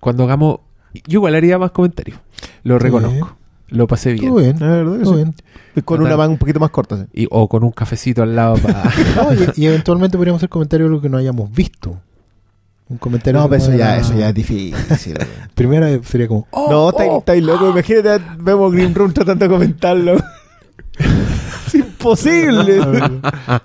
cuando 0.00 0.24
hagamos. 0.24 0.60
Yo 1.06 1.18
igual 1.18 1.34
haría 1.36 1.58
más 1.58 1.70
comentarios. 1.72 2.18
Lo 2.64 2.78
Sí. 2.78 2.84
reconozco. 2.84 3.36
Lo 3.70 3.86
pasé 3.86 4.12
bien. 4.12 4.24
Estuvo 4.24 4.40
bien. 4.40 4.56
La 4.60 4.66
verdad 4.68 4.92
que 4.92 4.98
estuvo 4.98 5.14
sí. 5.14 5.22
bien. 5.22 5.34
Con 5.84 5.98
Total. 5.98 6.06
una 6.06 6.16
manga 6.16 6.32
un 6.32 6.38
poquito 6.38 6.60
más 6.60 6.70
corta. 6.70 6.96
sí. 6.96 7.04
Y- 7.22 7.28
o 7.30 7.48
con 7.48 7.64
un 7.64 7.70
cafecito 7.70 8.22
al 8.22 8.34
lado 8.36 8.56
para. 8.56 8.82
No, 9.16 9.32
y, 9.32 9.62
y 9.62 9.66
eventualmente 9.66 10.16
podríamos 10.16 10.40
hacer 10.40 10.48
comentarios 10.48 10.90
de 10.90 10.96
lo 10.96 11.00
que 11.00 11.08
no 11.08 11.16
hayamos 11.16 11.50
visto. 11.52 12.00
Un 12.88 12.98
comentario. 12.98 13.40
No, 13.40 13.48
pero 13.48 13.62
eso 13.62 13.72
ya, 13.72 13.96
eso 13.98 14.18
ya 14.18 14.30
es 14.30 14.34
difícil. 14.34 15.16
Primero 15.54 16.02
sería 16.02 16.26
como. 16.26 16.48
oh, 16.50 16.70
no, 16.70 16.90
estáis 16.90 17.10
oh. 17.12 17.18
estáis 17.18 17.42
locos. 17.44 17.70
Imagínate, 17.70 18.24
vemos 18.38 18.72
Green 18.72 18.92
Room 18.94 19.12
tratando 19.12 19.44
de 19.44 19.48
comentarlo. 19.48 20.16
es 21.68 21.74
imposible. 21.76 22.80
Oh, 22.80 23.60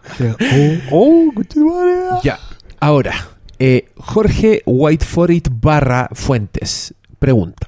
oh, 0.91 1.31
conchetumare. 1.33 2.21
Ya, 2.23 2.37
ahora, 2.79 3.13
eh, 3.57 3.87
Jorge 3.97 4.61
Whiteforit 4.67 5.49
barra 5.59 6.07
Fuentes 6.13 6.93
pregunta: 7.17 7.67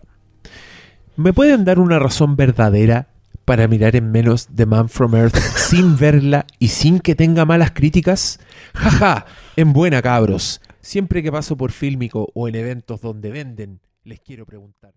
¿Me 1.17 1.33
pueden 1.33 1.65
dar 1.65 1.79
una 1.79 1.97
razón 1.97 2.35
verdadera 2.35 3.07
para 3.43 3.67
mirar 3.67 3.95
en 3.95 4.11
menos 4.11 4.49
The 4.55 4.67
Man 4.67 4.87
from 4.87 5.15
Earth 5.15 5.35
sin 5.35 5.97
verla 5.99 6.45
y 6.59 6.67
sin 6.67 6.99
que 6.99 7.15
tenga 7.15 7.43
malas 7.43 7.71
críticas? 7.71 8.39
Jaja, 8.75 9.25
en 9.55 9.73
buena 9.73 10.03
cabros. 10.03 10.61
Siempre 10.79 11.23
que 11.23 11.31
paso 11.31 11.57
por 11.57 11.71
Fílmico 11.71 12.29
o 12.35 12.47
en 12.47 12.53
eventos 12.53 13.01
donde 13.01 13.31
venden, 13.31 13.79
les 14.03 14.19
quiero 14.19 14.45
preguntar. 14.45 14.93